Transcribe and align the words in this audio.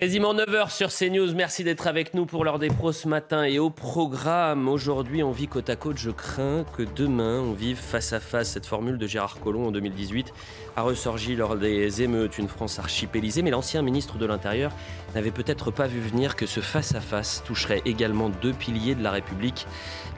Quasiment 0.00 0.32
9h 0.32 0.70
sur 0.70 0.90
CNews. 0.90 1.34
Merci 1.34 1.64
d'être 1.64 1.88
avec 1.88 2.14
nous 2.14 2.24
pour 2.24 2.44
l'heure 2.44 2.60
des 2.60 2.68
pros 2.68 2.92
ce 2.92 3.08
matin. 3.08 3.42
Et 3.42 3.58
au 3.58 3.68
programme, 3.68 4.68
aujourd'hui, 4.68 5.24
on 5.24 5.32
vit 5.32 5.48
côte 5.48 5.68
à 5.70 5.74
côte. 5.74 5.98
Je 5.98 6.12
crains 6.12 6.64
que 6.76 6.84
demain, 6.84 7.40
on 7.40 7.52
vive 7.52 7.78
face 7.78 8.12
à 8.12 8.20
face. 8.20 8.50
Cette 8.50 8.64
formule 8.64 8.96
de 8.96 9.08
Gérard 9.08 9.40
Collomb 9.40 9.66
en 9.66 9.72
2018 9.72 10.32
a 10.76 10.82
ressorgi 10.82 11.34
lors 11.34 11.56
des 11.56 12.00
émeutes. 12.00 12.38
Une 12.38 12.46
France 12.46 12.78
archipélisée. 12.78 13.42
Mais 13.42 13.50
l'ancien 13.50 13.82
ministre 13.82 14.18
de 14.18 14.26
l'Intérieur 14.26 14.70
n'avait 15.16 15.32
peut-être 15.32 15.72
pas 15.72 15.88
vu 15.88 15.98
venir 15.98 16.36
que 16.36 16.46
ce 16.46 16.60
face 16.60 16.94
à 16.94 17.00
face 17.00 17.42
toucherait 17.44 17.82
également 17.84 18.28
deux 18.28 18.52
piliers 18.52 18.94
de 18.94 19.02
la 19.02 19.10
République 19.10 19.66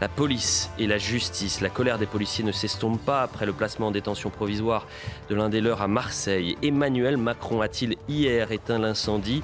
la 0.01 0.09
police 0.09 0.71
et 0.79 0.87
la 0.87 0.99
justice. 0.99 1.61
La 1.61 1.69
colère 1.69 1.99
des 1.99 2.07
policiers 2.07 2.45
ne 2.45 2.53
s'estompe 2.53 3.01
pas 3.05 3.23
après 3.23 3.47
le 3.47 3.53
placement 3.53 3.89
en 3.89 3.91
détention 3.91 4.31
provisoire 4.31 4.87
de 5.29 5.35
l'un 5.35 5.49
des 5.49 5.61
leurs 5.61 5.83
à 5.83 5.89
Marseille. 5.89 6.57
Emmanuel 6.63 7.17
Macron 7.17 7.61
a-t-il 7.61 7.97
hier 8.09 8.51
éteint 8.51 8.79
l'incendie? 8.79 9.43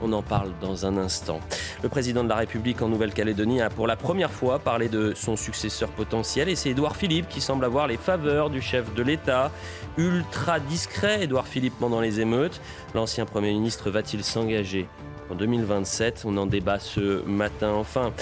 On 0.00 0.12
en 0.12 0.22
parle 0.22 0.52
dans 0.60 0.86
un 0.86 0.96
instant. 0.96 1.40
Le 1.82 1.88
président 1.88 2.24
de 2.24 2.28
la 2.28 2.36
République 2.36 2.82
en 2.82 2.88
Nouvelle-Calédonie 2.88 3.60
a 3.60 3.70
pour 3.70 3.86
la 3.86 3.96
première 3.96 4.30
fois 4.30 4.58
parlé 4.58 4.88
de 4.88 5.12
son 5.14 5.36
successeur 5.36 5.88
potentiel 5.90 6.48
et 6.48 6.56
c'est 6.56 6.70
Édouard 6.70 6.96
Philippe 6.96 7.28
qui 7.28 7.40
semble 7.40 7.64
avoir 7.64 7.86
les 7.86 7.96
faveurs 7.96 8.50
du 8.50 8.60
chef 8.60 8.94
de 8.94 9.02
l'État. 9.02 9.50
Ultra 9.96 10.60
discret, 10.60 11.24
Édouard 11.24 11.46
Philippe 11.46 11.74
pendant 11.78 12.00
les 12.00 12.20
émeutes. 12.20 12.60
L'ancien 12.94 13.26
Premier 13.26 13.52
ministre 13.52 13.90
va-t-il 13.90 14.24
s'engager 14.24 14.86
en 15.30 15.34
2027 15.34 16.24
On 16.26 16.36
en 16.36 16.46
débat 16.46 16.78
ce 16.78 17.22
matin. 17.22 17.70
Enfin, 17.72 18.12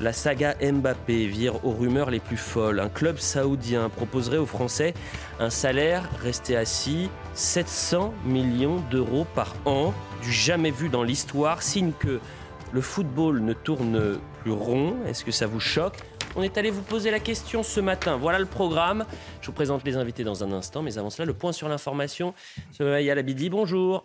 la 0.00 0.12
saga 0.12 0.54
Mbappé 0.60 1.26
vire 1.26 1.64
aux 1.64 1.72
rumeurs 1.72 2.10
les 2.10 2.20
plus 2.20 2.36
folles. 2.36 2.80
Un 2.80 2.88
club 2.88 3.18
saoudien 3.18 3.88
proposerait 3.88 4.38
aux 4.38 4.46
Français 4.46 4.94
un 5.40 5.50
salaire 5.50 6.08
resté 6.22 6.56
assis 6.56 7.08
700 7.34 8.14
millions 8.24 8.82
d'euros 8.90 9.26
par 9.34 9.54
an, 9.64 9.92
du 10.22 10.32
jamais 10.32 10.70
vu 10.70 10.88
dans 10.88 11.02
l'histoire, 11.02 11.62
signe 11.62 11.92
que 11.98 12.20
le 12.72 12.80
football 12.80 13.40
ne 13.40 13.52
tourne 13.52 14.18
plus 14.42 14.52
rond. 14.52 14.96
Est-ce 15.06 15.24
que 15.24 15.32
ça 15.32 15.46
vous 15.46 15.60
choque? 15.60 15.96
On 16.34 16.42
est 16.42 16.58
allé 16.58 16.70
vous 16.70 16.82
poser 16.82 17.10
la 17.10 17.20
question 17.20 17.62
ce 17.62 17.80
matin. 17.80 18.16
Voilà 18.16 18.38
le 18.38 18.46
programme. 18.46 19.06
Je 19.40 19.46
vous 19.46 19.52
présente 19.52 19.84
les 19.84 19.96
invités 19.96 20.24
dans 20.24 20.44
un 20.44 20.52
instant, 20.52 20.82
mais 20.82 20.98
avant 20.98 21.08
cela, 21.08 21.24
le 21.24 21.32
point 21.32 21.52
sur 21.52 21.68
l'information. 21.68 22.34
Yala 22.78 23.22
Bidi, 23.22 23.48
bonjour. 23.48 24.04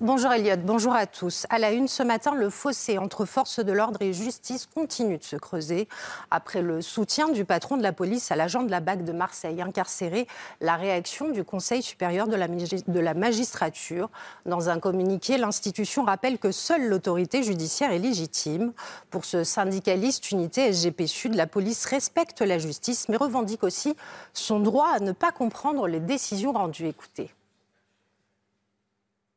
Bonjour 0.00 0.32
Elliot, 0.32 0.56
bonjour 0.62 0.94
à 0.94 1.06
tous. 1.06 1.46
À 1.48 1.58
la 1.58 1.70
une 1.70 1.88
ce 1.88 2.02
matin, 2.02 2.34
le 2.34 2.50
fossé 2.50 2.98
entre 2.98 3.24
forces 3.24 3.60
de 3.60 3.72
l'ordre 3.72 4.02
et 4.02 4.12
justice 4.12 4.66
continue 4.66 5.16
de 5.16 5.24
se 5.24 5.36
creuser. 5.36 5.88
Après 6.30 6.60
le 6.60 6.82
soutien 6.82 7.30
du 7.30 7.46
patron 7.46 7.78
de 7.78 7.82
la 7.82 7.94
police 7.94 8.30
à 8.30 8.36
l'agent 8.36 8.64
de 8.64 8.70
la 8.70 8.80
BAC 8.80 9.04
de 9.04 9.12
Marseille 9.12 9.62
incarcéré, 9.62 10.26
la 10.60 10.76
réaction 10.76 11.30
du 11.30 11.42
Conseil 11.42 11.80
supérieur 11.80 12.28
de 12.28 12.36
la, 12.36 13.14
magistrature. 13.14 14.10
Dans 14.44 14.68
un 14.68 14.78
communiqué, 14.78 15.38
l'institution 15.38 16.04
rappelle 16.04 16.38
que 16.38 16.52
seule 16.52 16.86
l'autorité 16.86 17.42
judiciaire 17.42 17.90
est 17.90 17.98
légitime. 17.98 18.74
Pour 19.08 19.24
ce 19.24 19.42
syndicaliste 19.42 20.30
unité 20.32 20.70
SGP 20.70 21.06
Sud, 21.06 21.34
la 21.34 21.46
police 21.46 21.86
respecte 21.86 22.42
la 22.42 22.58
justice 22.58 23.08
mais 23.08 23.16
revendique 23.16 23.64
aussi 23.64 23.96
son 24.34 24.60
droit 24.60 24.88
à 24.88 25.00
ne 25.00 25.12
pas 25.12 25.32
comprendre 25.32 25.86
les 25.86 26.00
décisions 26.00 26.52
rendues. 26.52 26.88
Écoutez. 26.88 27.30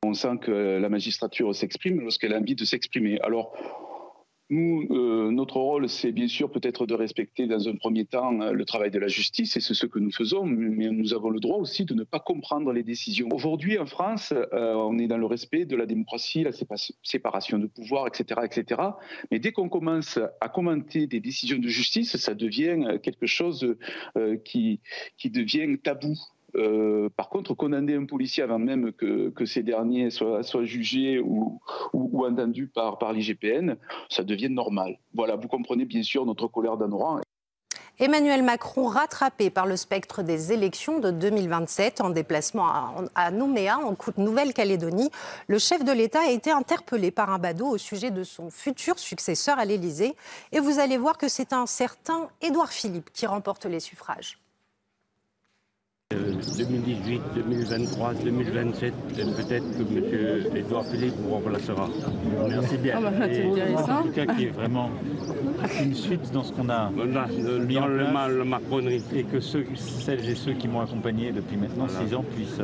On 0.04 0.14
sent 0.14 0.38
que 0.42 0.52
la 0.52 0.90
magistrature 0.90 1.56
s'exprime 1.56 2.02
lorsqu'elle 2.02 2.34
a 2.34 2.38
envie 2.38 2.56
de 2.56 2.66
s'exprimer. 2.66 3.20
Alors, 3.22 3.54
nous, 4.50 4.88
euh, 4.92 5.30
notre 5.30 5.58
rôle, 5.58 5.90
c'est 5.90 6.14
bien 6.14 6.30
sûr 6.30 6.50
peut-être 6.50 6.86
de 6.86 6.94
respecter 6.94 7.48
dans 7.48 7.68
un 7.68 7.76
premier 7.76 8.06
temps 8.06 8.40
euh, 8.40 8.54
le 8.54 8.64
travail 8.64 8.92
de 8.92 9.00
la 9.00 9.10
justice, 9.10 9.58
et 9.58 9.60
c'est 9.60 9.74
ce 9.74 9.86
que 9.86 10.00
nous 10.00 10.12
faisons, 10.12 10.46
mais 10.46 10.90
nous 10.90 11.14
avons 11.14 11.30
le 11.30 11.42
droit 11.42 11.58
aussi 11.58 11.84
de 11.84 11.94
ne 11.94 12.04
pas 12.04 12.22
comprendre 12.22 12.72
les 12.72 12.84
décisions. 12.84 13.28
Aujourd'hui, 13.34 13.78
en 13.78 13.86
France, 13.86 14.34
euh, 14.34 14.74
on 14.76 15.00
est 15.00 15.08
dans 15.08 15.18
le 15.18 15.26
respect 15.26 15.66
de 15.66 15.76
la 15.76 15.86
démocratie, 15.86 16.44
la 16.44 16.52
séparation 17.04 17.58
de 17.58 17.68
pouvoir, 17.68 18.08
etc., 18.08 18.42
etc. 18.46 18.82
Mais 19.32 19.40
dès 19.40 19.52
qu'on 19.52 19.68
commence 19.68 20.18
à 20.40 20.48
commenter 20.48 21.08
des 21.08 21.20
décisions 21.20 21.58
de 21.58 21.68
justice, 21.68 22.16
ça 22.16 22.34
devient 22.34 23.00
quelque 23.04 23.26
chose 23.26 23.76
qui, 24.46 24.80
qui 25.18 25.30
devient 25.30 25.78
tabou. 25.78 26.14
Euh, 26.56 27.10
par 27.16 27.30
contre, 27.30 27.54
condamner 27.54 27.96
un 27.96 28.06
policier 28.06 28.44
avant 28.44 28.60
même 28.60 28.92
que, 28.94 29.46
ces 29.46 29.64
derniers 29.64 30.10
soient, 30.10 30.42
jugés 30.64 31.20
ou, 31.20 31.60
entendus 31.94 32.68
par, 32.68 33.14
l'IGPN, 33.14 33.76
ça 34.10 34.24
devient 34.24 34.50
normal. 34.50 34.98
Voilà, 35.14 35.36
vous 35.36 35.48
comprenez 35.48 35.86
bien 35.86 36.04
sûr 36.04 36.26
notre 36.26 36.48
colère 36.48 36.78
d'Anoran. 36.78 37.22
Emmanuel 38.00 38.44
Macron 38.44 38.86
rattrapé 38.86 39.50
par 39.50 39.66
le 39.66 39.76
spectre 39.76 40.22
des 40.22 40.54
élections 40.54 41.00
de 41.00 41.10
2027 41.10 42.02
en 42.02 42.12
déplacement 42.12 42.68
à, 43.16 43.32
Nouméa, 43.32 43.80
en 43.80 43.96
Nouvelle-Calédonie. 44.18 45.10
Le 45.48 45.58
chef 45.58 45.84
de 45.84 45.92
l'État 45.92 46.22
a 46.22 46.30
été 46.30 46.52
interpellé 46.52 47.10
par 47.10 47.32
un 47.32 47.40
badaud 47.40 47.70
au 47.70 47.80
sujet 47.80 48.12
de 48.12 48.24
son 48.24 48.52
futur 48.52 49.00
successeur 49.00 49.58
à 49.58 49.66
l'Élysée. 49.66 50.16
Et 50.52 50.60
vous 50.60 50.78
allez 50.78 50.98
voir 50.98 51.18
que 51.18 51.28
c'est 51.28 51.54
un 51.54 51.66
certain 51.66 52.30
Édouard 52.40 52.72
Philippe 52.72 53.10
qui 53.14 53.26
remporte 53.26 53.66
les 53.66 53.80
suffrages. 53.80 54.38
2018, 56.58 57.22
2023, 57.36 58.14
2027, 58.24 58.94
peut-être 59.14 59.78
que 59.78 59.82
M. 59.82 60.56
Edouard 60.56 60.86
Philippe 60.86 61.16
vous 61.20 61.34
remplacera. 61.34 61.90
Merci 62.50 62.78
bien. 62.78 62.96
Ah 62.98 63.02
bah, 63.02 63.12
en 63.94 64.04
tout 64.04 64.12
cas, 64.12 64.26
qui 64.26 64.46
est 64.46 64.50
vraiment 64.50 64.90
une 65.84 65.94
suite 65.94 66.32
dans 66.32 66.44
ce 66.44 66.54
qu'on 66.54 66.70
a 66.70 66.90
mis 66.92 67.02
en 67.02 67.12
place, 67.12 68.30
le, 68.30 68.44
Macronerie. 68.44 69.04
Et 69.14 69.24
que 69.24 69.40
ceux, 69.40 69.66
celles 69.76 70.30
et 70.30 70.36
ceux 70.36 70.54
qui 70.54 70.68
m'ont 70.68 70.82
accompagné 70.82 71.32
depuis 71.32 71.58
maintenant 71.58 71.88
6 71.88 72.16
ans 72.16 72.24
puissent 72.36 72.62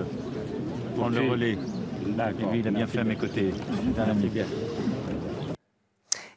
prendre 0.96 1.20
le 1.20 1.30
relais. 1.30 1.58
Et 1.58 2.52
lui, 2.52 2.60
il 2.60 2.68
a 2.68 2.72
bien 2.72 2.88
fait 2.88 3.00
à 3.00 3.04
mes 3.04 3.16
côtés. 3.16 3.52
C'est 3.96 4.02
un 4.02 4.10
ami. 4.10 4.30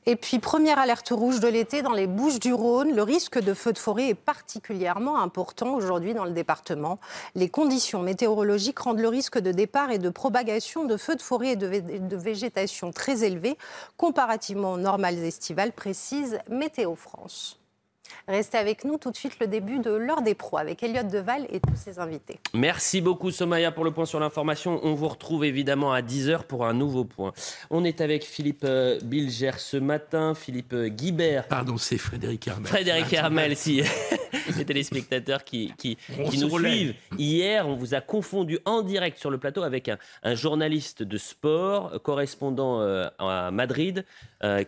Et 0.09 0.15
puis, 0.15 0.39
première 0.39 0.79
alerte 0.79 1.09
rouge 1.11 1.41
de 1.41 1.49
l'été 1.49 1.83
dans 1.83 1.93
les 1.93 2.07
Bouches 2.07 2.39
du 2.39 2.55
Rhône. 2.55 2.95
Le 2.95 3.03
risque 3.03 3.41
de 3.41 3.55
feu 3.55 3.73
de 3.73 3.79
forêt 3.79 4.11
est 4.11 4.15
particulièrement 4.15 5.19
important 5.19 5.75
aujourd'hui 5.75 6.15
dans 6.15 6.25
le 6.25 6.31
département. 6.31 7.01
Les 7.35 7.49
conditions 7.49 8.03
météorologiques 8.03 8.79
rendent 8.79 9.01
le 9.01 9.09
risque 9.09 9.41
de 9.41 9.51
départ 9.51 9.91
et 9.91 9.99
de 9.99 10.09
propagation 10.09 10.85
de 10.85 10.97
feux 10.97 11.17
de 11.17 11.23
forêt 11.23 11.53
et 11.53 11.57
de 11.57 12.17
végétation 12.17 12.93
très 12.93 13.25
élevé 13.25 13.59
comparativement 13.97 14.75
aux 14.75 14.79
normales 14.79 15.19
estivales, 15.19 15.73
précise 15.73 16.39
Météo 16.49 16.95
France. 16.95 17.59
Restez 18.29 18.59
avec 18.59 18.85
nous 18.85 18.99
tout 18.99 19.11
de 19.11 19.17
suite 19.17 19.39
le 19.41 19.47
début 19.47 19.79
de 19.79 19.91
l'heure 19.91 20.23
des 20.23 20.35
pros 20.35 20.59
avec 20.59 20.83
Elliot 20.83 21.05
Deval 21.05 21.47
et 21.51 21.61
tous 21.61 21.77
ses 21.77 21.99
invités. 21.99 22.39
Merci 22.55 23.01
beaucoup 23.01 23.31
Somaya 23.31 23.73
pour 23.73 23.85
le 23.85 23.91
point 23.91 24.05
sur 24.05 24.21
l'information. 24.21 24.81
On 24.83 24.95
vous 24.95 25.09
retrouve 25.09 25.45
évidemment 25.45 25.93
à 25.93 26.03
10h 26.03 26.45
pour 26.45 26.67
un 26.67 26.75
nouveau 26.75 27.05
point. 27.05 27.33
On 27.71 27.85
est 27.85 28.01
avec 28.01 28.25
Philippe 28.25 28.65
euh, 28.65 28.99
Bilger 29.03 29.53
ce 29.59 29.77
matin, 29.77 30.35
Philippe 30.35 30.73
euh, 30.73 30.89
Guibert. 30.89 31.49
Pardon, 31.49 31.77
c'est 31.77 31.99
Frédéric 31.99 32.47
Hermel. 32.49 32.67
Frédéric 32.67 33.13
Hermel, 33.13 33.57
si 33.57 33.83
les 34.57 34.65
téléspectateurs 34.65 35.45
qui, 35.45 35.73
qui, 35.79 35.97
nous 36.39 36.59
suivent. 36.59 36.95
Hier, 37.19 37.67
on 37.69 37.75
vous 37.75 37.95
a 37.95 38.01
confondu 38.01 38.59
en 38.65 38.83
direct 38.83 39.19
sur 39.19 39.31
le 39.31 39.39
plateau 39.39 39.63
avec 39.63 39.89
un, 39.89 40.35
journaliste 40.35 41.03
de 41.03 41.19
sport, 41.19 42.01
correspondant 42.03 42.81
euh, 42.81 43.07
à 43.19 43.51
Madrid, 43.51 44.05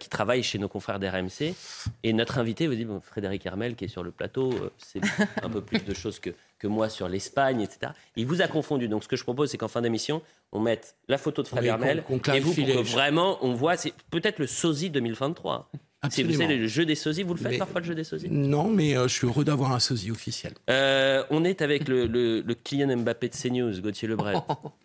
qui 0.01 0.09
travaille 0.09 0.43
chez 0.43 0.59
nos 0.59 0.69
confrères 0.69 0.99
d'RMC. 0.99 1.55
Et 2.03 2.13
notre 2.13 2.39
invité 2.39 2.67
vous 2.67 2.75
dit, 2.75 2.85
bon, 2.85 3.01
Frédéric 3.01 3.28
Hermel 3.47 3.75
qui 3.75 3.85
est 3.85 3.89
sur 3.89 4.03
le 4.03 4.11
plateau, 4.11 4.53
euh, 4.53 4.71
c'est 4.79 5.01
un 5.43 5.49
peu 5.49 5.61
plus 5.61 5.85
de 5.85 5.95
choses 5.95 6.19
que, 6.19 6.31
que 6.59 6.67
moi 6.67 6.89
sur 6.89 7.09
l'Espagne, 7.09 7.61
etc. 7.61 7.93
Il 8.17 8.27
vous 8.27 8.43
a 8.43 8.49
confondu. 8.49 8.89
Donc 8.89 9.05
ce 9.05 9.09
que 9.09 9.17
je 9.17 9.23
propose, 9.25 9.51
c'est 9.51 9.59
qu'en 9.59 9.69
fin 9.69 9.83
d'émission, 9.83 10.23
on 10.53 10.61
mette 10.61 10.97
la 11.09 11.19
photo 11.19 11.43
de 11.43 11.49
Frédéric 11.49 11.71
Hermel 11.81 12.05
et 12.35 12.41
vous, 12.41 12.55
pour 12.55 12.67
que 12.67 12.83
vraiment 12.93 13.39
on 13.43 13.55
voit, 13.55 13.77
c'est 13.77 13.93
peut-être 14.11 14.39
le 14.39 14.47
sosie 14.47 14.91
2023. 14.91 15.71
Si 16.11 16.23
vous 16.23 16.33
savez, 16.33 16.57
le 16.57 16.69
jeu 16.69 16.87
des 16.87 16.95
sosies, 16.95 17.25
vous 17.25 17.35
le 17.35 17.41
faites 17.41 17.59
parfois 17.59 17.81
le 17.81 17.87
jeu 17.87 17.95
des 17.95 18.05
sosies? 18.05 18.29
Non, 18.31 18.69
mais 18.69 18.97
euh, 18.97 19.09
je 19.09 19.15
suis 19.15 19.27
heureux 19.27 19.45
d'avoir 19.45 19.73
un 19.73 19.81
sosie 19.81 20.13
officiel. 20.13 20.53
Euh, 20.71 21.25
on 21.31 21.43
est 21.43 21.61
avec 21.61 21.89
le, 21.89 22.07
le, 22.07 22.41
le 22.41 22.55
Kylian 22.55 22.99
Mbappé 22.99 23.29
de 23.31 23.35
CNews, 23.35 23.81
Gauthier 23.81 24.07
Lebret. 24.07 24.35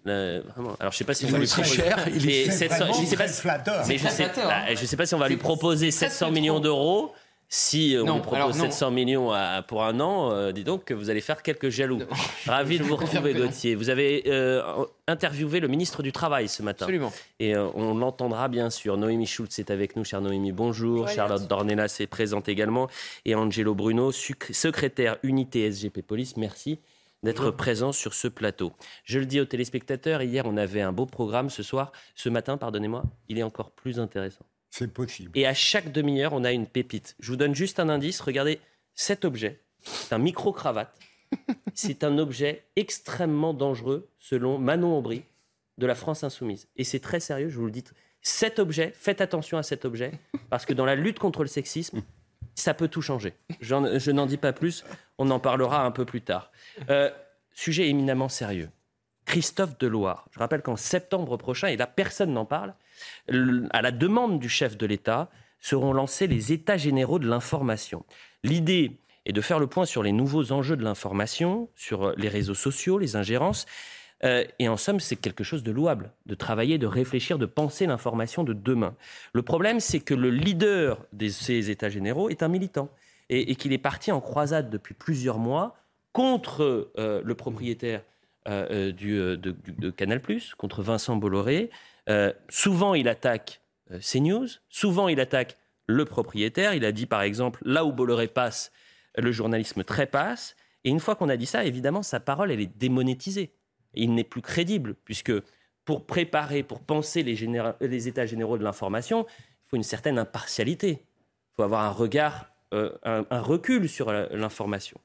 vraiment. 0.05 0.75
Alors 0.79 0.91
je 0.91 0.97
sais 0.97 1.03
pas 1.03 1.13
si 1.13 1.25
il 1.25 1.31
vous 1.31 1.37
lui 1.37 1.45
proposer. 1.45 1.75
Cher, 1.75 2.07
il 2.15 2.27
est 2.29 2.49
700, 2.49 2.85
je 2.99 3.05
sais 3.05 3.15
pas, 3.15 3.83
mais 3.87 3.99
je 3.99 4.07
sais, 4.07 4.31
bah, 4.35 4.73
je 4.73 4.85
sais 4.85 4.97
pas 4.97 5.05
si 5.05 5.13
on 5.13 5.19
va 5.19 5.29
lui 5.29 5.37
proposer 5.37 5.91
700 5.91 6.31
millions 6.31 6.59
d'euros. 6.59 7.13
Si 7.55 7.95
euh, 7.95 8.03
on 8.03 8.15
vous 8.15 8.21
propose 8.21 8.55
700 8.55 8.89
millions 8.89 9.31
pour 9.67 9.83
un 9.83 9.99
an, 9.99 10.31
euh, 10.31 10.51
dis 10.51 10.63
donc 10.63 10.85
que 10.85 10.95
vous 10.95 11.11
allez 11.11 11.21
faire 11.21 11.43
quelques 11.43 11.69
jaloux. 11.69 11.99
Ravi 12.47 12.79
de 12.79 12.83
vous 12.83 12.95
retrouver, 12.95 13.35
Gauthier. 13.35 13.75
Vous 13.75 13.91
avez 13.91 14.23
euh, 14.25 14.63
interviewé 15.07 15.59
le 15.59 15.67
ministre 15.67 16.01
du 16.01 16.11
Travail 16.11 16.47
ce 16.47 16.63
matin. 16.63 16.85
Absolument. 16.85 17.13
Et 17.39 17.55
on 17.55 17.93
l'entendra 17.93 18.47
bien 18.47 18.71
sûr. 18.71 18.97
Noémie 18.97 19.27
Schultz 19.27 19.59
est 19.59 19.69
avec 19.69 19.95
nous. 19.95 20.03
Chère 20.03 20.21
Noémie, 20.21 20.51
bonjour. 20.51 21.07
Charlotte 21.07 21.47
Dornelas 21.47 21.97
est 21.99 22.07
présente 22.07 22.49
également. 22.49 22.89
Et 23.23 23.35
Angelo 23.35 23.75
Bruno, 23.75 24.11
secrétaire 24.11 25.17
unité 25.21 25.71
SGP 25.71 26.01
Police. 26.01 26.37
Merci 26.37 26.79
d'être 27.21 27.51
présent 27.51 27.91
sur 27.91 28.15
ce 28.15 28.27
plateau. 28.27 28.73
Je 29.03 29.19
le 29.19 29.27
dis 29.27 29.39
aux 29.39 29.45
téléspectateurs, 29.45 30.23
hier 30.23 30.47
on 30.47 30.57
avait 30.57 30.81
un 30.81 30.91
beau 30.91 31.05
programme, 31.05 31.51
ce 31.51 31.61
soir, 31.61 31.91
ce 32.15 32.29
matin, 32.29 32.57
pardonnez-moi, 32.57 33.03
il 33.29 33.37
est 33.37 33.43
encore 33.43 33.69
plus 33.69 33.99
intéressant. 33.99 34.43
C'est 34.75 34.91
possible. 34.91 35.37
Et 35.37 35.45
à 35.45 35.53
chaque 35.53 35.91
demi-heure, 35.91 36.33
on 36.33 36.43
a 36.43 36.51
une 36.51 36.65
pépite. 36.65 37.15
Je 37.19 37.29
vous 37.29 37.37
donne 37.37 37.53
juste 37.53 37.79
un 37.79 37.89
indice. 37.89 38.19
Regardez 38.21 38.59
cet 38.95 39.23
objet. 39.23 39.61
C'est 39.83 40.13
un 40.13 40.17
micro-cravate. 40.17 40.97
C'est 41.75 42.03
un 42.03 42.17
objet 42.17 42.65
extrêmement 42.75 43.53
dangereux, 43.53 44.09
selon 44.17 44.57
Manon 44.57 44.97
Aubry, 44.97 45.25
de 45.77 45.85
la 45.85 45.93
France 45.93 46.23
Insoumise. 46.23 46.67
Et 46.75 46.83
c'est 46.83 46.99
très 46.99 47.19
sérieux, 47.19 47.49
je 47.49 47.57
vous 47.57 47.65
le 47.65 47.71
dis. 47.71 47.83
Cet 48.21 48.57
objet, 48.57 48.93
faites 48.95 49.21
attention 49.21 49.59
à 49.59 49.63
cet 49.63 49.85
objet, 49.85 50.11
parce 50.49 50.65
que 50.65 50.73
dans 50.73 50.85
la 50.85 50.95
lutte 50.95 51.19
contre 51.19 51.41
le 51.41 51.47
sexisme, 51.47 52.01
ça 52.55 52.73
peut 52.73 52.87
tout 52.87 53.01
changer. 53.01 53.33
Je 53.61 54.11
n'en 54.11 54.25
dis 54.25 54.37
pas 54.37 54.53
plus, 54.53 54.83
on 55.17 55.29
en 55.29 55.39
parlera 55.39 55.85
un 55.85 55.91
peu 55.91 56.05
plus 56.05 56.21
tard. 56.21 56.51
Euh, 56.89 57.11
sujet 57.53 57.89
éminemment 57.89 58.29
sérieux. 58.29 58.69
Christophe 59.25 59.77
Deloire. 59.77 60.27
Je 60.31 60.39
rappelle 60.39 60.61
qu'en 60.61 60.75
septembre 60.77 61.37
prochain, 61.37 61.67
et 61.67 61.77
là 61.77 61.87
personne 61.87 62.33
n'en 62.33 62.45
parle, 62.45 62.75
à 63.27 63.81
la 63.81 63.91
demande 63.91 64.39
du 64.39 64.49
chef 64.49 64.77
de 64.77 64.85
l'État, 64.85 65.29
seront 65.59 65.93
lancés 65.93 66.27
les 66.27 66.51
États 66.51 66.77
généraux 66.77 67.19
de 67.19 67.27
l'information. 67.27 68.05
L'idée 68.43 68.97
est 69.25 69.31
de 69.31 69.41
faire 69.41 69.59
le 69.59 69.67
point 69.67 69.85
sur 69.85 70.03
les 70.03 70.11
nouveaux 70.11 70.51
enjeux 70.51 70.75
de 70.75 70.83
l'information, 70.83 71.69
sur 71.75 72.13
les 72.17 72.27
réseaux 72.27 72.53
sociaux, 72.53 72.97
les 72.97 73.15
ingérences. 73.15 73.65
Euh, 74.23 74.43
et 74.59 74.67
en 74.67 74.77
somme, 74.77 74.99
c'est 74.99 75.15
quelque 75.15 75.43
chose 75.43 75.63
de 75.63 75.71
louable, 75.71 76.11
de 76.25 76.35
travailler, 76.35 76.77
de 76.77 76.87
réfléchir, 76.87 77.37
de 77.37 77.45
penser 77.45 77.85
l'information 77.85 78.43
de 78.43 78.53
demain. 78.53 78.95
Le 79.33 79.41
problème, 79.41 79.79
c'est 79.79 79.99
que 79.99 80.13
le 80.13 80.29
leader 80.29 81.05
de 81.13 81.29
ces 81.29 81.69
États 81.69 81.89
généraux 81.89 82.29
est 82.29 82.43
un 82.43 82.47
militant 82.47 82.89
et, 83.29 83.55
qu'il 83.55 83.73
est 83.73 83.77
parti 83.77 84.11
en 84.11 84.21
croisade 84.21 84.69
depuis 84.69 84.93
plusieurs 84.93 85.39
mois 85.39 85.75
contre 86.11 86.91
euh, 86.97 87.21
le 87.23 87.35
propriétaire 87.35 88.03
euh, 88.47 88.91
de, 88.91 89.35
de, 89.35 89.89
Canal+, 89.89 90.21
contre 90.57 90.83
Vincent 90.83 91.15
Bolloré. 91.15 91.69
Souvent, 92.49 92.93
il 92.93 93.07
attaque 93.07 93.61
CNews, 93.99 94.47
souvent, 94.69 95.07
il 95.07 95.19
attaque 95.19 95.57
le 95.87 96.05
propriétaire. 96.05 96.73
Il 96.73 96.85
a 96.85 96.91
dit, 96.91 97.05
par 97.05 97.21
exemple, 97.21 97.61
là 97.65 97.85
où 97.85 97.91
Bolloré 97.91 98.27
passe, 98.27 98.71
le 99.17 99.31
journalisme 99.31 99.83
trépasse. 99.83 100.55
Et 100.83 100.89
une 100.89 100.99
fois 100.99 101.15
qu'on 101.15 101.29
a 101.29 101.37
dit 101.37 101.45
ça, 101.45 101.65
évidemment, 101.65 102.03
sa 102.03 102.19
parole, 102.19 102.51
elle 102.51 102.61
est 102.61 102.77
démonétisée. 102.77 103.53
il 103.93 104.13
n'est 104.15 104.23
plus 104.23 104.41
crédible, 104.41 104.95
puisque 105.05 105.31
pour 105.85 106.05
préparer, 106.05 106.63
pour 106.63 106.79
penser 106.79 107.23
les, 107.23 107.35
les 107.81 108.07
états 108.07 108.25
généraux 108.25 108.57
de 108.57 108.63
l'information, 108.63 109.25
il 109.29 109.69
faut 109.69 109.77
une 109.77 109.83
certaine 109.83 110.17
impartialité. 110.17 111.05
Il 111.51 111.55
faut 111.55 111.63
avoir 111.63 111.83
un 111.83 111.91
regard, 111.91 112.47
euh, 112.73 112.91
un, 113.03 113.25
un, 113.29 113.41
recul 113.41 113.87
sur 113.87 114.11
l'information. 114.11 114.99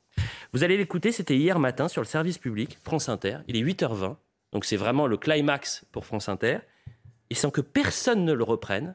Vous 0.52 0.64
allez 0.64 0.76
l'écouter, 0.76 1.12
c'était 1.12 1.36
hier 1.36 1.58
matin 1.58 1.88
sur 1.88 2.00
le 2.00 2.06
service 2.06 2.38
public, 2.38 2.78
France 2.82 3.08
Inter. 3.08 3.38
Il 3.46 3.56
est 3.56 3.62
8h20, 3.62 4.16
donc 4.52 4.64
c'est 4.64 4.76
vraiment 4.76 5.06
le 5.06 5.16
climax 5.16 5.84
pour 5.92 6.06
France 6.06 6.28
Inter. 6.28 6.60
Et 7.30 7.34
sans 7.34 7.50
que 7.50 7.60
personne 7.60 8.24
ne 8.24 8.32
le 8.32 8.44
reprenne, 8.44 8.94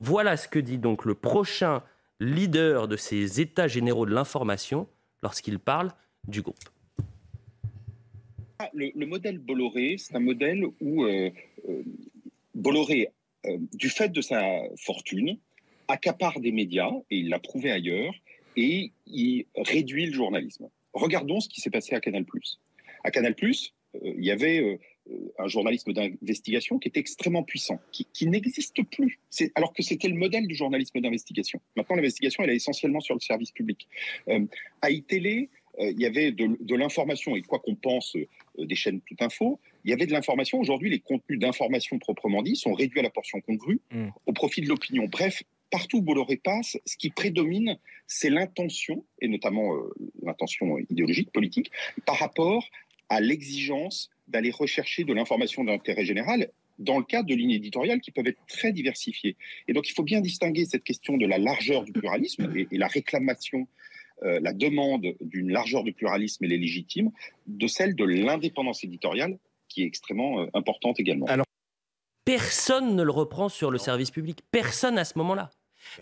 voilà 0.00 0.36
ce 0.36 0.48
que 0.48 0.58
dit 0.58 0.78
donc 0.78 1.04
le 1.04 1.14
prochain 1.14 1.82
leader 2.20 2.88
de 2.88 2.96
ces 2.96 3.40
états 3.40 3.68
généraux 3.68 4.06
de 4.06 4.14
l'information 4.14 4.88
lorsqu'il 5.22 5.58
parle 5.58 5.90
du 6.28 6.42
groupe. 6.42 6.56
Le, 8.72 9.06
modèle 9.06 9.38
Bolloré, 9.38 9.96
c'est 9.98 10.14
un 10.16 10.20
modèle 10.20 10.64
où 10.80 11.04
euh, 11.04 11.30
euh, 11.68 11.82
Bolloré, 12.54 13.08
euh, 13.46 13.58
du 13.74 13.90
fait 13.90 14.08
de 14.08 14.20
sa 14.20 14.40
fortune, 14.76 15.38
accapare 15.88 16.40
des 16.40 16.52
médias, 16.52 16.90
et 17.10 17.18
il 17.18 17.28
l'a 17.28 17.38
prouvé 17.38 17.70
ailleurs, 17.70 18.14
et 18.56 18.92
il 19.06 19.44
réduit 19.56 20.06
le 20.06 20.12
journalisme. 20.12 20.68
Regardons 20.94 21.40
ce 21.40 21.48
qui 21.48 21.60
s'est 21.60 21.70
passé 21.70 21.94
à 21.94 22.00
Canal+. 22.00 22.24
À 23.02 23.10
Canal+, 23.10 23.34
il 24.02 24.24
y 24.24 24.30
avait 24.30 24.80
un 25.38 25.48
journalisme 25.48 25.92
d'investigation 25.92 26.78
qui 26.78 26.88
est 26.88 26.96
extrêmement 26.96 27.42
puissant, 27.42 27.78
qui, 27.92 28.26
n'existe 28.26 28.82
plus. 28.84 29.18
Alors 29.54 29.72
que 29.72 29.82
c'était 29.82 30.08
le 30.08 30.14
modèle 30.16 30.46
du 30.46 30.54
journalisme 30.54 31.00
d'investigation. 31.00 31.60
Maintenant, 31.76 31.96
l'investigation, 31.96 32.42
elle 32.44 32.50
est 32.50 32.56
essentiellement 32.56 33.00
sur 33.00 33.14
le 33.14 33.20
service 33.20 33.50
public. 33.50 33.86
Euh, 34.28 34.46
à 34.80 34.90
iTélé, 34.90 35.50
euh, 35.80 35.90
il 35.90 36.00
y 36.00 36.06
avait 36.06 36.32
de, 36.32 36.74
l'information, 36.74 37.36
et 37.36 37.42
quoi 37.42 37.58
qu'on 37.58 37.74
pense 37.74 38.16
des 38.58 38.74
chaînes 38.74 39.00
tout 39.00 39.16
info, 39.20 39.60
il 39.84 39.90
y 39.90 39.92
avait 39.92 40.06
de 40.06 40.12
l'information. 40.12 40.58
Aujourd'hui, 40.58 40.90
les 40.90 41.00
contenus 41.00 41.38
d'information 41.38 41.98
proprement 41.98 42.42
dit 42.42 42.56
sont 42.56 42.72
réduits 42.72 43.00
à 43.00 43.02
la 43.02 43.10
portion 43.10 43.40
congrue 43.40 43.80
mm. 43.90 44.08
au 44.26 44.32
profit 44.32 44.62
de 44.62 44.68
l'opinion. 44.68 45.06
Bref, 45.06 45.42
partout 45.70 45.98
où 45.98 46.02
Bolloré 46.02 46.36
passe, 46.36 46.78
ce 46.86 46.96
qui 46.96 47.10
prédomine, 47.10 47.78
c'est 48.06 48.30
l'intention, 48.30 49.04
et 49.20 49.28
notamment 49.28 49.74
l'intention 50.22 50.78
idéologique, 50.78 51.30
politique, 51.32 51.70
par 52.06 52.18
rapport 52.18 52.64
à 53.08 53.20
l'exigence 53.20 54.10
d'aller 54.28 54.50
rechercher 54.50 55.04
de 55.04 55.12
l'information 55.12 55.64
d'intérêt 55.64 56.04
général 56.04 56.50
dans 56.78 56.98
le 56.98 57.04
cadre 57.04 57.28
de 57.28 57.34
lignes 57.34 57.52
éditoriales 57.52 58.00
qui 58.00 58.10
peuvent 58.10 58.26
être 58.26 58.40
très 58.48 58.72
diversifiées. 58.72 59.36
Et 59.68 59.72
donc 59.72 59.88
il 59.88 59.92
faut 59.92 60.02
bien 60.02 60.20
distinguer 60.20 60.64
cette 60.64 60.84
question 60.84 61.16
de 61.16 61.26
la 61.26 61.38
largeur 61.38 61.84
du 61.84 61.92
pluralisme 61.92 62.52
et, 62.56 62.66
la 62.76 62.88
réclamation, 62.88 63.68
euh, 64.22 64.40
la 64.42 64.52
demande 64.52 65.14
d'une 65.20 65.52
largeur 65.52 65.84
de 65.84 65.92
pluralisme, 65.92 66.44
elle 66.44 66.52
est 66.52 66.58
légitime, 66.58 67.10
de 67.46 67.66
celle 67.66 67.94
de 67.94 68.04
l'indépendance 68.04 68.82
éditoriale 68.82 69.38
qui 69.68 69.82
est 69.82 69.86
extrêmement 69.86 70.40
euh, 70.40 70.46
importante 70.54 70.98
également. 70.98 71.26
Alors, 71.26 71.46
personne 72.24 72.96
ne 72.96 73.02
le 73.02 73.12
reprend 73.12 73.48
sur 73.48 73.70
le 73.70 73.78
service 73.78 74.10
public, 74.10 74.40
personne 74.50 74.98
à 74.98 75.04
ce 75.04 75.18
moment-là. 75.18 75.50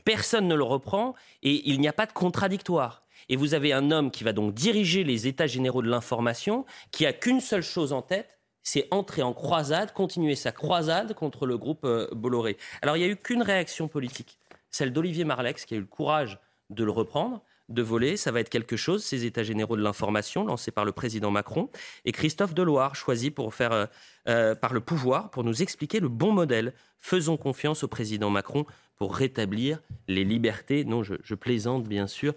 Personne 0.05 0.47
ne 0.47 0.55
le 0.55 0.63
reprend 0.63 1.15
et 1.43 1.69
il 1.69 1.81
n'y 1.81 1.89
a 1.89 1.93
pas 1.93 2.07
de 2.07 2.13
contradictoire. 2.13 3.02
Et 3.29 3.37
vous 3.37 3.55
avez 3.55 3.73
un 3.73 3.91
homme 3.91 4.11
qui 4.11 4.25
va 4.25 4.33
donc 4.33 4.55
diriger 4.55 5.05
les 5.05 5.27
États 5.27 5.47
généraux 5.47 5.83
de 5.83 5.89
l'information, 5.89 6.65
qui 6.91 7.07
a 7.07 7.13
qu'une 7.13 7.41
seule 7.41 7.63
chose 7.63 7.93
en 7.93 8.03
tête, 8.03 8.39
c'est 8.63 8.87
entrer 8.91 9.23
en 9.23 9.33
croisade, 9.33 9.93
continuer 9.93 10.37
sa 10.37 10.53
croisade 10.53 11.15
contre 11.15 11.47
le 11.47 11.59
groupe 11.59 11.85
euh, 11.85 12.09
Bolloré. 12.13 12.57
Alors 12.81 12.97
il 12.97 13.01
n'y 13.01 13.07
a 13.07 13.09
eu 13.09 13.17
qu'une 13.17 13.43
réaction 13.43 13.89
politique, 13.89 14.39
celle 14.71 14.93
d'Olivier 14.93 15.25
Marlex, 15.25 15.65
qui 15.65 15.75
a 15.75 15.77
eu 15.77 15.81
le 15.81 15.87
courage 15.87 16.39
de 16.71 16.85
le 16.85 16.91
reprendre, 16.91 17.43
de 17.69 17.83
voler. 17.83 18.17
Ça 18.17 18.31
va 18.31 18.41
être 18.41 18.49
quelque 18.49 18.77
chose, 18.77 19.05
ces 19.05 19.25
États 19.25 19.43
généraux 19.43 19.77
de 19.77 19.83
l'information 19.83 20.45
lancés 20.45 20.71
par 20.71 20.85
le 20.85 20.93
président 20.93 21.31
Macron. 21.31 21.71
Et 22.05 22.13
Christophe 22.13 22.55
Deloire, 22.55 22.95
choisi 22.95 23.31
pour 23.31 23.55
faire, 23.55 23.73
euh, 23.73 23.87
euh, 24.29 24.55
par 24.55 24.73
le 24.73 24.81
pouvoir 24.81 25.31
pour 25.31 25.45
nous 25.45 25.63
expliquer 25.63 26.01
le 26.01 26.09
bon 26.09 26.33
modèle. 26.33 26.73
Faisons 26.99 27.37
confiance 27.37 27.83
au 27.83 27.89
président 27.89 28.31
Macron 28.31 28.65
pour 28.97 29.17
rétablir 29.17 29.81
les 30.07 30.25
libertés. 30.25 30.85
Non, 30.85 31.03
je 31.03 31.35
plaisante 31.35 31.89
bien 31.89 32.07
sûr, 32.07 32.33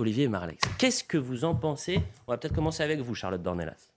Olivier 0.00 0.28
Marlex. 0.28 0.62
Qu'est-ce 0.78 1.04
que 1.04 1.18
vous 1.18 1.44
en 1.44 1.54
pensez? 1.54 2.00
On 2.26 2.32
va 2.32 2.38
peut-être 2.38 2.54
commencer 2.54 2.82
avec 2.82 3.00
vous, 3.00 3.14
Charlotte 3.14 3.42
Dornelas. 3.42 3.88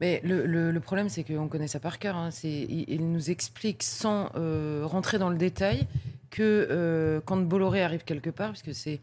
Mais 0.00 0.20
le, 0.24 0.78
problème, 0.80 1.08
c'est 1.08 1.24
qu'on 1.24 1.48
connaît 1.48 1.68
ça 1.68 1.80
par 1.80 1.98
cœur. 1.98 2.16
Hein. 2.16 2.30
Il, 2.42 3.10
nous 3.10 3.30
explique 3.30 3.82
sans 3.82 4.30
euh, 4.36 4.82
rentrer 4.84 5.18
dans 5.18 5.30
le 5.30 5.36
détail 5.36 5.86
que 6.30 6.66
euh, 6.70 7.20
quand 7.24 7.36
Bolloré 7.36 7.82
arrive 7.82 8.04
quelque 8.04 8.30
part, 8.30 8.52
puisque 8.52 8.74
c'est 8.74 9.00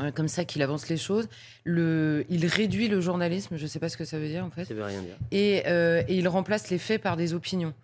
euh, 0.00 0.10
comme 0.10 0.28
ça 0.28 0.44
qu'il 0.44 0.62
avance 0.62 0.88
les 0.88 0.96
choses, 0.96 1.28
le, 1.64 2.24
il 2.28 2.46
réduit 2.46 2.88
le 2.88 3.00
journalisme. 3.00 3.56
Je 3.56 3.62
ne 3.62 3.68
sais 3.68 3.78
pas 3.78 3.88
ce 3.88 3.96
que 3.96 4.04
ça 4.04 4.18
veut 4.18 4.28
dire 4.28 4.44
en 4.44 4.50
fait. 4.50 4.64
Ça 4.64 4.74
veut 4.74 4.84
rien 4.84 5.02
dire. 5.02 5.16
Et, 5.30 5.58
et 5.58 6.14
il 6.16 6.26
remplace 6.28 6.70
les 6.70 6.78
faits 6.78 7.02
par 7.02 7.16
des 7.16 7.34
opinions. 7.34 7.74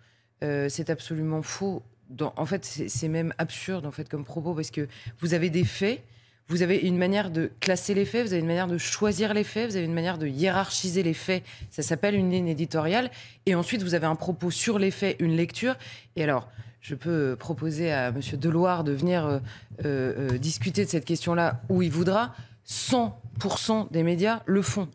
c'est 0.41 0.89
absolument 0.89 1.41
faux. 1.41 1.83
Dans, 2.09 2.33
en 2.35 2.45
fait, 2.45 2.65
c'est 2.65 3.07
même 3.07 3.33
absurde 3.37 3.85
en 3.85 3.91
fait 3.91 4.09
comme 4.09 4.25
propos 4.25 4.53
parce 4.53 4.69
que 4.69 4.87
vous 5.19 5.33
avez 5.33 5.49
des 5.49 5.63
faits 5.63 6.03
vous 6.49 6.61
avez 6.61 6.77
une 6.77 6.97
manière 6.97 7.31
de 7.31 7.51
classer 7.59 7.93
les 7.93 8.05
faits, 8.05 8.27
vous 8.27 8.33
avez 8.33 8.41
une 8.41 8.47
manière 8.47 8.67
de 8.67 8.77
choisir 8.77 9.33
les 9.33 9.43
faits, 9.43 9.71
vous 9.71 9.75
avez 9.77 9.85
une 9.85 9.93
manière 9.93 10.17
de 10.17 10.27
hiérarchiser 10.27 11.01
les 11.01 11.13
faits. 11.13 11.43
Ça 11.71 11.81
s'appelle 11.81 12.15
une 12.15 12.29
ligne 12.31 12.47
éditoriale. 12.47 13.09
Et 13.45 13.55
ensuite, 13.55 13.81
vous 13.81 13.93
avez 13.93 14.07
un 14.07 14.15
propos 14.15 14.51
sur 14.51 14.77
les 14.77 14.91
faits, 14.91 15.15
une 15.19 15.35
lecture. 15.35 15.75
Et 16.15 16.23
alors, 16.23 16.49
je 16.81 16.95
peux 16.95 17.37
proposer 17.37 17.91
à 17.91 18.09
M. 18.09 18.19
Deloire 18.33 18.83
de 18.83 18.91
venir 18.91 19.25
euh, 19.25 19.39
euh, 19.85 20.31
euh, 20.33 20.37
discuter 20.37 20.83
de 20.83 20.89
cette 20.89 21.05
question-là 21.05 21.61
où 21.69 21.81
il 21.81 21.91
voudra. 21.91 22.35
100% 22.67 23.91
des 23.91 24.03
médias 24.03 24.41
le 24.45 24.61
font. 24.61 24.89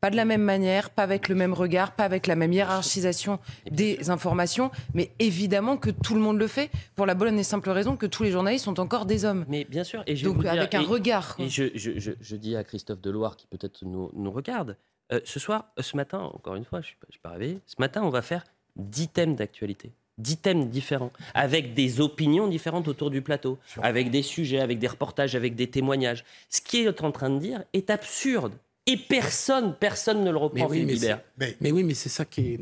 Pas 0.00 0.10
de 0.10 0.16
la 0.16 0.24
même 0.24 0.42
manière, 0.42 0.90
pas 0.90 1.02
avec 1.02 1.28
le 1.28 1.34
même 1.34 1.52
regard, 1.52 1.92
pas 1.92 2.04
avec 2.04 2.26
la 2.26 2.36
même 2.36 2.52
hiérarchisation 2.52 3.40
des 3.70 4.10
informations, 4.10 4.70
mais 4.94 5.10
évidemment 5.18 5.76
que 5.76 5.90
tout 5.90 6.14
le 6.14 6.20
monde 6.20 6.38
le 6.38 6.46
fait 6.46 6.70
pour 6.94 7.04
la 7.04 7.14
bonne 7.14 7.38
et 7.38 7.42
simple 7.42 7.70
raison 7.70 7.96
que 7.96 8.06
tous 8.06 8.22
les 8.22 8.30
journalistes 8.30 8.64
sont 8.64 8.78
encore 8.78 9.06
des 9.06 9.24
hommes. 9.24 9.44
Mais 9.48 9.64
bien 9.64 9.82
sûr, 9.82 10.04
et 10.06 10.14
je 10.14 10.24
donc 10.24 10.44
avec 10.44 10.74
un 10.74 10.82
regard. 10.82 11.36
Et 11.38 11.48
je, 11.48 12.36
dis 12.36 12.54
à 12.54 12.62
Christophe 12.62 13.00
Deloire 13.00 13.36
qui 13.36 13.46
peut-être 13.48 13.82
nous, 13.84 14.30
regarde, 14.30 14.76
euh, 15.12 15.20
ce 15.24 15.40
soir, 15.40 15.72
euh, 15.78 15.82
ce 15.82 15.96
matin, 15.96 16.20
encore 16.20 16.54
une 16.54 16.64
fois, 16.64 16.80
je 16.80 16.92
ne 17.06 17.10
suis, 17.10 17.20
pas 17.20 17.30
réveillé, 17.30 17.60
ce 17.66 17.76
matin, 17.78 18.02
on 18.04 18.10
va 18.10 18.22
faire 18.22 18.44
10 18.76 19.08
thèmes 19.08 19.34
d'actualité. 19.34 19.92
10 20.18 20.36
thèmes 20.38 20.68
différents, 20.68 21.12
avec 21.34 21.74
des 21.74 22.00
opinions 22.00 22.48
différentes 22.48 22.88
autour 22.88 23.10
du 23.10 23.22
plateau, 23.22 23.58
avec 23.80 24.10
des 24.10 24.22
sujets, 24.22 24.60
avec 24.60 24.78
des 24.78 24.88
reportages, 24.88 25.34
avec 25.34 25.54
des 25.54 25.68
témoignages. 25.68 26.24
Ce 26.48 26.60
qui 26.60 26.78
est 26.78 27.02
en 27.02 27.12
train 27.12 27.30
de 27.30 27.38
dire 27.38 27.64
est 27.72 27.88
absurde. 27.88 28.54
Et 28.88 28.96
personne, 28.96 29.76
personne 29.78 30.24
ne 30.24 30.30
le 30.30 30.38
reprend, 30.38 30.66
mais 30.70 30.84
oui, 30.84 30.86
Guibert. 30.86 31.20
Mais, 31.60 31.70
oui, 31.70 31.84
mais 31.84 31.92
c'est 31.92 32.08
ça 32.08 32.24
qui 32.24 32.40
est. 32.40 32.60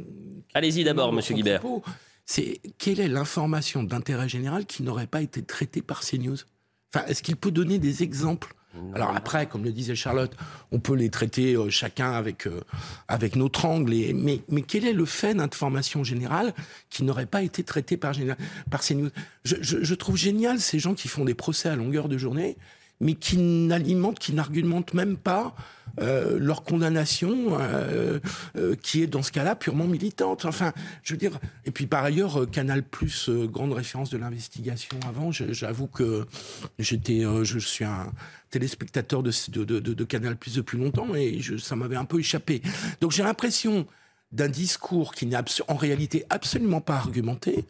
Allez-y 0.55 0.83
d'abord, 0.83 1.13
monsieur 1.13 1.37
Guibert. 1.37 1.63
C'est 2.25 2.61
quelle 2.79 2.99
est 2.99 3.07
l'information 3.07 3.85
d'intérêt 3.85 4.29
général 4.29 4.67
qui 4.67 4.83
n'aurait 4.83 5.07
pas 5.07 5.23
été 5.23 5.43
traitée 5.43 5.83
par 5.83 6.01
CNews? 6.01 6.39
Enfin, 6.93 7.07
est-ce 7.07 7.23
qu'il 7.23 7.37
peut 7.37 7.53
donner 7.53 7.79
des 7.79 8.03
exemples? 8.03 8.55
Alors 8.95 9.15
après, 9.17 9.47
comme 9.47 9.65
le 9.65 9.73
disait 9.73 9.95
Charlotte, 9.95 10.37
on 10.71 10.81
peut 10.81 10.95
les 10.95 11.09
traiter 11.09 11.55
euh, 11.55 11.71
chacun 11.71 12.11
avec, 12.13 12.47
euh, 12.47 12.61
avec 13.09 13.37
notre 13.37 13.65
angle. 13.65 13.95
mais, 14.15 14.43
mais 14.51 14.63
quel 14.63 14.85
est 14.85 14.93
le 14.93 15.07
fait 15.07 15.33
d'information 15.35 16.05
générale 16.05 16.53
qui 16.91 17.03
n'aurait 17.03 17.25
pas 17.25 17.43
été 17.43 17.63
traité 17.63 17.97
par, 17.97 18.13
par 18.71 18.83
CNews? 18.83 19.09
Je, 19.45 19.57
je, 19.61 19.83
je 19.83 19.95
trouve 19.95 20.17
génial 20.19 20.59
ces 20.61 20.79
gens 20.79 20.95
qui 20.95 21.09
font 21.09 21.25
des 21.25 21.35
procès 21.35 21.71
à 21.71 21.77
longueur 21.77 22.09
de 22.09 22.19
journée 22.19 22.59
mais 23.01 23.15
qui 23.15 23.37
n'alimentent, 23.37 24.19
qui 24.19 24.33
n'argumentent 24.33 24.95
même 24.95 25.17
pas 25.17 25.55
euh, 25.99 26.39
leur 26.39 26.63
condamnation, 26.63 27.59
euh, 27.59 28.19
euh, 28.57 28.75
qui 28.75 29.03
est 29.03 29.07
dans 29.07 29.23
ce 29.23 29.33
cas-là 29.33 29.57
purement 29.57 29.87
militante. 29.87 30.45
Enfin, 30.45 30.73
je 31.03 31.15
veux 31.15 31.19
dire. 31.19 31.39
Et 31.65 31.71
puis 31.71 31.87
par 31.87 32.05
ailleurs, 32.05 32.51
Canal 32.51 32.83
Plus, 32.83 33.31
grande 33.31 33.73
référence 33.73 34.11
de 34.11 34.19
l'investigation 34.19 34.99
avant. 35.09 35.31
J'avoue 35.33 35.87
que 35.87 36.27
j'étais, 36.79 37.23
je 37.43 37.59
suis 37.59 37.85
un 37.85 38.13
téléspectateur 38.51 39.23
de, 39.23 39.33
de, 39.51 39.65
de, 39.65 39.95
de 39.95 40.05
Canal 40.05 40.37
Plus 40.37 40.55
depuis 40.55 40.79
longtemps 40.79 41.15
et 41.15 41.41
ça 41.59 41.77
m'avait 41.77 41.97
un 41.97 42.05
peu 42.05 42.21
échappé. 42.21 42.63
Donc 43.01 43.13
j'ai 43.13 43.23
l'impression 43.23 43.87
d'un 44.33 44.49
discours 44.49 45.15
qui 45.15 45.27
n'est 45.27 45.37
en 45.69 45.77
réalité 45.77 46.25
absolument 46.31 46.81
pas 46.81 46.97
argumenté 46.97 47.65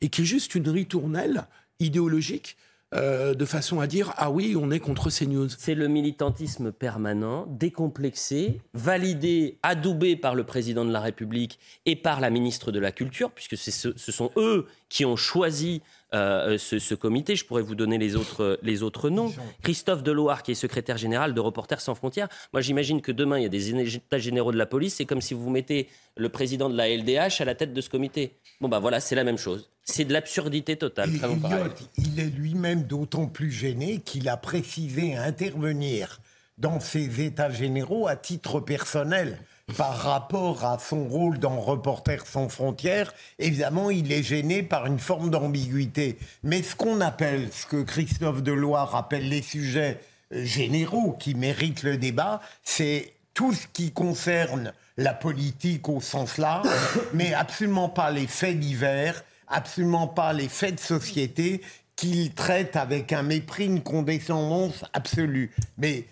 et 0.00 0.08
qui 0.08 0.22
est 0.22 0.26
juste 0.26 0.54
une 0.54 0.68
ritournelle 0.68 1.46
idéologique 1.80 2.56
euh, 2.94 3.34
de 3.34 3.44
façon 3.44 3.80
à 3.80 3.86
dire 3.86 4.12
ah 4.16 4.30
oui, 4.30 4.54
on 4.58 4.70
est 4.70 4.80
contre 4.80 5.10
ces 5.10 5.26
news. 5.26 5.48
C'est 5.48 5.74
le 5.74 5.88
militantisme 5.88 6.72
permanent, 6.72 7.46
décomplexé, 7.48 8.60
validé, 8.74 9.58
adoubé 9.62 10.16
par 10.16 10.34
le 10.34 10.44
président 10.44 10.84
de 10.84 10.92
la 10.92 11.00
République 11.00 11.58
et 11.86 11.96
par 11.96 12.20
la 12.20 12.30
ministre 12.30 12.72
de 12.72 12.78
la 12.78 12.92
Culture, 12.92 13.30
puisque 13.30 13.56
ce, 13.56 13.92
ce 13.96 14.12
sont 14.12 14.30
eux 14.36 14.66
qui 14.88 15.04
ont 15.04 15.16
choisi 15.16 15.82
euh, 16.14 16.58
ce, 16.58 16.94
comité. 16.94 17.36
Je 17.36 17.46
pourrais 17.46 17.62
vous 17.62 17.74
donner 17.74 17.96
les 17.96 18.16
autres, 18.16 18.58
les 18.62 18.82
autres 18.82 19.08
noms. 19.08 19.32
Christophe 19.62 20.02
Deloire, 20.02 20.42
qui 20.42 20.50
est 20.52 20.54
secrétaire 20.54 20.98
général 20.98 21.32
de 21.32 21.40
Reporters 21.40 21.80
sans 21.80 21.94
frontières. 21.94 22.28
Moi, 22.52 22.60
j'imagine 22.60 23.00
que 23.00 23.12
demain, 23.12 23.38
il 23.38 23.42
y 23.42 23.46
a 23.46 23.48
des 23.48 23.74
états 23.96 24.18
généraux 24.18 24.52
de 24.52 24.58
la 24.58 24.66
police. 24.66 24.96
C'est 24.96 25.06
comme 25.06 25.22
si 25.22 25.32
vous 25.32 25.48
mettez 25.48 25.88
le 26.16 26.28
président 26.28 26.68
de 26.68 26.76
la 26.76 26.94
LDH 26.94 27.40
à 27.40 27.46
la 27.46 27.54
tête 27.54 27.72
de 27.72 27.80
ce 27.80 27.88
comité. 27.88 28.36
Bon, 28.60 28.68
bah 28.68 28.78
voilà, 28.78 29.00
c'est 29.00 29.14
la 29.14 29.24
même 29.24 29.38
chose. 29.38 29.71
C'est 29.84 30.04
de 30.04 30.12
l'absurdité 30.12 30.76
totale. 30.76 31.10
Il, 31.12 32.04
il 32.04 32.20
est 32.20 32.30
lui-même 32.30 32.84
d'autant 32.84 33.26
plus 33.26 33.50
gêné 33.50 33.98
qu'il 33.98 34.28
a 34.28 34.36
précisé 34.36 35.16
intervenir 35.16 36.20
dans 36.58 36.80
ces 36.80 37.20
états 37.20 37.50
généraux 37.50 38.06
à 38.06 38.16
titre 38.16 38.60
personnel 38.60 39.38
par 39.76 39.96
rapport 39.96 40.64
à 40.64 40.78
son 40.78 41.04
rôle 41.04 41.38
dans 41.38 41.60
Reporters 41.60 42.26
sans 42.26 42.48
frontières, 42.48 43.12
évidemment, 43.38 43.90
il 43.90 44.12
est 44.12 44.22
gêné 44.22 44.62
par 44.62 44.86
une 44.86 44.98
forme 44.98 45.30
d'ambiguïté. 45.30 46.18
Mais 46.42 46.62
ce 46.62 46.74
qu'on 46.74 47.00
appelle, 47.00 47.48
ce 47.52 47.66
que 47.66 47.82
Christophe 47.82 48.42
Deloire 48.42 48.94
appelle 48.96 49.28
les 49.28 49.42
sujets 49.42 50.00
euh, 50.32 50.44
généraux 50.44 51.16
qui 51.18 51.34
méritent 51.34 51.84
le 51.84 51.96
débat, 51.96 52.40
c'est 52.62 53.14
tout 53.34 53.54
ce 53.54 53.66
qui 53.72 53.92
concerne 53.92 54.72
la 54.98 55.14
politique 55.14 55.88
au 55.88 56.00
sens 56.00 56.36
large, 56.36 56.68
mais 57.14 57.32
absolument 57.32 57.88
pas 57.88 58.10
les 58.10 58.26
faits 58.26 58.58
divers, 58.58 59.24
absolument 59.52 60.08
pas 60.08 60.32
les 60.32 60.48
faits 60.48 60.76
de 60.76 60.80
société 60.80 61.60
qu'il 61.96 62.32
traite 62.32 62.76
avec 62.76 63.12
un 63.12 63.22
mépris, 63.22 63.66
une 63.66 63.82
condescendance 63.82 64.84
absolue. 64.92 65.54
Mais 65.78 66.06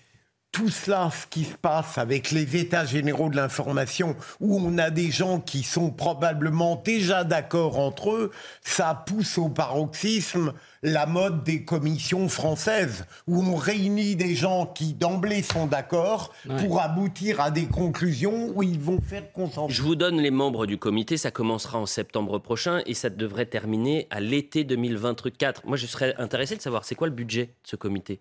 tout 0.53 0.69
cela, 0.69 1.11
ce 1.11 1.27
qui 1.29 1.45
se 1.45 1.57
passe 1.57 1.97
avec 1.97 2.33
les 2.33 2.57
états 2.57 2.85
généraux 2.85 3.29
de 3.29 3.37
l'information, 3.37 4.17
où 4.41 4.59
on 4.59 4.79
a 4.79 4.91
des 4.91 5.11
gens 5.11 5.39
qui 5.41 5.63
sont 5.63 5.91
probablement 5.91 6.81
déjà 6.85 7.23
d'accord 7.25 7.79
entre 7.79 8.11
eux, 8.11 8.31
ça 8.63 9.05
pousse 9.07 9.39
au 9.39 9.49
paroxysme 9.49 10.53
la 10.83 11.07
mode 11.07 11.45
des 11.45 11.65
commissions 11.65 12.29
françaises, 12.29 13.05
où 13.27 13.43
on 13.43 13.55
réunit 13.55 14.17
des 14.17 14.35
gens 14.35 14.67
qui 14.67 14.95
d'emblée 14.95 15.43
sont 15.43 15.67
d'accord 15.67 16.33
pour 16.59 16.81
aboutir 16.81 17.41
à 17.41 17.51
des 17.51 17.67
conclusions 17.67 18.51
où 18.55 18.63
ils 18.63 18.81
vont 18.81 19.01
faire 19.01 19.31
consensus. 19.33 19.77
Je 19.77 19.83
vous 19.83 19.95
donne 19.95 20.21
les 20.21 20.31
membres 20.31 20.67
du 20.67 20.79
comité, 20.79 21.17
ça 21.17 21.31
commencera 21.31 21.79
en 21.79 21.87
septembre 21.87 22.39
prochain 22.39 22.81
et 22.87 22.95
ça 22.95 23.11
devrait 23.11 23.47
terminer 23.47 24.09
à 24.11 24.21
l'été 24.21 24.65
2024. 24.65 25.67
Moi, 25.67 25.77
je 25.77 25.87
serais 25.87 26.15
intéressé 26.19 26.57
de 26.57 26.63
savoir, 26.63 26.85
c'est 26.85 26.95
quoi 26.95 27.07
le 27.07 27.15
budget 27.15 27.47
de 27.47 27.69
ce 27.69 27.77
comité? 27.77 28.21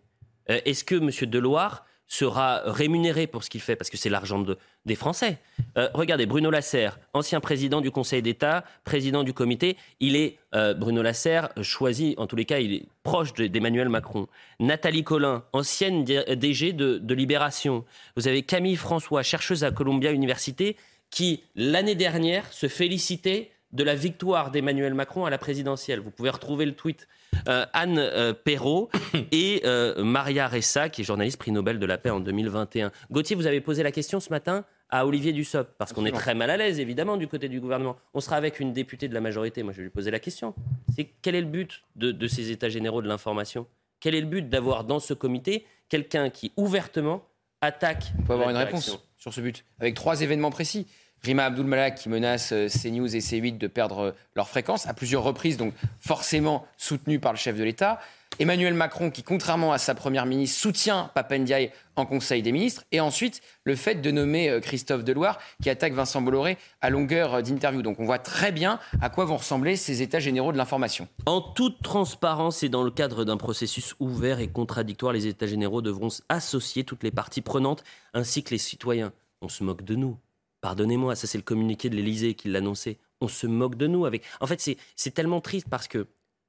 Euh, 0.49 0.59
Est-ce 0.65 0.83
que 0.83 0.95
M. 0.95 1.09
Deloire 1.29 1.85
sera 2.09 2.63
rémunéré 2.65 3.27
pour 3.27 3.43
ce 3.43 3.49
qu'il 3.49 3.61
fait, 3.61 3.75
parce 3.75 3.89
que 3.89 3.95
c'est 3.95 4.09
l'argent 4.09 4.39
de, 4.39 4.57
des 4.85 4.95
Français. 4.95 5.37
Euh, 5.77 5.89
regardez, 5.93 6.25
Bruno 6.25 6.49
Lasserre, 6.49 6.99
ancien 7.13 7.39
président 7.39 7.81
du 7.81 7.91
Conseil 7.91 8.23
d'État, 8.23 8.65
président 8.83 9.23
du 9.23 9.31
comité, 9.31 9.77
il 9.99 10.15
est, 10.15 10.39
euh, 10.55 10.73
Bruno 10.73 11.03
Lasserre, 11.03 11.49
choisi, 11.61 12.15
en 12.17 12.25
tous 12.25 12.35
les 12.35 12.45
cas, 12.45 12.59
il 12.59 12.73
est 12.73 12.85
proche 13.03 13.33
d'Emmanuel 13.33 13.89
Macron. 13.89 14.27
Nathalie 14.59 15.03
Collin, 15.03 15.43
ancienne 15.53 16.03
DG 16.03 16.73
de, 16.73 16.97
de 16.97 17.13
Libération. 17.13 17.85
Vous 18.17 18.27
avez 18.27 18.41
Camille 18.41 18.75
François, 18.75 19.21
chercheuse 19.21 19.63
à 19.63 19.69
Columbia 19.69 20.11
Université, 20.11 20.75
qui, 21.11 21.43
l'année 21.55 21.95
dernière, 21.95 22.51
se 22.51 22.67
félicitait 22.67 23.51
de 23.71 23.83
la 23.83 23.95
victoire 23.95 24.51
d'Emmanuel 24.51 24.93
Macron 24.93 25.25
à 25.25 25.29
la 25.29 25.37
présidentielle. 25.37 25.99
Vous 25.99 26.11
pouvez 26.11 26.29
retrouver 26.29 26.65
le 26.65 26.73
tweet. 26.73 27.07
Euh, 27.47 27.65
Anne 27.73 27.99
euh, 27.99 28.33
Perrault 28.33 28.89
et 29.31 29.61
euh, 29.65 30.03
Maria 30.03 30.47
Ressa, 30.47 30.89
qui 30.89 31.01
est 31.01 31.03
journaliste 31.03 31.37
prix 31.37 31.51
Nobel 31.51 31.79
de 31.79 31.85
la 31.85 31.97
paix 31.97 32.09
en 32.09 32.19
2021. 32.19 32.91
Gauthier, 33.11 33.35
vous 33.35 33.47
avez 33.47 33.61
posé 33.61 33.83
la 33.83 33.91
question 33.91 34.19
ce 34.19 34.29
matin 34.29 34.65
à 34.89 35.05
Olivier 35.05 35.33
Dussopt, 35.33 35.71
parce 35.77 35.93
qu'on 35.93 36.05
est 36.05 36.11
très 36.11 36.33
mal 36.33 36.49
à 36.49 36.57
l'aise, 36.57 36.79
évidemment, 36.79 37.15
du 37.15 37.27
côté 37.27 37.47
du 37.47 37.59
gouvernement. 37.59 37.95
On 38.15 38.21
sera 38.21 38.37
avec 38.37 38.59
une 38.59 38.73
députée 38.73 39.07
de 39.07 39.13
la 39.13 39.21
majorité. 39.21 39.61
Moi, 39.61 39.71
je 39.71 39.77
vais 39.77 39.83
lui 39.83 39.91
poser 39.91 40.09
la 40.09 40.19
question. 40.19 40.55
C'est 40.95 41.11
quel 41.21 41.35
est 41.35 41.41
le 41.41 41.47
but 41.47 41.83
de, 41.95 42.27
ces 42.27 42.49
états 42.49 42.69
généraux 42.69 43.03
de 43.03 43.07
l'information? 43.07 43.67
Quel 43.99 44.15
est 44.15 44.21
le 44.21 44.25
but 44.25 44.49
d'avoir 44.49 44.85
dans 44.85 44.99
ce 44.99 45.13
comité 45.13 45.65
quelqu'un 45.89 46.31
qui 46.31 46.51
ouvertement 46.57 47.23
attaque 47.61 48.13
On 48.19 48.23
peut 48.23 48.33
avoir 48.33 48.49
une 48.49 48.57
réponse 48.57 48.99
sur 49.17 49.33
ce 49.33 49.41
but, 49.41 49.63
avec 49.79 49.93
trois 49.93 50.21
événements 50.21 50.49
précis. 50.49 50.87
Rima 51.23 51.45
Abdul 51.45 51.65
Malak 51.65 51.95
qui 51.95 52.09
menace 52.09 52.51
euh, 52.53 52.67
CNews 52.67 53.15
et 53.15 53.19
C8 53.19 53.57
de 53.57 53.67
perdre 53.67 53.99
euh, 53.99 54.11
leur 54.35 54.47
fréquence 54.47 54.87
à 54.87 54.93
plusieurs 54.93 55.23
reprises, 55.23 55.57
donc 55.57 55.73
forcément 55.99 56.65
soutenu 56.77 57.19
par 57.19 57.33
le 57.33 57.37
chef 57.37 57.57
de 57.57 57.63
l'État. 57.63 57.99
Emmanuel 58.37 58.73
Macron 58.73 59.11
qui, 59.11 59.21
contrairement 59.21 59.73
à 59.73 59.77
sa 59.77 59.95
première 59.95 60.25
ministre, 60.25 60.61
soutient 60.61 61.11
Papendiaï 61.13 61.71
en 61.97 62.05
Conseil 62.05 62.41
des 62.41 62.53
ministres. 62.53 62.85
Et 62.93 63.01
ensuite, 63.01 63.41
le 63.65 63.75
fait 63.75 63.95
de 63.95 64.11
nommer 64.11 64.49
euh, 64.49 64.61
Christophe 64.61 65.03
Deloire 65.03 65.39
qui 65.61 65.69
attaque 65.69 65.93
Vincent 65.93 66.21
Bolloré 66.21 66.57
à 66.79 66.89
longueur 66.89 67.43
d'interview. 67.43 67.81
Donc 67.81 67.99
on 67.99 68.05
voit 68.05 68.19
très 68.19 68.53
bien 68.53 68.79
à 69.01 69.09
quoi 69.09 69.25
vont 69.25 69.37
ressembler 69.37 69.75
ces 69.75 70.01
états 70.01 70.19
généraux 70.19 70.53
de 70.53 70.57
l'information. 70.57 71.09
En 71.25 71.41
toute 71.41 71.81
transparence 71.81 72.63
et 72.63 72.69
dans 72.69 72.83
le 72.83 72.91
cadre 72.91 73.25
d'un 73.25 73.37
processus 73.37 73.93
ouvert 73.99 74.39
et 74.39 74.47
contradictoire, 74.47 75.11
les 75.11 75.27
états 75.27 75.47
généraux 75.47 75.81
devront 75.81 76.09
associer 76.29 76.85
toutes 76.85 77.03
les 77.03 77.11
parties 77.11 77.41
prenantes 77.41 77.83
ainsi 78.13 78.43
que 78.43 78.51
les 78.51 78.57
citoyens. 78.57 79.11
On 79.41 79.49
se 79.49 79.63
moque 79.63 79.83
de 79.83 79.95
nous. 79.95 80.17
Pardonnez-moi, 80.61 81.15
ça 81.15 81.27
c'est 81.27 81.37
le 81.37 81.43
communiqué 81.43 81.89
de 81.89 81.95
l'Élysée 81.95 82.33
qui 82.33 82.49
l'annonçait. 82.49 82.97
On 83.21 83.27
se 83.27 83.47
moque 83.47 83.75
de 83.75 83.87
nous 83.87 84.05
avec. 84.05 84.23
En 84.39 84.47
fait, 84.47 84.61
c'est 84.95 85.11
tellement 85.11 85.41
triste 85.41 85.67
parce 85.69 85.87
que 85.87 86.07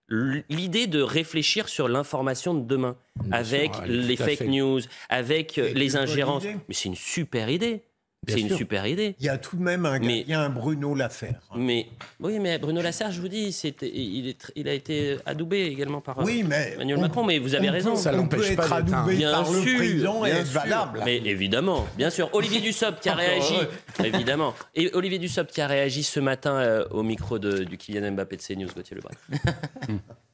l'idée 0.09 0.88
de 0.88 1.00
réfléchir 1.00 1.69
sur 1.69 1.88
l'information 1.88 2.55
de 2.55 2.64
demain, 2.67 2.97
avec 3.31 3.73
les 3.87 4.17
fake 4.17 4.40
news, 4.43 4.81
avec 5.09 5.57
les 5.57 5.97
ingérences, 5.97 6.45
mais 6.45 6.75
c'est 6.75 6.88
une 6.88 6.97
super 6.97 7.49
idée. 7.49 7.83
C'est 8.28 8.40
une 8.40 8.56
super 8.56 8.86
idée. 8.86 9.16
Il 9.18 9.26
y 9.26 9.28
a 9.28 9.38
tout 9.38 9.56
de 9.56 9.62
même 9.62 9.86
un, 9.86 9.98
mais, 9.98 10.20
il 10.20 10.28
y 10.28 10.34
a 10.34 10.40
un 10.40 10.50
Bruno 10.50 10.94
Lasserre. 10.94 11.40
Mais 11.56 11.86
oui, 12.20 12.38
mais 12.38 12.58
Bruno 12.58 12.82
Lasserre, 12.82 13.10
je 13.10 13.20
vous 13.20 13.28
dis, 13.28 13.48
il, 13.82 14.28
est, 14.28 14.52
il 14.56 14.68
a 14.68 14.74
été 14.74 15.16
adoubé 15.24 15.66
également 15.66 16.00
par 16.00 16.18
oui, 16.18 16.44
mais 16.46 16.72
Emmanuel 16.74 16.98
Macron. 16.98 17.24
Mais 17.24 17.38
vous 17.38 17.54
avez 17.54 17.70
raison. 17.70 17.96
Ça 17.96 18.12
l'empêche 18.12 18.56
pas 18.56 18.62
d'être 18.62 18.72
adoubé 18.72 19.16
bien 19.16 19.32
par 19.32 19.46
sûr, 19.46 19.64
le 19.64 19.76
président 19.76 20.26
et 20.26 20.30
être 20.30 20.48
valable. 20.48 21.02
Mais 21.04 21.16
évidemment, 21.16 21.86
bien 21.96 22.10
sûr. 22.10 22.28
Olivier 22.32 22.60
Dussopt 22.60 23.00
qui 23.00 23.08
a 23.08 23.14
réagi, 23.14 23.54
évidemment. 24.04 24.54
Et 24.74 24.90
Olivier 24.94 25.18
Dussopt 25.18 25.50
qui 25.50 25.60
a 25.60 25.66
réagi 25.66 26.02
ce 26.02 26.20
matin 26.20 26.56
euh, 26.56 26.86
au 26.90 27.02
micro 27.02 27.38
de, 27.38 27.64
du 27.64 27.78
Kylian 27.78 28.12
Mbappé 28.12 28.36
de 28.36 28.42
CNews, 28.42 28.68
Gauthier 28.74 28.96
Lebret. 28.96 29.14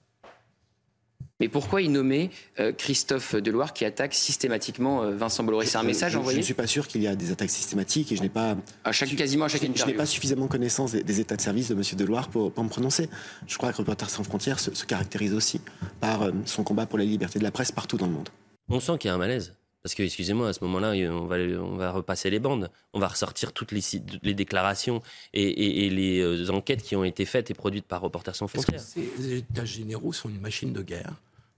Mais 1.38 1.48
pourquoi 1.48 1.82
il 1.82 1.92
nommait 1.92 2.30
euh, 2.60 2.72
Christophe 2.72 3.34
Deloire 3.34 3.74
qui 3.74 3.84
attaque 3.84 4.14
systématiquement 4.14 5.02
euh, 5.02 5.14
Vincent 5.14 5.44
Bolloré? 5.44 5.66
C'est 5.66 5.76
un 5.76 5.82
message 5.82 6.16
envoyé? 6.16 6.36
Je 6.36 6.40
ne 6.40 6.44
suis 6.44 6.54
pas 6.54 6.66
sûr 6.66 6.88
qu'il 6.88 7.02
y 7.02 7.06
a 7.06 7.14
des 7.14 7.30
attaques 7.30 7.50
systématiques 7.50 8.10
et 8.10 8.16
je 8.16 8.22
n'ai 8.22 8.30
pas. 8.30 8.56
À 8.84 8.92
chaque, 8.92 9.14
quasiment 9.14 9.44
à 9.44 9.48
chaque 9.48 9.62
interview. 9.62 9.84
Je 9.84 9.90
n'ai 9.90 9.96
pas 9.96 10.06
suffisamment 10.06 10.48
connaissance 10.48 10.92
des, 10.92 11.20
états 11.20 11.36
de 11.36 11.42
service 11.42 11.68
de 11.68 11.74
M. 11.74 11.82
Deloire 11.94 12.28
pour, 12.28 12.50
pour, 12.52 12.64
me 12.64 12.70
prononcer. 12.70 13.10
Je 13.46 13.56
crois 13.58 13.70
que 13.72 13.76
Reporters 13.76 14.08
sans 14.08 14.24
frontières 14.24 14.58
se, 14.58 14.70
caractérise 14.86 15.34
aussi 15.34 15.60
par 16.00 16.22
euh, 16.22 16.32
son 16.46 16.64
combat 16.64 16.86
pour 16.86 16.98
la 16.98 17.04
liberté 17.04 17.38
de 17.38 17.44
la 17.44 17.50
presse 17.50 17.70
partout 17.70 17.98
dans 17.98 18.06
le 18.06 18.12
monde. 18.12 18.30
On 18.70 18.80
sent 18.80 18.96
qu'il 18.98 19.08
y 19.08 19.10
a 19.10 19.14
un 19.14 19.18
malaise. 19.18 19.54
Parce 19.82 19.94
que, 19.94 20.02
excusez-moi, 20.02 20.48
à 20.48 20.52
ce 20.52 20.64
moment-là, 20.64 20.94
on 21.12 21.26
va, 21.26 21.36
on 21.36 21.76
va 21.76 21.92
repasser 21.92 22.28
les 22.28 22.40
bandes. 22.40 22.70
On 22.92 22.98
va 22.98 23.06
ressortir 23.06 23.52
toutes 23.52 23.70
les, 23.70 23.82
les 24.22 24.34
déclarations 24.34 25.00
et, 25.32 25.86
et, 25.86 25.90
les 25.90 26.50
enquêtes 26.50 26.82
qui 26.82 26.96
ont 26.96 27.04
été 27.04 27.24
faites 27.24 27.52
et 27.52 27.54
produites 27.54 27.86
par 27.86 28.00
Reporters 28.00 28.34
sans 28.34 28.48
frontières. 28.48 28.80
Ces 28.80 29.32
états 29.32 29.64
généraux 29.64 30.12
sont 30.12 30.28
une 30.28 30.40
machine 30.40 30.72
de 30.72 30.82
guerre 30.82 31.12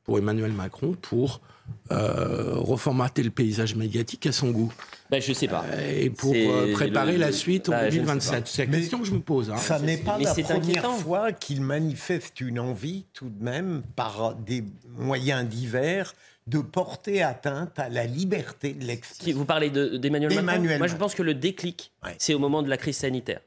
pour 0.08 0.16
Emmanuel 0.16 0.52
Macron 0.52 0.96
pour 1.02 1.42
euh, 1.90 2.54
reformater 2.54 3.22
le 3.22 3.28
paysage 3.28 3.74
médiatique 3.74 4.24
à 4.24 4.32
son 4.32 4.52
goût. 4.52 4.72
Ben, 5.10 5.20
je 5.20 5.34
sais 5.34 5.48
pas. 5.48 5.66
Euh, 5.70 6.04
et 6.04 6.08
pour 6.08 6.32
euh, 6.34 6.72
préparer 6.72 7.18
la 7.18 7.30
suite 7.30 7.68
au 7.68 7.72
2027. 7.72 8.40
Bah, 8.40 8.46
C'est 8.46 8.64
la 8.64 8.78
question 8.78 9.00
que 9.00 9.04
je 9.04 9.12
me 9.12 9.20
pose. 9.20 9.50
Hein. 9.50 9.58
Ça 9.58 9.78
n'est 9.78 9.98
pas 9.98 10.16
la 10.18 10.32
première 10.32 10.90
fois 10.92 11.32
qu'il 11.32 11.60
manifeste 11.60 12.40
une 12.40 12.58
envie, 12.58 13.04
tout 13.12 13.28
de 13.28 13.44
même, 13.44 13.82
par 13.96 14.34
des 14.34 14.64
moyens 14.96 15.46
divers, 15.46 16.14
de 16.46 16.60
porter 16.60 17.22
atteinte 17.22 17.78
à 17.78 17.90
la 17.90 18.06
liberté 18.06 18.72
de 18.72 18.86
l'expression. 18.86 19.36
Vous 19.36 19.44
parlez 19.44 19.68
d'Emmanuel 19.68 20.42
Macron 20.42 20.78
Moi, 20.78 20.86
je 20.86 20.96
pense 20.96 21.14
que 21.14 21.22
le 21.22 21.34
déclic, 21.34 21.92
c'est 22.16 22.32
au 22.32 22.38
moment 22.38 22.62
de 22.62 22.70
la 22.70 22.78
crise 22.78 22.96
sanitaire. 22.96 23.42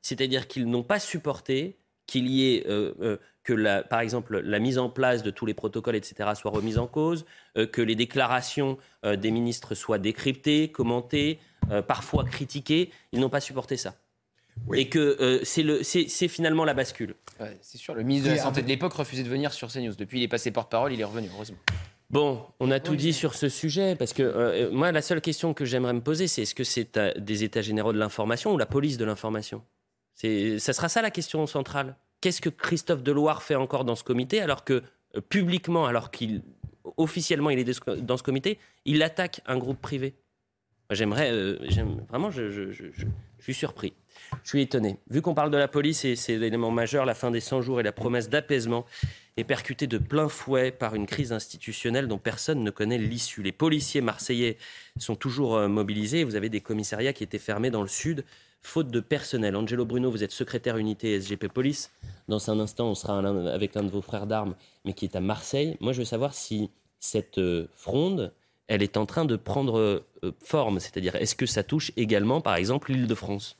C'est-à-dire 0.00 0.48
qu'ils 0.48 0.66
n'ont 0.66 0.82
pas 0.82 0.98
supporté 0.98 1.76
qu'il 2.06 2.26
y 2.28 2.54
ait 2.54 2.66
que, 3.46 3.52
la, 3.52 3.82
par 3.82 4.00
exemple, 4.00 4.40
la 4.40 4.58
mise 4.58 4.76
en 4.76 4.90
place 4.90 5.22
de 5.22 5.30
tous 5.30 5.46
les 5.46 5.54
protocoles, 5.54 5.94
etc., 5.94 6.30
soit 6.34 6.50
remise 6.50 6.78
en 6.78 6.88
cause, 6.88 7.24
euh, 7.56 7.66
que 7.66 7.80
les 7.80 7.94
déclarations 7.94 8.76
euh, 9.04 9.14
des 9.14 9.30
ministres 9.30 9.74
soient 9.76 9.98
décryptées, 9.98 10.68
commentées, 10.68 11.38
euh, 11.70 11.80
parfois 11.80 12.24
critiquées. 12.24 12.90
Ils 13.12 13.20
n'ont 13.20 13.30
pas 13.30 13.40
supporté 13.40 13.76
ça. 13.76 13.94
Et 14.74 14.88
que 14.88 15.40
c'est 15.44 16.28
finalement 16.28 16.64
la 16.64 16.74
bascule. 16.74 17.14
c'est 17.60 17.78
sûr, 17.78 17.94
le 17.94 18.02
ministre 18.02 18.30
de 18.30 18.34
la 18.34 18.42
Santé 18.42 18.62
de 18.62 18.68
l'époque 18.68 18.94
refusait 18.94 19.22
de 19.22 19.28
venir 19.28 19.52
sur 19.52 19.70
CNews. 19.70 19.94
Depuis, 19.94 20.18
il 20.18 20.22
est 20.24 20.28
passé 20.28 20.50
porte-parole, 20.50 20.92
il 20.92 21.00
est 21.00 21.04
revenu, 21.04 21.28
heureusement. 21.32 21.58
Bon, 22.08 22.42
on 22.58 22.70
a 22.70 22.80
tout 22.80 22.96
dit 22.96 23.12
sur 23.12 23.34
ce 23.34 23.48
sujet, 23.50 23.96
parce 23.96 24.12
que 24.12 24.70
moi, 24.70 24.92
la 24.92 25.02
seule 25.02 25.20
question 25.20 25.52
que 25.52 25.66
j'aimerais 25.66 25.92
me 25.92 26.00
poser, 26.00 26.26
c'est 26.26 26.42
est-ce 26.42 26.54
que 26.54 26.64
c'est 26.64 26.98
des 27.18 27.44
états 27.44 27.60
généraux 27.60 27.92
de 27.92 27.98
l'information 27.98 28.54
ou 28.54 28.58
la 28.58 28.66
police 28.66 28.96
de 28.96 29.04
l'information? 29.04 29.62
Ça 30.14 30.72
sera 30.72 30.88
ça 30.88 31.02
la 31.02 31.10
question 31.10 31.46
centrale 31.46 31.94
qu'est-ce 32.26 32.40
que 32.40 32.48
Christophe 32.48 33.04
Deloire 33.04 33.44
fait 33.44 33.54
encore 33.54 33.84
dans 33.84 33.94
ce 33.94 34.02
comité 34.02 34.40
alors 34.40 34.64
que 34.64 34.82
euh, 35.14 35.20
publiquement, 35.20 35.86
alors 35.86 36.10
qu'il 36.10 36.42
officiellement 36.96 37.50
il 37.50 37.60
est 37.60 38.00
dans 38.00 38.16
ce 38.16 38.24
comité, 38.24 38.58
il 38.84 39.00
attaque 39.04 39.42
un 39.46 39.56
groupe 39.56 39.80
privé 39.80 40.16
J'aimerais, 40.90 41.30
euh, 41.32 41.56
vraiment, 42.08 42.30
je, 42.30 42.70
suis 43.38 43.54
surpris. 43.54 43.92
Je 44.42 44.48
suis 44.48 44.62
étonné. 44.62 44.98
Vu 45.08 45.22
qu'on 45.22 45.34
parle 45.34 45.50
de 45.52 45.56
la 45.56 45.68
police 45.68 46.04
et 46.04 46.16
c'est 46.16 46.36
l'élément 46.36 46.72
majeur, 46.72 47.04
la 47.04 47.14
fin 47.14 47.30
des 47.30 47.40
100 47.40 47.62
jours 47.62 47.80
et 47.80 47.82
la 47.84 47.92
promesse 47.92 48.28
d'apaisement 48.28 48.86
est 49.36 49.44
percutée 49.44 49.86
de 49.86 49.98
plein 49.98 50.28
fouet 50.28 50.72
par 50.72 50.94
une 50.94 51.06
crise 51.06 51.32
institutionnelle 51.32 52.08
dont 52.08 52.18
personne 52.18 52.62
ne 52.62 52.70
connaît 52.70 52.98
l'issue. 52.98 53.42
Les 53.42 53.52
policiers 53.52 54.00
marseillais 54.00 54.58
sont 54.98 55.16
toujours 55.16 55.56
euh, 55.56 55.68
mobilisés. 55.68 56.24
Vous 56.24 56.34
avez 56.34 56.48
des 56.48 56.60
commissariats 56.60 57.12
qui 57.12 57.22
étaient 57.22 57.38
fermés 57.38 57.70
dans 57.70 57.82
le 57.82 57.88
sud 57.88 58.24
faute 58.66 58.90
de 58.90 59.00
personnel. 59.00 59.56
Angelo 59.56 59.84
Bruno, 59.84 60.10
vous 60.10 60.24
êtes 60.24 60.32
secrétaire 60.32 60.76
unité 60.76 61.18
SGP 61.20 61.48
Police. 61.48 61.92
Dans 62.28 62.50
un 62.50 62.58
instant, 62.58 62.88
on 62.88 62.94
sera 62.94 63.18
avec 63.18 63.74
l'un 63.74 63.84
de 63.84 63.90
vos 63.90 64.02
frères 64.02 64.26
d'armes, 64.26 64.54
mais 64.84 64.92
qui 64.92 65.04
est 65.04 65.16
à 65.16 65.20
Marseille. 65.20 65.76
Moi, 65.80 65.92
je 65.92 66.00
veux 66.00 66.04
savoir 66.04 66.34
si 66.34 66.70
cette 66.98 67.38
euh, 67.38 67.68
fronde, 67.74 68.32
elle 68.66 68.82
est 68.82 68.96
en 68.96 69.06
train 69.06 69.24
de 69.24 69.36
prendre 69.36 69.78
euh, 69.78 70.04
forme. 70.42 70.80
C'est-à-dire, 70.80 71.14
est-ce 71.16 71.36
que 71.36 71.46
ça 71.46 71.62
touche 71.62 71.92
également, 71.96 72.40
par 72.40 72.56
exemple, 72.56 72.92
l'île 72.92 73.06
de 73.06 73.14
France? 73.14 73.56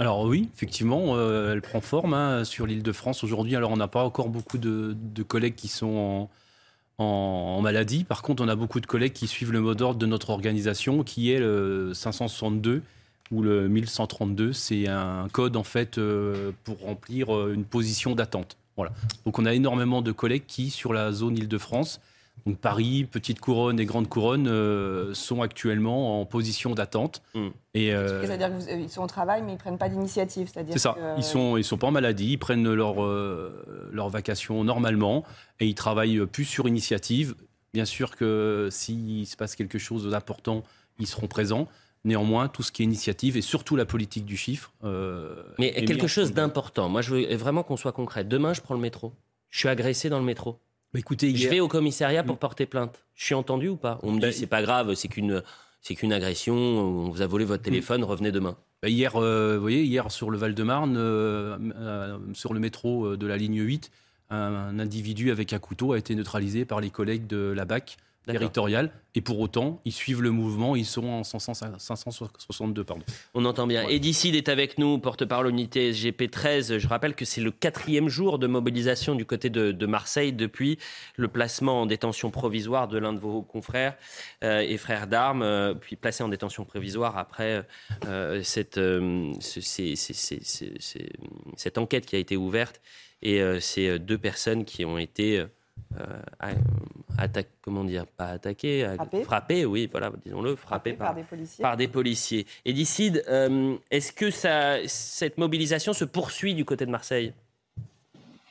Alors 0.00 0.22
oui, 0.22 0.48
effectivement, 0.54 1.14
euh, 1.14 1.52
elle 1.52 1.62
prend 1.62 1.80
forme 1.80 2.14
hein, 2.14 2.44
sur 2.44 2.66
l'île 2.66 2.82
de 2.82 2.92
France 2.92 3.22
aujourd'hui. 3.22 3.54
Alors 3.54 3.70
on 3.70 3.76
n'a 3.76 3.86
pas 3.86 4.02
encore 4.02 4.30
beaucoup 4.30 4.56
de, 4.56 4.96
collègues 5.28 5.54
qui 5.54 5.68
sont 5.68 6.30
en, 6.98 7.04
en, 7.04 7.60
maladie. 7.60 8.04
Par 8.04 8.22
contre, 8.22 8.42
on 8.42 8.48
a 8.48 8.56
beaucoup 8.56 8.80
de 8.80 8.86
collègues 8.86 9.12
qui 9.12 9.28
suivent 9.28 9.52
le 9.52 9.60
mot 9.60 9.74
d'ordre 9.74 9.98
de 9.98 10.06
notre 10.06 10.30
organisation, 10.30 11.04
qui 11.04 11.30
est 11.30 11.38
le 11.38 11.92
562, 11.92 12.82
où 13.30 13.42
le 13.42 13.68
1132, 13.68 14.52
c'est 14.52 14.88
un 14.88 15.28
code 15.32 15.56
en 15.56 15.62
fait 15.62 15.98
euh, 15.98 16.52
pour 16.64 16.80
remplir 16.80 17.34
euh, 17.34 17.52
une 17.54 17.64
position 17.64 18.14
d'attente. 18.14 18.56
Voilà. 18.76 18.92
Donc 19.24 19.38
on 19.38 19.46
a 19.46 19.54
énormément 19.54 20.02
de 20.02 20.12
collègues 20.12 20.46
qui, 20.46 20.70
sur 20.70 20.92
la 20.92 21.12
zone 21.12 21.36
Île-de-France, 21.36 22.00
donc 22.46 22.56
Paris, 22.56 23.04
Petite 23.04 23.38
Couronne 23.38 23.78
et 23.78 23.84
Grande 23.84 24.08
Couronne, 24.08 24.48
euh, 24.48 25.12
sont 25.12 25.42
actuellement 25.42 26.20
en 26.20 26.24
position 26.24 26.74
d'attente. 26.74 27.22
Mm. 27.34 27.48
Et 27.74 27.90
c'est-à-dire 27.90 28.50
qu'ils 28.58 28.88
sont 28.88 29.02
au 29.02 29.06
travail, 29.06 29.42
mais 29.42 29.52
ils 29.52 29.58
prennent 29.58 29.78
pas 29.78 29.88
d'initiative. 29.88 30.50
C'est 30.52 30.78
ça. 30.78 30.96
Ils 31.18 31.24
sont 31.24 31.56
ils 31.56 31.64
sont 31.64 31.76
pas 31.76 31.88
en 31.88 31.92
maladie, 31.92 32.32
ils 32.32 32.38
prennent 32.38 32.72
leur 32.72 32.96
leur 33.92 34.08
vacation 34.08 34.64
normalement 34.64 35.24
et 35.60 35.66
ils 35.66 35.74
travaillent 35.74 36.26
plus 36.26 36.44
sur 36.44 36.66
initiative. 36.66 37.34
Bien 37.72 37.84
sûr 37.84 38.16
que 38.16 38.68
s'il 38.72 39.26
se 39.26 39.36
passe 39.36 39.54
quelque 39.54 39.78
chose 39.78 40.08
d'important, 40.10 40.64
ils 40.98 41.06
seront 41.06 41.28
présents. 41.28 41.68
Néanmoins, 42.04 42.48
tout 42.48 42.62
ce 42.62 42.72
qui 42.72 42.82
est 42.82 42.84
initiative 42.86 43.36
et 43.36 43.42
surtout 43.42 43.76
la 43.76 43.84
politique 43.84 44.24
du 44.24 44.36
chiffre. 44.36 44.72
Euh, 44.84 45.42
Mais 45.58 45.72
quelque 45.84 46.06
chose 46.06 46.32
d'important. 46.32 46.88
Moi, 46.88 47.02
je 47.02 47.14
veux 47.14 47.36
vraiment 47.36 47.62
qu'on 47.62 47.76
soit 47.76 47.92
concret. 47.92 48.24
Demain, 48.24 48.54
je 48.54 48.62
prends 48.62 48.74
le 48.74 48.80
métro. 48.80 49.12
Je 49.50 49.58
suis 49.58 49.68
agressé 49.68 50.08
dans 50.08 50.18
le 50.18 50.24
métro. 50.24 50.58
écoutez, 50.94 51.34
je 51.36 51.48
vais 51.48 51.60
au 51.60 51.68
commissariat 51.68 52.22
pour 52.22 52.36
mm. 52.36 52.38
porter 52.38 52.66
plainte. 52.66 53.04
Je 53.14 53.24
suis 53.26 53.34
entendu 53.34 53.68
ou 53.68 53.76
pas? 53.76 53.98
On 54.02 54.12
me 54.12 54.16
dit 54.16 54.26
bah, 54.26 54.32
c'est 54.32 54.46
pas 54.46 54.62
grave, 54.62 54.94
c'est 54.94 55.08
qu'une 55.08 55.42
c'est 55.82 55.94
qu'une 55.94 56.12
agression. 56.12 56.54
On 56.54 57.10
vous 57.10 57.20
a 57.20 57.26
volé 57.26 57.44
votre 57.44 57.62
mm. 57.62 57.64
téléphone. 57.64 58.04
Revenez 58.04 58.32
demain. 58.32 58.56
Bah, 58.82 58.88
hier, 58.88 59.16
euh, 59.16 59.56
vous 59.56 59.60
voyez, 59.60 59.82
hier 59.82 60.10
sur 60.10 60.30
le 60.30 60.38
Val-de-Marne, 60.38 60.96
euh, 60.96 62.18
sur 62.32 62.54
le 62.54 62.60
métro 62.60 63.14
de 63.14 63.26
la 63.26 63.36
ligne 63.36 63.60
8, 63.60 63.90
un, 64.30 64.78
individu 64.78 65.30
avec 65.30 65.52
un 65.52 65.58
couteau 65.58 65.92
a 65.92 65.98
été 65.98 66.14
neutralisé 66.14 66.64
par 66.64 66.80
les 66.80 66.88
collègues 66.88 67.26
de 67.26 67.52
la 67.54 67.66
BAC 67.66 67.98
territoriale. 68.32 68.90
Et 69.16 69.20
pour 69.20 69.40
autant, 69.40 69.80
ils 69.84 69.92
suivent 69.92 70.22
le 70.22 70.30
mouvement, 70.30 70.76
ils 70.76 70.86
sont 70.86 71.04
en 71.04 71.24
562. 71.24 72.84
Pardon. 72.84 73.02
On 73.34 73.44
entend 73.44 73.66
bien. 73.66 73.84
Ouais. 73.84 73.94
Edicide 73.94 74.36
est 74.36 74.48
avec 74.48 74.78
nous, 74.78 74.98
porte-parole 74.98 75.48
unité 75.48 75.92
SGP 75.92 76.30
13. 76.30 76.78
Je 76.78 76.88
rappelle 76.88 77.14
que 77.14 77.24
c'est 77.24 77.40
le 77.40 77.50
quatrième 77.50 78.08
jour 78.08 78.38
de 78.38 78.46
mobilisation 78.46 79.16
du 79.16 79.24
côté 79.24 79.50
de, 79.50 79.86
Marseille 79.86 80.32
depuis 80.32 80.78
le 81.16 81.26
placement 81.26 81.82
en 81.82 81.86
détention 81.86 82.30
provisoire 82.30 82.86
de 82.86 82.98
l'un 82.98 83.12
de 83.12 83.18
vos 83.18 83.42
confrères 83.42 83.96
euh, 84.44 84.60
et 84.60 84.76
frères 84.76 85.08
d'armes, 85.08 85.42
euh, 85.42 85.74
puis 85.74 85.96
placé 85.96 86.22
en 86.22 86.28
détention 86.28 86.64
provisoire 86.64 87.18
après 87.18 87.66
euh, 88.06 88.42
cette, 88.44 88.80
cette 91.56 91.78
enquête 91.78 92.06
qui 92.06 92.14
a 92.14 92.18
été 92.20 92.36
ouverte 92.36 92.80
et 93.22 93.42
ces 93.60 93.98
deux 93.98 94.16
personnes 94.16 94.64
qui 94.64 94.84
ont 94.84 94.96
été 94.96 95.44
euh, 95.98 96.54
attaque, 97.18 97.48
comment 97.62 97.84
dire, 97.84 98.06
pas 98.06 98.26
attaqué, 98.26 98.86
frappé. 99.24 99.64
oui, 99.64 99.88
voilà, 99.90 100.10
disons-le, 100.24 100.56
frappé, 100.56 100.92
par, 100.92 101.14
des 101.14 101.22
policiers. 101.22 101.62
Par 101.62 101.76
des 101.76 101.88
policiers. 101.88 102.46
Edicide, 102.64 103.24
euh, 103.28 103.76
est-ce 103.90 104.12
que 104.12 104.30
ça, 104.30 104.76
cette 104.86 105.38
mobilisation 105.38 105.92
se 105.92 106.04
poursuit 106.04 106.54
du 106.54 106.64
côté 106.64 106.86
de 106.86 106.90
Marseille? 106.90 107.32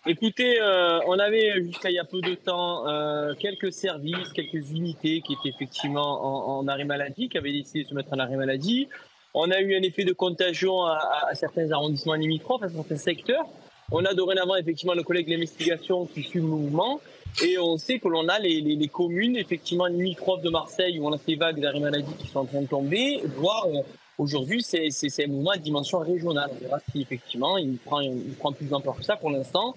Écoutez, 0.05 0.61
euh, 0.61 0.99
on 1.07 1.19
avait 1.19 1.61
jusqu'à 1.63 1.89
il 1.89 1.95
y 1.95 1.99
a 1.99 2.05
peu 2.05 2.21
de 2.21 2.33
temps 2.33 2.87
euh, 2.87 3.33
quelques 3.35 3.73
services, 3.73 4.31
quelques 4.33 4.71
unités 4.71 5.21
qui 5.21 5.33
étaient 5.33 5.49
effectivement 5.49 6.57
en, 6.57 6.67
arrêt 6.67 6.85
maladie, 6.85 7.27
qui 7.27 7.37
avaient 7.37 7.51
décidé 7.51 7.83
de 7.83 7.89
se 7.89 7.93
mettre 7.93 8.13
en 8.13 8.19
arrêt 8.19 8.37
maladie. 8.37 8.87
On 9.33 9.51
a 9.51 9.59
eu 9.59 9.75
un 9.75 9.81
effet 9.81 10.05
de 10.05 10.13
contagion 10.13 10.83
à, 10.83 11.27
à 11.29 11.35
certains 11.35 11.71
arrondissements 11.71 12.13
limitrophes, 12.13 12.63
à 12.63 12.69
certains 12.69 12.97
secteurs. 12.97 13.45
On 13.91 14.05
a 14.05 14.13
dorénavant 14.13 14.55
effectivement 14.55 14.93
le 14.93 15.03
collègue 15.03 15.29
d'investigation 15.29 16.05
qui 16.05 16.23
suit 16.23 16.39
le 16.39 16.45
mouvement. 16.45 17.01
Et 17.43 17.57
on 17.57 17.77
sait 17.77 17.99
que 17.99 18.07
l'on 18.07 18.27
a 18.27 18.39
les, 18.39 18.61
les, 18.61 18.75
les, 18.75 18.87
communes, 18.87 19.37
effectivement, 19.37 19.85
limitrophes 19.85 20.41
de 20.41 20.49
Marseille, 20.49 20.99
où 20.99 21.07
on 21.07 21.13
a 21.13 21.17
ces 21.17 21.35
vagues 21.35 21.61
d'arrêt 21.61 21.79
maladie 21.79 22.13
qui 22.19 22.27
sont 22.27 22.39
en 22.39 22.45
train 22.45 22.61
de 22.61 22.67
tomber, 22.67 23.21
voire 23.37 23.65
euh, 23.67 23.81
aujourd'hui, 24.17 24.61
c'est 24.61 24.89
un 25.23 25.27
mouvement 25.27 25.51
à 25.51 25.57
dimension 25.57 25.99
régionale. 25.99 26.51
On 26.53 26.59
verra 26.59 26.79
si 26.91 27.01
effectivement 27.01 27.57
il 27.57 27.77
prend, 27.77 28.01
il 28.01 28.35
prend 28.37 28.51
plus 28.51 28.67
d'ampleur 28.67 28.95
que 28.95 29.03
ça 29.03 29.15
pour 29.15 29.31
l'instant. 29.31 29.75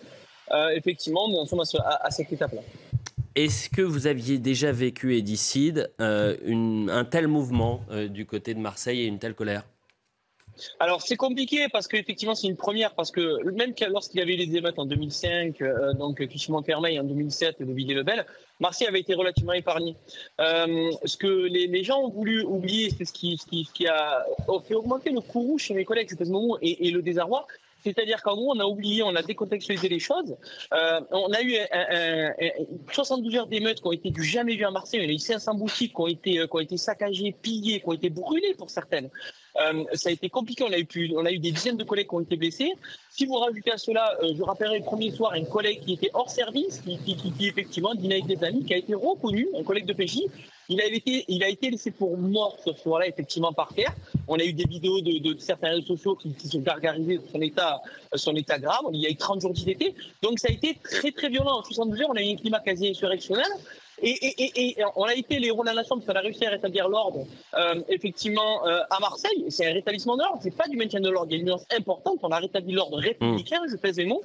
Euh, 0.50 0.70
effectivement, 0.70 1.28
nous 1.28 1.36
en 1.36 1.46
sommes 1.46 1.62
à, 1.84 2.10
cette 2.10 2.32
étape-là. 2.32 2.60
Est-ce 3.34 3.70
que 3.70 3.80
vous 3.80 4.06
aviez 4.06 4.38
déjà 4.38 4.72
vécu, 4.72 5.16
Edicide, 5.16 5.90
euh, 6.00 6.36
un 6.90 7.04
tel 7.04 7.28
mouvement 7.28 7.80
euh, 7.90 8.08
du 8.08 8.26
côté 8.26 8.52
de 8.52 8.58
Marseille 8.58 9.00
et 9.00 9.06
une 9.06 9.18
telle 9.18 9.34
colère? 9.34 9.64
Alors 10.80 11.02
c'est 11.02 11.16
compliqué 11.16 11.66
parce 11.72 11.88
qu'effectivement 11.88 12.34
c'est 12.34 12.46
une 12.46 12.56
première 12.56 12.94
parce 12.94 13.10
que 13.10 13.42
même 13.50 13.72
lorsqu'il 13.88 14.20
y 14.20 14.22
avait 14.22 14.36
les 14.36 14.56
émeutes 14.56 14.78
en 14.78 14.86
2005, 14.86 15.60
euh, 15.60 15.92
donc 15.94 16.26
Clichy-Montfermeil 16.26 16.98
en 17.00 17.04
2007 17.04 17.62
de 17.62 17.72
Villiers-le-Bel, 17.72 18.26
Marseille 18.60 18.86
avait 18.86 19.00
été 19.00 19.14
relativement 19.14 19.54
épargné. 19.54 19.96
Euh, 20.40 20.90
ce 21.04 21.16
que 21.16 21.26
les, 21.26 21.84
gens 21.84 22.00
ont 22.00 22.10
voulu 22.10 22.42
oublier, 22.44 22.90
c'est 22.90 23.04
ce 23.04 23.12
qui, 23.12 23.86
a 23.86 24.24
fait 24.66 24.74
augmenter 24.74 25.10
le 25.10 25.20
courroux 25.20 25.58
chez 25.58 25.74
mes 25.74 25.84
collègues 25.84 26.12
à 26.12 26.24
ce 26.24 26.30
moment 26.30 26.58
et, 26.62 26.86
et 26.86 26.90
le 26.90 27.02
désarroi, 27.02 27.46
c'est-à-dire 27.82 28.22
qu'en 28.22 28.36
gros, 28.36 28.52
on 28.54 28.60
a 28.60 28.64
oublié, 28.64 29.02
on 29.02 29.14
a 29.16 29.22
décontextualisé 29.22 29.88
les 29.88 29.98
choses. 29.98 30.36
Euh, 30.72 31.00
on 31.10 31.32
a 31.32 31.42
eu 31.42 31.56
un, 31.72 32.28
un, 32.28 32.32
72 32.92 33.34
heures 33.36 33.46
d'émeutes 33.46 33.80
qui 33.80 33.86
ont 33.86 33.92
été 33.92 34.10
du 34.10 34.22
jamais 34.22 34.54
vu 34.54 34.64
à 34.64 34.70
Marseille. 34.70 35.00
On 35.04 35.08
a 35.08 35.12
eu 35.12 35.18
500 35.18 35.54
boutiques 35.54 35.94
qui 35.94 36.00
ont 36.00 36.06
été, 36.06 36.32
qui 36.32 36.48
ont 36.50 36.60
été 36.60 36.76
saccagées, 36.76 37.32
pillées, 37.32 37.80
qui 37.80 37.88
ont 37.88 37.92
été 37.92 38.10
brûlées 38.10 38.54
pour 38.54 38.70
certaines. 38.70 39.10
Euh, 39.60 39.84
ça 39.94 40.08
a 40.08 40.12
été 40.12 40.28
compliqué. 40.28 40.64
On 40.64 40.72
a, 40.72 41.30
eu 41.30 41.38
des 41.38 41.52
dizaines 41.52 41.76
de 41.76 41.84
collègues 41.84 42.08
qui 42.08 42.14
ont 42.14 42.20
été 42.20 42.36
blessés. 42.36 42.72
Si 43.10 43.26
vous 43.26 43.34
rajoutez 43.34 43.72
à 43.72 43.78
cela, 43.78 44.16
euh, 44.22 44.32
je 44.36 44.42
rappellerai 44.42 44.78
le 44.78 44.84
premier 44.84 45.10
soir 45.10 45.32
un 45.32 45.44
collègue 45.44 45.80
qui 45.84 45.94
était 45.94 46.10
hors 46.14 46.30
service, 46.30 46.80
qui, 46.80 46.98
qui, 46.98 47.16
qui, 47.16 47.46
effectivement, 47.46 47.94
dynamique 47.94 48.26
des 48.26 48.42
amis, 48.44 48.64
qui 48.64 48.74
a 48.74 48.78
été 48.78 48.94
reconnu, 48.94 49.48
un 49.58 49.62
collègue 49.62 49.86
de 49.86 49.92
PJ. 49.92 50.20
Il 50.68 50.80
a 50.80 50.86
été, 50.86 51.24
il 51.28 51.44
a 51.44 51.48
été 51.48 51.70
laissé 51.70 51.90
pour 51.90 52.16
mort 52.16 52.56
ce 52.64 52.72
soir-là, 52.72 53.06
effectivement, 53.06 53.52
par 53.52 53.74
terre. 53.74 53.94
On 54.26 54.36
a 54.36 54.44
eu 54.44 54.54
des 54.54 54.64
vidéos 54.64 55.02
de, 55.02 55.18
de 55.18 55.38
certains 55.38 55.70
réseaux 55.70 55.96
sociaux 55.96 56.16
qui, 56.16 56.32
qui 56.34 56.48
sont 56.48 56.60
gargarisés 56.60 57.18
de 57.18 57.24
son 57.30 57.40
état, 57.42 57.82
son 58.14 58.34
état 58.34 58.58
grave. 58.58 58.84
Il 58.92 59.00
y 59.00 59.06
a 59.06 59.10
eu 59.10 59.16
30 59.16 59.42
jours 59.42 59.52
d'ITT. 59.52 59.94
Donc, 60.22 60.38
ça 60.38 60.48
a 60.48 60.52
été 60.52 60.78
très, 60.82 61.10
très 61.12 61.28
violent. 61.28 61.58
En 61.58 61.64
72 61.64 62.00
heures, 62.00 62.10
on 62.10 62.16
a 62.16 62.22
eu 62.22 62.32
un 62.32 62.36
climat 62.36 62.60
quasi 62.60 62.88
insurrectionnel. 62.88 63.50
Et, 64.02 64.76
on 64.96 65.04
a 65.04 65.14
été 65.14 65.38
les 65.38 65.48
héros 65.48 65.62
de 65.62 65.68
la 65.68 65.74
nation 65.74 65.96
parce 65.96 66.06
qu'on 66.06 66.14
a 66.14 66.20
réussi 66.20 66.44
à 66.44 66.50
rétablir 66.50 66.88
l'ordre, 66.88 67.24
euh, 67.54 67.80
effectivement, 67.88 68.66
euh, 68.66 68.80
à 68.90 68.98
Marseille. 69.00 69.44
C'est 69.48 69.66
un 69.66 69.72
rétablissement 69.72 70.16
de 70.16 70.22
l'ordre, 70.22 70.40
c'est 70.42 70.56
pas 70.56 70.68
du 70.68 70.76
maintien 70.76 71.00
de 71.00 71.08
l'ordre. 71.08 71.28
Il 71.30 71.34
y 71.34 71.36
a 71.36 71.40
une 71.40 71.46
nuance 71.46 71.66
importante. 71.76 72.18
On 72.22 72.30
a 72.30 72.38
rétabli 72.38 72.72
l'ordre 72.72 72.98
républicain, 72.98 73.60
je 73.70 73.76
pèse 73.76 73.96
les 73.98 74.06
mots. 74.06 74.22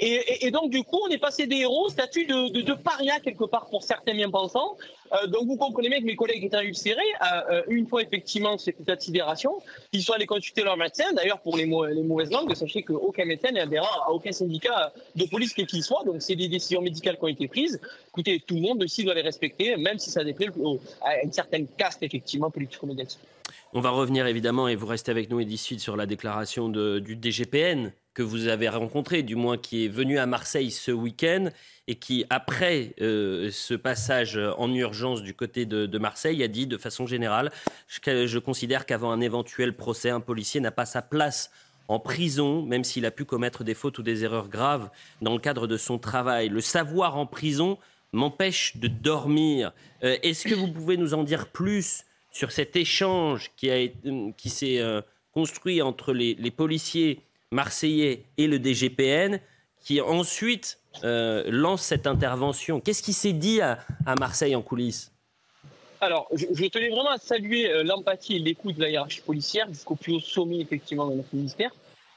Et, 0.00 0.50
donc, 0.50 0.70
du 0.70 0.82
coup, 0.82 0.98
on 1.06 1.08
est 1.08 1.18
passé 1.18 1.46
des 1.46 1.58
héros, 1.58 1.88
statut 1.88 2.26
de, 2.26 2.52
de, 2.52 2.60
de 2.60 2.74
paria 2.74 3.20
quelque 3.20 3.44
part 3.44 3.66
pour 3.70 3.82
certains 3.82 4.14
bien 4.14 4.30
pensants, 4.30 4.76
euh, 5.12 5.26
donc 5.26 5.46
vous 5.46 5.56
comprenez 5.56 5.88
bien 5.88 6.00
que 6.00 6.04
mes 6.04 6.16
collègues 6.16 6.44
étant 6.44 6.60
ulcérés, 6.60 7.00
euh, 7.20 7.50
euh, 7.50 7.62
une 7.68 7.86
fois 7.86 8.02
effectivement 8.02 8.56
cet 8.56 8.80
état 8.80 8.98
sidération, 8.98 9.52
ils 9.92 10.02
sont 10.02 10.12
allés 10.12 10.26
consulter 10.26 10.62
leur 10.62 10.76
médecin. 10.76 11.12
D'ailleurs, 11.14 11.40
pour 11.40 11.56
les, 11.56 11.64
les, 11.64 12.02
mauvaises 12.02 12.30
langues, 12.30 12.54
sachez 12.54 12.82
qu'aucun 12.82 13.24
médecin 13.24 13.50
n'est 13.50 13.60
adhérent 13.60 14.02
à 14.06 14.10
aucun 14.10 14.32
syndicat 14.32 14.92
de 15.14 15.24
police 15.26 15.52
quel 15.52 15.66
qu'il 15.66 15.82
soit. 15.82 16.04
Donc 16.04 16.22
c'est 16.22 16.36
des 16.36 16.48
décisions 16.48 16.80
médicales 16.80 17.16
qui 17.16 17.24
ont 17.24 17.28
été 17.28 17.48
prises. 17.48 17.80
Écoutez, 18.08 18.40
tout 18.40 18.54
le 18.54 18.60
monde 18.60 18.82
aussi 18.82 19.04
doit 19.04 19.14
les 19.14 19.22
respecter, 19.22 19.76
même 19.76 19.98
si 19.98 20.10
ça 20.10 20.24
déplaît 20.24 20.48
à 21.02 21.22
une 21.22 21.32
certaine 21.32 21.66
caste 21.66 22.02
effectivement 22.02 22.50
politico-médiatique. 22.50 23.20
On 23.72 23.80
va 23.80 23.90
revenir 23.90 24.26
évidemment, 24.26 24.68
et 24.68 24.76
vous 24.76 24.86
restez 24.86 25.10
avec 25.10 25.30
nous, 25.30 25.40
et 25.40 25.56
suite 25.56 25.80
sur 25.80 25.96
la 25.96 26.06
déclaration 26.06 26.68
du 26.68 27.18
DGPN 27.20 27.92
que 28.14 28.22
vous 28.22 28.48
avez 28.48 28.68
rencontré, 28.68 29.22
du 29.22 29.36
moins 29.36 29.56
qui 29.56 29.86
est 29.86 29.88
venu 29.88 30.18
à 30.18 30.26
Marseille 30.26 30.70
ce 30.70 30.90
week-end 30.90 31.48
et 31.88 31.94
qui, 31.94 32.24
après 32.30 32.94
euh, 33.00 33.50
ce 33.50 33.74
passage 33.74 34.38
en 34.58 34.72
urgence 34.72 35.22
du 35.22 35.34
côté 35.34 35.64
de, 35.64 35.98
Marseille, 35.98 36.42
a 36.42 36.48
dit 36.48 36.66
de 36.66 36.76
façon 36.76 37.06
générale, 37.06 37.50
je, 37.88 38.26
je 38.26 38.38
considère 38.38 38.86
qu'avant 38.86 39.12
un 39.12 39.20
éventuel 39.20 39.74
procès, 39.74 40.10
un 40.10 40.20
policier 40.20 40.60
n'a 40.60 40.72
pas 40.72 40.86
sa 40.86 41.00
place 41.00 41.50
en 41.88 41.98
prison, 41.98 42.62
même 42.62 42.84
s'il 42.84 43.06
a 43.06 43.10
pu 43.10 43.24
commettre 43.24 43.64
des 43.64 43.74
fautes 43.74 43.98
ou 43.98 44.02
des 44.02 44.24
erreurs 44.24 44.48
graves 44.48 44.90
dans 45.20 45.32
le 45.32 45.38
cadre 45.38 45.66
de 45.66 45.76
son 45.76 45.98
travail. 45.98 46.48
Le 46.48 46.60
savoir 46.60 47.16
en 47.16 47.26
prison 47.26 47.78
m'empêche 48.12 48.76
de 48.76 48.88
dormir. 48.88 49.72
Euh, 50.04 50.16
est-ce 50.22 50.46
que 50.46 50.54
vous 50.54 50.68
pouvez 50.68 50.96
nous 50.96 51.14
en 51.14 51.24
dire 51.24 51.48
plus 51.48 52.04
sur 52.32 52.50
cet 52.50 52.76
échange 52.76 53.50
qui, 53.56 53.70
qui 54.36 54.50
s'est 54.50 54.80
euh, 54.80 55.00
construit 55.32 55.82
entre 55.82 56.12
les, 56.12 56.50
policiers 56.50 57.20
marseillais 57.50 58.24
et 58.38 58.46
le 58.46 58.58
DGPN, 58.58 59.40
qui 59.80 60.00
ensuite 60.00 60.78
euh, 61.04 61.44
lance 61.48 61.82
cette 61.82 62.06
intervention. 62.06 62.80
Qu'est-ce 62.80 63.02
qui 63.02 63.12
s'est 63.12 63.32
dit 63.32 63.60
à, 63.60 63.78
Marseille 64.18 64.54
en 64.56 64.62
coulisses? 64.62 65.12
Alors, 66.00 66.28
je, 66.32 66.66
tenais 66.66 66.88
vraiment 66.88 67.10
à 67.10 67.18
saluer 67.18 67.70
euh, 67.70 67.84
l'empathie 67.84 68.36
et 68.36 68.38
l'écoute 68.40 68.76
de 68.76 68.82
la 68.82 68.90
hiérarchie 68.90 69.20
policière 69.20 69.68
jusqu'au 69.68 69.94
plus 69.94 70.14
haut 70.14 70.20
sommet, 70.20 70.58
effectivement, 70.58 71.06
de 71.06 71.14
notre 71.14 71.32
ministère. 71.32 71.70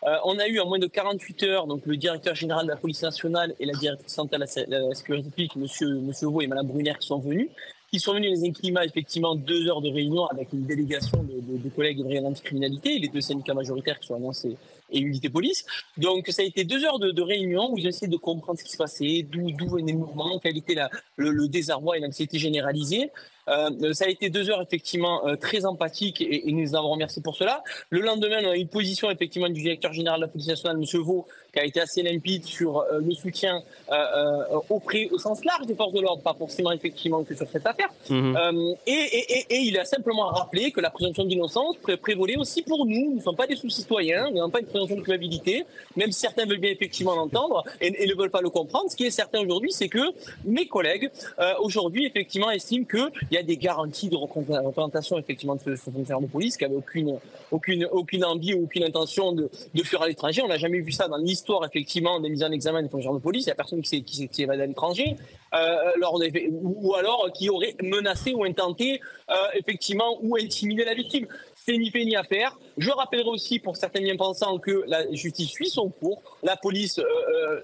Euh, 0.03 0.17
on 0.23 0.37
a 0.39 0.47
eu 0.47 0.59
en 0.59 0.67
moins 0.67 0.79
de 0.79 0.87
48 0.87 1.43
heures 1.43 1.67
donc 1.67 1.85
le 1.85 1.97
directeur 1.97 2.35
général 2.35 2.65
de 2.65 2.71
la 2.71 2.77
police 2.77 3.01
nationale 3.01 3.55
et 3.59 3.65
la 3.65 3.73
directrice 3.73 4.13
centrale 4.13 4.41
de 4.41 4.71
la, 4.71 4.93
sécurité 4.93 5.29
publique, 5.29 5.55
monsieur, 5.55 5.87
monsieur 5.95 6.27
Vaux 6.27 6.41
et 6.41 6.47
madame 6.47 6.67
Brunner, 6.67 6.93
qui 6.99 7.07
sont 7.07 7.19
venus 7.19 7.49
qui 7.95 8.01
sont 8.01 8.13
venus 8.13 8.37
dans 8.37 8.45
un 8.45 8.51
climat, 8.51 8.83
effectivement, 8.83 9.35
deux 9.35 9.69
heures 9.69 9.79
de 9.79 9.89
réunion 9.89 10.25
avec 10.25 10.51
une 10.51 10.65
délégation 10.65 11.23
de, 11.23 11.39
de, 11.39 11.63
de 11.63 11.69
collègues 11.69 12.05
de 12.05 12.19
l'anticriminalité, 12.19 12.99
les 12.99 13.07
deux 13.07 13.21
syndicats 13.21 13.53
majoritaires 13.53 13.97
qui 14.01 14.07
sont 14.07 14.15
annoncés 14.15 14.57
et 14.89 14.99
unité 14.99 15.29
police. 15.29 15.65
Donc 15.97 16.27
ça 16.29 16.41
a 16.41 16.45
été 16.45 16.63
deux 16.63 16.83
heures 16.85 16.99
de, 16.99 17.21
réunion 17.21 17.71
où 17.71 17.77
j'ai 17.77 17.87
essayé 17.87 18.07
de 18.07 18.17
comprendre 18.17 18.59
ce 18.59 18.63
qui 18.63 18.71
se 18.71 18.77
passait, 18.77 19.25
d'où 19.27 19.47
venaient 19.67 19.93
les 19.93 19.97
mouvements, 19.97 20.39
quel 20.39 20.57
était 20.57 20.75
la, 20.75 20.89
le, 21.15 21.31
le, 21.31 21.47
désarroi 21.47 21.97
et 21.97 22.01
l'anxiété 22.01 22.37
généralisée. 22.37 23.09
Euh, 23.47 23.93
ça 23.93 24.05
a 24.05 24.07
été 24.07 24.29
deux 24.29 24.49
heures 24.49 24.61
effectivement 24.61 25.27
euh, 25.27 25.35
très 25.35 25.65
empathiques 25.65 26.19
et, 26.21 26.49
et, 26.49 26.51
nous 26.51 26.75
avons 26.75 26.89
remercié 26.89 27.21
pour 27.21 27.35
cela. 27.35 27.63
Le 27.91 28.01
lendemain, 28.01 28.37
on 28.43 28.49
a 28.49 28.55
eu 28.55 28.61
une 28.61 28.67
position 28.67 29.11
effectivement 29.11 29.49
du 29.49 29.61
directeur 29.61 29.93
général 29.93 30.19
de 30.19 30.25
la 30.25 30.31
police 30.31 30.47
nationale, 30.47 30.77
M. 30.77 31.01
Vaux, 31.01 31.27
qui 31.53 31.59
a 31.59 31.65
été 31.65 31.79
assez 31.79 32.01
limpide 32.01 32.43
sur 32.45 32.79
euh, 32.79 32.99
le 33.01 33.13
soutien 33.13 33.61
auprès, 34.69 35.09
au 35.11 35.19
sens 35.19 35.45
large 35.45 35.67
des 35.67 35.75
forces 35.75 35.93
de 35.93 36.01
l'ordre, 36.01 36.23
pas 36.23 36.33
forcément 36.33 36.71
effectivement 36.71 37.23
que 37.23 37.35
sur 37.35 37.47
cette 37.47 37.65
affaire. 37.65 37.89
Mhm. 38.09 38.75
Et, 38.87 38.91
et, 38.91 39.45
et, 39.49 39.59
il 39.59 39.77
a 39.77 39.85
simplement 39.85 40.27
rappelé 40.27 40.71
que 40.71 40.81
la 40.81 40.89
présomption 40.89 41.25
d'innocence 41.25 41.77
prévolait 42.01 42.37
aussi 42.37 42.61
pour 42.63 42.85
nous. 42.85 43.11
Nous 43.11 43.15
ne 43.15 43.21
sommes 43.21 43.35
pas 43.35 43.47
des 43.47 43.55
sous-citoyens, 43.55 44.29
nous 44.29 44.37
n'avons 44.37 44.49
pas 44.49 44.59
une 44.59 44.67
de 44.83 44.93
culpabilité, 44.93 45.65
même 45.95 46.11
certains 46.11 46.45
veulent 46.45 46.59
bien 46.59 46.71
effectivement 46.71 47.15
l'entendre 47.15 47.63
et, 47.81 48.05
ne 48.05 48.13
veulent 48.13 48.29
pas 48.29 48.41
le 48.41 48.49
comprendre. 48.49 48.89
Ce 48.89 48.95
qui 48.95 49.05
est 49.05 49.11
certain 49.11 49.39
aujourd'hui, 49.39 49.71
c'est 49.71 49.89
que 49.89 50.13
mes 50.43 50.67
collègues 50.67 51.09
aujourd'hui 51.59 52.05
effectivement 52.05 52.51
estiment 52.51 52.85
que 52.85 53.11
il 53.31 53.35
y 53.35 53.37
a 53.37 53.43
des 53.43 53.57
garanties 53.57 54.09
de 54.09 54.15
représentation 54.15 55.17
effectivement 55.17 55.55
de 55.55 55.61
ce, 55.61 55.75
fonctionnaire 55.75 56.21
de 56.21 56.27
police 56.27 56.57
qui 56.57 56.65
avait 56.65 56.75
aucune, 56.75 57.17
aucune, 57.51 57.85
aucune 57.91 58.25
envie 58.25 58.53
ou 58.53 58.63
aucune 58.63 58.83
intention 58.83 59.31
de, 59.31 59.49
fuir 59.83 60.01
à 60.01 60.07
l'étranger. 60.07 60.41
On 60.43 60.47
n'a 60.47 60.57
jamais 60.57 60.79
vu 60.79 60.91
ça 60.91 61.07
dans 61.07 61.17
l'histoire 61.17 61.65
effectivement 61.65 62.19
des 62.19 62.29
mises 62.29 62.43
en 62.43 62.51
examen 62.51 62.81
des 62.81 62.89
fonctionnaires 62.89 63.19
de 63.19 63.23
police. 63.23 63.43
Il 63.43 63.47
n'y 63.47 63.51
a 63.51 63.55
personne 63.55 63.81
qui 63.81 64.03
s'est 64.13 64.43
évadé 64.43 64.63
à 64.63 64.65
l'étranger. 64.65 65.15
Euh, 65.53 65.91
ou 66.51 66.95
alors 66.95 67.31
qui 67.33 67.49
aurait 67.49 67.75
menacé 67.81 68.33
ou 68.33 68.43
intenté 68.43 68.99
euh, 69.29 69.33
effectivement 69.53 70.19
ou 70.21 70.35
intimidé 70.35 70.83
la 70.83 70.93
victime. 70.93 71.27
C'est 71.67 71.77
ni 71.79 71.89
fait 71.89 72.05
ni 72.05 72.15
à 72.15 72.23
faire. 72.23 72.55
Je 72.77 72.91
rappellerai 72.91 73.29
aussi 73.29 73.57
pour 73.57 73.75
certains 73.75 74.01
bien 74.01 74.15
pensants 74.15 74.59
que 74.59 74.83
la 74.85 75.11
justice 75.11 75.49
suit 75.49 75.69
son 75.69 75.89
cours. 75.89 76.21
La 76.43 76.57
police 76.57 76.99
euh, 76.99 77.03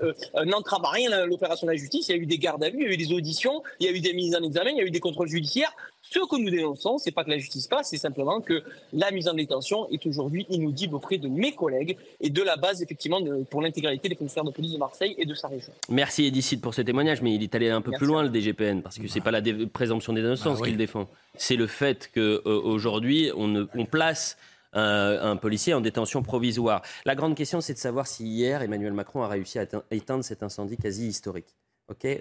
euh, 0.02 0.14
euh, 0.38 0.46
n'entrave 0.46 0.82
rien 0.86 1.12
à 1.12 1.28
l'opération 1.28 1.68
de 1.68 1.72
la 1.72 1.78
justice. 1.78 2.10
Il 2.10 2.16
y 2.16 2.20
a 2.20 2.22
eu 2.22 2.26
des 2.26 2.40
gardes 2.40 2.64
à 2.64 2.72
vue, 2.72 2.80
il 2.80 2.88
y 2.88 2.90
a 2.90 2.94
eu 2.94 2.98
des 2.98 3.14
auditions, 3.14 3.62
il 3.80 3.86
y 3.86 3.90
a 3.90 3.92
eu 3.96 4.00
des 4.00 4.14
mises 4.14 4.36
en 4.36 4.42
examen, 4.42 4.72
il 4.72 4.78
y 4.78 4.82
a 4.82 4.86
eu 4.86 4.90
des 4.90 5.00
contrôles 5.00 5.28
judiciaires. 5.28 5.72
Ce 6.13 6.19
que 6.19 6.36
nous 6.36 6.50
dénonçons, 6.50 6.97
c'est 6.97 7.12
pas 7.12 7.24
que 7.24 7.30
la 7.30 7.38
justice 7.38 7.67
passe, 7.67 7.89
c'est 7.89 7.97
simplement 7.97 8.41
que 8.41 8.63
la 8.91 9.12
mise 9.12 9.30
en 9.30 9.34
détention 9.34 9.88
est 9.89 10.06
aujourd'hui 10.06 10.45
inaudible 10.50 10.95
auprès 10.95 11.17
de 11.17 11.30
mes 11.30 11.54
collègues 11.54 11.95
et 12.19 12.30
de 12.30 12.43
la 12.43 12.58
base, 12.58 12.82
effectivement, 12.82 13.19
pour 13.50 13.62
l'intégralité 13.62 14.10
des 14.10 14.15
fonctionnaires 14.15 14.52
de 14.52 14.54
police 14.54 14.74
de 14.74 14.78
Marseille 14.78 15.15
et 15.17 15.26
de 15.26 15.34
sa 15.34 15.47
région. 15.47 15.71
Merci 15.89 16.26
Edicide 16.26 16.60
pour 16.60 16.74
ce 16.74 16.82
témoignage, 16.82 17.21
mais 17.21 17.34
il 17.34 17.43
est 17.43 17.56
allé 17.56 17.69
un 17.69 17.80
peu 17.80 17.91
plus 17.91 18.08
loin, 18.08 18.24
le 18.24 18.30
DGPN, 18.30 18.82
parce 18.82 19.00
que 19.00 19.08
c'est 19.08 19.21
pas 19.21 19.32
la 19.32 19.41
présomption 19.71 20.12
d'innocence 20.12 20.60
bah 20.60 20.65
qu'il 20.65 20.76
défend. 20.76 21.08
C'est 21.36 21.56
le 21.56 21.67
fait 21.67 22.12
qu'aujourd'hui, 22.13 23.32
on, 23.38 23.67
on 23.74 23.86
place 23.86 24.38
un, 24.74 25.38
policier 25.38 25.74
en 25.74 25.80
détention 25.80 26.24
provisoire. 26.24 26.82
La 27.06 27.15
grande 27.15 27.36
question, 27.36 27.62
c'est 27.62 27.74
de 27.74 27.80
savoir 27.80 28.06
si 28.08 28.26
hier, 28.26 28.62
Emmanuel 28.62 28.91
Macron 28.91 29.24
a 29.24 29.30
réussi 29.30 29.60
à 29.60 29.65
éteindre 29.91 30.26
cet 30.26 30.43
incendie 30.43 30.76
quasi 30.76 31.08
historique. 31.08 31.56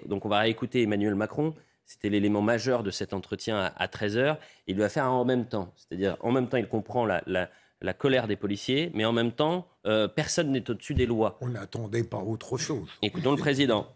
Donc 0.05 0.25
on 0.25 0.29
va 0.29 0.47
écouter 0.47 0.81
Emmanuel 0.81 1.15
Macron. 1.15 1.53
C'était 1.91 2.07
l'élément 2.07 2.41
majeur 2.41 2.83
de 2.83 2.91
cet 2.91 3.13
entretien 3.13 3.73
à, 3.75 3.87
13h. 3.87 4.37
Il 4.67 4.77
doit 4.77 4.87
faire 4.87 5.11
en 5.11 5.25
même 5.25 5.45
temps. 5.45 5.73
C'est-à-dire, 5.75 6.15
en 6.21 6.31
même 6.31 6.47
temps, 6.47 6.55
il 6.55 6.69
comprend 6.69 7.05
la, 7.05 7.93
colère 7.97 8.27
des 8.27 8.37
policiers, 8.37 8.91
mais 8.93 9.03
en 9.03 9.11
même 9.11 9.33
temps, 9.33 9.67
euh, 9.85 10.07
personne 10.07 10.51
n'est 10.51 10.69
au-dessus 10.69 10.93
des 10.93 11.05
lois. 11.05 11.37
On 11.41 11.49
n'attendait 11.49 12.05
pas 12.05 12.19
autre 12.19 12.57
chose. 12.57 12.87
Écoutons 13.01 13.31
le 13.31 13.37
président. 13.37 13.87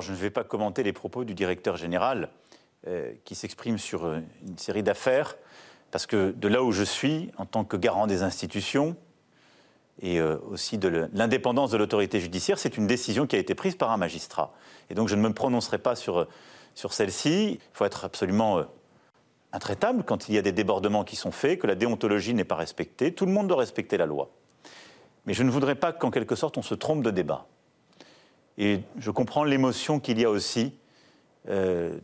Je 0.00 0.12
ne 0.12 0.16
vais 0.16 0.30
pas 0.30 0.44
commenter 0.44 0.84
les 0.84 0.92
propos 0.92 1.24
du 1.24 1.34
directeur 1.34 1.76
général 1.76 2.30
euh, 2.86 3.12
qui 3.24 3.34
s'exprime 3.34 3.76
sur 3.76 4.04
euh, 4.04 4.20
une 4.46 4.56
série 4.56 4.84
d'affaires 4.84 5.34
parce 5.90 6.06
que 6.06 6.30
de 6.30 6.46
là 6.46 6.62
où 6.62 6.70
je 6.70 6.84
suis, 6.84 7.32
en 7.38 7.44
tant 7.44 7.64
que 7.64 7.76
garant 7.76 8.06
des 8.06 8.22
institutions 8.22 8.96
et 10.00 10.20
euh, 10.20 10.38
aussi 10.48 10.78
de 10.78 11.08
l'indépendance 11.12 11.70
de 11.70 11.76
l'autorité 11.76 12.20
judiciaire, 12.20 12.58
c'est 12.58 12.76
une 12.76 12.86
décision 12.86 13.26
qui 13.26 13.36
a 13.36 13.38
été 13.38 13.54
prise 13.54 13.74
par 13.74 13.90
un 13.90 13.96
magistrat. 13.96 14.52
Et 14.88 14.94
donc 14.94 15.08
je 15.08 15.14
ne 15.14 15.20
me 15.20 15.32
prononcerai 15.32 15.78
pas 15.78 15.94
sur, 15.94 16.26
sur 16.74 16.92
celle-ci. 16.92 17.52
Il 17.52 17.60
faut 17.72 17.84
être 17.84 18.04
absolument 18.04 18.58
euh, 18.58 18.64
intraitable 19.52 20.04
quand 20.04 20.28
il 20.28 20.34
y 20.34 20.38
a 20.38 20.42
des 20.42 20.52
débordements 20.52 21.04
qui 21.04 21.16
sont 21.16 21.32
faits, 21.32 21.58
que 21.58 21.66
la 21.66 21.74
déontologie 21.74 22.34
n'est 22.34 22.44
pas 22.44 22.56
respectée. 22.56 23.12
Tout 23.12 23.26
le 23.26 23.32
monde 23.32 23.48
doit 23.48 23.58
respecter 23.58 23.96
la 23.98 24.06
loi. 24.06 24.30
Mais 25.26 25.34
je 25.34 25.42
ne 25.42 25.50
voudrais 25.50 25.74
pas 25.74 25.92
qu'en 25.92 26.10
quelque 26.10 26.34
sorte 26.34 26.56
on 26.56 26.62
se 26.62 26.74
trompe 26.74 27.02
de 27.02 27.10
débat. 27.10 27.46
Et 28.56 28.80
je 28.98 29.10
comprends 29.10 29.44
l'émotion 29.44 30.00
qu'il 30.00 30.20
y 30.20 30.24
a 30.24 30.30
aussi 30.30 30.74
euh, 31.48 31.98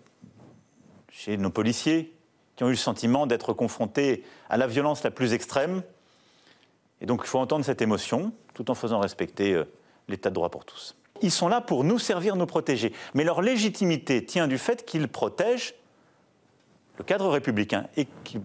chez 1.10 1.36
nos 1.36 1.50
policiers, 1.50 2.14
qui 2.56 2.64
ont 2.64 2.68
eu 2.68 2.72
le 2.72 2.76
sentiment 2.76 3.26
d'être 3.26 3.52
confrontés 3.52 4.24
à 4.48 4.56
la 4.56 4.66
violence 4.66 5.02
la 5.02 5.10
plus 5.10 5.32
extrême. 5.32 5.82
Et 7.00 7.06
donc 7.06 7.22
il 7.24 7.28
faut 7.28 7.38
entendre 7.38 7.64
cette 7.64 7.82
émotion 7.82 8.32
tout 8.54 8.70
en 8.70 8.74
faisant 8.74 9.00
respecter 9.00 9.52
euh, 9.52 9.64
l'état 10.08 10.30
de 10.30 10.34
droit 10.34 10.48
pour 10.48 10.64
tous. 10.64 10.96
Ils 11.22 11.30
sont 11.30 11.48
là 11.48 11.60
pour 11.60 11.84
nous 11.84 11.98
servir, 11.98 12.36
nous 12.36 12.46
protéger. 12.46 12.92
Mais 13.14 13.24
leur 13.24 13.42
légitimité 13.42 14.24
tient 14.24 14.48
du 14.48 14.58
fait 14.58 14.84
qu'ils 14.84 15.08
protègent 15.08 15.74
le 16.98 17.04
cadre 17.04 17.28
républicain 17.28 17.86
et 17.96 18.06
qu'ils 18.24 18.42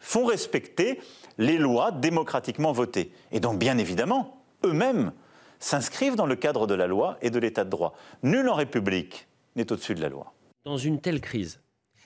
font 0.00 0.24
respecter 0.24 1.00
les 1.38 1.58
lois 1.58 1.90
démocratiquement 1.90 2.72
votées. 2.72 3.12
Et 3.32 3.40
donc, 3.40 3.58
bien 3.58 3.78
évidemment, 3.78 4.42
eux-mêmes 4.64 5.12
s'inscrivent 5.58 6.16
dans 6.16 6.26
le 6.26 6.36
cadre 6.36 6.66
de 6.66 6.74
la 6.74 6.86
loi 6.86 7.18
et 7.22 7.30
de 7.30 7.38
l'état 7.38 7.64
de 7.64 7.70
droit. 7.70 7.94
Nul 8.22 8.48
en 8.48 8.54
République 8.54 9.26
n'est 9.56 9.70
au-dessus 9.72 9.94
de 9.94 10.00
la 10.00 10.08
loi. 10.08 10.32
Dans 10.64 10.76
une 10.76 11.00
telle 11.00 11.20
crise, 11.20 11.60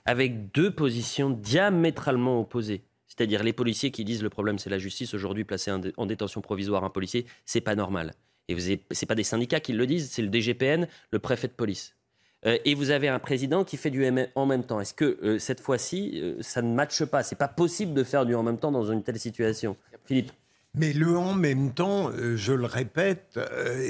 avec 0.05 0.53
deux 0.53 0.71
positions 0.71 1.31
diamétralement 1.31 2.41
opposées. 2.41 2.85
C'est-à-dire 3.21 3.43
les 3.43 3.53
policiers 3.53 3.91
qui 3.91 4.03
disent 4.03 4.23
le 4.23 4.31
problème 4.31 4.59
c'est 4.59 4.71
la 4.71 4.79
justice, 4.79 5.13
aujourd'hui 5.13 5.45
placer 5.45 5.71
en 5.71 6.07
détention 6.07 6.41
provisoire 6.41 6.85
un 6.85 6.89
policier, 6.89 7.27
c'est 7.45 7.61
pas 7.61 7.75
normal. 7.75 8.15
Et 8.49 8.59
ce 8.59 8.71
n'est 8.71 9.07
pas 9.07 9.15
des 9.15 9.25
syndicats 9.25 9.61
qui 9.61 9.75
le 9.75 9.87
disent, 9.87 10.11
c'est 10.11 10.23
le 10.23 10.31
DGPN, 10.31 10.89
le 11.11 11.19
préfet 11.19 11.47
de 11.47 11.53
police. 11.53 11.95
Euh, 12.47 12.57
et 12.65 12.75
vous 12.75 12.89
avez 12.89 13.09
un 13.09 13.19
président 13.19 13.63
qui 13.63 13.77
fait 13.77 13.91
du 13.91 14.09
en 14.35 14.47
même 14.47 14.65
temps. 14.65 14.81
Est-ce 14.81 14.95
que 14.95 15.19
euh, 15.23 15.39
cette 15.39 15.61
fois-ci, 15.61 16.13
euh, 16.15 16.37
ça 16.41 16.63
ne 16.63 16.73
matche 16.75 17.05
pas? 17.05 17.23
C'est 17.23 17.37
pas 17.37 17.47
possible 17.47 17.93
de 17.93 18.05
faire 18.05 18.25
du 18.25 18.35
en 18.35 18.43
même 18.43 18.57
temps 18.57 18.73
dans 18.73 18.91
une 18.91 19.03
telle 19.03 19.19
situation. 19.19 19.77
Philippe 20.07 20.33
mais 20.73 20.93
le 20.93 21.19
en 21.19 21.35
même 21.35 21.75
temps, 21.75 22.13
je 22.37 22.53
le 22.53 22.65
répète, 22.65 23.41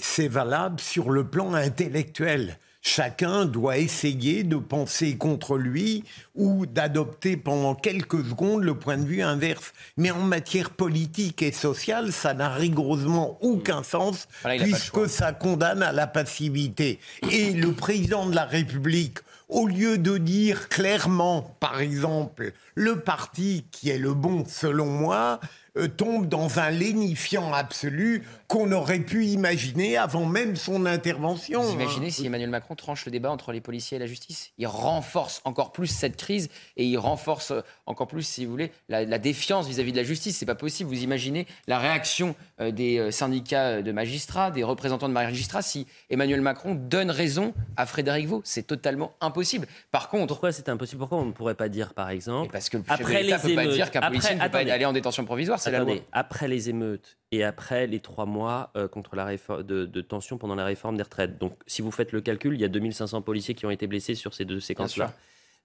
c'est 0.01 0.29
valable 0.29 0.81
sur 0.81 1.11
le 1.11 1.29
plan 1.29 1.53
intellectuel 1.53 2.57
chacun 2.83 3.45
doit 3.45 3.79
essayer 3.79 4.43
de 4.43 4.57
penser 4.57 5.17
contre 5.17 5.59
lui 5.59 6.05
ou 6.35 6.67
d'adopter 6.67 7.37
pendant 7.37 7.75
quelques 7.75 8.25
secondes 8.25 8.63
le 8.63 8.75
point 8.75 8.97
de 8.97 9.05
vue 9.05 9.23
inverse. 9.23 9.73
Mais 9.97 10.11
en 10.11 10.21
matière 10.23 10.71
politique 10.71 11.43
et 11.43 11.53
sociale, 11.53 12.13
ça 12.13 12.35
n'a 12.35 12.49
rigoureusement 12.49 13.39
aucun 13.43 13.83
sens 13.83 14.29
Voilà, 14.43 14.57
il 14.57 14.61
a 14.61 14.65
pas 14.65 14.71
le 14.71 14.73
puisque 14.73 15.09
ça 15.09 15.33
condamne 15.33 15.83
à 15.83 15.93
la 15.93 16.07
passivité. 16.07 17.01
Et 17.31 17.53
le 17.53 17.73
président 17.73 18.27
de 18.27 18.35
la 18.35 18.45
République, 18.45 19.19
au 19.49 19.67
lieu 19.67 19.99
de 19.99 20.17
dire 20.17 20.69
clairement, 20.69 21.57
par 21.61 21.81
exemple, 21.81 22.53
le 22.75 23.01
parti 23.01 23.67
qui 23.73 23.91
est 23.91 23.99
le 23.99 24.15
bon 24.15 24.45
selon 24.47 24.87
moi, 24.87 25.41
tombe 25.87 26.29
dans 26.29 26.59
un 26.59 26.71
lénifiant 26.71 27.53
absolu 27.53 28.25
qu'on 28.49 28.73
aurait 28.73 29.01
pu 29.01 29.27
imaginer 29.27 29.97
avant 29.97 30.27
même 30.27 30.57
son 30.57 30.87
intervention. 30.87 31.63
Vous 31.63 31.73
imaginez 31.73 32.11
si 32.11 32.27
Emmanuel 32.27 32.51
Macron 32.51 32.75
tranche 32.75 33.05
le 33.07 33.13
débat 33.13 33.31
entre 33.31 33.53
les 33.53 33.61
policiers 33.61 33.97
et 33.97 34.01
la 34.01 34.07
justice? 34.07 34.51
Il 34.59 34.67
renforce 34.67 35.41
encore 35.45 35.71
plus 35.73 35.87
cette 35.87 36.17
crise 36.17 36.49
et 36.77 36.85
il 36.85 36.99
renforce 36.99 37.53
euh, 37.53 37.61
encore 37.87 38.09
plus, 38.09 38.23
si 38.23 38.45
vous 38.45 38.51
voulez, 38.51 38.73
la, 38.89 39.19
défiance 39.19 39.69
vis-à-vis 39.69 39.93
de 39.93 39.97
la 39.97 40.03
justice. 40.03 40.37
C'est 40.37 40.47
pas 40.47 40.55
possible. 40.55 40.91
Vous 40.91 41.03
imaginez 41.03 41.47
la 41.67 41.79
réaction 41.79 42.31
euh, 42.31 42.35
des 42.71 42.99
euh, 42.99 43.11
syndicats 43.11 43.83
de 43.83 43.93
magistrats, 43.93 44.51
des 44.51 44.63
représentants 44.63 45.09
de 45.09 45.15
magistrats, 45.15 45.63
si 45.63 45.87
Emmanuel 46.11 46.41
Macron 46.41 46.75
donne 46.75 47.11
raison 47.11 47.55
à 47.77 47.87
Frédéric 47.87 48.27
Vaux. 48.27 48.43
C'est 48.45 48.67
totalement 48.67 49.15
impossible. 49.21 49.67
Par 49.91 50.09
contre, 50.09 50.27
pourquoi 50.29 50.53
c'est 50.53 50.69
impossible? 50.69 50.99
Pourquoi 50.99 51.19
on 51.19 51.25
ne 51.25 51.33
pourrait 51.33 51.55
pas 51.55 51.69
dire, 51.69 51.95
par 51.95 52.11
exemple, 52.11 52.53
parce 52.53 52.69
que 52.69 52.77
le 52.77 52.85
chef 52.87 53.07
de 53.07 53.13
l'État 53.13 53.39
peut 53.39 53.55
pas 53.55 53.67
dire 53.67 53.91
qu'un 53.91 54.03
policier 54.03 54.35
ne 54.35 54.43
peut 54.43 54.51
pas 54.51 54.59
aller 54.59 54.85
en 54.85 54.93
détention 54.93 55.25
provisoire, 55.25 55.59
c'est 55.59 55.71
la 55.71 55.81
loi. 55.81 55.95
Après 56.13 56.49
les 56.49 56.69
émeutes 56.69 57.17
et 57.33 57.45
après 57.45 57.87
les 57.87 58.01
trois 58.01 58.27
mois 58.27 58.71
euh, 58.77 58.89
contre 58.89 59.17
la 59.17 59.25
réforme 59.25 59.63
de, 59.63 59.87
de 59.87 60.01
tension 60.01 60.37
pendant 60.37 60.55
la 60.55 60.65
réforme 60.65 60.97
des 60.97 61.03
retraites. 61.03 61.39
Donc, 61.39 61.55
si 61.67 61.81
vous 61.81 61.91
faites 61.91 62.13
le 62.13 62.21
calcul, 62.21 62.55
il 62.55 62.61
y 62.61 62.65
a 62.65 62.69
2500 62.69 63.23
policiers 63.23 63.55
qui 63.55 63.67
ont 63.67 63.71
été 63.71 63.87
blessés 63.87 64.15
sur 64.15 64.35
ces 64.35 64.45
deux 64.45 64.61
séquences-là. 64.61 65.15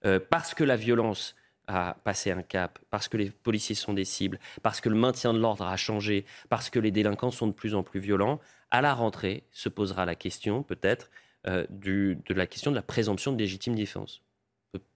Euh, 0.04 0.20
parce 0.30 0.54
que 0.54 0.62
la 0.62 0.76
violence 0.76 1.34
a 1.68 1.96
passé 2.04 2.30
un 2.30 2.42
cap, 2.42 2.78
parce 2.90 3.08
que 3.08 3.16
les 3.16 3.30
policiers 3.30 3.74
sont 3.74 3.92
des 3.92 4.04
cibles, 4.04 4.38
parce 4.62 4.80
que 4.80 4.88
le 4.88 4.94
maintien 4.96 5.32
de 5.34 5.38
l'ordre 5.38 5.64
a 5.66 5.76
changé, 5.76 6.24
parce 6.48 6.70
que 6.70 6.78
les 6.78 6.90
délinquants 6.90 7.30
sont 7.30 7.46
de 7.48 7.52
plus 7.52 7.74
en 7.74 7.82
plus 7.82 8.00
violents, 8.00 8.38
à 8.70 8.80
la 8.80 8.94
rentrée 8.94 9.44
se 9.52 9.68
posera 9.68 10.04
la 10.04 10.14
question, 10.14 10.62
peut-être, 10.62 11.10
euh, 11.46 11.66
de 11.70 12.16
la 12.28 12.46
question 12.46 12.70
de 12.70 12.76
la 12.76 12.82
présomption 12.82 13.32
de 13.32 13.38
légitime 13.38 13.74
défense. 13.74 14.22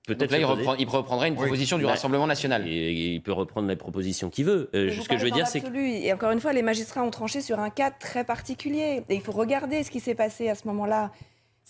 Pe- 0.06 0.14
Donc 0.14 0.30
là, 0.30 0.38
il, 0.38 0.42
se 0.42 0.46
poser. 0.46 0.60
reprend- 0.62 0.74
il 0.76 0.88
reprendrait 0.88 1.28
une 1.28 1.36
proposition 1.36 1.78
du 1.78 1.84
Bah, 1.84 1.90
Rassemblement 1.90 2.26
national. 2.26 2.66
Et 2.66 2.92
il 3.14 3.22
peut 3.22 3.32
reprendre 3.32 3.68
les 3.68 3.76
propositions 3.76 4.28
qu'il 4.28 4.44
veut. 4.44 4.68
Euh, 4.74 4.90
ce 4.92 5.08
que 5.08 5.16
je 5.16 5.24
veux 5.24 5.30
dire, 5.30 5.46
c'est 5.46 5.60
que. 5.60 5.74
Et 5.76 6.12
encore 6.12 6.32
une 6.32 6.40
fois, 6.40 6.52
les 6.52 6.62
magistrats 6.62 7.02
ont 7.02 7.10
tranché 7.10 7.40
sur 7.40 7.58
un 7.60 7.70
cas 7.70 7.90
très 7.90 8.24
particulier. 8.24 9.04
Et 9.08 9.14
il 9.14 9.20
faut 9.22 9.32
regarder 9.32 9.82
ce 9.84 9.90
qui 9.90 10.00
s'est 10.00 10.14
passé 10.16 10.48
à 10.48 10.54
ce 10.54 10.66
moment-là. 10.68 11.12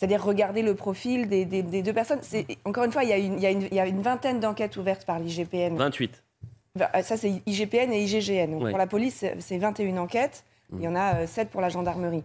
C'est-à-dire 0.01 0.25
regarder 0.25 0.63
le 0.63 0.75
profil 0.75 1.29
des, 1.29 1.45
des- 1.45 1.63
des 1.63 1.83
deux 1.83 1.93
personnes. 1.93 2.21
Encore 2.65 2.85
une 2.85 2.91
fois, 2.93 3.05
il 3.05 3.11
y 3.11 3.13
a 3.13 3.19
une, 3.19 3.35
il 3.35 3.41
y 3.43 3.47
a 3.47 3.51
une- 3.51 3.69
il 3.71 3.75
y 3.75 3.81
a 3.81 3.87
une 3.87 4.01
vingtaine 4.01 4.41
d'enquêtes 4.41 4.79
ouvertes 4.79 5.05
par 5.05 5.19
l'IGPN. 5.19 5.77
28. 5.77 6.23
Euh, 6.81 7.03
Ça, 7.03 7.19
c'est 7.19 7.43
IGPN 7.45 7.93
et 7.93 8.03
IGGN. 8.05 8.51
Donc, 8.51 8.63
Ouais. 8.63 8.71
Pour 8.71 8.79
la 8.79 8.87
police, 8.87 9.17
c'est- 9.17 9.37
c'est 9.41 9.59
21 9.59 9.99
enquêtes. 9.99 10.43
Mm. 10.71 10.77
Il 10.79 10.85
y 10.85 10.89
en 10.89 10.97
a 10.97 11.27
7 11.27 11.51
pour 11.51 11.61
la 11.61 11.69
gendarmerie. 11.69 12.25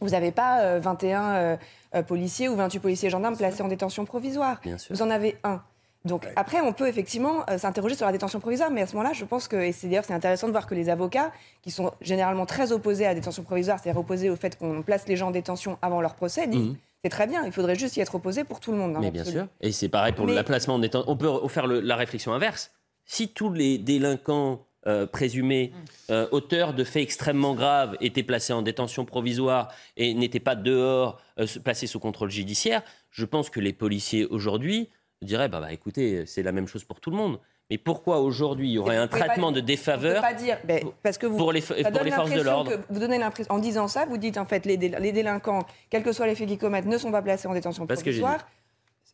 Vous 0.00 0.08
n'avez 0.08 0.32
pas 0.32 0.60
euh, 0.62 0.80
21 0.80 1.34
euh, 1.34 1.56
euh, 1.94 2.02
policiers 2.02 2.48
ou 2.48 2.56
28 2.56 2.78
policiers 2.78 3.10
gendarmes 3.10 3.36
placés 3.36 3.62
en 3.62 3.68
détention 3.68 4.06
provisoire. 4.06 4.58
Bien 4.62 4.78
sûr. 4.78 4.96
Vous 4.96 5.02
en 5.02 5.10
avez 5.10 5.36
un. 5.44 5.60
Donc 6.06 6.26
après, 6.36 6.62
on 6.62 6.72
peut 6.72 6.88
effectivement 6.88 7.44
euh, 7.50 7.58
s'interroger 7.58 7.96
sur 7.96 8.06
la 8.06 8.12
détention 8.12 8.40
provisoire, 8.40 8.70
mais 8.70 8.80
à 8.80 8.86
ce 8.86 8.94
moment-là, 8.96 9.12
je 9.12 9.26
pense 9.26 9.46
que, 9.46 9.56
et 9.56 9.72
c'est 9.72 9.88
d'ailleurs 9.88 10.04
c'est 10.06 10.14
intéressant 10.14 10.46
de 10.46 10.52
voir 10.52 10.66
que 10.66 10.74
les 10.74 10.88
avocats, 10.88 11.32
qui 11.60 11.70
sont 11.70 11.92
généralement 12.00 12.46
très 12.46 12.72
opposés 12.72 13.04
à 13.04 13.08
la 13.08 13.14
détention 13.14 13.42
provisoire, 13.42 13.78
c'est-à-dire 13.78 14.00
opposés 14.00 14.30
au 14.30 14.36
fait 14.36 14.56
qu'on 14.58 14.80
place 14.82 15.06
les 15.06 15.16
gens 15.16 15.28
en 15.28 15.32
détention 15.32 15.76
avant 15.82 16.00
leur 16.00 16.14
procès, 16.14 16.46
disent 16.46 16.68
Mhm. 16.68 16.76
C'est 17.04 17.10
très 17.10 17.26
bien, 17.26 17.44
il 17.44 17.52
faudrait 17.52 17.74
juste 17.74 17.98
y 17.98 18.00
être 18.00 18.14
opposé 18.14 18.44
pour 18.44 18.60
tout 18.60 18.72
le 18.72 18.78
monde. 18.78 18.94
dans 18.94 19.00
Mais 19.00 19.10
bien 19.10 19.24
sûr. 19.24 19.46
Et 19.60 19.72
c'est 19.72 19.90
pareil 19.90 20.14
pour 20.14 20.26
Mais- 20.26 20.34
le 20.34 20.42
placement 20.42 20.76
en 20.76 20.78
détention. 20.78 21.10
On 21.12 21.16
peut 21.18 21.30
faire 21.48 21.66
le- 21.66 21.80
la 21.80 21.96
réflexion 21.96 22.32
inverse. 22.32 22.70
Si 23.04 23.28
tous 23.28 23.52
les 23.52 23.76
délinquants 23.76 24.66
euh, 24.86 25.06
présumés 25.06 25.72
euh, 26.10 26.26
auteurs 26.30 26.72
de 26.74 26.82
faits 26.84 27.02
extrêmement 27.02 27.54
graves 27.54 27.96
étaient 28.02 28.22
placés 28.22 28.52
en 28.54 28.60
détention 28.62 29.04
provisoire 29.06 29.70
et 29.98 30.12
n'étaient 30.14 30.40
pas 30.40 30.54
dehors, 30.56 31.20
euh, 31.38 31.46
placés 31.62 31.86
sous 31.86 31.98
contrôle 32.00 32.30
judiciaire, 32.30 32.82
je 33.10 33.24
pense 33.26 33.48
que 33.50 33.60
les 33.60 33.72
policiers 33.74 34.24
aujourd'hui 34.26 34.88
diraient 35.22 35.48
bah, 35.50 35.60
bah, 35.60 35.72
écoutez, 35.72 36.24
c'est 36.26 36.42
la 36.42 36.52
même 36.52 36.66
chose 36.68 36.84
pour 36.84 37.00
tout 37.00 37.10
le 37.10 37.16
monde. 37.16 37.38
Mais 37.70 37.78
pourquoi 37.78 38.20
aujourd'hui 38.20 38.68
il 38.68 38.72
y 38.72 38.78
aurait 38.78 38.96
un 38.96 39.08
traitement 39.08 39.48
pas- 39.48 39.54
de 39.56 39.60
défaveur 39.60 40.20
pas 40.20 40.34
dire, 40.34 40.58
ben, 40.64 40.84
parce 41.02 41.16
que 41.16 41.26
vous, 41.26 41.38
pour 41.38 41.50
les, 41.52 41.62
pour 41.62 41.76
forces 42.14 42.30
de 42.30 42.42
l'ordre 42.42 42.72
Vous 42.90 43.00
donnez 43.00 43.18
l'impression, 43.18 43.54
en 43.54 43.58
disant 43.58 43.88
ça, 43.88 44.04
vous 44.04 44.18
dites 44.18 44.36
en 44.36 44.44
fait 44.44 44.66
les, 44.66 44.76
les 44.76 45.12
délinquants, 45.12 45.64
quels 45.88 46.02
que 46.02 46.12
soient 46.12 46.26
les 46.26 46.34
faits 46.34 46.46
qu'ils 46.46 46.58
commettent, 46.58 46.84
ne 46.86 46.98
sont 46.98 47.10
pas 47.10 47.22
placés 47.22 47.48
en 47.48 47.54
détention 47.54 47.86
Pas 47.86 47.96
ce 47.96 48.04
que 48.04 48.10
j'ai 48.10 48.20
provisoire. 48.20 48.46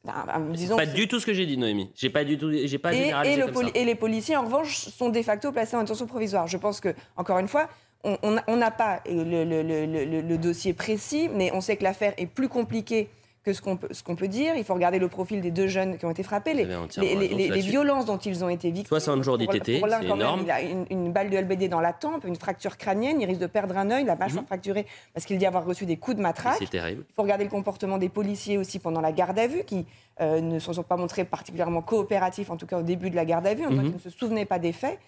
Ben, 0.02 0.14
ben, 0.26 0.52
disons 0.52 0.76
Pas 0.76 0.86
du 0.86 1.06
tout 1.06 1.20
ce 1.20 1.26
que 1.26 1.32
j'ai 1.34 1.46
dit, 1.46 1.56
Noémie. 1.58 1.92
J'ai 1.94 2.10
pas 2.10 2.24
du 2.24 2.38
tout, 2.38 2.50
j'ai 2.52 2.78
pas 2.78 2.92
et, 2.92 2.96
généralisé 2.96 3.34
et 3.34 3.36
le 3.38 3.44
comme 3.44 3.54
poli- 3.54 3.70
ça. 3.72 3.78
et 3.80 3.84
les 3.84 3.94
policiers, 3.94 4.36
en 4.36 4.42
revanche, 4.44 4.78
sont 4.78 5.10
de 5.10 5.22
facto 5.22 5.52
placés 5.52 5.76
en 5.76 5.82
détention 5.82 6.06
provisoire. 6.06 6.48
Je 6.48 6.56
pense 6.56 6.80
que, 6.80 6.88
encore 7.16 7.38
une 7.38 7.48
fois, 7.48 7.68
on- 8.02 8.56
n'a 8.56 8.70
pas 8.72 9.00
le, 9.06 9.22
le- 9.22 9.44
le- 9.44 9.62
le- 9.86 10.04
le- 10.06 10.20
le 10.22 10.38
dossier 10.38 10.72
précis, 10.72 11.28
mais 11.32 11.52
on 11.52 11.60
sait 11.60 11.76
que 11.76 11.84
l'affaire 11.84 12.14
est 12.16 12.26
plus 12.26 12.48
compliquée 12.48 13.10
que 13.42 13.52
ce 13.54 13.62
qu'on 13.62 13.76
peut, 13.76 13.88
peut 14.16 14.28
dire. 14.28 14.54
Il 14.56 14.64
faut 14.64 14.74
regarder 14.74 14.98
le 14.98 15.08
profil 15.08 15.40
des 15.40 15.50
deux 15.50 15.66
jeunes 15.66 15.96
qui 15.96 16.04
ont 16.04 16.10
été 16.10 16.22
frappés, 16.22 16.52
les, 16.52 16.74
entièrement 16.76 17.20
les- 17.20 17.60
violences 17.60 18.04
dont 18.04 18.18
ils 18.18 18.44
ont 18.44 18.48
été 18.50 18.70
victimes. 18.70 18.88
60 18.88 19.22
jours 19.22 19.38
d'ITT, 19.38 19.62
c'est 19.64 19.80
même, 19.80 20.02
énorme. 20.02 20.42
il 20.44 20.50
a 20.50 20.60
une, 20.60 20.84
une 20.90 21.12
balle 21.12 21.30
de 21.30 21.38
LBD 21.38 21.68
dans 21.68 21.80
la 21.80 21.92
tempe, 21.92 22.24
une 22.26 22.36
fracture 22.36 22.76
crânienne, 22.76 23.20
il 23.20 23.26
risque 23.26 23.40
de 23.40 23.46
perdre 23.46 23.76
un 23.78 23.90
œil, 23.90 24.04
la 24.04 24.16
mâchoire 24.16 24.44
fracturée 24.44 24.86
parce 25.14 25.24
qu'il 25.24 25.38
dit 25.38 25.46
avoir 25.46 25.64
reçu 25.64 25.86
des 25.86 25.96
coups 25.96 26.16
de 26.18 26.22
matraque. 26.22 26.56
C'est 26.58 26.68
terrible. 26.70 27.04
Il 27.08 27.14
faut 27.14 27.22
regarder 27.22 27.44
le 27.44 27.50
comportement 27.50 27.96
des 27.98 28.08
policiers 28.10 28.58
aussi 28.58 28.78
pendant 28.78 29.00
la 29.00 29.12
garde 29.12 29.38
à 29.38 29.46
vue, 29.46 29.64
qui 29.64 29.86
euh, 30.20 30.40
ne 30.42 30.58
se 30.58 30.72
sont 30.72 30.82
pas 30.82 30.96
montrés 30.96 31.24
particulièrement 31.24 31.80
coopératifs, 31.80 32.50
en 32.50 32.56
tout 32.58 32.66
cas 32.66 32.78
au 32.78 32.82
début 32.82 33.08
de 33.08 33.16
la 33.16 33.24
garde 33.24 33.46
à 33.46 33.54
vue, 33.54 33.64
en 33.64 33.70
Mhm. 33.70 33.82
qu'ils 33.84 33.94
ne 33.94 33.98
se 33.98 34.10
souvenaient 34.10 34.44
pas 34.44 34.58
des 34.58 34.72
faits. 34.72 34.98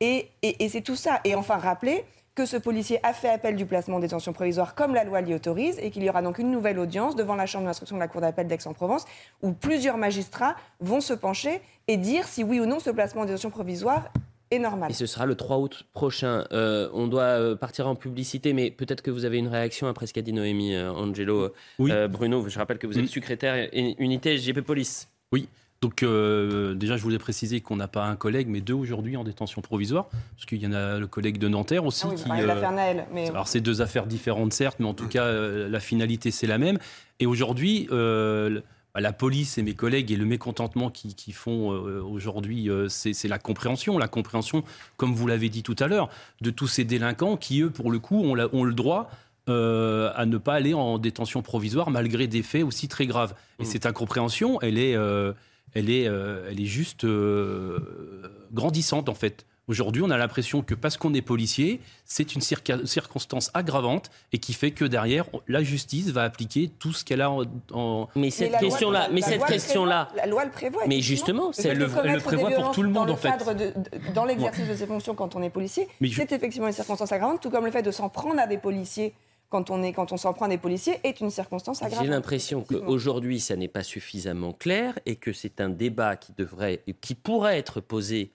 Et, 0.00 0.28
et- 0.40 0.64
et 0.64 0.68
c'est 0.70 0.80
tout 0.80 0.96
ça. 0.96 1.20
Et 1.24 1.34
enfin, 1.34 1.58
rappeler 1.58 2.04
que 2.34 2.46
ce 2.46 2.56
policier 2.56 2.98
a 3.04 3.12
fait 3.12 3.28
appel 3.28 3.56
du 3.56 3.66
placement 3.66 3.96
en 3.96 4.00
détention 4.00 4.32
provisoire 4.32 4.74
comme 4.74 4.94
la 4.94 5.04
loi 5.04 5.20
l'y 5.20 5.34
autorise, 5.34 5.78
et 5.80 5.90
qu'il 5.90 6.02
y 6.02 6.08
aura 6.08 6.22
donc 6.22 6.38
une 6.38 6.50
nouvelle 6.50 6.78
audience 6.78 7.14
devant 7.16 7.34
la 7.36 7.46
chambre 7.46 7.66
d'instruction 7.66 7.96
de 7.96 8.00
la 8.00 8.08
Cour 8.08 8.20
d'appel 8.22 8.46
d'Aix-en-Provence, 8.46 9.04
où 9.42 9.52
plusieurs 9.52 9.98
magistrats 9.98 10.56
vont 10.80 11.00
se 11.00 11.12
pencher 11.12 11.60
et 11.88 11.96
dire 11.96 12.26
si 12.26 12.42
oui 12.42 12.58
ou 12.60 12.66
non 12.66 12.78
ce 12.80 12.90
placement 12.90 13.22
en 13.22 13.24
détention 13.26 13.50
provisoire 13.50 14.08
est 14.50 14.58
normal. 14.58 14.90
Et 14.90 14.94
ce 14.94 15.06
sera 15.06 15.24
le 15.26 15.34
3 15.34 15.58
août 15.58 15.84
prochain. 15.94 16.44
Euh, 16.52 16.88
on 16.92 17.06
doit 17.06 17.22
euh, 17.22 17.56
partir 17.56 17.86
en 17.86 17.94
publicité, 17.94 18.52
mais 18.52 18.70
peut-être 18.70 19.00
que 19.02 19.10
vous 19.10 19.24
avez 19.24 19.38
une 19.38 19.48
réaction 19.48 19.86
après 19.86 20.06
ce 20.06 20.12
qu'a 20.12 20.20
dit 20.22 20.32
Noémie 20.34 20.74
euh, 20.74 20.92
Angelo. 20.92 21.52
Euh, 21.80 22.08
Bruno, 22.08 22.46
je 22.48 22.58
rappelle 22.58 22.78
que 22.78 22.86
vous 22.86 22.98
êtes 22.98 23.04
Mm. 23.04 23.08
secrétaire 23.08 23.54
et- 23.56 23.94
unité 23.98 24.34
SGP 24.36 24.60
Police. 24.60 25.08
Oui. 25.32 25.48
Donc 25.82 26.04
euh, 26.04 26.74
déjà, 26.74 26.96
je 26.96 27.02
voulais 27.02 27.18
préciser 27.18 27.60
qu'on 27.60 27.74
n'a 27.74 27.88
pas 27.88 28.06
un 28.06 28.14
collègue, 28.14 28.46
mais 28.48 28.60
deux 28.60 28.72
aujourd'hui 28.72 29.16
en 29.16 29.24
détention 29.24 29.60
provisoire, 29.62 30.06
parce 30.36 30.46
qu'il 30.46 30.62
y 30.62 30.66
en 30.68 30.72
a 30.72 30.98
le 30.98 31.06
collègue 31.08 31.38
de 31.38 31.48
Nanterre 31.48 31.84
aussi. 31.84 32.04
Ah 32.06 32.10
oui, 32.10 32.16
qui, 32.22 32.28
de 32.28 32.34
euh, 32.34 32.46
l'affaire 32.46 32.70
Naël, 32.72 33.04
mais- 33.12 33.28
Alors 33.28 33.48
c'est 33.48 33.60
deux 33.60 33.82
affaires 33.82 34.06
différentes 34.06 34.52
certes, 34.52 34.76
mais 34.78 34.86
en 34.86 34.94
tout 34.94 35.08
cas 35.08 35.24
euh, 35.24 35.68
la 35.68 35.80
finalité 35.80 36.30
c'est 36.30 36.46
la 36.46 36.56
même. 36.58 36.78
Et 37.18 37.26
aujourd'hui, 37.26 37.88
euh, 37.90 38.60
bah, 38.94 39.00
la 39.00 39.12
police 39.12 39.58
et 39.58 39.62
mes 39.62 39.74
collègues 39.74 40.12
et 40.12 40.16
le 40.16 40.24
mécontentement 40.24 40.88
qui, 40.88 41.16
qui 41.16 41.32
font 41.32 41.72
euh, 41.72 42.00
aujourd'hui, 42.00 42.70
euh, 42.70 42.86
c'est 42.88 43.26
la 43.26 43.40
compréhension, 43.40 43.98
la 43.98 44.06
compréhension, 44.08 44.62
comme 44.96 45.12
vous 45.14 45.26
l'avez 45.26 45.48
dit 45.48 45.64
tout 45.64 45.76
à 45.80 45.88
l'heure, 45.88 46.08
de 46.42 46.50
tous 46.50 46.68
ces 46.68 46.84
délinquants 46.84 47.36
qui 47.36 47.60
eux, 47.60 47.70
pour 47.70 47.90
le 47.90 47.98
coup, 47.98 48.22
ont, 48.22 48.36
la- 48.36 48.54
ont 48.54 48.62
le 48.64 48.72
droit. 48.74 49.10
euh, 49.48 50.12
à 50.14 50.24
ne 50.24 50.38
pas 50.38 50.54
aller 50.54 50.72
en 50.72 50.98
détention 50.98 51.42
provisoire 51.42 51.90
malgré 51.90 52.28
des 52.28 52.44
faits 52.44 52.62
aussi 52.62 52.86
très 52.86 53.06
graves. 53.08 53.34
Et 53.58 53.64
cette 53.64 53.86
incompréhension, 53.86 54.60
elle 54.62 54.78
est, 54.78 54.94
euh, 54.94 55.32
elle 55.74 55.90
est, 55.90 56.06
euh, 56.08 56.48
elle 56.50 56.60
est 56.60 56.64
juste 56.66 57.04
euh, 57.04 58.44
grandissante 58.52 59.08
en 59.08 59.14
fait. 59.14 59.46
Aujourd'hui, 59.68 60.02
on 60.04 60.10
a 60.10 60.16
l'impression 60.18 60.60
que 60.62 60.74
parce 60.74 60.96
qu'on 60.96 61.14
est 61.14 61.22
policier, 61.22 61.80
c'est 62.04 62.34
une 62.34 62.40
circonstance 62.40 63.50
aggravante 63.54 64.10
et 64.32 64.38
qui 64.38 64.54
fait 64.54 64.72
que 64.72 64.84
derrière, 64.84 65.24
on- 65.32 65.40
la 65.46 65.62
justice 65.62 66.08
va 66.10 66.24
appliquer 66.24 66.68
tout 66.80 66.92
ce 66.92 67.04
qu'elle 67.04 67.20
a 67.20 67.30
en. 67.30 67.44
en- 67.72 68.08
Mais 68.16 68.30
cette 68.30 68.58
question-là, 68.58 69.06
la- 69.06 69.08
mais 69.10 69.22
cette 69.22 69.36
loi 69.38 69.46
le 69.46 69.52
question-là. 69.52 70.04
prévoit, 70.06 70.22
La 70.24 70.30
loi 70.30 70.44
le 70.44 70.50
prévoit. 70.50 70.82
Mais 70.88 71.00
justement, 71.00 71.52
elle 71.56 71.78
de 71.78 71.84
le- 71.84 71.90
elle 72.04 72.20
prévoit 72.20 72.48
pour 72.50 72.58
violences 72.58 72.74
tout 72.74 72.82
le 72.82 72.88
monde, 72.88 72.94
dans 72.94 73.04
le 73.06 73.12
en 73.12 73.16
fait. 73.16 73.28
cadre 73.28 73.54
de- 73.54 73.66
de- 73.66 74.12
dans 74.14 74.24
l'exercice 74.24 74.66
de 74.68 74.74
ses 74.74 74.86
fonctions 74.86 75.14
quand 75.14 75.36
on 75.36 75.42
est 75.42 75.48
policier, 75.50 75.86
c'est 76.12 76.32
effectivement 76.32 76.66
une 76.66 76.72
circonstance 76.72 77.12
aggravante, 77.12 77.40
tout 77.40 77.50
comme 77.50 77.64
le 77.64 77.70
fait 77.70 77.82
de 77.82 77.92
s'en 77.92 78.08
prendre 78.08 78.40
à 78.40 78.48
des 78.48 78.58
policiers 78.58 79.14
quand 79.52 79.68
on, 79.70 79.82
est, 79.82 79.92
quand 79.92 80.12
on 80.12 80.16
s'en 80.16 80.32
prend 80.32 80.46
à 80.46 80.48
des 80.48 80.56
policiers 80.56 80.98
est 81.04 81.20
une 81.20 81.30
circonstance 81.30 81.82
aggravante. 81.82 82.06
J'ai 82.06 82.10
l'impression 82.10 82.62
qu'aujourd'hui, 82.62 83.38
ça 83.38 83.54
n'est 83.54 83.68
pas 83.68 83.82
suffisamment 83.82 84.54
clair 84.54 84.98
et 85.04 85.16
que 85.16 85.34
c'est 85.34 85.60
un 85.60 85.68
débat 85.68 86.16
qui 86.16 86.32
devrait, 86.32 86.82
qui 87.02 87.14
pourrait 87.14 87.58
être 87.58 87.80
posé 87.80 88.32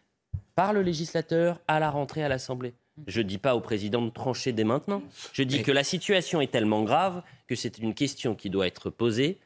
par 0.55 0.73
le 0.73 0.83
législateur 0.83 1.59
à 1.67 1.79
la 1.79 1.89
rentrée 1.89 2.23
à 2.23 2.29
l'Assemblée. 2.29 2.75
Je 3.07 3.21
ne 3.21 3.27
dis 3.27 3.39
pas 3.39 3.55
au 3.55 3.61
président 3.61 4.01
de 4.03 4.11
trancher 4.11 4.53
dès 4.53 4.63
maintenant. 4.63 5.01
Je 5.33 5.41
dis 5.41 5.57
Mais- 5.57 5.63
que 5.63 5.71
la 5.71 5.83
situation 5.83 6.39
est 6.39 6.51
tellement 6.51 6.83
grave 6.83 7.23
que 7.47 7.55
c'est 7.55 7.79
une 7.79 7.95
question 7.95 8.35
qui 8.35 8.51
doit 8.51 8.67
être 8.67 8.91
posée 8.91 9.39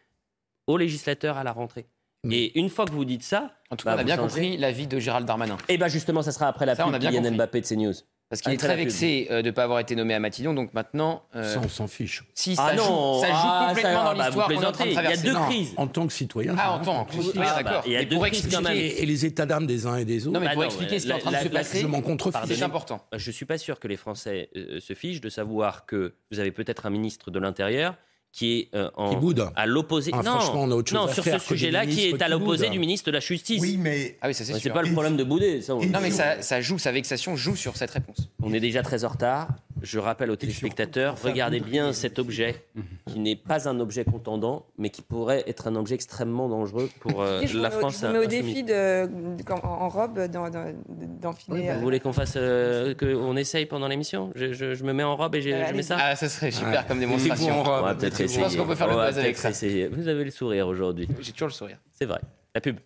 au 0.68 0.76
législateur 0.78 1.38
à 1.38 1.46
la 1.46 1.54
rentrée. 1.54 1.86
Et 2.30 2.60
une 2.60 2.70
fois 2.70 2.86
que 2.86 2.92
vous 2.92 3.06
dites 3.06 3.24
ça, 3.24 3.52
En 3.72 3.78
tout 3.78 3.86
bah, 3.86 3.94
cas, 3.94 3.98
on 3.98 4.02
a 4.02 4.04
bien 4.04 4.16
changez. 4.18 4.42
compris 4.42 4.58
l'avis 4.58 4.88
de 4.88 5.00
Gérald 5.00 5.26
Darmanin. 5.26 5.58
Et 5.70 5.78
bien 5.78 5.88
justement, 5.88 6.22
ça 6.22 6.32
sera 6.34 6.48
après 6.48 6.66
la 6.66 6.76
pub 6.76 6.86
compris. 6.86 7.32
Mbappé 7.32 7.62
de 7.62 7.66
CNews. 7.66 7.94
Parce 8.32 8.42
qu'il 8.42 8.54
est 8.54 8.58
très 8.58 8.76
vexé 8.78 9.28
euh, 9.30 9.42
de 9.42 9.48
ne 9.48 9.52
pas 9.52 9.64
avoir 9.66 9.80
été 9.80 9.94
nommé 9.96 10.14
à 10.16 10.20
Matignon, 10.20 10.54
donc 10.56 10.74
maintenant. 10.74 11.22
euh, 11.36 11.54
Ça, 11.54 11.60
on 11.64 11.68
s'en 11.68 11.86
fiche. 11.88 12.24
Si, 12.34 12.56
Ah 12.58 12.70
ça 12.70 12.76
joue, 12.78 12.84
non, 12.90 13.20
ça 13.22 13.28
joue 13.28 13.34
ah, 13.36 13.66
complètement 13.68 13.92
ça, 13.92 14.04
dans 14.06 14.18
bah, 14.18 14.26
l'histoire 14.26 14.48
vous 14.50 14.56
qu'on 14.56 14.62
est 14.62 14.66
en 14.66 14.72
train 14.72 14.86
de 14.86 14.90
plaisantez. 14.92 15.10
Il 15.14 15.16
y 15.16 15.20
a 15.20 15.24
deux 15.34 15.34
Non, 15.40 15.46
crises. 15.48 15.74
En 15.78 15.88
tant 15.88 16.08
que 16.08 16.14
citoyen. 16.14 16.56
Ah, 16.58 16.72
en 16.72 16.80
tant 16.80 17.04
que 17.06 17.14
citoyen, 17.22 17.52
Ah, 17.54 17.56
bah, 17.58 17.64
d'accord. 17.64 17.84
il 17.86 17.92
y 17.92 17.96
a 17.98 18.00
Mais 18.00 18.06
deux 18.06 18.16
pour 18.16 18.26
crises 18.26 18.42
quand 18.42 18.48
expliquer- 18.62 18.70
même. 18.70 18.78
Et, 18.78 19.04
et 19.04 19.06
les 19.06 19.26
états 19.26 19.46
d'âme 19.46 19.68
des 19.68 19.86
uns 19.86 19.98
et 19.98 20.06
des 20.06 20.26
autres. 20.28 20.34
Non, 20.34 20.40
mais 20.40 20.46
Bah 20.48 20.54
pour 20.54 20.62
non, 20.64 20.68
expliquer 20.70 21.00
ce 21.00 21.06
qui 21.06 21.12
est 21.12 21.14
en 21.14 21.18
la- 21.18 21.22
train 21.22 21.32
de 21.32 21.38
se 21.38 21.44
la- 21.44 21.60
passer, 21.60 21.80
je 21.82 21.88
m'en 21.88 22.02
contrefie. 22.02 22.32
Pardonnez- 22.34 22.56
c'est 22.58 22.64
important. 22.64 23.06
Je 23.14 23.30
ne 23.30 23.34
suis 23.34 23.46
pas 23.46 23.58
sûr 23.58 23.80
que 23.82 23.88
les 23.90 23.98
Français 23.98 24.50
euh, 24.56 24.80
se 24.80 24.94
fichent 24.94 25.22
de 25.22 25.30
savoir 25.30 25.86
que 25.86 26.14
vous 26.32 26.40
avez 26.40 26.52
peut-être 26.52 26.86
un 26.86 26.90
ministre 26.90 27.32
de 27.32 27.40
l'Intérieur 27.40 27.96
qui 28.34 28.60
est 28.60 28.76
euh, 28.76 28.90
en, 28.96 29.10
Qui 29.10 29.16
boude. 29.18 29.50
à 29.56 29.66
l'opposé. 29.66 30.12
Ah, 30.14 30.18
non, 30.24 30.40
franchement, 30.40 30.64
on 30.64 30.72
a 30.72 30.76
autre 30.76 30.90
chose 30.90 31.00
non 31.00 31.06
à 31.08 31.14
sur 31.14 31.24
faire 31.24 31.42
ce 31.42 31.48
sujet-là, 31.50 31.86
qui 31.86 32.06
est 32.10 32.22
à 32.22 32.30
l'opposé 32.30 32.70
du 32.70 32.80
ministre 32.80 33.08
de 33.08 33.12
la 33.12 33.20
Justice. 33.20 33.62
Oui, 33.62 33.76
mais 33.78 34.18
Ah 34.22 34.28
oui, 34.28 34.34
ça 34.34 34.46
c'est. 34.46 34.58
C'est 34.60 34.70
pas 34.70 34.82
le 34.84 34.92
problème 34.92 35.18
de 35.18 35.24
bouder. 35.24 35.62
Ça, 35.62 35.76
on- 35.76 35.84
Non, 35.86 36.00
mais 36.02 36.12
ça, 36.12 36.42
ça 36.42 36.62
joue, 36.62 36.78
sa 36.78 36.92
vexation 36.92 37.36
joue 37.36 37.56
sur 37.56 37.76
cette 37.76 37.92
réponse. 37.92 38.30
On 38.42 38.54
est 38.54 38.60
déjà 38.60 38.84
très 38.84 39.04
en 39.04 39.10
retard. 39.10 39.50
Je 39.82 39.98
rappelle 40.00 40.30
aux 40.30 40.36
téléspectateurs, 40.36 41.16
regardez 41.24 41.60
bien 41.60 41.92
cet 41.94 42.20
objet 42.20 42.64
qui 43.08 43.20
n'est 43.20 43.36
pas 43.36 43.68
un 43.68 43.80
objet 43.80 44.04
contendant, 44.06 44.66
mais 44.78 44.90
qui 44.92 45.02
pourrait 45.02 45.44
être 45.48 45.68
un 45.68 45.76
objet 45.76 45.96
extrêmement 45.96 46.48
dangereux 46.50 46.90
pour 47.00 47.22
euh, 47.24 47.42
je 47.46 47.58
la 47.58 47.72
France. 47.72 48.00
je 48.02 48.06
vous 48.08 48.14
mets 48.14 48.20
au 48.20 48.28
défi 48.28 48.64
de, 48.64 49.10
en, 49.64 49.90
robe 49.90 50.20
dans- 50.28 50.50
dans- 50.50 50.74
d'enfiler. 51.20 51.70
euh, 51.70 51.74
Vous 51.76 51.82
voulez 51.82 52.00
qu'on 52.00 52.14
fasse, 52.14 52.34
euh, 52.38 52.94
qu'on 52.94 53.36
essaye 53.38 53.66
pendant 53.66 53.88
l'émission? 53.88 54.32
Je, 54.36 54.54
je- 54.54 54.76
je 54.76 54.84
me 54.84 54.94
mets 54.94 55.04
en 55.04 55.16
robe 55.16 55.34
et 55.36 55.42
je 55.42 55.50
mets 55.50 55.82
ça? 55.82 55.98
Ah, 56.00 56.16
ça 56.16 56.30
serait 56.30 56.52
super 56.52 56.70
Ouais. 56.72 56.86
comme 56.88 57.00
démonstration. 57.00 57.60
en 57.62 57.64
robe. 57.64 57.80
On 57.82 57.86
va 57.86 57.96
peut-être 57.96 58.18
Je 58.28 58.40
pense 58.40 58.56
qu'on 58.56 58.68
peut 58.68 58.76
faire 58.76 58.88
le 58.88 58.94
On 58.96 59.06
buzz 59.08 59.18
avec 59.18 59.36
ça. 59.38 59.50
essayer. 59.50 59.88
Vous 59.88 60.08
avez 60.08 60.24
le 60.24 60.32
sourire 60.32 60.68
aujourd'hui. 60.68 61.08
J'ai 61.22 61.32
toujours 61.32 61.48
le 61.48 61.54
sourire. 61.54 61.78
C'est 61.92 62.06
vrai. 62.06 62.20
La 62.54 62.62
pub. 62.62 62.78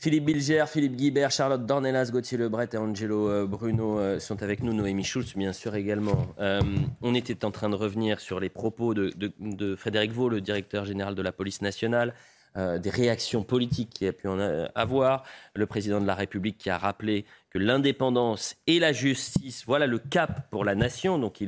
Philippe 0.00 0.26
Bilger, 0.26 0.64
Philippe 0.68 0.94
Guibert, 0.94 1.32
Charlotte 1.32 1.66
Dornelas, 1.66 2.10
Gauthier 2.12 2.38
Lebret 2.38 2.68
et 2.72 2.76
Angelo 2.76 3.28
euh, 3.28 3.46
Bruno 3.48 3.98
euh, 3.98 4.20
sont 4.20 4.44
avec 4.44 4.62
nous, 4.62 4.72
Noémie 4.72 5.02
Schulz 5.02 5.34
bien 5.34 5.52
sûr 5.52 5.74
également. 5.74 6.28
Euh, 6.38 6.60
on 7.02 7.16
était 7.16 7.44
en 7.44 7.50
train 7.50 7.68
de 7.68 7.74
revenir 7.74 8.20
sur 8.20 8.38
les 8.38 8.48
propos 8.48 8.94
de, 8.94 9.74
Frédéric 9.74 10.12
Vaux, 10.12 10.28
le 10.28 10.40
directeur 10.40 10.84
général 10.84 11.16
de 11.16 11.22
la 11.22 11.32
police 11.32 11.62
nationale, 11.62 12.14
des 12.56 12.90
réactions 12.90 13.44
politiques 13.44 13.90
qu'il 13.90 14.08
a 14.08 14.12
pu 14.12 14.26
en 14.26 14.40
avoir, 14.74 15.22
le 15.54 15.66
président 15.66 16.00
de 16.00 16.06
la 16.06 16.16
République 16.16 16.58
qui 16.58 16.70
a 16.70 16.78
rappelé 16.78 17.24
que 17.50 17.58
l'indépendance 17.58 18.56
et 18.66 18.80
la 18.80 18.92
justice, 18.92 19.62
voilà 19.64 19.86
le 19.86 19.98
cap 19.98 20.50
pour 20.50 20.64
la 20.64 20.74
nation, 20.74 21.18
donc 21.18 21.40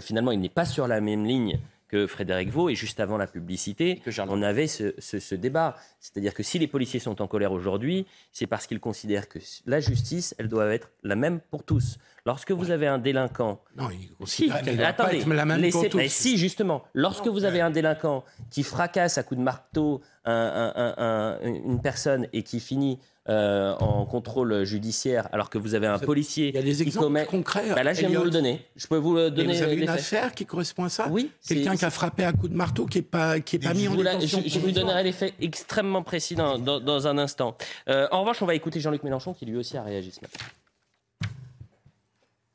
finalement 0.00 0.32
il 0.32 0.40
n'est 0.40 0.48
pas 0.48 0.64
sur 0.64 0.88
la 0.88 1.00
même 1.00 1.24
ligne 1.24 1.60
que 1.88 2.06
Frédéric 2.06 2.50
Vaux, 2.50 2.68
et 2.68 2.74
juste 2.74 2.98
avant 3.00 3.16
la 3.16 3.26
publicité, 3.26 4.02
on 4.28 4.42
avait 4.42 4.66
ce, 4.66 4.94
ce- 4.98 5.20
ce 5.20 5.34
débat. 5.34 5.76
C'est-à-dire 6.00 6.34
que 6.34 6.42
si 6.42 6.58
les 6.58 6.66
policiers 6.66 6.98
sont 7.00 7.22
en 7.22 7.26
colère 7.28 7.52
aujourd'hui, 7.52 8.06
c'est 8.32 8.46
parce 8.46 8.66
qu'ils 8.66 8.80
considèrent 8.80 9.28
que 9.28 9.38
la 9.66 9.80
justice, 9.80 10.34
elle 10.38 10.48
doit 10.48 10.66
être 10.74 10.90
la 11.02 11.14
même 11.16 11.40
pour 11.50 11.62
tous. 11.62 11.98
Lorsque 12.24 12.50
vous 12.50 12.72
avez 12.72 12.88
un 12.88 12.98
délinquant... 12.98 13.60
Non, 13.76 13.88
ils 13.90 14.00
Si, 14.00 14.48
considèrent 14.48 14.62
qu'elle 14.62 14.76
doit 14.78 14.92
pas 14.94 15.14
être 15.14 15.28
la 15.28 15.44
même 15.44 15.70
pour 15.70 15.88
tous. 15.88 15.98
eh, 16.00 16.08
si, 16.08 16.38
justement, 16.38 16.82
lorsque 16.92 17.28
vous 17.28 17.44
avez 17.44 17.60
un 17.60 17.70
délinquant 17.70 18.24
qui 18.50 18.64
fracasse 18.64 19.16
à 19.18 19.22
coups 19.22 19.38
de 19.38 19.44
marteau 19.44 20.00
un- 20.24 20.32
un- 20.32 20.94
un- 20.98 21.38
un- 21.40 21.40
une 21.44 21.80
personne 21.80 22.26
et 22.32 22.42
qui 22.42 22.58
finit 22.58 22.98
euh, 23.28 23.74
en 23.78 24.04
contrôle 24.06 24.64
judiciaire, 24.64 25.28
alors 25.32 25.50
que 25.50 25.58
vous 25.58 25.74
avez 25.74 25.86
un 25.86 25.98
policier 25.98 26.48
Il 26.50 26.54
y 26.54 26.58
a 26.58 26.62
des 26.62 26.74
qui 26.74 26.82
exemples 26.82 27.06
commet... 27.06 27.26
concrets. 27.26 27.74
Bah 27.74 27.82
là, 27.82 27.92
je 27.92 28.00
viens 28.00 28.10
de 28.10 28.16
vous 28.18 28.24
le 28.24 28.30
donner. 28.30 28.64
Je 28.76 28.86
peux 28.86 28.96
vous 28.96 29.14
le 29.16 29.30
donner. 29.30 29.54
vous 29.56 29.62
avez 29.62 29.76
les 29.76 29.82
une 29.82 29.88
affaire 29.88 30.32
qui 30.34 30.46
correspond 30.46 30.84
à 30.84 30.88
ça? 30.88 31.08
Oui. 31.10 31.30
Quelqu'un 31.46 31.74
qui 31.76 31.84
a 31.84 31.90
frappé 31.90 32.24
à 32.24 32.32
coup 32.32 32.48
de 32.48 32.54
marteau 32.54 32.86
qui 32.86 32.98
n'est 32.98 33.02
pas, 33.02 33.40
qui 33.40 33.56
est 33.56 33.58
pas 33.58 33.74
mis 33.74 33.88
en 33.88 33.94
détention 33.96 34.42
je- 34.44 34.48
je 34.50 34.58
vous 34.60 34.70
donnerai 34.70 35.02
les 35.02 35.12
faits 35.12 35.34
extrêmement 35.40 36.02
précis 36.02 36.34
dans, 36.36 36.58
dans- 36.58 36.80
dans 36.80 37.06
un 37.06 37.18
instant. 37.18 37.56
Euh, 37.88 38.06
en 38.12 38.20
revanche, 38.20 38.40
on 38.42 38.46
va 38.46 38.54
écouter 38.54 38.78
Jean-Luc 38.80 39.02
Mélenchon 39.02 39.34
qui 39.34 39.44
lui 39.46 39.56
aussi 39.56 39.76
a 39.76 39.82
réagi 39.82 40.12
ce 40.12 40.20
matin. 40.20 40.38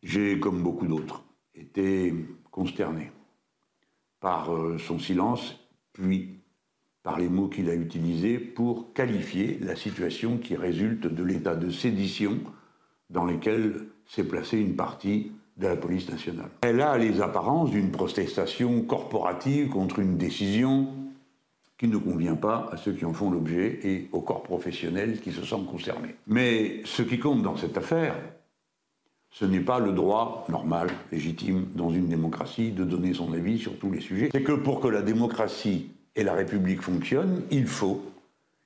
J'ai, 0.04 0.40
comme 0.40 0.64
beaucoup 0.64 0.88
d'autres, 0.88 1.24
été 1.54 2.14
consterné 2.50 3.12
par 4.20 4.54
euh, 4.54 4.78
son 4.80 5.00
silence, 5.00 5.56
puis 5.94 6.41
par 7.04 7.20
les 7.20 7.30
mots 7.30 7.48
qu'il 7.48 7.70
a 7.70 7.76
utilisés 7.76 8.38
pour 8.38 8.94
qualifier 8.94 9.58
la 9.62 9.76
situation 9.76 10.38
qui 10.38 10.56
résulte 10.56 11.08
de 11.08 11.24
l'état 11.24 11.56
de 11.56 11.70
sédition 11.70 12.40
dans 13.10 13.26
lequel 13.26 13.88
s'est 14.06 14.24
placée 14.24 14.60
une 14.60 14.76
partie 14.76 15.32
de 15.58 15.68
la 15.68 15.76
police 15.76 16.10
nationale. 16.10 16.50
Elle 16.62 16.82
a 16.82 16.98
les 16.98 17.22
apparences 17.22 17.72
d'une 17.72 17.92
protestation 17.92 18.82
corporative 18.82 19.70
contre 19.70 20.00
une 20.00 20.18
décision 20.18 20.88
qui 21.78 21.88
ne 21.88 21.98
convient 21.98 22.36
pas 22.36 22.70
à 22.72 22.78
ceux 22.78 22.94
qui 22.94 23.06
en 23.06 23.14
font 23.14 23.32
l'objet 23.32 23.80
et 23.84 24.08
au 24.12 24.22
corps 24.22 24.44
professionnel 24.44 25.20
qui 25.20 25.32
se 25.32 25.44
sent 25.44 25.62
concerné. 25.70 26.16
Mais 26.28 26.82
ce 26.86 27.02
qui 27.02 27.18
compte 27.18 27.42
dans 27.42 27.58
cette 27.58 27.76
affaire, 27.76 28.16
ce 29.32 29.46
n'est 29.46 29.62
pas 29.62 29.80
le 29.80 29.92
droit 29.92 30.46
normal, 30.50 30.90
légitime, 31.12 31.68
dans 31.74 31.90
une 31.90 32.08
démocratie, 32.08 32.72
de 32.72 32.84
donner 32.84 33.14
son 33.14 33.34
avis 33.34 33.58
sur 33.58 33.80
tous 33.80 33.92
les 33.92 34.02
sujets. 34.02 34.30
C'est 34.32 34.44
que 34.44 34.52
pour 34.52 34.80
que 34.80 34.90
la 34.90 35.02
démocratie 35.02 35.90
et 36.16 36.24
la 36.24 36.34
République 36.34 36.82
fonctionnent, 36.82 37.44
il 37.52 37.68
faut 37.68 38.04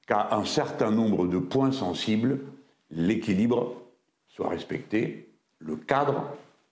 qu'à 0.07 0.29
un 0.31 0.45
certain 0.45 0.91
nombre 0.91 1.27
de 1.27 1.37
points 1.37 1.71
sensibles, 1.71 2.39
l'équilibre 2.91 3.75
soit 4.27 4.49
respecté, 4.49 5.29
le 5.59 5.75
cadre 5.75 6.25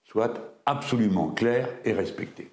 soit 0.04 0.60
absolument 0.66 1.30
clair 1.30 1.70
et 1.86 1.94
respecté. 1.94 2.50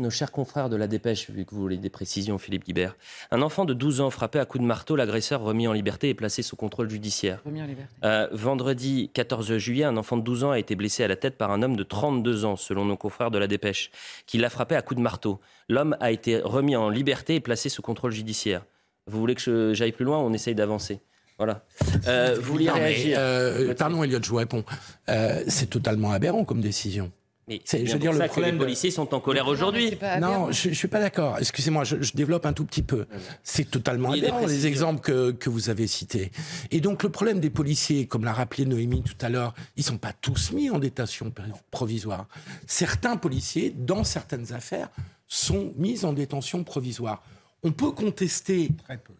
Nos 0.00 0.08
chers 0.08 0.32
confrères 0.32 0.70
de 0.70 0.76
la 0.76 0.86
dépêche, 0.86 1.28
vu 1.28 1.44
que 1.44 1.54
vous 1.54 1.60
voulez 1.60 1.76
des 1.76 1.90
précisions, 1.90 2.38
Philippe 2.38 2.64
Guibert. 2.64 2.96
Un 3.30 3.42
enfant 3.42 3.66
de 3.66 3.74
12 3.74 4.00
ans 4.00 4.08
frappé 4.08 4.38
à 4.38 4.46
coups 4.46 4.62
de 4.62 4.66
marteau, 4.66 4.96
l'agresseur 4.96 5.42
remis 5.42 5.68
en 5.68 5.74
liberté 5.74 6.08
et 6.08 6.14
placé 6.14 6.40
sous 6.40 6.56
contrôle 6.56 6.88
judiciaire. 6.88 7.42
Remis 7.44 7.60
en 7.60 7.66
liberté. 7.66 7.92
Euh, 8.04 8.26
vendredi 8.32 9.10
14 9.12 9.58
juillet, 9.58 9.84
un 9.84 9.98
enfant 9.98 10.16
de 10.16 10.22
12 10.22 10.44
ans 10.44 10.50
a 10.52 10.58
été 10.58 10.74
blessé 10.74 11.04
à 11.04 11.08
la 11.08 11.16
tête 11.16 11.36
par 11.36 11.50
un 11.50 11.60
homme 11.62 11.76
de 11.76 11.82
32 11.82 12.46
ans, 12.46 12.56
selon 12.56 12.86
nos 12.86 12.96
confrères 12.96 13.30
de 13.30 13.36
la 13.36 13.46
dépêche, 13.46 13.90
qui 14.24 14.38
l'a 14.38 14.48
frappé 14.48 14.74
à 14.74 14.80
coups 14.80 14.96
de 14.96 15.02
marteau. 15.02 15.38
L'homme 15.68 15.94
a 16.00 16.10
été 16.10 16.38
remis 16.40 16.76
en 16.76 16.88
liberté 16.88 17.34
et 17.34 17.40
placé 17.40 17.68
sous 17.68 17.82
contrôle 17.82 18.12
judiciaire. 18.12 18.62
Vous 19.06 19.20
voulez 19.20 19.34
que 19.34 19.42
je- 19.42 19.74
j'aille 19.74 19.92
plus 19.92 20.06
loin? 20.06 20.16
On 20.18 20.32
essaye 20.32 20.54
d'avancer. 20.54 21.00
Voilà. 21.36 21.62
Euh, 22.06 22.38
vous 22.40 22.58
mais, 22.58 22.70
réagir? 22.70 23.16
euh, 23.20 23.74
Pardon, 23.74 24.02
Elliot, 24.02 24.20
je 24.22 24.30
vous 24.30 24.36
réponds. 24.36 24.64
Euh, 25.10 25.42
c'est 25.48 25.68
totalement 25.68 26.10
aberrant 26.12 26.44
comme 26.44 26.60
décision. 26.62 27.12
Mais 27.50 27.60
C'est- 27.64 27.84
je 27.84 27.92
veux 27.94 27.98
dire, 27.98 28.12
le 28.12 28.18
ça 28.18 28.28
que 28.28 28.32
problème 28.32 28.54
les 28.54 28.60
policiers 28.60 28.92
sont 28.92 29.12
en 29.12 29.18
colère 29.18 29.48
aujourd'hui. 29.48 29.98
Non, 30.20 30.52
je, 30.52 30.68
je 30.68 30.74
suis 30.74 30.86
pas 30.86 31.00
d'accord. 31.00 31.36
Excusez-moi, 31.40 31.82
je, 31.82 32.00
je 32.00 32.12
développe 32.12 32.46
un 32.46 32.52
tout 32.52 32.64
petit 32.64 32.82
peu. 32.82 33.06
C'est 33.42 33.68
totalement 33.68 34.12
des 34.12 34.20
aberrant 34.20 34.46
les 34.46 34.66
exemples 34.68 35.00
que, 35.00 35.32
que 35.32 35.50
vous 35.50 35.68
avez 35.68 35.88
cités. 35.88 36.30
Et 36.70 36.80
donc 36.80 37.02
le 37.02 37.08
problème 37.10 37.40
des 37.40 37.50
policiers, 37.50 38.06
comme 38.06 38.24
l'a 38.24 38.32
rappelé 38.32 38.66
Noémie 38.66 39.02
tout 39.02 39.16
à 39.20 39.28
l'heure, 39.28 39.52
ils 39.76 39.82
sont 39.82 39.98
pas 39.98 40.12
tous 40.12 40.52
mis 40.52 40.70
en 40.70 40.78
détention 40.78 41.26
pr- 41.30 41.42
provisoire. 41.72 42.28
Certains 42.68 43.16
policiers, 43.16 43.74
dans 43.76 44.04
certaines 44.04 44.52
affaires, 44.52 44.88
sont 45.26 45.72
mis 45.76 46.04
en 46.04 46.12
détention 46.12 46.62
provisoire. 46.62 47.22
On 47.64 47.72
peut 47.72 47.90
contester 47.90 48.70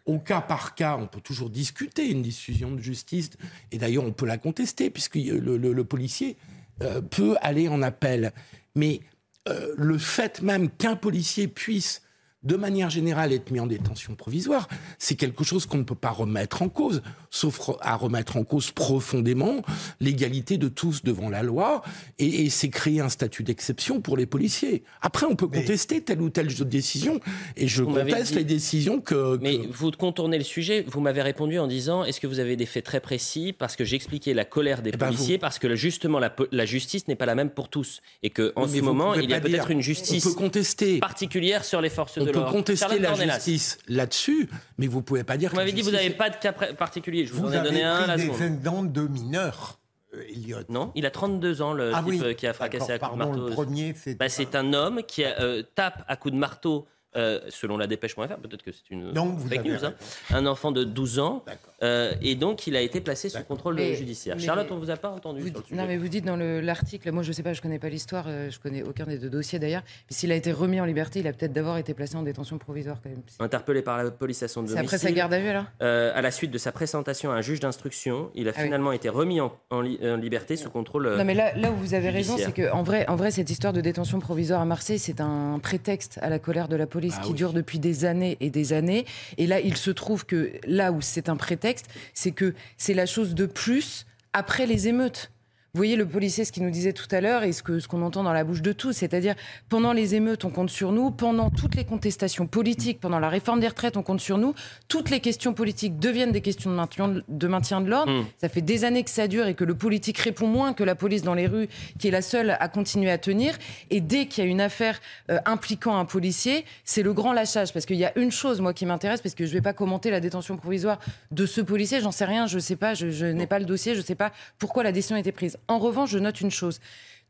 au 0.07 0.19
cas 0.19 0.41
par 0.41 0.75
cas, 0.77 0.97
on 0.99 1.07
peut 1.09 1.21
toujours 1.21 1.51
discuter 1.51 2.09
une 2.11 2.23
décision 2.23 2.71
de 2.71 2.81
justice, 2.81 3.31
et 3.73 3.77
d'ailleurs 3.79 4.05
on 4.05 4.13
peut 4.13 4.25
la 4.25 4.39
contester, 4.39 4.89
puisque 4.89 5.17
le, 5.17 5.57
le- 5.59 5.73
le 5.73 5.85
policier 5.85 6.37
euh, 6.83 7.01
peut 7.01 7.37
aller 7.41 7.69
en 7.69 7.83
appel. 7.83 8.33
Mais 8.75 9.01
euh, 9.49 9.75
le 9.77 9.99
fait 9.99 10.43
même 10.43 10.71
qu'un 10.71 10.97
policier 10.97 11.49
puisse, 11.49 12.03
de 12.43 12.57
manière 12.57 12.89
générale, 12.89 13.33
être 13.33 13.51
mis 13.51 13.61
en 13.61 13.67
détention 13.67 14.15
provisoire, 14.15 14.67
c'est 14.99 15.15
quelque 15.15 15.45
chose 15.45 15.67
qu'on 15.67 15.79
ne 15.79 15.83
peut 15.83 15.95
pas 15.95 16.11
remettre 16.11 16.63
en 16.63 16.69
cause, 16.69 17.03
sauf 17.31 17.71
à 17.81 17.97
remettre 17.97 18.37
en 18.37 18.45
cause 18.45 18.71
profondément 18.71 19.63
l'égalité 20.01 20.57
de 20.57 20.69
tous 20.69 21.03
devant 21.03 21.29
la 21.29 21.43
loi, 21.43 21.83
et, 22.19 22.45
et 22.45 22.51
c'est 22.51 22.71
créer 22.71 23.01
un 23.01 23.09
statut 23.11 23.43
d'exception 23.43 24.01
pour 24.01 24.17
les 24.17 24.27
policiers. 24.27 24.85
Après, 25.03 25.27
on 25.27 25.37
peut 25.37 25.49
contester 25.49 26.01
telle 26.03 26.23
ou 26.23 26.31
telle 26.31 26.49
décision, 26.65 27.21
et 27.57 27.69
je 27.69 27.83
conteste 27.83 28.33
dit- 28.33 28.39
les 28.39 28.45
décisions 28.45 29.01
que... 29.01 29.39
Mais 29.43 29.59
vous 29.71 29.91
contournez 29.91 30.39
le 30.39 30.45
sujet. 30.45 30.85
Vous 30.89 31.01
m'avez 31.01 31.23
répondu 31.23 31.59
en 31.59 31.67
disant 31.67 32.05
est-ce 32.05 32.21
que 32.21 32.27
vous 32.27 32.39
avez 32.39 32.57
des 32.57 32.67
faits 32.67 32.85
très 32.85 33.01
précis 33.01 33.53
Parce 33.53 33.77
que 33.77 33.85
j'expliquais 33.85 34.35
la 34.35 34.45
colère 34.45 34.83
des 34.83 34.93
ben, 34.93 35.09
policiers, 35.09 35.37
vous- 35.37 35.41
parce 35.41 35.59
que 35.59 35.75
justement 35.75 36.19
la, 36.19 36.65
justice 36.65 37.07
n'est 37.09 37.17
pas 37.17 37.27
la 37.27 37.35
même 37.35 37.51
pour 37.51 37.69
tous. 37.69 38.01
Et 38.23 38.31
qu'en 38.31 38.67
ce 38.67 38.81
moment, 38.81 39.15
il 39.15 39.29
y 39.29 39.35
a 39.35 39.41
peut-être 39.41 39.71
une 39.71 39.81
justice 39.83 40.25
On 40.27 40.31
peut 40.31 40.37
contester. 40.37 40.99
particulière 40.99 41.65
sur 41.65 41.81
les 41.81 41.91
forces 41.91 42.19
On 42.19 42.30
de 42.33 42.39
peut 42.39 42.51
contester 42.51 42.99
la 42.99 43.15
justice 43.15 43.79
là-dessus, 43.89 44.49
mais 44.79 44.87
vous 44.87 45.03
pouvez 45.03 45.25
pas 45.25 45.37
dire 45.37 45.51
Vous 45.51 45.57
m'avez 45.57 45.73
dit 45.73 45.81
que 45.81 45.87
vous 45.87 45.93
n'avez 45.93 46.11
pas 46.11 46.31
de 46.31 46.37
cas 46.37 46.53
particulier. 46.53 47.27
Je 47.27 47.33
vous, 47.33 47.43
Vous 47.43 47.49
en 47.49 47.61
ai 47.61 47.63
donné 47.63 47.83
un 47.83 48.03
pris 48.05 48.29
des 48.29 48.43
exemples 48.45 48.93
de 48.93 49.03
mineurs, 49.03 49.79
euh, 50.15 50.23
Elliot. 50.29 50.59
Non, 50.69 50.93
il 50.95 51.07
a 51.07 51.11
32 51.11 51.63
ans, 51.63 51.73
le 51.73 51.93
Ah 51.95 51.99
type 51.99 52.09
oui, 52.09 52.21
euh, 52.23 52.35
qui 52.35 52.47
a 52.47 52.53
fracassé 52.53 52.93
à 52.93 52.99
coups 52.99 53.13
de 53.13 53.19
marteau. 53.19 53.49
le 53.49 53.53
premier, 53.53 53.95
c'était 53.95 54.15
Bah, 54.17 54.29
c'est 54.29 54.55
un 54.55 54.73
homme 54.73 55.03
qui 55.07 55.25
euh, 55.25 55.63
tape 55.75 56.05
à 56.09 56.17
coups 56.17 56.35
de 56.35 56.39
marteau 56.39 56.87
euh, 57.17 57.41
selon 57.49 57.77
la 57.77 57.87
dépêche.fr, 57.87 58.21
peut-être 58.37 58.63
que 58.63 58.71
c'est 58.73 58.89
une 58.91 59.13
vous 59.13 59.49
fake 59.49 59.65
news, 59.65 59.85
hein. 59.85 59.95
un 60.31 60.47
enfant 60.47 60.71
de 60.73 60.85
12 60.85 61.19
ans, 61.19 61.45
euh, 61.83 62.13
et 62.23 62.35
donc 62.35 62.67
il 62.67 62.77
a 62.77 62.81
été 62.81 63.01
placé 63.01 63.29
sous 63.29 63.43
contrôle 63.45 63.75
Mais- 63.75 63.95
judiciaire. 63.95 64.37
mais- 64.37 64.43
Charlotte, 64.43 64.69
on 64.71 64.77
vous 64.79 64.91
a 64.91 64.97
pas 64.97 65.09
entendu 65.11 65.41
Vous- 65.41 65.49
sur 65.49 65.59
le 65.59 65.65
sujet. 65.65 65.77
non, 65.81 65.87
mais 65.87 65.97
vous 65.97 66.09
dites 66.09 66.25
dans 66.25 66.37
le- 66.37 66.61
l'article, 66.61 67.11
moi 67.13 67.23
je 67.23 67.33
sais 67.33 67.43
pas, 67.43 67.53
je 67.53 67.61
connais 67.63 67.79
pas 67.79 67.89
l'histoire, 67.89 68.27
euh, 68.29 68.51
je 68.51 68.59
connais 68.61 68.83
aucun 68.83 69.07
des 69.07 69.19
deux 69.19 69.31
dossiers 69.31 69.59
d'ailleurs, 69.59 69.83
mais 70.09 70.15
s'il 70.17 70.31
a 70.33 70.35
été 70.37 70.53
remis 70.53 70.81
en 70.81 70.85
liberté, 70.85 71.21
il 71.21 71.27
a 71.27 71.33
peut-être 71.33 71.53
d'abord 71.53 71.77
été 71.79 71.95
placé 71.95 72.17
en 72.17 72.23
détention 72.23 72.59
provisoire 72.59 72.99
quand 73.03 73.11
même. 73.11 73.23
Interpellé 73.41 73.83
par 73.83 74.03
la 74.03 74.11
police 74.11 74.43
à 74.43 74.49
son 74.49 74.61
C'est 74.61 74.75
domicile. 74.75 74.85
après 74.85 74.99
sa 74.99 75.11
garde 75.13 75.35
à 75.35 75.39
vue 75.41 75.49
alors 75.49 75.65
Euh, 75.83 76.13
à 76.15 76.23
la 76.23 76.31
suite 76.31 76.51
de 76.51 76.59
sa 76.59 76.71
présentation 76.73 77.31
à 77.33 77.35
un 77.35 77.41
juge 77.41 77.61
d'instruction, 77.61 78.31
il 78.35 78.47
a 78.49 78.53
Ah 78.55 78.59
oui. 78.59 78.65
finalement 78.65 78.93
été 78.93 79.09
remis 79.09 79.41
en, 79.41 79.53
en 79.71 79.81
li- 79.81 79.99
en 80.03 80.17
liberté 80.17 80.57
sous 80.57 80.71
contrôle. 80.71 81.17
Non, 81.17 81.25
mais 81.25 81.35
là, 81.35 81.55
là 81.57 81.71
où 81.73 81.75
vous 81.77 81.95
avez 81.95 82.11
raison, 82.11 82.37
c'est 82.37 82.45
judiciaire. 82.45 82.71
que 82.71 82.77
en 82.77 82.83
vrai, 82.83 83.09
en 83.09 83.17
vrai, 83.17 83.31
cette 83.31 83.51
histoire 83.51 83.73
de 83.73 83.81
détention 83.81 84.19
provisoire 84.21 84.61
à 84.61 84.65
Marseille, 84.65 84.99
c'est 84.99 85.21
un 85.21 85.59
prétexte 85.61 86.19
à 86.23 86.29
la 86.29 86.39
colère 86.39 86.69
de 86.69 86.77
la 86.77 86.87
police 86.87 87.00
Ah 87.17 87.23
qui 87.23 87.35
dure 87.35 87.53
depuis 87.53 87.79
des 87.79 88.05
années 88.05 88.37
et 88.41 88.51
des 88.51 88.73
années. 88.73 89.05
Et 89.39 89.47
là, 89.47 89.61
il 89.61 89.77
se 89.77 89.91
trouve 89.91 90.27
que 90.27 90.53
là 90.67 90.93
où 90.93 91.01
c'est 91.01 91.29
un 91.29 91.37
prétexte, 91.37 91.87
c'est 92.15 92.33
que 92.33 92.55
c'est 92.77 92.95
la 92.95 93.07
chose 93.07 93.35
de 93.35 93.47
plus 93.47 94.07
après 94.33 94.67
les 94.67 94.89
émeutes. 94.89 95.31
Vous 95.73 95.79
voyez 95.79 95.95
le 95.95 96.07
policier, 96.07 96.45
ce 96.45 96.51
qu'il 96.51 96.65
nous 96.65 96.71
disait 96.71 96.93
tout 96.93 97.07
à 97.13 97.21
l'heure, 97.21 97.45
et 97.45 97.53
ce 97.53 97.63
que 97.63 97.79
ce 97.79 97.87
qu'on 97.87 98.03
entend 98.03 98.25
dans 98.25 98.33
la 98.33 98.43
bouche 98.43 98.61
de 98.61 98.73
tous, 98.73 98.93
c'est-à-dire 98.93 99.37
pendant 99.69 99.93
les 99.93 100.17
émeutes, 100.17 100.45
on 100.45 100.51
compte 100.51 100.69
sur 100.69 100.91
nous, 100.91 101.13
pendant 101.13 101.49
toutes 101.49 101.77
les 101.77 101.85
contestations 101.85 102.49
politiques, 102.49 102.99
pendant 102.99 103.21
la 103.21 103.29
réforme 103.29 103.61
des 103.61 103.69
retraites, 103.69 103.97
on 103.97 104.03
compte 104.03 104.21
sur 104.21 104.37
nous, 104.37 104.53
toutes 104.89 105.11
les 105.11 105.21
questions 105.21 105.55
politiques 105.55 106.01
deviennent 106.01 106.33
des 106.33 106.41
questions 106.41 106.71
de 106.71 106.75
maintien 106.75 107.23
de, 107.29 107.47
maintien 107.47 107.81
de 107.81 107.89
l'ordre. 107.89 108.11
Hmm. 108.11 108.25
Ça 108.39 108.49
fait 108.49 108.63
des 108.63 108.85
années 108.85 109.05
que 109.05 109.11
ça 109.11 109.29
dure 109.29 109.47
et 109.47 109.55
que 109.55 109.63
le 109.63 109.77
politique 109.77 110.19
répond 110.19 110.49
moins 110.49 110.73
que 110.73 110.83
la 110.83 110.97
police 110.97 111.23
dans 111.23 111.35
les 111.35 111.47
rues, 111.47 111.69
qui 112.01 112.09
est 112.09 112.11
la 112.11 112.23
seule 112.23 112.57
à 112.59 112.67
continuer 112.67 113.13
à 113.13 113.19
tenir. 113.19 113.57
Et 113.91 114.01
dès 114.01 114.27
qu'il 114.27 114.43
y 114.43 114.47
a 114.49 114.51
une 114.51 114.61
affaire 114.61 114.99
euh, 115.31 115.39
impliquant 115.47 115.97
un 115.97 116.05
policier, 116.05 116.65
c'est 116.85 117.05
le 117.05 117.13
grand 117.13 117.33
lâchage. 117.33 117.73
Parce 117.73 117.87
qu'il 117.87 117.97
y 117.97 118.05
a 118.05 118.19
une 118.19 118.33
chose, 118.33 118.61
moi, 118.61 118.75
qui 118.75 118.87
m'intéresse, 118.87 119.21
parce 119.21 119.37
que 119.37 119.45
je 119.45 119.51
ne 119.51 119.55
vais 119.55 119.63
pas 119.63 119.73
commenter 119.73 120.11
la 120.11 120.19
détention 120.19 120.57
provisoire 120.57 120.99
de 121.31 121.47
ce 121.47 121.61
policier, 121.61 122.01
j'en 122.01 122.11
sais 122.11 122.25
rien, 122.25 122.49
je 122.49 122.57
ne 122.57 122.61
sais 122.61 122.75
pas, 122.75 122.95
je, 122.95 123.11
je 123.11 123.27
n'ai 123.27 123.47
pas 123.47 123.61
le 123.61 123.67
dossier, 123.67 123.95
je 123.95 124.01
ne 124.01 124.05
sais 124.05 124.17
pas 124.17 124.33
pourquoi 124.59 124.83
la 124.83 124.91
décision 124.91 125.15
a 125.15 125.21
été 125.21 125.31
prise. 125.31 125.59
En 125.69 125.79
revanche, 125.79 126.11
je 126.11 126.19
note 126.19 126.41
une 126.41 126.51
chose. 126.51 126.81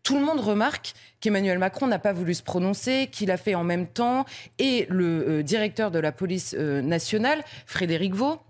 Tout 0.03 0.19
le 0.19 0.25
monde 0.25 0.41
remarque 0.41 0.95
qu'Emmanuel 1.21 1.59
Macron 1.59 1.87
n'a 1.87 1.99
pas 1.99 2.13
voulu 2.15 2.33
se 2.35 2.43
prononcer, 2.43 3.09
qu'il 3.13 3.31
a 3.31 3.37
fait 3.37 3.55
en 3.55 3.65
même 3.65 3.87
temps, 3.87 4.25
et 4.59 4.87
le 4.89 5.29
euh, 5.29 5.43
directeur 5.43 5.91
de 5.91 5.99
la 5.99 6.11
police 6.11 6.55
euh, 6.59 6.81
nationale, 6.81 7.45
Frédéric 7.67 8.15
Vaux, 8.15 8.41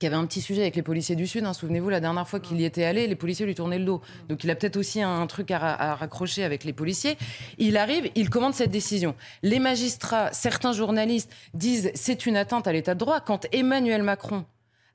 qui 0.00 0.06
avait 0.06 0.16
un 0.16 0.24
petit 0.26 0.40
sujet 0.40 0.62
avec 0.62 0.76
les 0.76 0.82
policiers 0.82 1.14
du 1.14 1.26
Sud. 1.26 1.44
hein. 1.44 1.52
Souvenez-vous, 1.52 1.90
la 1.90 2.00
dernière 2.00 2.26
fois 2.26 2.40
qu'il 2.40 2.58
y 2.60 2.64
était 2.64 2.84
allé, 2.84 3.06
les 3.06 3.14
policiers 3.14 3.44
lui 3.44 3.54
tournaient 3.54 3.78
le 3.78 3.84
dos. 3.84 4.00
Donc 4.30 4.42
il 4.44 4.50
a 4.50 4.54
peut-être 4.54 4.78
aussi 4.78 5.02
un, 5.02 5.26
truc 5.26 5.50
à, 5.50 5.58
ra- 5.58 5.80
à 5.80 5.94
raccrocher 5.94 6.42
avec 6.42 6.64
les 6.64 6.72
policiers. 6.72 7.18
Il 7.58 7.76
arrive, 7.76 8.10
il 8.14 8.30
commande 8.30 8.54
cette 8.54 8.70
décision. 8.70 9.14
Les 9.42 9.58
magistrats, 9.58 10.32
certains 10.32 10.72
journalistes 10.72 11.30
disent 11.52 11.90
c'est 11.94 12.24
une 12.24 12.38
atteinte 12.38 12.66
à 12.66 12.72
l'état 12.72 12.94
de 12.94 12.98
droit. 12.98 13.20
Quand 13.20 13.46
Emmanuel 13.52 14.02
Macron 14.02 14.46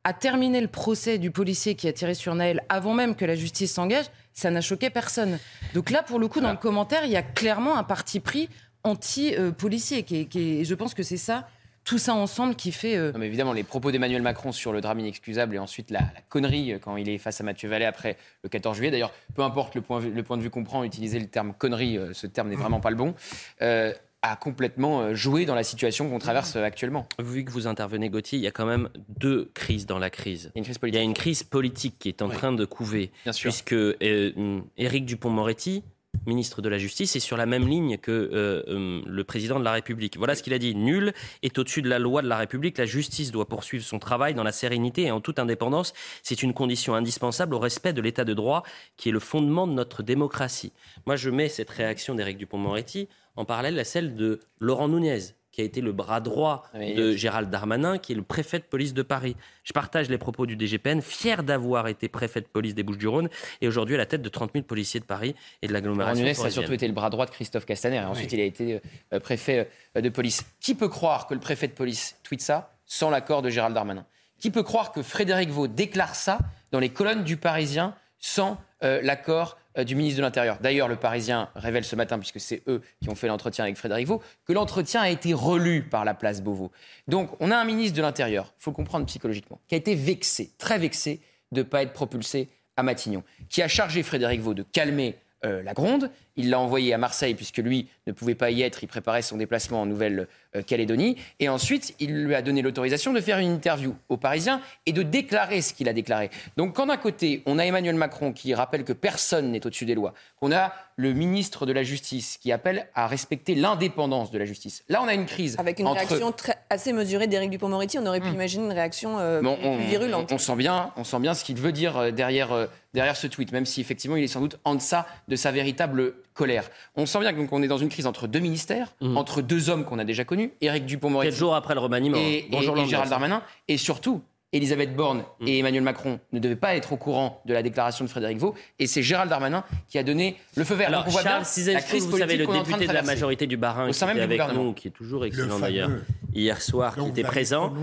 a 0.06 0.14
terminé 0.14 0.62
le 0.62 0.68
procès 0.70 1.18
du 1.18 1.32
policier 1.32 1.76
qui 1.76 1.88
a 1.90 1.94
tiré 1.94 2.14
sur 2.14 2.34
Naël 2.36 2.64
avant 2.70 2.94
même 2.94 3.16
que 3.16 3.26
la 3.26 3.36
justice 3.36 3.74
s'engage, 3.74 4.06
ça 4.34 4.52
n'a 4.52 4.62
choqué 4.62 4.90
personne. 4.90 5.38
Donc 5.74 5.90
là, 5.90 6.04
pour 6.04 6.20
le 6.20 6.28
coup, 6.28 6.40
dans 6.40 6.52
le 6.52 6.58
commentaire, 6.58 7.04
il 7.06 7.12
y 7.12 7.16
a 7.18 7.24
clairement 7.24 7.76
un 7.78 7.84
parti 7.84 8.20
pris 8.22 8.48
anti-policier. 8.84 10.04
qui 10.04 10.28
qui 10.28 10.62
est- 10.62 10.64
je 10.64 10.74
pense 10.76 10.94
que 10.94 11.04
c'est 11.04 11.18
ça, 11.18 11.48
tout 11.84 11.98
ça 12.00 12.14
ensemble, 12.16 12.56
qui 12.56 12.72
fait... 12.72 12.96
euh, 12.98 13.12
Non, 13.12 13.20
mais 13.20 13.28
évidemment, 13.28 13.54
les 13.54 13.64
propos 13.64 13.92
d'Emmanuel 13.92 14.22
Macron 14.24 14.52
sur 14.52 14.74
le 14.74 14.82
drame 14.82 15.00
inexcusable 15.00 15.56
et 15.56 15.60
ensuite 15.60 15.92
la, 15.92 16.00
la 16.00 16.22
connerie 16.30 16.74
euh, 16.74 16.80
quand 16.80 16.98
il 16.98 17.08
est 17.10 17.18
face 17.20 17.42
à 17.42 17.44
Mathieu 17.44 17.70
Vallet 17.70 17.86
après 17.86 18.18
le 18.44 18.50
14 18.50 18.76
juillet. 18.78 18.90
D'ailleurs, 18.92 19.14
peu 19.36 19.44
importe 19.44 19.76
le 19.76 19.82
point, 19.82 20.00
le 20.02 20.24
point 20.24 20.38
de 20.38 20.42
vue 20.42 20.50
qu'on 20.50 20.64
prend, 20.64 20.84
utiliser 20.84 21.20
le 21.20 21.28
terme 21.28 21.54
connerie, 21.54 21.98
euh, 21.98 22.12
ce 22.14 22.26
terme 22.28 22.50
n'est 22.50 22.56
vraiment 22.56 22.80
pas 22.80 22.90
le 22.90 22.96
bon, 22.96 23.14
euh, 23.62 23.94
a 24.32 24.36
complètement 24.36 25.02
euh, 25.02 25.16
joué 25.16 25.46
dans 25.46 25.56
la 25.56 25.64
situation 25.64 26.10
qu'on 26.10 26.20
traverse 26.20 26.56
euh, 26.56 26.64
actuellement. 26.64 27.08
Vu 27.20 27.44
que 27.44 27.52
vous 27.52 27.68
intervenez, 27.68 28.10
Gauthier, 28.10 28.38
il 28.38 28.44
y 28.44 28.48
a 28.48 28.52
quand 28.52 28.66
même 28.66 28.90
deux 29.20 29.52
crises 29.54 29.86
dans 29.86 30.00
la 30.00 30.10
crise. 30.10 30.52
Il 30.56 30.64
y 30.64 30.66
a 30.66 30.68
une 30.68 30.74
crise 30.74 30.78
Il 30.84 30.96
y 30.96 30.98
a 30.98 31.02
politique. 31.02 31.06
une 31.06 31.14
crise 31.14 31.44
politique 31.44 31.96
qui 32.00 32.10
est 32.10 32.22
en 32.22 32.30
train 32.30 32.52
de 32.52 32.66
couver. 32.66 33.12
Bien 33.24 33.34
sûr. 33.34 33.50
Puisque 33.50 33.74
euh, 33.74 34.62
Éric 34.78 35.06
Dupont-Moretti, 35.06 35.84
ministre 36.26 36.62
de 36.62 36.70
la 36.70 36.78
Justice, 36.78 37.16
est 37.16 37.20
sur 37.20 37.38
la 37.38 37.46
même 37.46 37.68
ligne 37.68 37.98
que 37.98 38.12
euh, 38.12 39.02
le 39.06 39.24
président 39.24 39.60
de 39.60 39.66
la 39.66 39.74
République. 39.74 40.18
Voilà 40.18 40.36
ce 40.36 40.44
qu'il 40.44 40.54
a 40.54 40.60
dit. 40.60 40.74
Nul 40.74 41.14
est 41.44 41.58
au-dessus 41.60 41.82
de 41.82 41.90
la 41.90 42.00
loi 42.00 42.22
de 42.22 42.28
la 42.28 42.38
République. 42.38 42.78
La 42.78 42.86
justice 42.86 43.32
doit 43.32 43.48
poursuivre 43.48 43.84
son 43.84 44.00
travail 44.00 44.34
dans 44.34 44.44
la 44.44 44.52
sérénité 44.52 45.04
et 45.04 45.12
en 45.12 45.22
toute 45.22 45.40
indépendance. 45.40 45.94
C'est 46.24 46.42
une 46.42 46.54
condition 46.54 46.96
indispensable 46.96 47.54
au 47.54 47.60
respect 47.60 47.94
de 47.94 48.02
l'état 48.02 48.24
de 48.24 48.34
droit 48.34 48.64
qui 48.98 49.10
est 49.10 49.12
le 49.12 49.20
fondement 49.20 49.68
de 49.68 49.74
notre 49.74 50.04
démocratie. 50.04 50.72
Moi, 51.06 51.16
je 51.16 51.30
mets 51.30 51.50
cette 51.50 51.70
réaction 51.70 52.16
d'Éric 52.16 52.38
Dupont-Moretti 52.38 53.08
en 53.36 53.46
parallèle 53.46 53.78
à 53.80 53.84
celle 53.84 54.16
de 54.16 54.40
Laurent 54.60 54.88
Nunez 54.88 55.20
qui 55.56 55.62
a 55.62 55.64
été 55.64 55.80
le 55.80 55.94
bras 55.94 56.20
droit 56.20 56.64
Ah, 56.74 56.80
de 56.80 57.16
Gérald 57.16 57.50
Darmanin, 57.50 57.98
qui 57.98 58.12
est 58.12 58.16
le 58.16 58.24
préfet 58.24 58.60
de 58.60 58.66
police 58.66 58.94
de 58.94 59.04
Paris. 59.04 59.38
Je 59.64 59.72
partage 59.72 60.10
les 60.10 60.18
propos 60.18 60.46
du 60.46 60.58
DGPN, 60.60 61.02
fier 61.02 61.44
d'avoir 61.44 61.88
été 61.88 62.10
préfet 62.10 62.42
de 62.42 62.46
police 62.46 62.76
des 62.76 62.84
Bouches-du-Rhône 62.84 63.30
et 63.62 63.68
aujourd'hui 63.70 63.96
à 63.96 63.98
la 63.98 64.06
tête 64.06 64.22
de 64.22 64.28
30 64.28 64.52
000 64.54 64.66
policiers 64.66 65.00
de 65.00 65.06
Paris 65.06 65.34
et 65.62 65.68
de 65.68 65.72
Laurent 65.72 65.86
l'agglomération. 65.86 66.26
Nunez 66.26 66.38
a 66.38 66.50
surtout 66.50 66.74
été 66.74 66.86
le 66.86 66.94
bras 66.94 67.10
droit 67.10 67.26
de 67.26 67.32
Christophe 67.32 67.66
Castaner. 67.66 67.96
Et 67.96 68.00
ensuite, 68.02 68.34
il 68.34 68.42
a 68.42 68.44
été 68.44 68.82
euh, 69.14 69.20
préfet 69.22 69.70
euh, 69.96 70.02
de 70.02 70.10
police. 70.10 70.46
Qui 70.60 70.76
peut 70.76 70.90
croire 70.90 71.26
que 71.26 71.34
le 71.34 71.40
préfet 71.40 71.70
de 71.70 71.74
police 71.74 72.18
tweete 72.24 72.42
ça 72.42 72.74
sans 72.86 73.10
l'accord 73.10 73.42
de 73.42 73.50
Gérald 73.50 73.74
Darmanin? 73.74 74.06
Qui 74.38 74.52
peut 74.52 74.64
croire 74.64 74.92
que 74.92 75.02
Frédéric 75.02 75.52
Vaux 75.52 75.68
déclare 75.68 76.16
ça 76.16 76.40
dans 76.72 76.80
les 76.82 76.90
colonnes 76.90 77.24
du 77.24 77.38
Parisien 77.38 77.96
sans 78.20 78.58
euh, 78.84 79.00
l'accord 79.02 79.58
du 79.84 79.96
ministre 79.96 80.18
de 80.18 80.22
l'Intérieur 80.22 80.58
D'ailleurs, 80.62 80.88
le 80.88 80.96
Parisien 80.96 81.50
révèle 81.56 81.84
ce 81.84 81.96
matin, 81.96 82.18
puisque 82.18 82.40
c'est 82.40 82.64
eux 82.68 82.82
qui 83.02 83.10
ont 83.10 83.16
fait 83.16 83.28
l'entretien 83.28 83.66
avec 83.66 83.76
Frédéric 83.76 84.08
Vaux, 84.08 84.22
que 84.46 84.54
l'entretien 84.54 85.02
a 85.02 85.10
été 85.10 85.34
relu 85.34 85.84
par 85.84 86.06
la 86.06 86.14
place 86.14 86.42
Beauvau. 86.42 86.72
Donc, 87.08 87.30
on 87.40 87.52
a 87.52 87.58
un 87.58 87.66
ministre 87.66 87.98
de 87.98 88.02
l'Intérieur, 88.02 88.54
il 88.60 88.64
faut 88.64 88.72
le 88.72 88.76
comprendre 88.76 89.06
psychologiquement, 89.06 89.60
qui 89.68 89.76
a 89.76 89.78
été 89.78 89.96
vexé, 89.96 90.52
très 90.58 90.78
vexé, 90.78 91.20
de 91.52 91.60
ne 91.60 91.64
pas 91.64 91.84
être 91.84 91.94
propulsé 91.94 92.50
à 92.78 92.84
Matignon, 92.84 93.24
qui 93.50 93.62
a 93.62 93.68
chargé 93.68 94.04
Frédéric 94.04 94.42
Vaux 94.42 94.54
de 94.54 94.64
calmer 94.64 95.18
euh, 95.46 95.62
la 95.62 95.74
gronde. 95.74 96.10
Il 96.38 96.50
l'a 96.50 96.60
envoyé 96.60 96.94
à 96.94 96.98
Marseille 96.98 97.34
puisque 97.36 97.58
lui 97.58 97.88
ne 98.08 98.12
pouvait 98.12 98.36
pas 98.36 98.52
y 98.52 98.62
être. 98.62 98.84
Il 98.84 98.88
préparait 98.88 99.22
son 99.22 99.38
déplacement 99.38 99.82
en 99.82 99.86
Nouvelle-Calédonie. 99.86 101.18
Et 101.40 101.50
ensuite, 101.50 101.96
il 102.00 102.14
lui 102.26 102.36
a 102.36 102.42
donné 102.42 102.62
l'autorisation 102.62 103.14
de 103.14 103.22
faire 103.22 103.40
une 103.40 103.52
interview 103.52 103.96
aux 104.10 104.18
Parisiens 104.18 104.62
et 104.86 104.94
de 104.94 105.04
déclarer 105.04 105.62
ce 105.62 105.74
qu'il 105.74 105.90
a 105.90 105.94
déclaré. 105.94 106.30
Donc, 106.58 106.76
quand 106.76 106.88
d'un 106.88 106.98
côté, 106.98 107.42
on 107.46 107.60
a 107.60 107.64
Emmanuel 107.66 107.96
Macron 107.96 108.34
qui 108.34 108.54
rappelle 108.54 108.84
que 108.84 108.94
personne 108.94 109.52
n'est 109.52 109.66
au-dessus 109.66 109.86
des 109.86 109.96
lois, 109.96 110.14
qu'on 110.40 110.52
a 110.52 110.74
le 110.98 111.14
ministre 111.14 111.66
de 111.66 111.74
la 111.74 111.84
Justice 111.84 112.38
qui 112.38 112.52
appelle 112.52 112.88
à 112.96 113.08
respecter 113.08 113.54
l'indépendance 113.56 114.32
de 114.32 114.38
la 114.38 114.46
justice. 114.46 114.84
Là, 114.88 115.02
on 115.04 115.08
a 115.08 115.14
une 115.14 115.26
crise. 115.26 115.56
Avec 115.60 115.80
une 115.80 115.88
entre- 115.88 115.98
réaction 116.08 116.32
très- 116.32 116.56
assez 116.70 116.94
mesurée 116.94 117.28
d'Éric 117.28 117.50
Dupond-Moretti, 117.50 118.00
on 118.00 118.06
aurait 118.06 118.22
pu 118.22 118.30
imaginer 118.30 118.66
une 118.66 118.72
réaction 118.72 119.20
euh, 119.20 119.42
Bon, 119.42 119.56
plus, 119.58 119.66
on, 119.68 119.78
plus 119.78 119.86
virulente. 119.88 120.32
on- 120.32 120.36
on 120.36 120.38
sent 120.38 120.56
bien, 120.56 120.92
on 120.96 121.04
sent 121.04 121.20
bien 121.20 121.34
ce 121.34 121.44
qu'il 121.44 121.58
veut 121.58 121.72
dire 121.74 121.98
euh, 121.98 122.12
derrière, 122.12 122.54
euh, 122.54 122.68
derrière 122.94 123.18
ce 123.18 123.28
tweet, 123.28 123.52
même 123.52 123.66
si 123.66 123.82
effectivement 123.82 124.16
il 124.16 124.24
est 124.24 124.28
sans 124.28 124.40
doute 124.40 124.58
en 124.64 124.76
deçà 124.76 125.06
de 125.28 125.36
sa 125.36 125.52
véritable 125.52 126.14
colère. 126.36 126.70
On 126.96 127.08
sent 127.08 127.20
bien 127.22 127.34
que 127.34 127.40
donc, 127.40 127.52
on 127.52 127.64
est 127.64 127.68
dans 127.68 127.80
une 127.80 127.90
crise 127.90 128.06
entre 128.06 128.28
deux 128.28 128.40
ministères, 128.40 128.94
entre 129.02 129.42
deux 129.42 129.70
hommes 129.72 129.86
qu'on 129.86 129.98
a 129.98 130.04
déjà 130.04 130.24
connus, 130.24 130.52
Éric 130.62 130.86
Dupond-Moretti 130.86 131.30
Quelques 131.32 131.40
jours 131.40 131.56
après 131.56 131.74
le 131.74 131.80
remaniement. 131.80 132.18
et, 132.18 132.48
Bonjour 132.52 132.78
et-. 132.78 132.86
Gérald 132.86 133.10
Darmanin, 133.10 133.42
et 133.68 133.78
surtout. 133.78 134.22
Elisabeth 134.54 134.96
Borne 134.96 135.24
et 135.46 135.60
Emmanuel 135.60 135.84
Macron 135.84 136.18
ne 136.32 136.40
devaient 136.40 136.56
pas 136.56 136.76
être 136.78 136.94
au 136.94 136.98
courant 136.98 137.42
de 137.46 137.54
la 137.54 137.62
déclaration 137.62 138.06
de 138.06 138.10
Frédéric 138.10 138.38
Vaux, 138.38 138.56
et 138.80 138.88
c'est 138.88 139.04
Gérald 139.04 139.30
Darmanin 139.30 139.66
qui 139.90 139.98
a 139.98 140.04
donné 140.04 140.38
le 140.56 140.64
feu 140.64 140.76
vert. 140.76 140.88
Alors, 140.88 141.02
Donc 141.02 141.10
on 141.10 141.12
voit 141.12 141.24
Charles 141.24 141.44
bien 141.58 141.74
la 141.74 141.82
crise 141.82 142.08
vous 142.08 142.18
savez, 142.18 142.38
le 142.38 142.46
qu'on 142.46 142.54
est 142.54 142.60
en 142.60 142.64
train 142.64 142.72
député 142.78 142.88
de, 142.88 142.94
la 142.94 143.00
traverser. 143.00 143.16
majorité 143.16 143.48
du 143.48 143.58
Barin 143.58 143.90
Au 143.90 143.92
qui 143.92 144.06
même 144.06 144.20
avec 144.20 144.42
nous, 144.54 144.72
qui 144.72 144.88
est 144.88 144.92
toujours 144.92 145.26
excellent 145.26 145.60
d'ailleurs, 145.60 145.90
hier 146.34 146.62
soir, 146.62 146.96
qui 146.96 147.10
était 147.10 147.24
présent, 147.24 147.74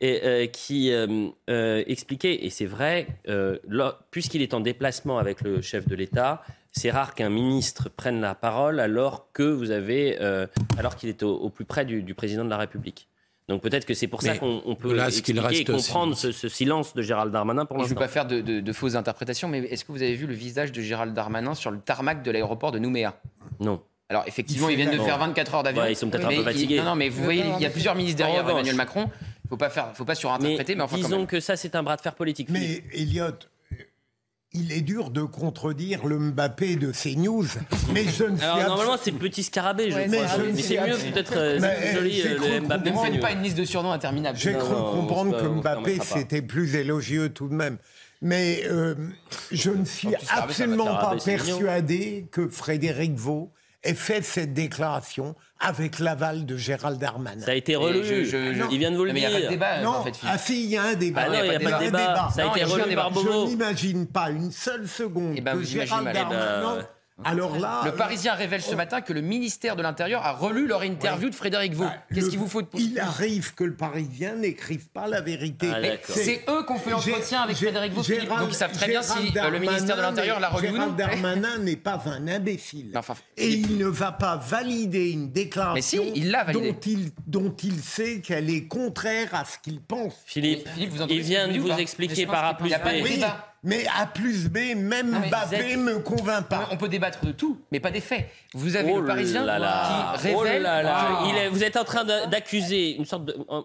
et 0.00 0.20
euh, 0.22 0.46
qui 0.46 0.92
euh, 0.92 1.30
euh, 1.50 1.82
expliquait, 1.88 2.44
et 2.44 2.50
c'est 2.50 2.66
vrai, 2.66 3.08
euh, 3.28 3.58
puisqu'il 4.12 4.42
est 4.42 4.54
en 4.54 4.60
déplacement 4.60 5.18
avec 5.18 5.40
le 5.40 5.62
chef 5.62 5.88
de 5.88 5.96
l'État, 5.96 6.42
c'est 6.76 6.90
rare 6.90 7.14
qu'un 7.14 7.30
ministre 7.30 7.88
prenne 7.88 8.20
la 8.20 8.34
parole 8.34 8.80
alors 8.80 9.28
que 9.32 9.42
vous 9.44 9.70
avez, 9.70 10.18
euh, 10.20 10.46
alors 10.78 10.96
qu'il 10.96 11.08
est 11.08 11.22
au, 11.22 11.34
au 11.36 11.48
plus 11.48 11.64
près 11.64 11.84
du, 11.84 12.02
du 12.02 12.14
président 12.14 12.44
de 12.44 12.50
la 12.50 12.56
République. 12.58 13.08
Donc 13.48 13.60
peut-être 13.62 13.84
que 13.84 13.92
c'est 13.94 14.06
pour 14.08 14.22
ça 14.22 14.36
qu'on 14.38 14.62
on 14.64 14.74
peut 14.74 14.94
là, 14.94 15.08
expliquer 15.08 15.38
et 15.38 15.40
reste 15.42 15.70
comprendre 15.70 16.16
ce, 16.16 16.32
ce 16.32 16.48
silence 16.48 16.94
de 16.94 17.02
Gérald 17.02 17.30
Darmanin 17.30 17.66
pour 17.66 17.76
Et 17.76 17.80
je 17.80 17.84
ne 17.84 17.88
veux 17.90 17.94
l'instant. 18.00 18.00
pas 18.00 18.08
faire 18.08 18.26
de, 18.26 18.40
de- 18.40 18.60
de 18.60 18.72
fausses 18.72 18.94
interprétations, 18.94 19.48
mais 19.48 19.58
est-ce 19.58 19.84
que 19.84 19.92
vous 19.92 20.02
avez 20.02 20.14
vu 20.14 20.26
le 20.26 20.32
visage 20.34 20.72
de 20.72 20.80
Gérald 20.80 21.12
Darmanin 21.14 21.54
sur 21.54 21.70
le 21.70 21.78
tarmac 21.78 22.22
de 22.22 22.30
l'aéroport 22.30 22.72
de 22.72 22.78
Nouméa? 22.78 23.20
Non. 23.60 23.82
Alors 24.08 24.24
effectivement, 24.26 24.68
Il 24.70 24.72
ils 24.72 24.76
viennent 24.76 24.96
de 24.96 25.02
faire 25.02 25.18
Non. 25.18 25.26
24 25.26 25.54
heures 25.56 25.62
d'avion. 25.62 25.82
Ouais, 25.82 25.92
ils 25.92 25.96
sont 25.96 26.08
peut-être 26.08 26.26
un 26.26 26.34
peu 26.36 26.42
fatigués. 26.42 26.78
Non, 26.78 26.84
non, 26.84 26.94
mais 26.94 27.08
vous 27.10 27.22
voyez, 27.22 27.44
il 27.56 27.62
y 27.62 27.66
a 27.66 27.70
plusieurs 27.70 27.94
ministres 27.94 28.18
derrière 28.18 28.38
revanche. 28.44 28.52
Emmanuel 28.60 28.76
Macron. 28.76 29.10
Il 29.44 29.48
faut 29.48 29.56
pas 29.58 29.68
faire, 29.70 29.94
faut 29.94 30.04
pas 30.06 30.14
surinterpréter, 30.14 30.74
mais, 30.74 30.82
enfin 30.82 30.96
quand 30.96 31.02
disons 31.02 31.18
même. 31.18 31.26
que 31.26 31.38
ça, 31.38 31.56
c'est 31.56 31.74
un 31.76 31.82
bras 31.82 31.96
de 31.96 32.00
fer 32.00 32.14
politique. 32.14 32.48
Mais 32.50 32.82
Elliot, 32.94 33.26
il 34.54 34.72
est 34.72 34.80
dur 34.80 35.10
de 35.10 35.22
contredire 35.22 36.06
le 36.06 36.18
Mbappé 36.18 36.76
de 36.76 36.92
CNews, 36.92 37.44
mais 37.92 38.04
je 38.04 38.24
ne 38.24 38.36
suis 38.36 38.44
Alors 38.44 38.58
abs- 38.58 38.66
normalement 38.68 38.96
c'est 39.02 39.10
le 39.10 39.18
petit 39.18 39.42
scarabée, 39.42 39.90
je 39.90 39.96
Ouais, 39.96 40.06
crois. 40.06 40.38
mais 40.54 40.62
c'est 40.62 40.80
mieux 40.80 40.96
peut-être, 41.12 41.36
euh, 41.36 41.58
Mais, 41.60 41.76
c'est 41.80 41.88
plus 41.88 41.94
joli 41.94 42.22
le 42.22 42.60
Mbappé. 42.60 42.90
Ne 42.90 42.96
me 42.96 43.02
faites 43.02 43.20
pas 43.20 43.32
une 43.32 43.42
liste 43.42 43.56
de 43.58 43.64
surnoms 43.64 43.92
interminable. 43.92 44.38
J'ai 44.38 44.52
cru 44.54 44.74
comprendre 44.74 45.40
que 45.40 45.46
Mbappé, 45.46 45.98
c'était 46.02 46.42
plus 46.42 46.76
élogieux 46.76 47.28
tout 47.30 47.48
de 47.48 47.54
même. 47.54 47.78
Mais 48.22 48.62
euh, 48.66 48.94
je 49.52 49.70
ne 49.70 49.84
suis 49.84 50.08
absolument 50.30 50.86
pas 50.96 51.16
persuadé 51.22 52.26
que 52.30 52.48
Frédéric 52.48 53.14
Vaux 53.16 53.50
ait 53.82 53.92
fait 53.92 54.22
cette 54.24 54.54
déclaration 54.54 55.34
avec 55.64 55.98
l'aval 55.98 56.46
de 56.46 56.56
Gérald 56.56 56.98
Darmanin. 56.98 57.44
Ça 57.44 57.52
a 57.52 57.54
été 57.54 57.74
relu. 57.76 58.04
je- 58.04 58.24
je- 58.24 58.52
je- 58.54 58.62
Il 58.70 58.78
vient 58.78 58.90
de 58.90 58.96
vous 58.96 59.04
le 59.04 59.12
Mais 59.12 59.20
il 59.20 59.24
y 59.24 59.26
dire. 59.26 59.36
a 59.36 59.40
pas 59.40 59.46
de 59.46 59.50
débat, 59.50 59.80
non, 59.82 59.90
en 59.90 60.04
fait, 60.04 60.12
ah 60.26 60.38
si, 60.38 60.64
il 60.64 60.70
y 60.70 60.76
a 60.76 60.82
un 60.82 60.94
débat. 60.94 61.22
Ah 61.26 61.28
non, 61.30 61.34
il 61.42 61.50
n'y 61.50 61.56
a 61.56 61.60
pas 61.70 61.78
de 61.78 61.84
débat. 61.86 62.28
Ça 62.34 62.42
a 62.42 62.44
Non, 62.46 62.50
été 62.54 62.60
il 62.60 62.66
relu 62.66 62.94
par. 62.94 63.10
Bobo. 63.10 63.30
Je 63.46 63.50
n'imagine 63.50 64.06
pas 64.06 64.30
une 64.30 64.50
seule 64.52 64.86
seconde 64.88 65.34
Eh 65.36 65.40
ben, 65.40 65.56
que 65.56 65.62
Gérald 65.64 66.04
mal. 66.04 66.14
Darmanin... 66.14 66.78
Ouais. 67.16 67.30
Alors 67.30 67.56
là... 67.60 67.82
Le 67.84 67.92
Parisien 67.92 68.34
révèle 68.34 68.60
ce 68.60 68.74
matin 68.74 69.00
que 69.00 69.12
le 69.12 69.20
ministère 69.20 69.76
de 69.76 69.82
l'Intérieur 69.82 70.26
a 70.26 70.32
relu 70.32 70.66
leur 70.66 70.82
interview 70.82 71.30
de 71.30 71.34
Frédéric 71.34 71.72
Vaux. 71.72 71.84
Qu'est-ce 72.12 72.24
le- 72.24 72.30
qu'il 72.30 72.38
vous 72.40 72.48
faut 72.48 72.62
de 72.62 72.68
Il 72.74 72.98
arrive 72.98 73.54
que 73.54 73.62
le 73.62 73.74
Parisien 73.74 74.34
n'écrive 74.34 74.88
pas 74.88 75.06
la 75.06 75.20
vérité. 75.20 75.70
Ah, 75.72 75.78
c'est 76.02 76.44
eux 76.48 76.64
qui 76.66 76.72
ont 76.72 76.78
fait 76.78 76.90
l'entretien 76.90 77.42
avec 77.42 77.56
Frédéric 77.56 77.92
Vaux, 77.92 78.02
Philippe. 78.02 78.22
Gérald- 78.22 78.40
donc 78.40 78.48
ils 78.50 78.56
savent 78.56 78.72
très 78.72 78.88
bien 78.88 79.02
si 79.02 79.30
Gérald 79.32 79.36
euh, 79.38 79.50
le 79.50 79.58
ministère 79.60 79.82
de 79.84 79.86
Darmanin 80.02 80.10
l'Intérieur 80.10 80.40
l'a 80.40 80.48
relu 80.48 80.68
ou 80.68 80.70
non. 80.72 80.76
Gérald 80.76 80.96
Darmanin 80.96 81.58
n'est 81.58 81.76
pas 81.76 82.02
un 82.06 82.26
imbécile. 82.26 82.90
Enfin, 82.96 83.14
Et 83.36 83.48
il 83.48 83.78
ne 83.78 83.86
va 83.86 84.10
pas 84.10 84.34
valider 84.36 85.12
une 85.12 85.30
déclaration 85.30 86.02
Mais 86.04 86.10
si, 86.14 86.18
il 86.20 86.32
l'a 86.32 86.42
validé. 86.42 86.72
dont, 86.72 86.80
il, 86.84 87.10
dont 87.28 87.56
il 87.62 87.78
sait 87.80 88.22
qu'elle 88.22 88.50
est 88.50 88.66
contraire 88.66 89.28
à 89.34 89.44
ce 89.44 89.58
qu'il 89.62 89.80
pense. 89.80 90.14
Philippe, 90.26 90.68
Philippe, 90.68 90.90
vous 90.90 90.98
entendez 91.02 91.14
il 91.14 91.22
vient 91.22 91.46
de 91.46 91.58
vous 91.60 91.70
expliquer 91.70 92.26
par 92.26 92.44
A 92.44 92.54
plus 92.54 92.70
B. 92.70 92.72
Mais 93.64 93.84
A 93.98 94.06
plus 94.06 94.48
B, 94.48 94.58
même 94.76 95.10
Non, 95.10 95.20
mais 95.20 95.28
Mbappé 95.28 95.56
êtes- 95.72 95.78
me 95.78 95.98
convainc 95.98 96.46
pas. 96.48 96.68
On 96.70 96.76
peut 96.76 96.88
débattre 96.88 97.24
de 97.24 97.32
tout, 97.32 97.58
mais 97.72 97.80
pas 97.80 97.90
des 97.90 98.00
faits. 98.00 98.28
Vous 98.52 98.76
avez 98.76 98.92
Oh 98.92 99.00
le 99.00 99.06
Parisien 99.06 99.44
là 99.44 99.58
là. 99.58 100.14
qui 100.20 100.28
Oh 100.34 100.38
révèle. 100.38 100.62
là 100.62 100.82
là. 100.82 100.96
Ah. 100.96 101.24
Il 101.28 101.36
est- 101.36 101.48
vous 101.48 101.64
êtes 101.64 101.76
en 101.76 101.84
train 101.84 102.04
d'accuser 102.04 102.96
une 102.96 103.04
sorte 103.06 103.24
de. 103.24 103.36
un- 103.48 103.64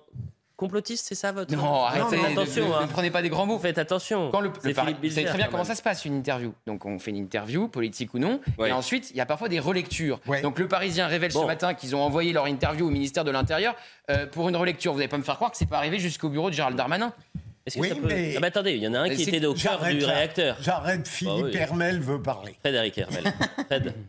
Complotiste, 0.56 1.06
c'est 1.08 1.16
ça 1.16 1.32
votre 1.32 1.56
Non, 1.56 1.86
arrêtez, 1.86 2.18
ne- 2.18 2.26
attention. 2.34 2.68
ne, 2.68 2.74
hein. 2.74 2.80
ne 2.82 2.88
prenez 2.88 3.10
pas 3.12 3.22
des 3.22 3.30
grands 3.30 3.45
mots. 3.45 3.58
Faites 3.60 3.78
attention. 3.78 4.30
Quand 4.30 4.41
le, 4.41 4.52
C'est 4.62 4.68
le 4.68 4.74
Paris- 4.74 4.93
vous 5.02 5.10
savez 5.10 5.26
très 5.26 5.38
bien 5.38 5.45
quand 5.45 5.52
comment 5.52 5.64
ça 5.64 5.74
se 5.74 5.82
passe 5.82 6.04
une 6.04 6.16
interview. 6.18 6.54
Donc 6.68 6.86
on 6.86 7.00
fait 7.00 7.12
une 7.12 7.16
interview, 7.16 7.70
politique 7.70 8.14
ou 8.14 8.20
non, 8.20 8.41
Ouais. 8.58 8.68
et 8.68 8.72
ensuite 8.74 9.10
il 9.12 9.16
y 9.16 9.22
a 9.22 9.26
parfois 9.26 9.47
des 9.47 9.60
relectures. 9.62 10.20
Ouais. 10.28 10.41
Donc 10.41 10.60
le 10.60 10.68
Parisien 10.68 11.08
révèle 11.08 11.32
Bon. 11.32 11.43
ce 11.43 11.45
matin 11.47 11.74
qu'ils 11.76 11.95
ont 11.95 12.02
envoyé 12.02 12.34
leur 12.34 12.45
interview 12.45 12.88
au 12.88 12.89
ministère 12.89 13.24
de 13.24 13.32
l'Intérieur 13.32 13.74
euh, 14.10 14.26
pour 14.28 14.50
une 14.50 14.58
relecture. 14.58 14.91
Vous 14.91 14.97
n'allez 15.00 15.08
pas 15.08 15.18
me 15.18 15.24
faire 15.24 15.36
croire 15.38 15.50
que 15.52 15.56
c'est 15.56 15.66
pas 15.70 15.78
arrivé 15.78 15.97
jusqu'au 15.97 16.28
bureau 16.28 16.50
de 16.50 16.56
Gérald 16.56 16.76
Darmanin. 16.76 17.14
Est-ce 17.70 17.76
que 17.78 17.82
Oui, 17.82 17.89
ça 17.89 17.95
peut- 17.95 18.07
mais- 18.07 18.34
Ah 18.36 18.39
bah 18.39 18.47
attendez, 18.47 18.72
il 18.74 18.84
y 18.84 18.88
en 18.88 18.93
a 18.93 18.99
un 19.01 19.09
qui 19.09 19.22
était 19.24 19.45
au 19.45 19.53
cœur 19.53 19.80
J'arrête 19.80 19.97
du 19.97 20.05
réacteur. 20.05 20.57
J'arrête, 20.61 21.07
Philippe 21.07 21.45
oui. 21.45 21.55
Hermel 21.55 21.99
veut 22.01 22.22
parler. 22.22 22.55
Frédéric 22.61 22.97
Hermel. 22.97 23.24
Fred. 23.67 23.93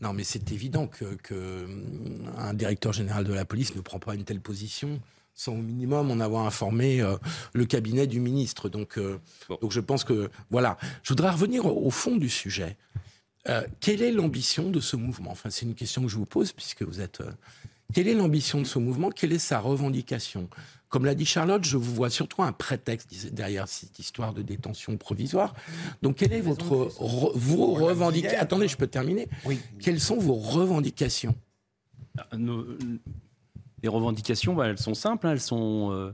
Non, 0.00 0.12
mais 0.12 0.24
c'est 0.24 0.50
évident 0.50 0.88
que, 0.88 1.04
que, 1.22 1.64
hum, 1.64 2.32
un 2.36 2.54
directeur 2.54 2.92
général 2.92 3.22
de 3.24 3.32
la 3.32 3.44
police 3.44 3.76
ne 3.76 3.80
prend 3.80 4.00
pas 4.00 4.14
une 4.16 4.24
telle 4.24 4.40
position 4.40 5.00
sans 5.34 5.52
au 5.52 5.62
minimum 5.62 6.10
en 6.10 6.18
avoir 6.18 6.44
informé 6.44 7.00
euh, 7.00 7.16
le 7.52 7.64
cabinet 7.66 8.06
du 8.08 8.18
ministre. 8.18 8.68
Donc, 8.68 8.98
euh, 8.98 9.18
Bon. 9.48 9.58
donc 9.62 9.70
je 9.70 9.78
pense 9.80 10.02
que 10.04 10.28
voilà. 10.50 10.76
Je 11.04 11.10
voudrais 11.10 11.30
revenir 11.30 11.66
au, 11.66 11.86
au 11.86 11.90
fond 11.90 12.16
du 12.16 12.28
sujet. 12.28 12.76
Euh, 13.48 13.62
quelle 13.80 14.02
est 14.02 14.10
l'ambition 14.12 14.70
de 14.70 14.80
ce 14.80 14.96
mouvement? 14.96 15.30
Enfin, 15.30 15.50
c'est 15.50 15.66
une 15.66 15.74
question 15.74 16.02
que 16.02 16.08
je 16.08 16.16
vous 16.16 16.26
pose 16.26 16.50
puisque 16.52 16.82
vous 16.82 17.00
êtes. 17.00 17.20
euh, 17.20 17.30
quelle 17.94 18.08
est 18.08 18.14
l'ambition 18.14 18.58
de 18.60 18.66
ce 18.66 18.78
mouvement? 18.80 19.10
Quelle 19.10 19.32
est 19.32 19.38
sa 19.38 19.60
revendication? 19.60 20.48
Comme 20.92 21.06
l'a 21.06 21.14
dit 21.14 21.24
Charlotte, 21.24 21.64
je 21.64 21.78
vous 21.78 21.94
vois 21.94 22.10
surtout 22.10 22.42
un 22.42 22.52
prétexte 22.52 23.32
derrière 23.32 23.66
cette 23.66 23.98
histoire 23.98 24.34
de 24.34 24.42
détention 24.42 24.98
provisoire. 24.98 25.54
Donc, 26.02 26.16
quelle 26.16 26.34
est 26.34 26.42
votre 26.42 26.66
re- 27.00 27.32
vos 27.34 27.78
l'a 27.78 27.86
revendications 27.86 28.38
Attendez, 28.38 28.68
je 28.68 28.76
peux 28.76 28.86
terminer. 28.88 29.26
Oui. 29.46 29.58
Quelles 29.80 30.00
sont 30.00 30.18
vos 30.18 30.34
revendications? 30.34 31.34
Nos- 32.36 32.66
les 33.82 33.88
revendications, 33.88 34.52
bah, 34.52 34.66
elles 34.66 34.76
sont 34.78 34.92
simples, 34.92 35.26
hein, 35.26 35.30
elles 35.32 35.40
sont, 35.40 35.92
euh, 35.92 36.12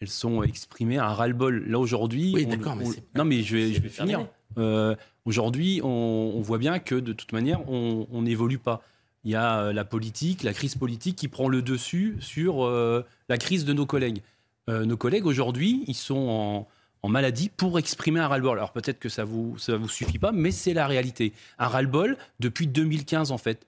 elles 0.00 0.08
sont 0.08 0.42
exprimées 0.42 0.98
à 0.98 1.06
ras-le-bol. 1.06 1.64
Là 1.68 1.78
aujourd'hui, 1.78 2.32
Oui, 2.34 2.46
on- 2.48 2.50
d'accord, 2.50 2.74
mais 2.74 2.84
on- 2.84 2.90
c'est- 2.90 3.04
non 3.14 3.24
mais 3.24 3.44
je 3.44 3.56
vais, 3.56 3.72
je 3.74 3.80
vais 3.80 3.88
finir. 3.88 4.26
Euh, 4.58 4.96
aujourd'hui, 5.24 5.80
on, 5.84 5.88
on 6.34 6.40
voit 6.40 6.58
bien 6.58 6.80
que 6.80 6.96
de 6.96 7.12
toute 7.12 7.32
manière, 7.32 7.60
on 7.70 8.22
n'évolue 8.22 8.58
pas. 8.58 8.82
Il 9.26 9.32
y 9.32 9.34
a 9.34 9.58
euh, 9.58 9.72
la 9.72 9.84
politique, 9.84 10.44
la 10.44 10.54
crise 10.54 10.76
politique 10.76 11.16
qui 11.16 11.26
prend 11.26 11.48
le 11.48 11.60
dessus 11.60 12.16
sur 12.20 12.64
euh, 12.64 13.04
la 13.28 13.38
crise 13.38 13.64
de 13.64 13.72
nos 13.72 13.84
collègues. 13.84 14.22
Euh, 14.70 14.84
nos 14.84 14.96
collègues 14.96 15.26
aujourd'hui, 15.26 15.82
ils 15.88 15.94
sont 15.96 16.16
en, 16.28 16.68
en 17.02 17.08
maladie 17.08 17.48
pour 17.48 17.76
exprimer 17.80 18.20
un 18.20 18.28
ras-le-bol. 18.28 18.56
Alors 18.56 18.70
peut-être 18.72 19.00
que 19.00 19.08
ça 19.08 19.24
vous 19.24 19.58
ça 19.58 19.76
vous 19.76 19.88
suffit 19.88 20.20
pas, 20.20 20.30
mais 20.30 20.52
c'est 20.52 20.74
la 20.74 20.86
réalité. 20.86 21.32
Un 21.58 21.66
ras-le-bol 21.66 22.16
depuis 22.38 22.68
2015 22.68 23.32
en 23.32 23.38
fait, 23.38 23.66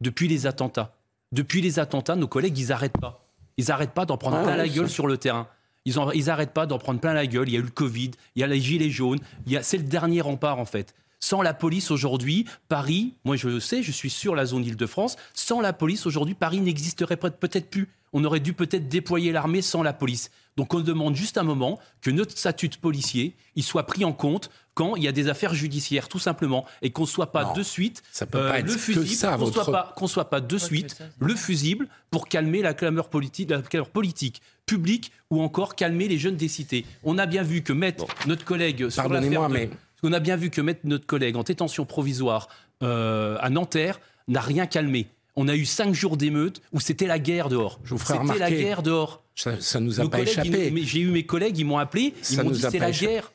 depuis 0.00 0.26
les 0.26 0.46
attentats. 0.48 0.92
Depuis 1.30 1.60
les 1.60 1.78
attentats, 1.78 2.16
nos 2.16 2.26
collègues, 2.28 2.58
ils 2.58 2.68
n'arrêtent 2.68 2.98
pas. 2.98 3.24
Ils 3.58 3.66
n'arrêtent 3.68 3.94
pas 3.94 4.06
d'en 4.06 4.16
prendre 4.18 4.38
Ah, 4.38 4.42
plein 4.42 4.56
la 4.56 4.66
ça. 4.66 4.74
gueule 4.74 4.90
sur 4.90 5.06
le 5.06 5.18
terrain. 5.18 5.46
Ils 5.84 6.24
n'arrêtent 6.26 6.52
pas 6.52 6.66
d'en 6.66 6.78
prendre 6.80 6.98
plein 6.98 7.14
la 7.14 7.28
gueule. 7.28 7.48
Il 7.48 7.52
y 7.52 7.56
a 7.56 7.60
eu 7.60 7.62
le 7.62 7.70
Covid, 7.70 8.10
il 8.34 8.40
y 8.40 8.42
a 8.42 8.48
les 8.48 8.60
gilets 8.60 8.90
jaunes. 8.90 9.20
il 9.46 9.52
y 9.52 9.56
a- 9.56 9.62
C'est 9.62 9.76
le 9.76 9.84
dernier 9.84 10.20
rempart, 10.20 10.58
en 10.58 10.64
fait. 10.64 10.94
Sans 11.26 11.42
la 11.42 11.54
police 11.54 11.90
aujourd'hui, 11.90 12.44
Paris, 12.68 13.14
moi 13.24 13.34
je 13.34 13.48
le 13.48 13.58
sais, 13.58 13.82
je 13.82 13.90
suis 13.90 14.10
sur 14.10 14.36
la 14.36 14.46
zone 14.46 14.64
Île-de-France, 14.64 15.16
sans 15.34 15.60
la 15.60 15.72
police 15.72 16.06
aujourd'hui, 16.06 16.34
Paris 16.34 16.60
n'existerait 16.60 17.16
peut- 17.16 17.30
peut-être 17.32 17.68
plus. 17.68 17.88
On 18.12 18.22
aurait 18.24 18.38
dû 18.38 18.52
peut-être 18.52 18.86
déployer 18.88 19.32
l'armée 19.32 19.60
sans 19.60 19.82
la 19.82 19.92
police. 19.92 20.30
Donc 20.56 20.72
on 20.72 20.78
demande 20.78 21.16
juste 21.16 21.36
un 21.36 21.42
moment 21.42 21.80
que 22.00 22.12
notre 22.12 22.38
statut 22.38 22.68
de 22.68 22.76
policier, 22.76 23.34
il 23.56 23.64
soit 23.64 23.86
pris 23.86 24.04
en 24.04 24.12
compte 24.12 24.50
quand 24.74 24.94
il 24.94 25.02
y 25.02 25.08
a 25.08 25.12
des 25.12 25.26
affaires 25.28 25.52
judiciaires, 25.52 26.08
tout 26.08 26.20
simplement, 26.20 26.64
et 26.80 26.90
qu'on 26.90 27.02
ne 27.02 27.08
soit 27.08 27.32
pas 27.32 27.42
Non, 27.46 27.54
de 27.54 27.62
suite 27.64 28.04
ça 28.12 28.24
peut 28.26 28.38
pas 28.46 28.60
être 28.60 28.66
le 28.66 28.72
fusible, 28.78 29.06
ça, 29.08 29.32
qu'on 29.32 29.46
votre- 29.46 29.64
soit 29.64 29.72
pas 29.72 29.92
qu'on 29.96 30.06
soit 30.06 30.30
pas 30.30 30.40
de 30.40 30.58
suite 30.58 30.96
le 31.18 31.34
fusible 31.34 31.88
pour 32.12 32.28
calmer 32.28 32.62
la 32.62 32.72
clameur 32.72 33.08
politique, 33.08 33.50
la 33.50 33.62
clameur 33.62 33.88
politique 33.90 34.40
publique 34.64 35.10
ou 35.30 35.42
encore 35.42 35.74
calmer 35.74 36.06
les 36.06 36.18
jeunes 36.18 36.36
des 36.36 36.48
cités. 36.48 36.86
On 37.02 37.18
a 37.18 37.26
bien 37.26 37.42
vu 37.42 37.62
que 37.62 37.72
mettre 37.72 38.06
notre 38.28 38.44
collègue 38.44 38.88
sur 38.90 39.02
l'affaire 39.14 39.40
de- 39.48 39.54
mais- 39.54 39.70
on 40.06 40.12
a 40.12 40.20
bien 40.20 40.36
vu 40.36 40.50
que 40.50 40.60
mettre 40.60 40.80
notre 40.84 41.06
collègue 41.06 41.36
en 41.36 41.42
détention 41.42 41.84
provisoire 41.84 42.48
euh, 42.82 43.36
à 43.40 43.50
Nanterre 43.50 44.00
n'a 44.28 44.40
rien 44.40 44.66
calmé. 44.66 45.08
On 45.36 45.48
a 45.48 45.54
eu 45.54 45.66
cinq 45.66 45.94
jours 45.94 46.16
d'émeute 46.16 46.62
où 46.72 46.80
c'était 46.80 47.06
la 47.06 47.18
guerre 47.18 47.48
dehors. 47.48 47.78
Je 47.84 47.90
vous 47.90 47.98
ferai 47.98 48.18
C'était 48.26 48.38
la 48.38 48.50
guerre 48.50 48.82
dehors. 48.82 49.22
Ça, 49.34 49.60
ça 49.60 49.80
nous 49.80 50.00
a 50.00 50.04
Nos 50.04 50.08
pas 50.08 50.20
échappé. 50.20 50.72
J'ai 50.84 51.00
eu 51.00 51.10
mes 51.10 51.24
collègues, 51.26 51.58
ils 51.58 51.64
m'ont 51.64 51.76
appelé, 51.78 52.14
ils 52.30 52.42
m'ont 52.42 52.50
dit 52.50 52.60
c'est 52.60 52.78
la 52.78 52.88
échappé. 52.88 53.06
guerre. 53.12 53.32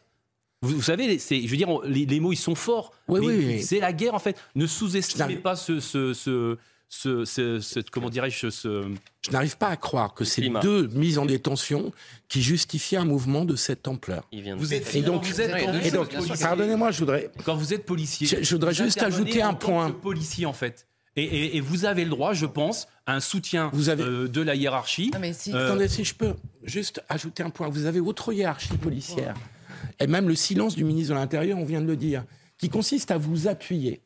Vous, 0.63 0.76
vous 0.76 0.82
savez, 0.82 1.17
je 1.19 1.47
veux 1.47 1.57
dire, 1.57 1.69
on- 1.69 1.82
les, 1.82 2.05
les 2.05 2.19
mots 2.19 2.32
ils 2.34 2.38
sont 2.38 2.55
forts. 2.55 2.91
Oui, 3.07 3.19
oui, 3.22 3.43
oui. 3.47 3.63
C'est 3.63 3.80
la 3.80 3.93
guerre 3.93 4.13
en 4.15 4.19
fait. 4.19 4.36
Ne 4.55 4.65
sous-estimez 4.67 5.36
pas 5.38 5.55
ce, 5.55 5.80
ce, 5.80 6.13
ce, 6.13 6.57
ce, 6.93 7.23
ce- 7.23 7.61
cette- 7.61 7.89
comment 7.89 8.09
dirais-je, 8.09 8.49
ce, 8.49 8.83
Je 9.25 9.31
n'arrive 9.31 9.57
pas 9.57 9.69
à 9.69 9.77
croire 9.77 10.13
que 10.13 10.25
c'est 10.25 10.41
climat. 10.41 10.59
deux 10.59 10.87
mises 10.87 11.17
en 11.17 11.25
détention 11.25 11.93
qui 12.27 12.41
justifient 12.41 12.97
un 12.97 13.05
mouvement 13.05 13.45
de 13.45 13.55
cette 13.55 13.87
ampleur. 13.87 14.27
Il 14.33 14.41
vient 14.41 14.55
de 14.57 14.59
Vous 14.61 14.73
êtes, 14.73 14.93
Et 14.93 15.01
donc, 15.01 15.23
vous 15.25 15.39
êtes- 15.39 15.55
et 15.85 16.37
pardonnez-moi, 16.41 16.91
je 16.91 16.99
voudrais. 16.99 17.31
quand 17.45 17.55
vous 17.55 17.73
êtes 17.73 17.85
policier, 17.85 18.27
Je- 18.27 18.43
je 18.43 18.55
voudrais 18.55 18.73
vous 18.73 18.83
juste 18.83 19.01
ajouter 19.01 19.41
un 19.41 19.53
point. 19.53 19.89
policier 19.91 20.45
en 20.45 20.51
fait. 20.53 20.85
Et, 21.15 21.23
et- 21.23 21.57
et 21.57 21.61
vous 21.61 21.85
avez 21.85 22.03
le 22.03 22.09
droit, 22.09 22.33
je 22.33 22.45
pense, 22.45 22.87
à 23.05 23.15
un 23.15 23.19
soutien 23.21 23.69
Vous 23.73 23.87
avez- 23.87 24.03
euh, 24.03 24.27
de 24.27 24.41
la 24.41 24.55
hiérarchie. 24.55 25.11
Non, 25.13 25.19
mais 25.19 25.31
si- 25.33 25.53
Euh, 25.53 25.67
Attendez, 25.67 25.87
si 25.87 26.03
je 26.03 26.13
peux 26.13 26.33
juste 26.63 27.01
ajouter 27.07 27.41
un 27.43 27.49
point. 27.51 27.69
Vous 27.69 27.85
avez 27.85 28.01
votre 28.01 28.33
hiérarchie 28.33 28.75
policière, 28.77 29.35
et 29.99 30.07
même 30.07 30.27
le 30.27 30.35
silence 30.35 30.75
du 30.75 30.83
ministre 30.83 31.13
de 31.13 31.19
l'Intérieur, 31.19 31.57
on 31.57 31.65
vient 31.65 31.81
de 31.81 31.87
le 31.87 31.95
dire, 31.97 32.25
qui 32.57 32.67
consiste 32.69 33.11
à 33.11 33.17
vous 33.17 33.47
appuyer. 33.47 34.01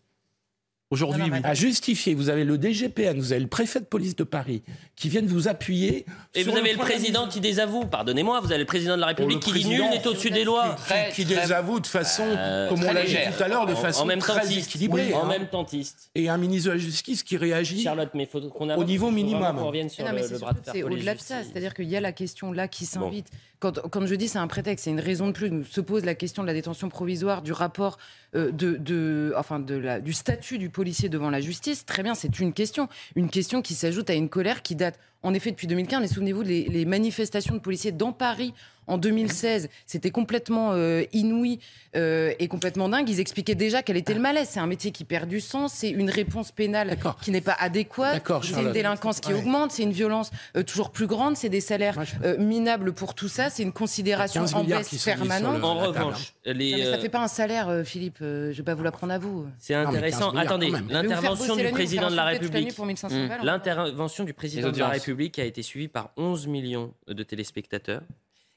Aujourd'hui, 0.91 1.23
oui. 1.31 1.39
À 1.43 1.55
justifier, 1.55 2.13
vous 2.13 2.29
avez 2.29 2.43
le 2.43 2.57
DGPN, 2.61 3.17
vous 3.17 3.31
avez 3.31 3.41
le 3.41 3.47
préfet 3.47 3.79
de 3.79 3.85
police 3.85 4.15
de 4.15 4.23
Paris 4.23 4.61
qui 4.95 5.09
viennent 5.09 5.25
vous 5.25 5.47
appuyer. 5.47 6.05
Et 6.35 6.43
sur 6.43 6.51
vous 6.51 6.59
avez 6.59 6.73
le 6.73 6.77
président 6.77 7.27
qui 7.27 7.39
désavoue. 7.39 7.85
Pardonnez-moi, 7.85 8.39
vous 8.39 8.51
avez 8.51 8.59
le 8.59 8.65
président 8.65 8.95
de 8.95 9.01
la 9.01 9.07
République 9.07 9.39
qui 9.39 9.51
dit 9.51 9.65
nul 9.67 9.81
n'est 9.89 10.05
au-dessus 10.05 10.29
des 10.29 10.43
lois. 10.43 10.75
Très, 10.85 11.09
qui 11.11 11.25
très- 11.25 11.41
désavoue 11.41 11.79
de 11.79 11.87
façon, 11.87 12.23
Euh, 12.27 12.69
comme 12.69 12.83
on 12.83 12.93
l'a 12.93 13.03
dit 13.03 13.15
tout 13.35 13.43
à 13.43 13.47
l'heure, 13.47 13.65
de 13.65 13.73
En- 13.73 13.77
façon 13.77 14.03
en 14.03 14.05
même 14.05 14.19
très 14.19 14.39
tentiste. 14.41 14.69
équilibrée. 14.69 15.11
En 15.15 15.23
hein. 15.23 15.27
même 15.27 15.47
tentiste. 15.47 16.11
Et 16.13 16.29
un 16.29 16.37
ministre 16.37 16.67
de 16.69 16.73
la 16.73 16.79
Justice 16.79 17.23
qui 17.23 17.35
réagit. 17.37 17.81
Charlotte, 17.81 18.11
mais 18.13 18.23
il 18.23 18.29
faut 18.29 18.41
qu'on. 18.49 18.69
Au 18.69 18.83
niveau 18.83 19.09
minimum. 19.09 19.55
qu'on 19.57 19.65
revienne 19.65 19.89
sur 19.89 20.05
Non, 20.05 20.11
mais 20.13 20.21
le, 20.21 20.27
c'est 20.27 20.33
le 20.33 20.39
bras 20.39 20.49
surtout 20.49 20.61
de 20.61 20.65
que 20.67 20.71
fer 20.71 20.85
c'est 20.87 20.93
au-delà 20.93 21.15
de 21.15 21.19
ça. 21.19 21.43
C'est-à-dire 21.43 21.73
qu'il 21.73 21.89
y 21.89 21.95
a 21.97 22.01
la 22.01 22.11
question 22.11 22.51
là 22.51 22.67
qui 22.67 22.85
s'invite. 22.85 23.27
Quand, 23.71 24.05
je 24.05 24.15
dis 24.15 24.27
c'est 24.27 24.39
un 24.39 24.47
prétexte, 24.47 24.85
c'est 24.85 24.91
une 24.91 24.99
raison 24.99 25.27
de 25.27 25.31
plus. 25.31 25.63
Se 25.65 25.81
pose 25.81 26.05
la 26.05 26.15
question 26.15 26.43
de 26.43 26.47
la 26.47 26.53
détention 26.53 26.89
provisoire, 26.89 27.41
du 27.41 27.51
rapport 27.51 27.97
euh, 28.35 28.51
du 28.51 30.13
statut 30.13 30.57
du 30.57 30.69
policier 30.69 31.09
devant 31.09 31.29
la 31.29 31.41
justice. 31.41 31.85
Très 31.85 32.03
bien, 32.03 32.15
c'est 32.15 32.39
une 32.39 32.53
question. 32.53 32.87
Une 33.15 33.29
question 33.29 33.61
qui 33.61 33.73
s'ajoute 33.73 34.09
à 34.09 34.13
une 34.13 34.29
colère 34.29 34.61
qui 34.61 34.75
date 34.75 34.99
en 35.23 35.33
effet 35.33 35.51
depuis 35.51 35.67
2015. 35.67 36.03
Et 36.03 36.07
souvenez-vous, 36.13 36.41
les, 36.41 36.65
les 36.65 36.85
manifestations 36.85 37.55
de 37.55 37.59
policiers 37.59 37.91
dans 37.91 38.11
Paris 38.11 38.53
en 38.87 38.99
2016, 38.99 39.67
c'était 39.87 40.11
complètement 40.11 40.73
euh, 40.73 41.01
inouï 41.11 41.57
euh, 41.95 42.33
et 42.37 42.47
complètement 42.47 42.87
dingue. 42.87 43.09
Ils 43.09 43.19
expliquaient 43.19 43.55
déjà 43.55 43.81
quel 43.81 43.97
était 43.97 44.13
le 44.13 44.19
malaise. 44.19 44.47
C'est 44.51 44.59
un 44.59 44.67
métier 44.67 44.91
qui 44.91 45.05
perd 45.05 45.27
du 45.27 45.39
sens, 45.41 45.73
c'est 45.73 45.89
une 45.89 46.11
réponse 46.11 46.51
pénale 46.51 46.95
qui 47.23 47.31
n'est 47.31 47.41
pas 47.41 47.55
adéquate, 47.59 48.21
c'est 48.43 48.61
une 48.61 48.71
délinquance 48.73 49.21
qui 49.21 49.33
Ouais. 49.33 49.39
augmente, 49.39 49.71
c'est 49.71 49.81
une 49.81 49.91
violence 49.91 50.29
euh, 50.55 50.61
toujours 50.61 50.91
plus 50.91 51.07
grande, 51.07 51.35
c'est 51.35 51.49
des 51.49 51.61
salaires 51.61 51.97
euh, 52.23 52.37
minables 52.37 52.93
pour 52.93 53.15
tout 53.15 53.27
ça, 53.27 53.49
c'est 53.49 53.63
une 53.63 53.71
considération 53.73 54.41
15 54.41 54.53
en 54.53 54.63
baisse 54.63 55.03
permanente. 55.03 55.57
le- 55.57 55.63
En 55.63 55.79
revanche, 55.79 56.33
les, 56.45 56.71
Non, 56.73 56.77
mais 56.77 56.83
ça 56.83 56.89
euh, 56.89 57.01
fait 57.01 57.09
pas 57.09 57.23
un 57.23 57.27
salaire, 57.27 57.69
euh, 57.69 57.83
Philippe. 57.83 58.19
euh, 58.21 58.51
je 58.51 58.57
vais 58.57 58.63
pas 58.63 58.75
vous 58.75 58.83
l'apprendre 58.83 59.13
à 59.13 59.17
vous. 59.17 59.47
c'est 59.57 59.73
intéressant. 59.73 60.31
15 60.31 60.33
milliards 60.33 60.45
Attendez, 60.45 60.69
vous 60.69 60.75
faire 60.77 61.01
l'intervention 61.03 61.55
du 61.55 61.69
président 61.71 62.11
de 62.11 62.15
la 62.15 62.25
République. 62.25 62.75
pour 62.75 62.85
1500 62.85 63.15
Mmh. 63.17 63.27
balles. 63.29 63.39
L'intervention 63.43 64.23
du 64.25 64.33
président 64.35 64.69
de 64.71 64.77
la 64.77 64.85
audiences. 64.89 65.01
République 65.05 65.37
a 65.37 65.45
été 65.45 65.61
suivie 65.61 65.87
par 65.87 66.11
11 66.17 66.47
millions 66.47 66.95
de 67.07 67.21
téléspectateurs 67.21 68.01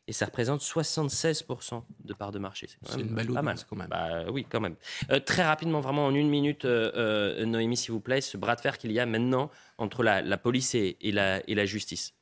et 0.06 0.12
ça 0.12 0.24
représente 0.24 0.62
76% 0.62 1.82
de 2.04 2.14
part 2.14 2.32
de 2.32 2.38
marché. 2.38 2.68
C'est 2.82 3.00
une 3.00 3.14
belle 3.14 3.26
pas 3.28 3.42
mal. 3.42 3.56
quand 3.68 3.76
même. 3.76 3.88
Bah, 3.88 4.24
oui, 4.30 4.46
quand 4.48 4.60
même. 4.60 4.76
Euh, 5.10 5.20
très 5.20 5.44
rapidement, 5.44 5.80
vraiment 5.80 6.06
en 6.06 6.14
une 6.14 6.30
minute, 6.30 6.64
euh, 6.64 6.90
euh, 6.96 7.44
Noémie, 7.44 7.76
s'il 7.76 7.92
vous 7.92 8.00
plaît, 8.00 8.22
ce 8.22 8.38
bras 8.38 8.56
de 8.56 8.62
fer 8.62 8.78
qu'il 8.78 8.90
y 8.92 8.98
a 8.98 9.04
maintenant 9.04 9.50
entre 9.76 10.02
la, 10.02 10.22
la 10.22 10.38
police 10.38 10.74
et, 10.74 10.96
et 11.02 11.12
la, 11.12 11.46
et 11.46 11.54
la 11.54 11.66
justice. 11.66 12.14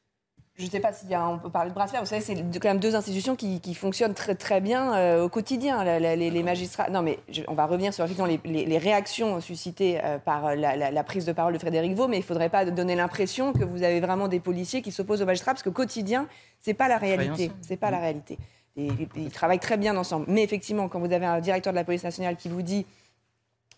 Je 0.59 0.65
ne 0.65 0.71
sais 0.71 0.81
pas 0.81 0.93
si 0.95 1.05
on 1.15 1.39
peut 1.39 1.51
parler 1.51 1.69
de 1.69 1.75
bras 1.75 1.85
de 1.85 1.91
fer. 1.91 2.01
Vous 2.01 2.07
savez, 2.07 2.23
c'est 2.23 2.35
quand 2.35 2.69
même 2.69 2.79
deux 2.81 2.97
institutions 2.97 3.37
qui, 3.37 3.61
qui 3.61 3.75
fonctionnent 3.75 4.15
très, 4.15 4.35
très 4.35 4.63
bien 4.63 4.95
euh, 4.95 5.25
au 5.25 5.29
quotidien. 5.29 5.85
La- 5.85 6.01
la- 6.01 6.17
les, 6.17 6.31
les 6.31 6.43
magistrats. 6.43 6.89
Non, 6.89 7.03
mais 7.03 7.19
je- 7.29 7.43
on 7.49 7.53
va 7.55 7.67
revenir 7.67 7.93
sur 7.93 8.07
les, 8.07 8.41
les- 8.45 8.65
les 8.65 8.79
réactions 8.79 9.39
suscitées 9.43 10.01
euh, 10.03 10.19
par 10.19 10.57
la, 10.57 10.91
la- 10.91 11.05
prise 11.05 11.27
de 11.27 11.33
parole 11.33 11.53
de 11.53 11.59
Frédéric 11.59 11.95
Vaux, 11.95 12.09
mais 12.09 12.17
il 12.17 12.21
ne 12.21 12.25
faudrait 12.25 12.49
pas 12.49 12.65
donner 12.65 12.95
l'impression 12.95 13.53
que 13.53 13.65
vous 13.65 13.83
avez 13.83 14.01
vraiment 14.01 14.29
des 14.29 14.41
policiers 14.41 14.81
qui 14.81 14.93
s'opposent 14.93 15.21
aux 15.21 15.27
magistrats, 15.27 15.53
parce 15.53 15.63
qu'au 15.63 15.73
quotidien, 15.73 16.27
c'est 16.61 16.73
pas 16.75 16.89
la 16.89 16.97
réalité. 16.97 17.51
C'est 17.61 17.77
pas 17.77 17.91
la 17.91 17.99
réalité. 17.99 18.39
Et- 18.79 18.87
et- 18.89 19.09
ils 19.17 19.31
travaillent 19.31 19.59
très 19.59 19.77
bien 19.77 19.95
ensemble. 19.99 20.25
Mais 20.29 20.43
effectivement, 20.43 20.89
quand 20.89 21.01
vous 21.01 21.13
avez 21.13 21.27
un 21.27 21.41
directeur 21.41 21.75
de 21.75 21.77
la 21.79 21.85
police 21.85 22.05
nationale 22.05 22.37
qui 22.37 22.49
vous 22.49 22.63
dit 22.63 22.87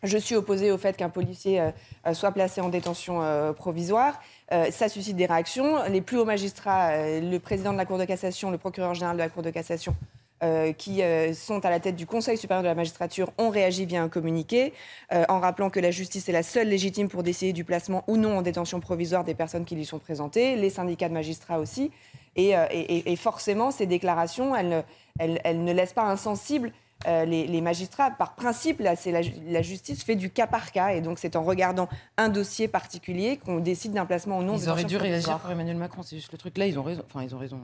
je 0.04 0.16
suis 0.16 0.36
opposé 0.36 0.70
au 0.70 0.78
fait 0.78 0.96
qu'un 0.96 1.08
policier 1.08 1.60
euh, 1.60 1.70
euh, 2.06 2.14
soit 2.14 2.30
placé 2.30 2.60
en 2.60 2.68
détention 2.68 3.20
euh, 3.20 3.52
provisoire. 3.52 4.20
Euh, 4.52 4.70
ça 4.70 4.88
suscite 4.88 5.16
des 5.16 5.26
réactions. 5.26 5.82
Les 5.90 6.00
plus 6.00 6.18
hauts 6.18 6.24
magistrats, 6.24 6.90
euh, 6.92 7.20
le 7.20 7.38
président 7.38 7.72
de 7.72 7.78
la 7.78 7.84
Cour 7.84 7.98
de 7.98 8.04
cassation, 8.04 8.50
le 8.50 8.58
procureur 8.58 8.94
général 8.94 9.16
de 9.16 9.22
la 9.22 9.28
Cour 9.28 9.42
de 9.42 9.50
cassation, 9.50 9.94
euh, 10.42 10.72
qui 10.72 11.02
sont 11.34 11.64
à 11.66 11.70
la 11.70 11.80
tête 11.80 11.96
du 11.96 12.06
Conseil 12.06 12.38
supérieur 12.38 12.62
de 12.62 12.68
la 12.68 12.74
magistrature, 12.74 13.30
ont 13.36 13.50
réagi 13.50 13.84
via 13.84 14.02
un 14.02 14.08
communiqué 14.08 14.72
en 15.10 15.40
rappelant 15.40 15.68
que 15.68 15.80
la 15.80 15.90
justice 15.90 16.28
est 16.28 16.32
la 16.32 16.42
seule 16.42 16.68
légitime 16.68 17.08
pour 17.08 17.22
décider 17.22 17.52
du 17.52 17.64
placement 17.64 18.04
ou 18.06 18.16
non 18.16 18.38
en 18.38 18.42
détention 18.42 18.80
provisoire 18.80 19.24
des 19.24 19.34
personnes 19.34 19.64
qui 19.64 19.74
lui 19.74 19.84
sont 19.84 19.98
présentées, 19.98 20.56
les 20.56 20.70
syndicats 20.70 21.08
de 21.08 21.14
magistrats 21.14 21.58
aussi. 21.58 21.90
Et, 22.36 23.16
forcément, 23.16 23.70
ces 23.70 23.86
déclarations, 23.86 24.54
elles- 24.54 24.84
elles 25.18 25.64
ne 25.64 25.72
laissent 25.72 25.92
pas 25.92 26.04
insensibles 26.04 26.72
euh, 27.06 27.24
les, 27.24 27.46
les 27.46 27.60
magistrats. 27.60 28.10
Par 28.10 28.34
principe, 28.34 28.80
là, 28.80 28.96
c'est 28.96 29.12
la, 29.12 29.22
ju- 29.22 29.32
la 29.46 29.62
justice 29.62 30.02
fait 30.04 30.16
du 30.16 30.30
cas 30.30 30.46
par 30.46 30.72
cas. 30.72 30.88
Et 30.94 31.00
donc, 31.00 31.18
c'est 31.18 31.36
en 31.36 31.44
regardant 31.44 31.88
un 32.16 32.28
dossier 32.28 32.66
particulier 32.68 33.36
qu'on 33.44 33.60
décide 33.60 33.92
d'un 33.92 34.06
placement 34.06 34.38
ou 34.38 34.42
non. 34.42 34.56
Ils 34.56 34.68
auraient 34.68 34.84
dû 34.84 34.96
réagir 34.96 35.38
pour 35.38 35.50
Emmanuel 35.50 35.76
Macron, 35.76 36.02
c'est 36.02 36.16
juste 36.16 36.32
le 36.32 36.38
truc. 36.38 36.58
Là, 36.58 36.66
ils 36.66 36.78
ont 36.78 36.82
raison. 36.82 37.02
Enfin, 37.08 37.24
ils 37.24 37.34
ont 37.34 37.38
raison. 37.38 37.60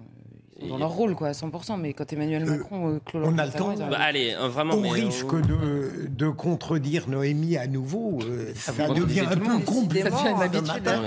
Ils 0.60 0.68
sont 0.68 0.74
dans 0.74 0.78
leur 0.78 0.90
rôle, 0.92 1.16
quoi, 1.16 1.28
à 1.28 1.32
100%. 1.32 1.80
Mais 1.80 1.92
quand 1.94 2.12
Emmanuel 2.12 2.44
Macron 2.44 2.88
euh, 2.94 3.00
clôt 3.04 3.18
leur 3.20 3.28
on 3.30 3.38
a 3.38 3.46
le 3.46 3.52
temps. 3.52 3.74
Bah, 3.76 3.98
allez, 4.00 4.34
euh, 4.34 4.46
vraiment. 4.48 4.74
Au 4.74 4.80
mais, 4.80 4.90
euh, 4.90 4.92
risque 4.92 5.34
de, 5.48 6.06
de 6.08 6.28
contredire 6.28 7.08
Noémie 7.08 7.56
à 7.56 7.66
nouveau, 7.66 8.20
euh, 8.22 8.52
ça 8.54 8.72
contredisez 8.72 9.20
devient 9.22 9.32
un 9.32 9.36
peu 9.36 9.58
compliqué. 9.64 10.02
Ça 10.04 10.10
devient 10.10 10.28
une 10.30 10.36
ce 10.38 10.42
habitude, 10.42 10.66
matin. 10.68 11.02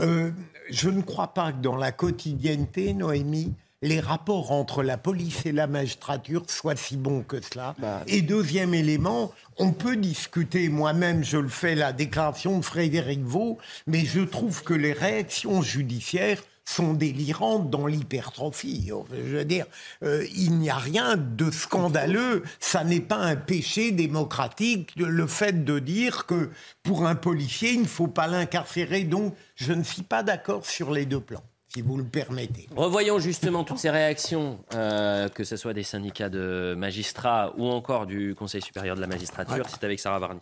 Euh, 0.00 0.30
je 0.68 0.90
ne 0.90 1.00
crois 1.00 1.28
pas 1.34 1.52
que 1.52 1.60
dans 1.62 1.76
la 1.76 1.92
quotidienneté, 1.92 2.92
Noémie, 2.92 3.54
les 3.82 4.00
rapports 4.00 4.52
entre 4.52 4.82
la 4.82 4.98
police 4.98 5.46
et 5.46 5.52
la 5.52 5.66
magistrature 5.66 6.44
soient 6.48 6.76
si 6.76 6.96
bons 6.96 7.22
que 7.22 7.40
cela. 7.40 7.74
Bah, 7.78 8.02
et 8.06 8.22
deuxième 8.22 8.74
élément, 8.74 9.32
on 9.58 9.72
peut 9.72 9.96
discuter, 9.96 10.68
moi-même 10.68 11.24
je 11.24 11.38
le 11.38 11.48
fais, 11.48 11.74
la 11.74 11.92
déclaration 11.92 12.58
de 12.58 12.64
Frédéric 12.64 13.22
Vaux, 13.22 13.58
mais 13.86 14.04
je 14.04 14.20
trouve 14.20 14.62
que 14.62 14.74
les 14.74 14.92
réactions 14.92 15.62
judiciaires 15.62 16.42
sont 16.70 16.94
délirantes 16.94 17.68
dans 17.68 17.86
l'hypertrophie. 17.86 18.92
Je 19.12 19.36
veux 19.36 19.44
dire, 19.44 19.66
euh, 20.04 20.24
il 20.34 20.58
n'y 20.58 20.70
a 20.70 20.76
rien 20.76 21.16
de 21.16 21.50
scandaleux. 21.50 22.44
Ça 22.60 22.84
n'est 22.84 23.00
pas 23.00 23.16
un 23.16 23.36
péché 23.36 23.90
démocratique 23.90 24.92
le 24.96 25.26
fait 25.26 25.64
de 25.64 25.78
dire 25.78 26.26
que 26.26 26.50
pour 26.82 27.06
un 27.06 27.16
policier, 27.16 27.72
il 27.72 27.82
ne 27.82 27.86
faut 27.86 28.06
pas 28.06 28.28
l'incarcérer. 28.28 29.02
Donc, 29.02 29.34
je 29.56 29.72
ne 29.72 29.82
suis 29.82 30.02
pas 30.02 30.22
d'accord 30.22 30.64
sur 30.64 30.92
les 30.92 31.06
deux 31.06 31.20
plans, 31.20 31.42
si 31.72 31.82
vous 31.82 31.96
le 31.96 32.04
permettez. 32.04 32.68
Revoyons 32.74 33.18
justement 33.18 33.64
toutes 33.64 33.78
ces 33.78 33.90
réactions, 33.90 34.58
euh, 34.74 35.28
que 35.28 35.44
ce 35.44 35.56
soit 35.56 35.72
des 35.72 35.82
syndicats 35.82 36.28
de 36.28 36.74
magistrats 36.76 37.52
ou 37.56 37.66
encore 37.66 38.06
du 38.06 38.34
Conseil 38.34 38.62
supérieur 38.62 38.96
de 38.96 39.00
la 39.00 39.06
magistrature. 39.06 39.66
C'est 39.68 39.84
avec 39.84 40.00
Sarah 40.00 40.18
Varny. 40.18 40.40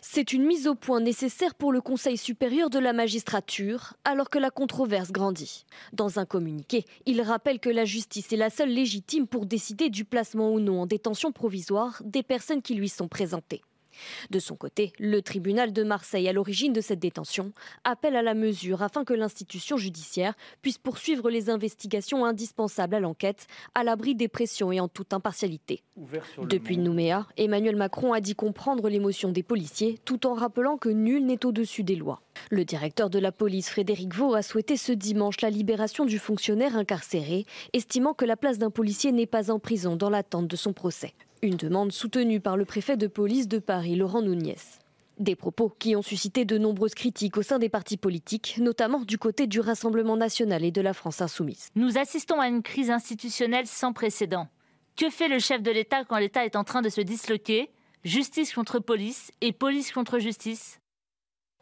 C'est 0.00 0.32
une 0.32 0.46
mise 0.46 0.66
au 0.66 0.74
point 0.74 1.00
nécessaire 1.00 1.54
pour 1.54 1.72
le 1.72 1.80
Conseil 1.80 2.16
supérieur 2.16 2.70
de 2.70 2.78
la 2.78 2.94
magistrature, 2.94 3.94
alors 4.04 4.30
que 4.30 4.38
la 4.38 4.50
controverse 4.50 5.10
grandit. 5.10 5.66
Dans 5.92 6.18
un 6.18 6.24
communiqué, 6.24 6.84
il 7.04 7.20
rappelle 7.20 7.58
que 7.58 7.68
la 7.68 7.84
justice 7.84 8.32
est 8.32 8.36
la 8.36 8.48
seule 8.48 8.70
légitime 8.70 9.26
pour 9.26 9.44
décider 9.44 9.90
du 9.90 10.04
placement 10.04 10.52
ou 10.52 10.60
non 10.60 10.82
en 10.82 10.86
détention 10.86 11.32
provisoire 11.32 12.00
des 12.04 12.22
personnes 12.22 12.62
qui 12.62 12.76
lui 12.76 12.88
sont 12.88 13.08
présentées. 13.08 13.62
De 14.30 14.38
son 14.38 14.56
côté, 14.56 14.92
le 14.98 15.22
tribunal 15.22 15.72
de 15.72 15.82
Marseille, 15.82 16.28
à 16.28 16.32
l'origine 16.32 16.72
de 16.72 16.80
cette 16.80 16.98
détention, 16.98 17.52
appelle 17.84 18.16
à 18.16 18.22
la 18.22 18.34
mesure 18.34 18.82
afin 18.82 19.04
que 19.04 19.14
l'institution 19.14 19.76
judiciaire 19.76 20.34
puisse 20.62 20.78
poursuivre 20.78 21.30
les 21.30 21.50
investigations 21.50 22.24
indispensables 22.24 22.94
à 22.94 23.00
l'enquête, 23.00 23.46
à 23.74 23.84
l'abri 23.84 24.14
des 24.14 24.28
pressions 24.28 24.72
et 24.72 24.80
en 24.80 24.88
toute 24.88 25.12
impartialité. 25.12 25.82
Depuis 26.38 26.78
Nouméa, 26.78 27.26
Emmanuel 27.36 27.76
Macron 27.76 28.12
a 28.12 28.20
dit 28.20 28.34
comprendre 28.34 28.88
l'émotion 28.88 29.30
des 29.30 29.42
policiers 29.42 29.98
tout 30.04 30.26
en 30.26 30.34
rappelant 30.34 30.76
que 30.76 30.88
nul 30.88 31.24
n'est 31.24 31.44
au-dessus 31.44 31.82
des 31.82 31.96
lois. 31.96 32.20
Le 32.50 32.64
directeur 32.64 33.10
de 33.10 33.18
la 33.18 33.32
police, 33.32 33.70
Frédéric 33.70 34.14
Vaux, 34.14 34.34
a 34.34 34.42
souhaité 34.42 34.76
ce 34.76 34.92
dimanche 34.92 35.40
la 35.40 35.50
libération 35.50 36.04
du 36.04 36.18
fonctionnaire 36.18 36.76
incarcéré, 36.76 37.46
estimant 37.72 38.14
que 38.14 38.24
la 38.24 38.36
place 38.36 38.58
d'un 38.58 38.70
policier 38.70 39.12
n'est 39.12 39.26
pas 39.26 39.50
en 39.50 39.58
prison 39.58 39.96
dans 39.96 40.10
l'attente 40.10 40.46
de 40.46 40.56
son 40.56 40.72
procès. 40.72 41.14
Une 41.42 41.56
demande 41.56 41.92
soutenue 41.92 42.40
par 42.40 42.56
le 42.56 42.64
préfet 42.64 42.96
de 42.96 43.06
police 43.06 43.46
de 43.46 43.58
Paris, 43.58 43.94
Laurent 43.94 44.22
Nouniez. 44.22 44.56
Des 45.18 45.36
propos 45.36 45.70
qui 45.78 45.94
ont 45.94 46.02
suscité 46.02 46.46
de 46.46 46.56
nombreuses 46.56 46.94
critiques 46.94 47.36
au 47.36 47.42
sein 47.42 47.58
des 47.58 47.68
partis 47.68 47.98
politiques, 47.98 48.56
notamment 48.58 49.00
du 49.00 49.18
côté 49.18 49.46
du 49.46 49.60
Rassemblement 49.60 50.16
national 50.16 50.64
et 50.64 50.70
de 50.70 50.80
la 50.80 50.94
France 50.94 51.20
insoumise. 51.20 51.68
Nous 51.74 51.98
assistons 51.98 52.40
à 52.40 52.48
une 52.48 52.62
crise 52.62 52.90
institutionnelle 52.90 53.66
sans 53.66 53.92
précédent. 53.92 54.48
Que 54.96 55.10
fait 55.10 55.28
le 55.28 55.38
chef 55.38 55.62
de 55.62 55.70
l'État 55.70 56.04
quand 56.04 56.18
l'État 56.18 56.46
est 56.46 56.56
en 56.56 56.64
train 56.64 56.80
de 56.80 56.88
se 56.88 57.02
disloquer? 57.02 57.70
Justice 58.02 58.54
contre 58.54 58.78
police 58.78 59.30
et 59.42 59.52
police 59.52 59.92
contre 59.92 60.18
justice 60.18 60.80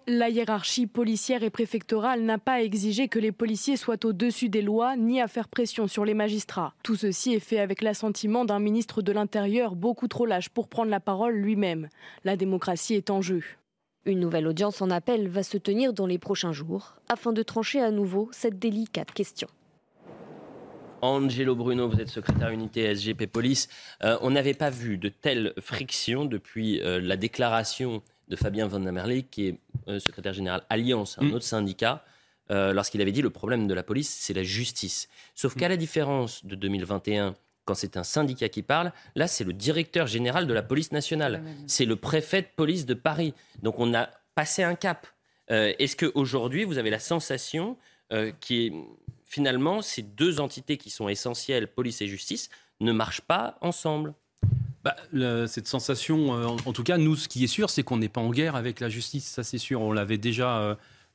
La 0.06 0.28
hiérarchie 0.28 0.86
policière 0.86 1.42
et 1.44 1.48
préfectorale 1.48 2.20
n'a 2.20 2.36
pas 2.36 2.62
exigé 2.62 3.08
que 3.08 3.18
les 3.18 3.32
policiers 3.32 3.78
soient 3.78 4.04
au-dessus 4.04 4.50
des 4.50 4.60
lois 4.60 4.96
ni 4.96 5.18
à 5.18 5.28
faire 5.28 5.48
pression 5.48 5.88
sur 5.88 6.04
les 6.04 6.12
magistrats. 6.12 6.74
Tout 6.82 6.94
ceci 6.94 7.32
est 7.32 7.40
fait 7.40 7.58
avec 7.58 7.80
l'assentiment 7.80 8.44
d'un 8.44 8.58
ministre 8.58 9.00
de 9.00 9.12
l'Intérieur 9.12 9.74
beaucoup 9.74 10.06
trop 10.06 10.26
lâche 10.26 10.50
pour 10.50 10.68
prendre 10.68 10.90
la 10.90 11.00
parole 11.00 11.36
lui-même. 11.36 11.88
La 12.22 12.36
démocratie 12.36 12.92
est 12.92 13.08
en 13.08 13.22
jeu. 13.22 13.42
Une 14.04 14.20
nouvelle 14.20 14.46
audience 14.46 14.82
en 14.82 14.90
appel 14.90 15.26
va 15.28 15.42
se 15.42 15.56
tenir 15.56 15.94
dans 15.94 16.06
les 16.06 16.18
prochains 16.18 16.52
jours 16.52 16.96
afin 17.08 17.32
de 17.32 17.42
trancher 17.42 17.80
à 17.80 17.90
nouveau 17.90 18.28
cette 18.30 18.58
délicate 18.58 19.10
question. 19.10 19.48
Angelo 21.00 21.54
Bruno, 21.54 21.88
vous 21.88 22.00
êtes 22.00 22.08
secrétaire 22.08 22.50
unité 22.50 22.94
SGP 22.94 23.26
Police. 23.26 23.68
Euh, 24.02 24.18
on 24.20 24.30
n'avait 24.30 24.54
pas 24.54 24.70
vu 24.70 24.98
de 24.98 25.08
telles 25.08 25.54
frictions 25.60 26.26
depuis 26.26 26.80
euh, 26.80 27.00
la 27.00 27.16
déclaration 27.16 28.02
de 28.28 28.36
Fabien 28.36 28.66
Van 28.66 28.80
der 28.80 28.92
Merle, 28.92 29.22
qui 29.30 29.48
est 29.48 29.58
euh, 29.88 29.98
secrétaire 29.98 30.32
général 30.32 30.62
Alliance, 30.70 31.18
un 31.20 31.30
autre 31.30 31.44
syndicat, 31.44 32.04
euh, 32.50 32.72
lorsqu'il 32.72 33.00
avait 33.00 33.12
dit 33.12 33.22
le 33.22 33.30
problème 33.30 33.66
de 33.66 33.74
la 33.74 33.82
police, 33.82 34.14
c'est 34.20 34.34
la 34.34 34.42
justice. 34.42 35.08
Sauf 35.34 35.54
qu'à 35.54 35.68
la 35.68 35.76
différence 35.76 36.44
de 36.44 36.54
2021, 36.54 37.34
quand 37.64 37.74
c'est 37.74 37.96
un 37.96 38.04
syndicat 38.04 38.48
qui 38.48 38.62
parle, 38.62 38.92
là, 39.14 39.26
c'est 39.26 39.44
le 39.44 39.52
directeur 39.54 40.06
général 40.06 40.46
de 40.46 40.52
la 40.52 40.62
police 40.62 40.92
nationale. 40.92 41.42
C'est 41.66 41.86
le 41.86 41.96
préfet 41.96 42.42
de 42.42 42.48
police 42.54 42.84
de 42.84 42.94
Paris. 42.94 43.32
Donc 43.62 43.78
on 43.78 43.94
a 43.94 44.10
passé 44.34 44.62
un 44.62 44.74
cap. 44.74 45.06
Euh, 45.50 45.72
Est-ce 45.78 45.96
qu'aujourd'hui, 45.96 46.64
vous 46.64 46.76
avez 46.78 46.90
la 46.90 46.98
sensation 46.98 47.78
euh, 48.12 48.32
qui 48.40 48.66
est 48.66 48.72
finalement 49.24 49.80
ces 49.80 50.02
deux 50.02 50.40
entités 50.40 50.76
qui 50.76 50.90
sont 50.90 51.08
essentielles, 51.08 51.68
police 51.68 52.02
et 52.02 52.06
justice, 52.06 52.50
ne 52.80 52.92
marchent 52.92 53.22
pas 53.22 53.56
ensemble? 53.62 54.12
Bah, 54.84 54.94
le- 55.12 55.46
cette 55.46 55.66
sensation, 55.66 56.34
euh, 56.36 56.44
en, 56.46 56.56
en 56.66 56.72
tout 56.72 56.82
cas, 56.84 56.98
nous, 56.98 57.16
ce 57.16 57.26
qui 57.26 57.42
est 57.42 57.48
sûr, 57.48 57.70
c'est 57.70 57.82
qu'on 57.82 57.96
n'est 57.96 58.08
pas 58.10 58.20
en 58.20 58.30
guerre 58.30 58.54
avec 58.54 58.80
la 58.80 58.88
justice. 58.88 59.24
Ça, 59.26 59.42
c'est 59.42 59.58
sûr. 59.58 59.80
On 59.80 59.92
l'avait 59.92 60.18
déjà 60.18 60.58
euh, 60.58 60.74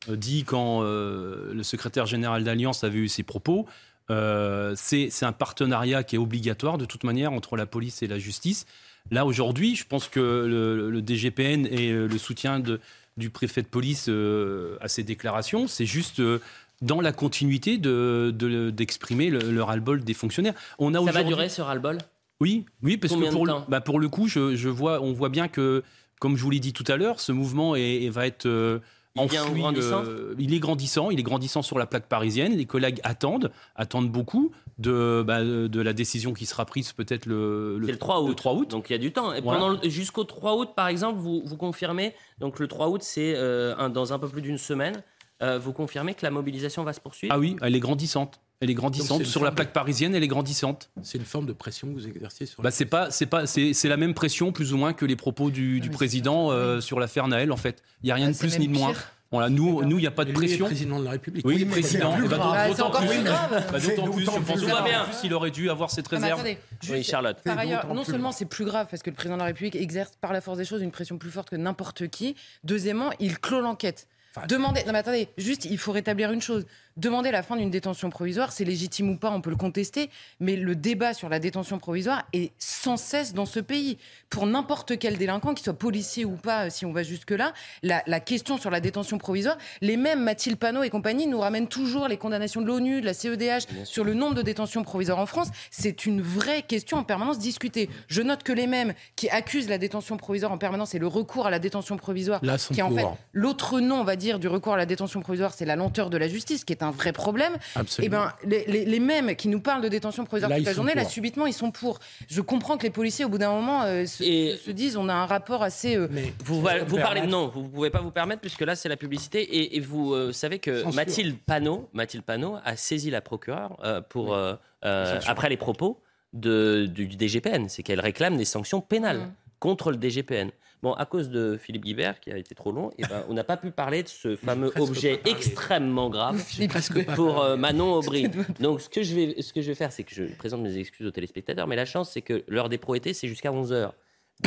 euh, 0.10 0.16
dit 0.16 0.44
quand 0.44 0.82
le 0.82 1.62
secrétaire 1.64 2.06
général 2.08 2.44
d'Alliance 2.44 2.84
avait 2.84 3.00
eu 3.00 3.08
ses 3.08 3.24
propos. 3.24 3.68
Euh, 4.12 4.74
c'est 4.76 5.12
un 5.22 5.32
partenariat 5.32 6.04
qui 6.04 6.16
est 6.16 6.20
obligatoire, 6.20 6.78
de 6.80 6.86
toute 6.86 7.04
manière, 7.04 7.32
entre 7.32 7.56
la 7.58 7.68
police 7.68 8.02
et 8.02 8.08
la 8.08 8.18
justice. 8.18 8.66
Là, 9.12 9.26
aujourd'hui, 9.26 9.76
je 9.76 9.86
pense 9.86 10.08
que 10.08 10.20
le, 10.20 10.90
le 10.90 11.02
DGPN 11.02 11.66
et 11.68 11.92
le 11.92 12.18
soutien 12.18 12.60
de- 12.60 12.80
du 13.18 13.30
préfet 13.30 13.62
de 13.62 13.68
police 13.68 14.06
euh, 14.10 14.78
à 14.82 14.88
ces 14.88 15.04
déclarations, 15.04 15.68
c'est 15.68 15.86
juste. 15.86 16.20
euh, 16.22 16.40
dans 16.82 17.02
la 17.02 17.12
continuité 17.12 17.78
de- 17.78 18.34
de- 18.34 18.70
d'exprimer 18.70 19.30
le, 19.30 19.40
le 19.52 19.62
ras-le-bol 19.64 20.02
des 20.02 20.14
fonctionnaires. 20.14 20.54
On 20.78 20.94
a 20.96 21.00
Ça 21.06 21.12
va 21.12 21.24
durer 21.26 21.50
ce 21.50 21.62
ras-le-bol? 21.62 21.98
Oui, 22.42 22.66
oui, 22.84 22.98
parce 22.98 23.14
Combien 23.14 23.30
que 23.30 23.34
pour 23.36 23.46
le, 23.46 23.54
bah, 23.68 23.82
pour 23.82 24.00
le 24.00 24.08
coup, 24.10 24.28
je, 24.28 24.56
je 24.56 24.70
vois, 24.70 25.02
on 25.02 25.14
voit 25.14 25.30
bien 25.30 25.48
que, 25.48 25.84
comme 26.20 26.36
je 26.38 26.44
vous 26.44 26.50
l'ai 26.52 26.60
dit 26.60 26.74
tout 26.74 26.86
à 26.88 26.96
l'heure, 26.98 27.20
ce 27.20 27.32
mouvement 27.32 27.76
est, 27.76 28.04
est- 28.06 28.10
va 28.10 28.26
être 28.28 28.46
euh, 28.46 28.80
Il 29.16 29.22
enfoui, 29.22 29.60
grandissant 29.62 30.04
euh, 30.06 30.36
il 30.40 30.54
est 30.54 30.60
grandissant, 30.60 31.10
il 31.10 31.20
est 31.20 31.24
grandissant 31.24 31.62
sur 31.62 31.78
la 31.78 31.86
plaque 31.86 32.08
parisienne. 32.08 32.56
Les 32.56 32.66
collègues 32.66 33.00
attendent, 33.04 33.52
attendent 33.76 34.10
beaucoup 34.12 34.52
de, 34.78 35.24
bah, 35.26 35.44
de 35.44 35.82
la 35.82 35.92
décision 35.94 36.32
qui 36.34 36.46
sera 36.46 36.66
prise 36.66 36.94
peut-être 36.94 37.26
le, 37.26 37.78
le 37.78 37.98
3 37.98 38.22
août. 38.22 38.36
3 38.36 38.54
août. 38.54 38.70
Donc 38.70 38.90
il 38.90 38.94
y 38.94 38.96
a 38.96 39.00
du 39.00 39.12
temps. 39.12 39.34
Et 39.34 39.42
Voilà. 39.42 39.60
pendant 39.60 39.80
le- 39.82 39.90
jusqu'au 39.90 40.24
3 40.24 40.56
août, 40.58 40.70
par 40.76 40.88
exemple, 40.88 41.20
vous, 41.20 41.42
vous 41.44 41.58
confirmez, 41.58 42.14
donc 42.40 42.60
le 42.60 42.68
3 42.68 42.88
août, 42.90 43.02
c'est 43.04 43.34
euh, 43.36 43.90
dans 43.90 44.14
un 44.14 44.20
peu 44.20 44.30
plus 44.30 44.42
d'une 44.42 44.58
semaine, 44.58 45.04
euh, 45.42 45.58
vous 45.60 45.74
confirmez 45.74 46.14
que 46.14 46.24
la 46.24 46.32
mobilisation 46.32 46.84
va 46.84 46.94
se 46.94 47.02
poursuivre? 47.02 47.34
Ah 47.36 47.40
oui, 47.40 47.56
elle 47.62 47.76
est 47.76 47.80
grandissante. 47.82 48.40
Elle 48.62 48.70
est 48.70 48.74
grandissante. 48.74 49.24
Sur 49.26 49.44
la 49.46 49.52
plaque 49.52 49.72
parisienne, 49.72 50.14
elle 50.16 50.24
est 50.24 50.28
grandissante. 50.28 50.90
C'est 51.02 51.18
une 51.18 51.24
forme 51.24 51.46
de 51.46 51.54
pression 51.54 51.88
que 51.88 51.94
vous 51.94 52.08
exercez 52.08 52.46
sur. 52.46 52.62
Bah, 52.62 52.72
c'est 52.72 52.86
pas, 52.86 53.10
c'est 53.10 53.26
pas, 53.26 53.46
c'est, 53.48 53.74
c'est 53.74 53.88
la 53.88 53.96
même 53.96 54.14
pression 54.14 54.52
plus 54.52 54.74
ou 54.74 54.78
moins 54.78 54.92
que 54.92 55.06
les 55.06 55.16
propos 55.16 55.50
du, 55.50 55.80
du 55.80 55.90
président 55.90 56.52
euh, 56.52 56.82
sur 56.82 57.00
l'affaire 57.00 57.28
Naël. 57.30 57.54
En 57.54 57.58
fait, 57.58 57.82
il 58.04 58.10
y 58.10 58.12
a 58.12 58.16
rien 58.16 58.28
Ah, 58.28 58.32
de 58.34 58.38
plus 58.38 58.60
ni 58.60 58.68
de 58.68 58.74
moins. 58.74 58.92
pire. 58.92 59.12
Voilà, 59.32 59.48
nous, 59.50 59.84
nous, 59.86 59.98
il 59.98 60.02
n'y 60.02 60.08
a 60.08 60.12
pas 60.12 60.26
de 60.26 60.34
pression. 60.34 60.66
président 60.66 61.00
de 61.00 61.06
la 61.06 61.12
République. 61.12 61.46
Oui, 61.46 61.64
président. 61.64 62.16
c'est 62.18 62.26
Eh 62.26 62.28
ben. 62.28 62.38
Ah, 62.42 62.64
c'est 62.66 62.70
d'autant 62.72 62.88
encore 62.90 63.02
plus. 63.02 63.10
plus 63.10 63.24
grave. 63.24 63.66
Bah, 63.72 63.80
d'autant 63.80 64.10
plus, 64.10 64.26
je 64.26 64.30
pense 64.32 65.24
il 65.24 65.34
aurait 65.34 65.52
dû 65.52 65.70
avoir 65.70 65.90
cette 65.92 66.08
réserve. 66.10 66.34
attendez, 66.42 66.58
Oui, 66.90 66.98
juste- 66.98 67.12
Charlotte. 67.12 67.38
Par 67.46 67.58
ailleurs, 67.58 67.94
non 67.94 68.04
seulement 68.04 68.34
c'est 68.34 68.46
plus 68.46 68.66
grave 68.66 68.88
parce 68.92 69.04
que 69.04 69.10
le 69.10 69.16
président 69.16 69.36
de 69.36 69.42
la 69.42 69.46
République 69.46 69.76
exerce 69.78 70.12
par 70.20 70.34
la 70.34 70.42
force 70.42 70.58
des 70.58 70.66
choses 70.66 70.82
une 70.82 70.92
pression 70.92 71.18
plus 71.18 71.30
forte 71.32 71.50
que 71.52 71.56
n'importe 71.56 72.08
qui. 72.10 72.36
Deuxièmement, 72.66 73.12
il 73.22 73.40
clôt 73.40 73.62
l'enquête. 73.62 74.08
Demandez, 74.48 74.84
non 74.86 74.94
mais 74.94 75.00
attendez, 75.00 75.28
juste 75.38 75.66
il 75.66 75.78
faut 75.78 75.92
rétablir 75.92 76.32
une 76.32 76.42
chose. 76.42 76.66
Demander 77.00 77.32
la 77.32 77.44
fin 77.44 77.56
d'une 77.56 77.70
détention 77.70 78.10
provisoire, 78.10 78.52
c'est 78.52 78.66
légitime 78.66 79.12
ou 79.12 79.16
pas, 79.16 79.32
on 79.32 79.40
peut 79.40 79.50
le 79.50 79.56
contester, 79.56 80.10
mais 80.42 80.58
le 80.58 80.76
débat 80.76 81.14
sur 81.14 81.30
la 81.30 81.40
détention 81.40 81.80
provisoire 81.80 82.26
est 82.34 82.52
sans 82.60 82.98
cesse 82.98 83.34
dans 83.34 83.46
ce 83.46 83.62
pays. 83.62 83.98
Pour 84.30 84.46
n'importe 84.46 85.00
quel 85.00 85.18
délinquant, 85.18 85.54
qu'il 85.54 85.64
soit 85.64 85.74
policier 85.74 86.26
ou 86.26 86.36
pas, 86.36 86.66
euh, 86.66 86.70
si 86.70 86.86
on 86.86 86.92
va 86.92 87.04
jusque-là, 87.04 87.54
la, 87.84 88.04
la 88.06 88.20
question 88.20 88.58
sur 88.58 88.70
la 88.70 88.82
détention 88.82 89.18
provisoire, 89.18 89.58
les 89.80 89.96
mêmes 89.96 90.22
Mathilde 90.22 90.58
Panot 90.58 90.84
et 90.84 90.90
compagnie 90.90 91.26
nous 91.26 91.40
ramènent 91.40 91.70
toujours 91.70 92.10
les 92.10 92.18
condamnations 92.18 92.62
de 92.62 92.68
l'ONU, 92.68 93.00
de 93.00 93.06
la 93.06 93.14
CEDH 93.14 93.68
sur 93.86 94.04
le 94.04 94.14
nombre 94.14 94.36
de 94.36 94.42
détentions 94.42 94.84
provisoires 94.84 95.20
en 95.20 95.26
France. 95.26 95.48
C'est 95.72 96.06
une 96.06 96.22
vraie 96.22 96.64
question 96.64 96.98
en 96.98 97.06
permanence 97.06 97.40
discutée. 97.40 97.90
Je 98.10 98.22
note 98.22 98.44
que 98.44 98.52
les 98.52 98.68
mêmes 98.68 98.94
qui 99.16 99.30
accusent 99.30 99.70
la 99.70 99.78
détention 99.78 100.18
provisoire 100.18 100.52
en 100.52 100.58
permanence 100.58 100.96
et 100.96 101.00
le 101.00 101.08
recours 101.08 101.48
à 101.48 101.50
la 101.50 101.60
détention 101.60 101.96
provisoire, 101.96 102.42
Là, 102.44 102.58
qui 102.58 102.82
est 102.82 102.84
en 102.84 102.92
fait 102.92 103.08
l'autre 103.32 103.80
nom, 103.80 104.02
on 104.02 104.04
va 104.04 104.18
dire, 104.18 104.38
du 104.38 104.50
recours 104.50 104.74
à 104.74 104.78
la 104.78 104.86
détention 104.86 105.22
provisoire, 105.22 105.54
c'est 105.54 105.64
la 105.64 105.78
lenteur 105.78 106.10
de 106.10 106.18
la 106.18 106.28
justice, 106.28 106.66
qui 106.66 106.74
est 106.74 106.84
un 106.84 106.89
vrai 106.92 107.12
problème. 107.14 107.54
Absolument. 107.76 108.06
Et 108.06 108.10
ben, 108.10 108.34
les, 108.44 108.66
les- 108.66 108.86
les 108.86 109.00
mêmes 109.00 109.36
qui 109.36 109.48
nous 109.48 109.62
parlent 109.62 109.82
de 109.82 109.88
détention 109.90 110.26
provisoire 110.26 110.50
Là, 110.50 110.58
toute 110.58 110.66
la 110.66 110.74
journée, 110.74 110.94
là, 110.96 111.06
subitement, 111.06 111.46
ils 111.46 111.54
sont 111.54 111.72
pour. 111.72 112.00
Je 112.30 112.42
comprends 112.42 112.78
que 112.78 112.84
les 112.84 112.90
policiers, 112.90 113.26
au 113.26 113.30
bout 113.30 113.38
d'un 113.38 113.52
moment, 113.52 113.84
euh, 113.84 114.06
se, 114.06 114.24
Et- 114.24 114.58
se 114.58 114.72
disent, 114.72 114.98
on 114.98 115.10
a 115.10 115.14
un 115.14 115.26
rapport 115.26 115.64
assez. 115.64 115.96
euh, 115.96 116.08
Mais 116.12 116.34
Vous, 116.44 116.62
me 116.62 116.84
vous 116.86 116.98
parlez 116.98 117.22
non, 117.22 117.48
vous 117.48 117.64
ne 117.64 117.68
pouvez 117.68 117.90
pas 117.90 118.02
vous 118.02 118.12
permettre 118.12 118.42
puisque 118.42 118.62
là 118.62 118.76
c'est 118.76 118.90
la 118.90 118.98
publicité 118.98 119.42
et, 119.42 119.78
et 119.78 119.80
vous 119.80 120.14
euh, 120.14 120.32
savez 120.32 120.60
que 120.60 120.82
Censure. 120.84 120.96
Mathilde 120.96 121.38
Panot, 121.46 121.90
Mathilde 121.94 122.24
Panot 122.24 122.58
a 122.64 122.76
saisi 122.76 123.10
la 123.10 123.22
procureure 123.22 123.78
euh, 123.84 124.02
pour 124.02 124.34
euh, 124.34 124.54
euh, 124.86 125.20
après 125.28 125.50
les 125.50 125.58
propos 125.58 126.02
de, 126.34 126.86
du, 126.86 127.08
du 127.08 127.18
DGPN, 127.18 127.70
c'est 127.70 127.84
qu'elle 127.84 128.00
réclame 128.00 128.38
des 128.38 128.46
sanctions 128.46 128.82
pénales 128.82 129.18
Mm. 129.20 129.32
contre 129.60 129.92
le 129.92 129.98
DGPN. 129.98 130.52
Bon, 130.82 130.94
à 130.94 131.06
cause 131.06 131.30
de 131.30 131.58
Philippe 131.58 131.84
Guibert 131.84 132.20
qui 132.22 132.32
a 132.32 132.38
été 132.38 132.56
trop 132.56 132.72
long, 132.72 132.90
et 132.98 133.02
ben, 133.04 133.24
on 133.28 133.34
n'a 133.34 133.44
pas 133.44 133.58
pu 133.58 133.70
parler 133.72 134.02
de 134.04 134.08
ce 134.08 134.36
fameux 134.48 134.72
objet 134.80 135.20
extrêmement 135.26 136.10
grave 136.10 136.42
pour 137.16 137.42
euh. 137.42 137.58
Manon 137.58 137.94
Aubry. 137.98 138.30
Donc 138.62 138.80
ce 138.82 138.88
que 138.90 139.04
je 139.04 139.14
vais 139.16 139.42
ce 139.42 139.52
que 139.52 139.62
je 139.62 139.68
vais 139.68 139.76
faire, 139.76 139.92
c'est 139.92 140.04
que 140.04 140.14
je 140.16 140.24
présente 140.38 140.62
mes 140.62 140.78
excuses 140.78 141.06
aux 141.08 141.12
téléspectateurs, 141.12 141.68
mais 141.68 141.76
la 141.76 141.86
chance 141.86 142.12
c'est 142.12 142.22
que 142.22 142.44
l'heure 142.48 142.70
des 142.70 142.78
pros 142.78 142.96
été 142.96 143.14
c'est 143.14 143.28
jusqu'à 143.28 143.52
11 143.52 143.74
h 143.74 143.92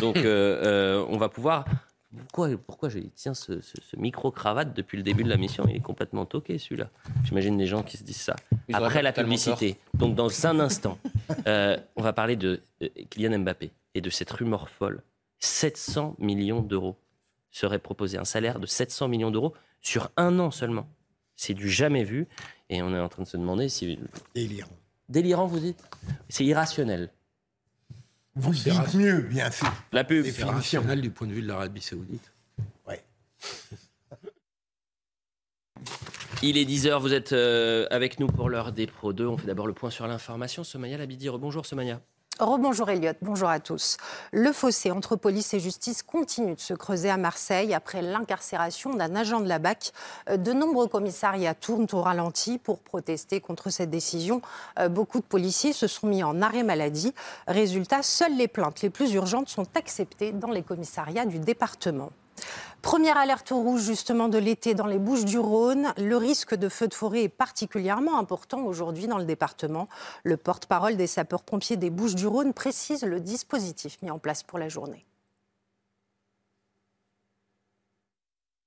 Donc 0.01 0.17
euh, 0.17 0.23
euh, 0.25 1.07
on 1.11 1.19
va 1.19 1.29
pouvoir 1.29 1.67
pourquoi, 2.31 2.49
pourquoi 2.67 2.89
je 2.91 2.99
tiens 3.15 3.33
ce, 3.35 3.61
ce- 3.63 3.81
ce 3.81 3.97
micro-cravate 3.97 4.75
depuis 4.77 4.97
le 4.99 5.03
début 5.03 5.25
de 5.25 5.31
la 5.31 5.39
mission? 5.39 5.65
Il 5.69 5.77
est 5.77 5.81
complètement 5.81 6.27
toqué 6.27 6.59
celui-là. 6.59 6.91
J'imagine 7.25 7.57
des 7.57 7.67
gens 7.67 7.83
qui 7.83 7.97
se 7.97 8.05
disent 8.05 8.21
ça. 8.21 8.37
Ils 8.69 8.75
Après 8.77 9.01
la 9.03 9.13
publicité. 9.13 9.79
Donc 9.95 10.15
dans 10.15 10.47
un 10.47 10.61
instant, 10.61 10.99
euh, 11.47 11.77
on 11.97 12.03
va 12.03 12.13
parler 12.13 12.37
de 12.37 12.61
euh, 12.83 12.89
Kylian 13.09 13.39
Mbappé 13.39 13.71
et 13.95 14.01
de 14.03 14.11
cette 14.11 14.31
rumeur 14.31 14.69
folle. 14.69 15.03
700 15.43 16.17
millions 16.21 16.63
d'euros 16.63 16.97
seraient 17.51 17.81
proposés. 17.81 18.17
Un 18.17 18.25
salaire 18.25 18.61
de 18.61 18.67
700 18.67 19.09
millions 19.09 19.33
d'euros 19.33 19.55
sur 19.81 20.11
un 20.17 20.39
an 20.39 20.53
seulement. 20.53 20.89
C'est 21.35 21.55
du 21.55 21.69
jamais 21.69 22.05
vu. 22.05 22.29
Et 22.71 22.81
on 22.81 22.95
est 22.95 23.01
en 23.01 23.09
train 23.09 23.25
de 23.25 23.29
se 23.29 23.37
demander 23.37 23.69
si... 23.69 23.99
Délirant. 24.37 24.71
Délirant, 25.09 25.47
vous 25.47 25.59
dites? 25.59 25.83
C'est 26.29 26.45
irrationnel. 26.45 27.11
Vous 28.37 28.53
dites 28.53 28.73
rationnel. 28.73 29.15
mieux, 29.15 29.21
bien 29.23 29.51
sûr. 29.51 29.67
La 29.91 30.05
pub. 30.05 30.25
C'est 30.25 30.45
rationnel 30.45 31.01
du 31.01 31.11
point 31.11 31.27
de 31.27 31.33
vue 31.33 31.43
de 31.43 31.49
l'Arabie 31.49 31.83
Saoudite. 31.83 32.33
Ouais. 32.87 33.03
Il 36.43 36.57
est 36.57 36.65
10h, 36.65 37.01
vous 37.01 37.13
êtes 37.13 37.33
euh, 37.33 37.87
avec 37.91 38.21
nous 38.21 38.29
pour 38.29 38.49
l'heure 38.49 38.71
des 38.73 38.87
Pro 38.87 39.13
2. 39.13 39.27
On 39.27 39.37
fait 39.37 39.49
d'abord 39.49 39.67
le 39.67 39.75
point 39.75 39.91
sur 39.91 40.07
l'information. 40.07 40.63
Somaya 40.63 40.97
Labidi, 40.99 41.29
bonjour 41.31 41.67
Somaya. 41.67 42.01
Rebonjour 42.41 42.89
Elliot, 42.89 43.13
bonjour 43.21 43.51
à 43.51 43.61
tous. 43.61 43.99
Le 44.33 44.53
fossé 44.53 44.91
entre 44.91 45.17
police 45.17 45.53
et 45.53 45.61
justice 45.61 46.03
continue 46.03 46.55
de 46.55 46.61
se 46.61 46.73
creuser 46.73 47.11
à 47.11 47.19
Marseille 47.19 47.75
après 47.75 48.01
l'incarcération 48.01 48.95
d'un 48.95 49.15
agent 49.15 49.41
de 49.41 49.49
la 49.49 49.59
BAC. 49.59 49.93
Euh, 50.31 50.39
De 50.39 50.53
nombreux 50.53 50.89
commissariats 50.89 51.55
tournent 51.55 51.87
au 51.93 52.01
ralenti 52.01 52.59
pour 52.59 52.81
protester 52.81 53.41
contre 53.41 53.69
cette 53.69 53.91
décision. 53.91 54.41
Euh, 54.79 54.89
Beaucoup 54.89 55.21
de 55.21 55.25
policiers 55.25 55.75
se 55.75 55.87
sont 55.87 56.07
mis 56.07 56.25
en 56.25 56.41
arrêt 56.41 56.63
maladie. 56.63 57.15
Résultat, 57.47 58.03
seules 58.03 58.37
les 58.37 58.49
plaintes 58.49 58.81
les 58.81 58.91
plus 58.91 59.13
urgentes 59.13 59.51
sont 59.51 59.67
acceptées 59.77 60.33
dans 60.33 60.51
les 60.51 60.63
commissariats 60.63 61.27
du 61.27 61.39
département. 61.39 62.11
Première 62.83 63.17
alerte 63.17 63.51
rouge 63.51 63.83
justement 63.83 64.29
de 64.29 64.39
l'été 64.39 64.75
dans 64.75 64.87
les 64.87 64.99
Bouches 64.99 65.25
du 65.25 65.39
Rhône. 65.39 65.95
Le 65.99 66.17
risque 66.17 66.57
de 66.57 66.69
feu 66.69 66.89
de 66.89 66.95
forêt 66.95 67.23
est 67.23 67.29
particulièrement 67.29 68.19
important 68.19 68.65
aujourd'hui 68.65 69.07
dans 69.07 69.19
le 69.19 69.25
département. 69.25 69.89
Le 70.25 70.37
porte-parole 70.37 70.97
des 70.97 71.07
sapeurs-pompiers 71.07 71.77
des 71.77 71.91
Bouches 71.91 72.17
du 72.17 72.27
Rhône 72.27 72.53
précise 72.53 73.05
le 73.05 73.21
dispositif 73.21 74.03
mis 74.03 74.11
en 74.11 74.19
place 74.19 74.43
pour 74.43 74.59
la 74.59 74.69
journée. 74.69 75.07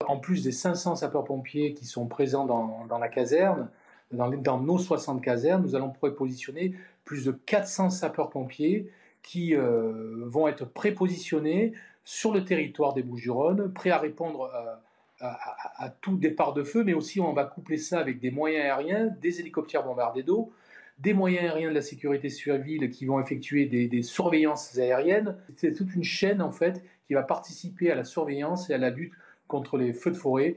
En 0.07 0.17
plus 0.17 0.43
des 0.43 0.51
500 0.51 0.95
sapeurs-pompiers 0.95 1.73
qui 1.73 1.85
sont 1.85 2.05
présents 2.05 2.45
dans, 2.45 2.97
la 2.97 3.09
caserne, 3.09 3.69
dans 4.11 4.59
nos 4.59 4.77
60 4.77 5.21
casernes, 5.21 5.63
nous 5.63 5.75
allons 5.75 5.89
prépositionner 5.89 6.73
plus 7.03 7.25
de 7.25 7.31
400 7.31 7.89
sapeurs-pompiers 7.89 8.89
qui 9.23 9.55
euh, 9.55 10.23
vont 10.27 10.47
être 10.47 10.65
prépositionnés 10.65 11.73
sur 12.05 12.31
le 12.31 12.45
territoire 12.45 12.93
des 12.93 13.03
Bouches-du-Rhône, 13.03 13.73
prêts 13.73 13.89
à 13.89 13.97
répondre 13.97 14.49
euh, 14.55 14.75
à 15.19 15.89
tout 16.01 16.17
départ 16.17 16.53
de 16.53 16.63
feu, 16.63 16.83
mais 16.83 16.93
aussi 16.93 17.19
on 17.19 17.33
va 17.33 17.45
coupler 17.45 17.77
ça 17.77 17.99
avec 17.99 18.19
des 18.19 18.31
moyens 18.31 18.65
aériens, 18.65 19.07
des 19.21 19.39
hélicoptères 19.39 19.83
bombardés 19.83 20.23
d'eau, 20.23 20.51
des 20.99 21.13
moyens 21.13 21.51
aériens 21.51 21.69
de 21.69 21.75
la 21.75 21.81
sécurité 21.81 22.29
civile 22.29 22.89
qui 22.89 23.05
vont 23.05 23.19
effectuer 23.19 23.65
des, 23.65 23.87
des 23.87 24.03
surveillances 24.03 24.77
aériennes. 24.77 25.37
C'est 25.57 25.73
toute 25.73 25.93
une 25.95 26.03
chaîne 26.03 26.41
en 26.41 26.51
fait 26.51 26.83
qui 27.07 27.13
va 27.13 27.23
participer 27.23 27.91
à 27.91 27.95
la 27.95 28.03
surveillance 28.03 28.69
et 28.69 28.73
à 28.73 28.77
la 28.77 28.89
lutte 28.89 29.13
contre 29.47 29.77
les 29.77 29.93
feux 29.93 30.11
de 30.11 30.17
forêt. 30.17 30.55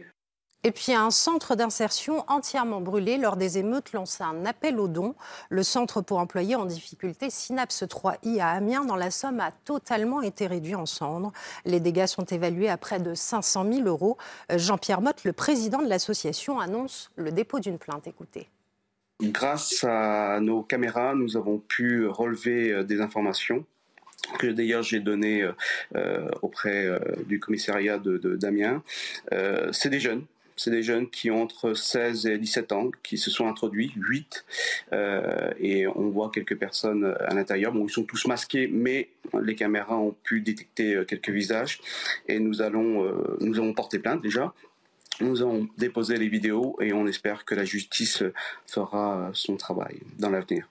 Et 0.65 0.73
puis 0.73 0.93
un 0.93 1.11
centre 1.11 1.55
d'insertion 1.55 2.25
entièrement 2.27 2.81
brûlé 2.81 3.17
lors 3.17 3.37
des 3.37 3.59
émeutes 3.59 3.93
lance 3.93 4.21
un 4.21 4.45
appel 4.45 4.81
aux 4.81 4.89
dons. 4.89 5.15
Le 5.51 5.63
centre 5.63 6.01
pour 6.01 6.19
employés 6.19 6.57
en 6.57 6.65
difficulté 6.65 7.31
Synapse 7.31 7.85
3i 7.85 8.41
à 8.41 8.49
Amiens 8.51 8.85
dans 8.85 8.97
la 8.97 9.13
Somme 9.13 9.39
a 9.39 9.53
totalement 9.53 10.21
été 10.21 10.49
réduit 10.49 10.75
en 10.75 10.85
cendres. 10.85 11.33
Les 11.65 11.79
dégâts 11.79 12.07
sont 12.07 12.25
évalués 12.25 12.69
à 12.69 12.77
près 12.77 12.99
de 12.99 13.15
500 13.15 13.73
000 13.73 13.87
euros. 13.89 14.19
Jean-Pierre 14.53 15.01
Motte, 15.01 15.23
le 15.23 15.33
président 15.33 15.81
de 15.81 15.89
l'association, 15.89 16.59
annonce 16.59 17.13
le 17.15 17.31
dépôt 17.31 17.61
d'une 17.61 17.79
plainte. 17.79 18.09
Écoutez. 18.09 18.49
Grâce 19.23 19.85
à 19.85 20.41
nos 20.41 20.63
caméras, 20.63 21.15
nous 21.15 21.37
avons 21.37 21.59
pu 21.59 22.07
relever 22.07 22.73
euh, 22.73 22.83
des 22.85 23.01
informations 23.01 23.65
que 24.39 24.49
d'ailleurs 24.49 24.83
j'ai 24.83 24.99
données 25.01 25.43
euh, 25.43 25.53
euh, 25.95 26.29
auprès 26.43 26.89
du 27.27 27.39
commissariat 27.39 27.99
de, 27.99 28.19
de- 28.19 28.35
d'Amiens. 28.37 28.83
Euh, 29.33 29.71
c'est 29.73 29.89
des 29.89 30.01
jeunes. 30.01 30.25
C'est 30.59 30.73
des 30.73 30.83
jeunes 30.83 31.09
qui 31.09 31.31
ont 31.31 31.41
entre 31.41 31.73
16 31.73 32.27
et 32.27 32.37
17 32.37 32.73
ans, 32.73 32.91
qui 33.05 33.17
se 33.17 33.31
sont 33.31 33.47
introduits, 33.47 33.93
8, 33.97 34.45
euh, 34.93 35.53
et 35.61 35.87
on 35.87 36.09
voit 36.09 36.31
quelques 36.35 36.59
personnes 36.59 37.15
à 37.21 37.33
l'intérieur. 37.33 37.73
Bon, 37.73 37.87
ils 37.87 37.93
sont 37.93 38.03
tous 38.03 38.27
masqués, 38.27 38.67
mais 38.67 39.09
les 39.41 39.55
caméras 39.55 39.97
ont 39.97 40.17
pu 40.25 40.41
détecter 40.41 40.97
euh, 40.97 41.05
quelques 41.05 41.31
visages, 41.31 41.81
et 42.27 42.41
nous 42.41 42.61
allons, 42.61 43.05
euh, 43.05 43.37
nous 43.41 43.59
avons 43.59 43.73
porté 43.73 44.01
plainte 44.01 44.21
déjà. 44.21 44.53
Nous 45.21 45.43
avons 45.43 45.69
déposé 45.79 46.17
les 46.17 46.29
vidéos 46.29 46.77
et 46.81 46.93
on 46.93 47.07
espère 47.07 47.45
que 47.45 47.57
la 47.57 47.65
justice 47.65 48.23
fera 48.67 49.31
son 49.33 49.57
travail 49.57 49.99
dans 50.19 50.31
l'avenir. 50.31 50.69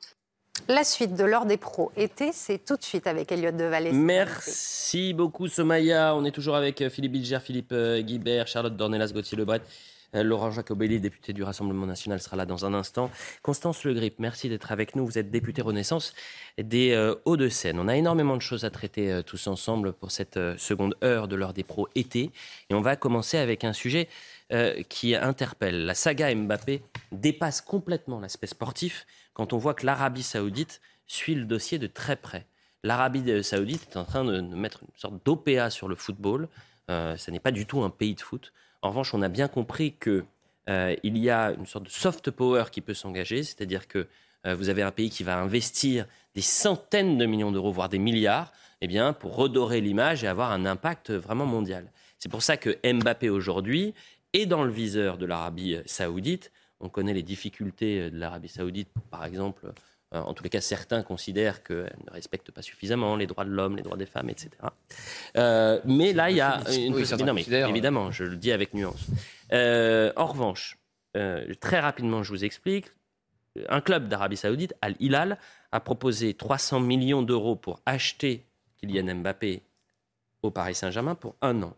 La 0.70 0.84
suite 0.84 1.16
de 1.16 1.24
l'heure 1.24 1.46
des 1.46 1.56
pros 1.56 1.94
été, 1.96 2.34
c'est 2.34 2.60
tout 2.60 2.76
de 2.76 2.84
suite 2.84 3.08
avec 3.08 3.32
Elliot 3.32 3.52
Deval. 3.52 3.94
Merci 3.94 5.14
beaucoup 5.14 5.48
Somaya. 5.48 6.14
On 6.14 6.26
est 6.26 6.32
toujours 6.32 6.58
avec 6.58 6.82
euh, 6.82 6.90
Philippe 6.90 7.14
Bilger, 7.14 7.40
Philippe 7.40 7.72
euh, 7.72 8.02
Guibert, 8.02 8.48
Charlotte 8.48 8.76
Dornelas, 8.76 9.14
Gauthier 9.14 9.38
Lebret. 9.38 9.62
Euh, 10.14 10.24
Laurent 10.24 10.52
Jacobelli, 10.52 11.00
député 11.00 11.32
du 11.32 11.42
Rassemblement 11.42 11.86
national, 11.86 12.20
sera 12.20 12.36
là 12.36 12.46
dans 12.46 12.66
un 12.66 12.74
instant. 12.74 13.10
Constance 13.44 13.86
Le 13.86 13.94
Grip, 13.94 14.16
merci 14.20 14.50
d'être 14.50 14.74
avec 14.74 14.94
nous. 14.98 15.06
Vous 15.06 15.18
êtes 15.18 15.32
député 15.32 15.62
Renaissance 15.62 16.14
des 16.58 17.14
Hauts-de-Seine. 17.24 17.80
On 17.80 17.88
a 17.88 17.96
énormément 17.96 18.36
de 18.36 18.42
choses 18.42 18.66
à 18.66 18.70
traiter 18.70 19.22
tous 19.26 19.48
ensemble 19.48 19.94
pour 19.94 20.12
cette 20.12 20.40
seconde 20.58 20.96
heure 21.02 21.30
de 21.30 21.38
l'heure 21.38 21.54
des 21.54 21.64
pros 21.64 21.88
été. 21.96 22.32
Et 22.70 22.74
on 22.74 22.82
va 22.82 22.96
commencer 22.98 23.38
avec 23.38 23.64
un 23.64 23.74
sujet 23.74 24.08
qui 24.88 25.14
interpelle. 25.14 25.86
La 25.86 25.94
saga 25.94 26.34
Mbappé 26.34 26.82
dépasse 27.12 27.60
complètement 27.60 28.22
l'aspect 28.22 28.48
sportif 28.48 29.06
quand 29.38 29.54
on 29.54 29.60
voit 29.60 29.76
que 29.76 29.86
l'Arabie 29.86 30.24
saoudite 30.24 30.82
suit 31.06 31.36
le 31.36 31.46
dossier 31.46 31.78
de 31.78 31.86
très 31.86 32.16
près. 32.16 32.48
L'Arabie 32.84 33.44
saoudite 33.44 33.88
est 33.92 33.98
en 33.98 34.04
train 34.04 34.26
de 34.26 34.42
mettre 34.42 34.82
une 34.82 35.00
sorte 35.00 35.24
d'OPA 35.24 35.70
sur 35.70 35.88
le 35.88 35.94
football. 35.96 36.50
Euh, 36.90 37.16
ce 37.18 37.30
n'est 37.30 37.40
pas 37.40 37.52
du 37.52 37.68
tout 37.68 37.84
un 37.84 37.92
pays 37.92 38.16
de 38.16 38.20
foot. 38.20 38.52
En 38.82 38.90
revanche, 38.90 39.14
on 39.14 39.22
a 39.22 39.28
bien 39.28 39.48
compris 39.48 39.94
que 39.94 40.26
euh, 40.70 40.96
il 41.04 41.20
y 41.20 41.30
a 41.30 41.52
une 41.52 41.68
sorte 41.68 41.86
de 41.86 41.92
soft 41.92 42.32
power 42.32 42.64
qui 42.72 42.82
peut 42.82 42.96
s'engager, 42.96 43.44
c'est-à-dire 43.44 43.88
que 43.88 44.08
euh, 44.48 44.56
vous 44.56 44.70
avez 44.70 44.82
un 44.82 44.90
pays 44.90 45.12
qui 45.12 45.24
va 45.24 45.38
investir 45.38 46.08
des 46.34 46.42
centaines 46.42 47.20
de 47.20 47.26
millions 47.28 47.52
d'euros, 47.52 47.72
voire 47.72 47.90
des 47.90 48.00
milliards, 48.00 48.52
eh 48.82 48.88
bien, 48.88 49.14
pour 49.14 49.36
redorer 49.36 49.82
l'image 49.82 50.24
et 50.24 50.28
avoir 50.28 50.52
un 50.52 50.66
impact 50.66 51.12
vraiment 51.12 51.46
mondial. 51.46 51.92
C'est 52.18 52.30
pour 52.30 52.42
ça 52.42 52.58
que 52.58 52.76
Mbappé 52.84 53.30
aujourd'hui 53.30 53.94
est 54.34 54.48
dans 54.48 54.64
le 54.64 54.72
viseur 54.72 55.20
de 55.20 55.28
l'Arabie 55.28 55.78
saoudite. 55.86 56.52
On 56.80 56.90
connaît 56.90 57.14
les 57.14 57.24
difficultés 57.24 58.10
de 58.12 58.18
l'Arabie 58.20 58.50
saoudite, 58.50 58.90
par 59.10 59.26
exemple. 59.26 59.72
euh, 60.14 60.20
En 60.22 60.34
tous 60.34 60.44
les 60.44 60.50
cas, 60.50 60.62
certains 60.62 61.02
considèrent 61.04 61.64
qu'elle 61.64 61.96
ne 62.06 62.12
respecte 62.12 62.52
pas 62.52 62.62
suffisamment 62.62 63.16
les 63.16 63.28
droits 63.28 63.46
de 63.46 63.50
l'homme, 63.50 63.76
les 63.76 63.82
droits 63.84 63.98
des 63.98 64.06
femmes, 64.06 64.30
etc. 64.30 64.50
Euh, 65.38 65.82
mais 65.86 66.14
là, 66.14 66.30
il 66.30 66.38
y 66.38 66.42
a 66.42 66.62
une 66.76 66.94
Oui, 66.94 67.04
non, 67.26 67.34
mais 67.34 67.42
évidemment, 67.70 68.12
je 68.12 68.24
le 68.24 68.36
dis 68.38 68.52
avec 68.52 68.74
nuance. 68.74 69.06
Euh, 69.54 70.14
en 70.16 70.26
revanche, 70.28 70.78
euh, 71.16 71.54
très 71.60 71.80
rapidement, 71.80 72.22
je 72.24 72.30
vous 72.32 72.46
explique. 72.46 72.86
Un 73.70 73.82
club 73.82 74.08
d'Arabie 74.08 74.38
Saoudite, 74.38 74.76
Al 74.82 74.96
Hilal, 75.00 75.40
a 75.72 75.80
proposé 75.80 76.36
300 76.36 76.80
millions 76.80 77.24
d'euros 77.24 77.56
pour 77.56 77.82
acheter 77.88 78.46
Kylian 78.80 79.16
Mbappé 79.16 79.64
au 80.44 80.52
Paris 80.52 80.76
Saint-Germain 80.76 81.16
pour 81.16 81.36
un 81.42 81.64
an. 81.64 81.76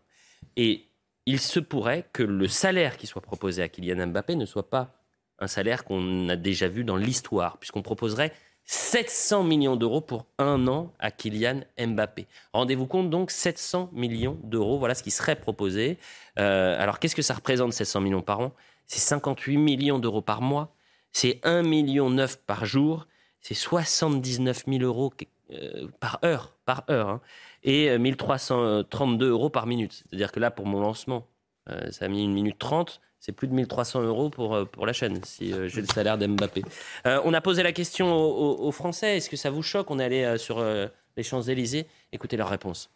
Et 0.56 0.84
il 1.30 1.38
se 1.38 1.60
pourrait 1.60 2.08
que 2.12 2.24
le 2.24 2.48
salaire 2.48 2.96
qui 2.96 3.06
soit 3.06 3.22
proposé 3.22 3.62
à 3.62 3.68
Kylian 3.68 4.08
Mbappé 4.08 4.34
ne 4.34 4.46
soit 4.46 4.68
pas 4.68 4.96
un 5.38 5.46
salaire 5.46 5.84
qu'on 5.84 6.28
a 6.28 6.34
déjà 6.34 6.66
vu 6.66 6.82
dans 6.82 6.96
l'histoire, 6.96 7.58
puisqu'on 7.58 7.82
proposerait 7.82 8.32
700 8.64 9.44
millions 9.44 9.76
d'euros 9.76 10.00
pour 10.00 10.26
un 10.38 10.66
an 10.66 10.92
à 10.98 11.12
Kylian 11.12 11.60
Mbappé. 11.78 12.26
Rendez-vous 12.52 12.88
compte 12.88 13.10
donc, 13.10 13.30
700 13.30 13.90
millions 13.92 14.40
d'euros, 14.42 14.80
voilà 14.80 14.96
ce 14.96 15.04
qui 15.04 15.12
serait 15.12 15.36
proposé. 15.36 15.98
Euh, 16.40 16.76
alors 16.82 16.98
qu'est-ce 16.98 17.14
que 17.14 17.22
ça 17.22 17.34
représente 17.34 17.72
700 17.74 18.00
millions 18.00 18.22
par 18.22 18.40
an? 18.40 18.52
C'est 18.86 18.98
58 18.98 19.56
millions 19.56 20.00
d'euros 20.00 20.22
par 20.22 20.42
mois, 20.42 20.74
c'est 21.12 21.40
1,9 21.44 21.62
million 21.62 22.16
par 22.44 22.64
jour, 22.64 23.06
c'est 23.40 23.54
79 23.54 24.64
000 24.66 24.82
euros 24.82 25.12
euh, 25.52 25.86
par 26.00 26.18
heure, 26.24 26.56
par 26.70 26.84
heure, 26.88 27.08
hein, 27.08 27.20
et 27.64 27.90
euh, 27.90 27.98
1332 27.98 29.28
euros 29.28 29.50
par 29.50 29.66
minute. 29.66 30.04
C'est-à-dire 30.08 30.30
que 30.30 30.38
là, 30.38 30.52
pour 30.52 30.66
mon 30.66 30.80
lancement, 30.80 31.26
euh, 31.68 31.90
ça 31.90 32.04
a 32.04 32.08
mis 32.08 32.22
une 32.22 32.32
minute 32.32 32.58
30, 32.60 33.00
c'est 33.18 33.32
plus 33.32 33.48
de 33.48 33.54
1300 33.54 34.02
euros 34.02 34.30
pour, 34.30 34.54
euh, 34.54 34.64
pour 34.66 34.86
la 34.86 34.92
chaîne, 34.92 35.20
si 35.24 35.52
euh, 35.52 35.66
j'ai 35.66 35.80
le 35.80 35.88
salaire 35.88 36.16
d'Mbappé. 36.16 36.62
Euh, 37.06 37.20
on 37.24 37.34
a 37.34 37.40
posé 37.40 37.64
la 37.64 37.72
question 37.72 38.14
aux, 38.14 38.70
Français, 38.70 39.16
est-ce 39.16 39.28
que 39.28 39.36
ça 39.36 39.50
vous 39.50 39.64
choque 39.64 39.90
On 39.90 39.98
est 39.98 40.04
allé 40.04 40.22
euh, 40.22 40.38
sur 40.38 40.58
euh, 40.58 40.86
les 41.16 41.24
Champs-Élysées, 41.24 41.86
écoutez 42.12 42.36
leur 42.36 42.48
réponse. 42.48 42.88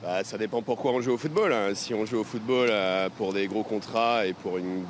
Bah, 0.00 0.24
ça 0.24 0.38
dépend 0.38 0.62
pourquoi 0.62 0.92
on 0.92 1.02
joue 1.02 1.12
au 1.12 1.18
football. 1.18 1.52
hein. 1.52 1.74
Si 1.74 1.92
on 1.92 2.06
joue 2.06 2.20
au 2.20 2.24
football 2.24 2.68
euh, 2.70 3.10
pour 3.18 3.34
des 3.34 3.48
gros 3.48 3.64
contrats 3.64 4.26
et 4.26 4.32
pour 4.32 4.56
une, 4.56 4.84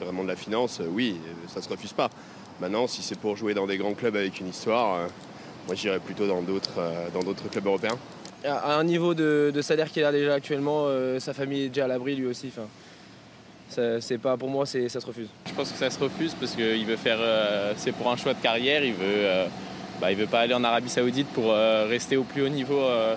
vraiment 0.00 0.22
de 0.22 0.28
la 0.28 0.36
finance, 0.36 0.80
euh, 0.80 0.88
oui, 0.90 1.20
euh, 1.26 1.32
ça 1.46 1.60
se 1.60 1.68
refuse 1.68 1.92
pas. 1.92 2.08
Maintenant, 2.58 2.86
si 2.86 3.02
c'est 3.02 3.18
pour 3.18 3.36
jouer 3.36 3.52
dans 3.52 3.66
des 3.66 3.76
grands 3.76 3.92
clubs 3.92 4.16
avec 4.16 4.40
une 4.40 4.48
histoire, 4.48 4.94
euh, 4.94 5.06
moi 5.66 5.74
j'irais 5.74 5.98
plutôt 6.00 6.26
dans 6.26 6.42
d'autres 6.42 6.78
euh, 6.78 7.08
dans 7.12 7.20
d'autres 7.22 7.48
clubs 7.50 7.66
européens. 7.66 7.98
À 8.44 8.76
un 8.76 8.84
niveau 8.84 9.14
de, 9.14 9.50
de 9.52 9.62
salaire 9.62 9.90
qu'il 9.90 10.04
a 10.04 10.12
déjà 10.12 10.34
actuellement, 10.34 10.84
euh, 10.86 11.18
sa 11.18 11.34
famille 11.34 11.64
est 11.64 11.68
déjà 11.68 11.84
à 11.86 11.88
l'abri 11.88 12.14
lui 12.14 12.26
aussi. 12.26 12.50
Ça- 13.68 14.00
c'est 14.00 14.18
pas 14.18 14.36
pour 14.36 14.48
moi, 14.48 14.64
c'est 14.64 14.88
ça 14.88 15.00
se 15.00 15.06
refuse. 15.06 15.28
Je 15.48 15.52
pense 15.52 15.72
que 15.72 15.78
ça 15.78 15.90
se 15.90 15.98
refuse 15.98 16.34
parce 16.38 16.52
qu'il 16.54 16.86
veut 16.86 16.96
faire. 16.96 17.18
euh, 17.20 17.72
c'est 17.76 17.92
pour 17.92 18.08
un 18.10 18.16
choix 18.16 18.32
de 18.34 18.40
carrière. 18.40 18.84
Il 18.84 18.92
veut, 18.94 19.00
euh, 19.04 19.46
bah, 20.00 20.12
il 20.12 20.16
veut 20.16 20.26
pas 20.28 20.40
aller 20.40 20.54
en 20.54 20.62
Arabie 20.62 20.88
Saoudite 20.88 21.26
pour 21.28 21.50
euh, 21.52 21.86
rester 21.88 22.16
au 22.16 22.22
plus 22.22 22.42
haut 22.42 22.48
niveau 22.48 22.78
euh, 22.80 23.16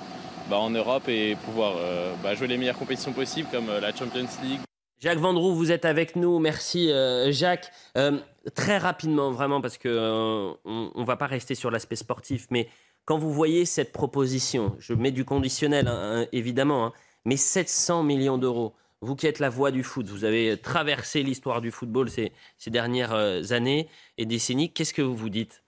bah, 0.49 0.57
en 0.57 0.71
Europe 0.71 1.07
et 1.07 1.37
pouvoir 1.45 1.73
euh, 1.77 2.13
bah, 2.23 2.33
jouer 2.33 2.47
les 2.47 2.57
meilleures 2.57 2.77
compétitions 2.79 3.11
possibles 3.11 3.47
comme 3.51 3.69
euh, 3.69 3.79
la 3.79 3.95
Champions 3.95 4.25
League. 4.43 4.59
Jacques 4.99 5.19
Vendroux, 5.19 5.55
vous 5.55 5.71
êtes 5.71 5.85
avec 5.85 6.15
nous. 6.15 6.39
Merci, 6.39 6.91
euh, 6.91 7.31
Jacques. 7.31 7.71
Euh, 7.97 8.19
très 8.53 8.77
rapidement, 8.77 9.31
vraiment, 9.31 9.61
parce 9.61 9.77
que 9.77 9.87
euh, 9.87 10.51
on 10.65 11.03
va 11.03 11.15
pas 11.15 11.27
rester 11.27 11.55
sur 11.55 11.71
l'aspect 11.71 11.95
sportif, 11.95 12.47
mais 12.51 12.67
quand 13.05 13.17
vous 13.17 13.31
voyez 13.31 13.65
cette 13.65 13.91
proposition, 13.91 14.75
je 14.79 14.93
mets 14.93 15.11
du 15.11 15.25
conditionnel, 15.25 15.87
hein, 15.87 16.21
hein, 16.21 16.27
évidemment, 16.31 16.85
hein, 16.85 16.93
mais 17.25 17.37
700 17.37 18.03
millions 18.03 18.37
d'euros. 18.37 18.75
Vous 19.01 19.15
qui 19.15 19.27
êtes 19.27 19.39
la 19.39 19.49
voix 19.49 19.71
du 19.71 19.83
foot, 19.83 20.07
vous 20.07 20.25
avez 20.25 20.57
traversé 20.57 21.23
l'histoire 21.23 21.61
du 21.61 21.71
football 21.71 22.09
ces, 22.09 22.33
ces 22.57 22.69
dernières 22.69 23.13
euh, 23.13 23.41
années 23.51 23.87
et 24.17 24.25
décennies. 24.25 24.73
Qu'est-ce 24.73 24.93
que 24.93 25.01
vous 25.01 25.15
vous 25.15 25.29
dites? 25.29 25.63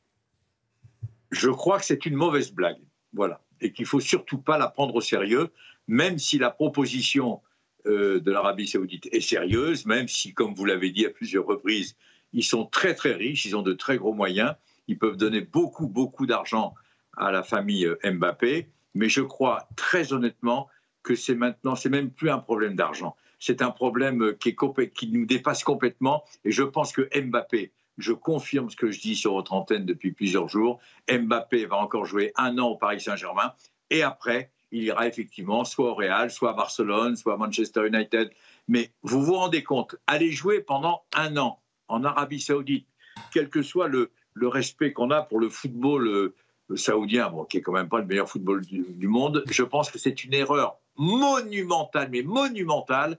Je 1.32 1.50
crois 1.50 1.80
que 1.80 1.86
c'est 1.86 2.06
une 2.06 2.16
mauvaise 2.16 2.52
blague. 2.52 2.82
Voilà. 3.14 3.42
Et 3.62 3.72
qu'il 3.72 3.86
faut 3.86 4.02
surtout 4.02 4.38
pas 4.38 4.58
la 4.58 4.68
prendre 4.68 4.94
au 4.96 5.02
sérieux, 5.02 5.50
même 5.88 6.20
si 6.20 6.38
la 6.38 6.52
proposition 6.52 7.42
de 7.86 8.32
l'Arabie 8.32 8.68
Saoudite 8.68 9.08
est 9.12 9.22
sérieuse, 9.22 9.86
même 9.86 10.08
si, 10.08 10.34
comme 10.34 10.54
vous 10.54 10.66
l'avez 10.66 10.92
dit 10.92 11.06
à 11.06 11.10
plusieurs 11.10 11.46
reprises, 11.46 11.96
ils 12.34 12.44
sont 12.44 12.66
très 12.66 12.96
très 12.96 13.14
riches, 13.14 13.46
ils 13.46 13.56
ont 13.56 13.62
de 13.62 13.74
très 13.74 13.98
gros 13.98 14.14
moyens, 14.14 14.56
ils 14.88 14.98
peuvent 14.98 15.18
donner 15.18 15.42
beaucoup 15.42 15.88
beaucoup 15.88 16.26
d'argent 16.26 16.74
à 17.18 17.32
la 17.32 17.44
famille 17.44 17.86
euh, 17.86 17.98
Mbappé. 18.04 18.70
Mais 18.94 19.10
je 19.10 19.22
crois 19.22 19.68
très 19.76 20.14
honnêtement 20.14 20.68
que 21.04 21.16
c'est 21.16 21.36
maintenant, 21.36 21.76
c'est 21.76 21.90
même 21.90 22.12
plus 22.12 22.30
un 22.30 22.40
problème 22.40 22.76
d'argent. 22.76 23.16
C'est 23.40 23.62
un 23.62 23.72
problème 23.72 24.24
euh, 24.24 24.34
qui 24.34 25.08
nous 25.08 25.26
dépasse 25.26 25.64
complètement. 25.64 26.24
Et 26.46 26.52
je 26.52 26.64
pense 26.64 26.92
que 26.92 27.10
Mbappé, 27.20 27.72
je 27.98 28.14
confirme 28.14 28.70
ce 28.70 28.76
que 28.76 28.92
je 28.92 29.00
dis 29.00 29.16
sur 29.16 29.34
votre 29.34 29.54
antenne 29.54 29.86
depuis 29.86 30.12
plusieurs 30.12 30.48
jours, 30.48 30.80
Mbappé 31.10 31.66
va 31.66 31.78
encore 31.78 32.06
jouer 32.06 32.32
un 32.36 32.58
an 32.58 32.70
au 32.70 32.76
Paris 32.76 33.02
Saint-Germain. 33.02 33.54
Et 33.90 34.04
après, 34.04 34.52
il 34.72 34.84
ira 34.84 35.08
effectivement 35.08 35.64
soit 35.64 35.92
au 35.92 35.96
Real, 35.96 36.32
soit 36.32 36.52
à 36.52 36.54
Barcelone, 36.54 37.16
soit 37.16 37.34
à 37.34 37.38
Manchester 37.38 37.88
United. 37.88 38.32
Mais 38.68 38.92
vous 39.04 39.22
vous 39.24 39.36
rendez 39.36 39.64
compte, 39.64 39.96
aller 40.08 40.32
jouer 40.32 40.62
pendant 40.62 41.04
un 41.14 41.38
an 41.38 41.60
en 41.88 42.04
Arabie 42.04 42.40
Saoudite, 42.40 42.88
quel 43.34 43.50
que 43.50 43.62
soit 43.62 43.88
le, 43.88 44.12
le 44.34 44.48
respect 44.48 44.94
qu'on 44.94 45.12
a 45.12 45.22
pour 45.22 45.40
le 45.40 45.50
football 45.50 46.08
euh, 46.08 46.34
saoudien, 46.76 47.30
bon, 47.30 47.44
qui 47.44 47.58
est 47.58 47.62
quand 47.62 47.74
même 47.74 47.90
pas 47.90 48.00
le 48.00 48.06
meilleur 48.06 48.30
football 48.30 48.66
du, 48.66 48.86
du 48.88 49.08
monde, 49.08 49.44
je 49.50 49.64
pense 49.64 49.92
que 49.92 50.00
c'est 50.00 50.24
une 50.24 50.34
erreur 50.34 50.78
monumentale, 50.96 52.10
mais 52.12 52.22
monumentale, 52.22 53.18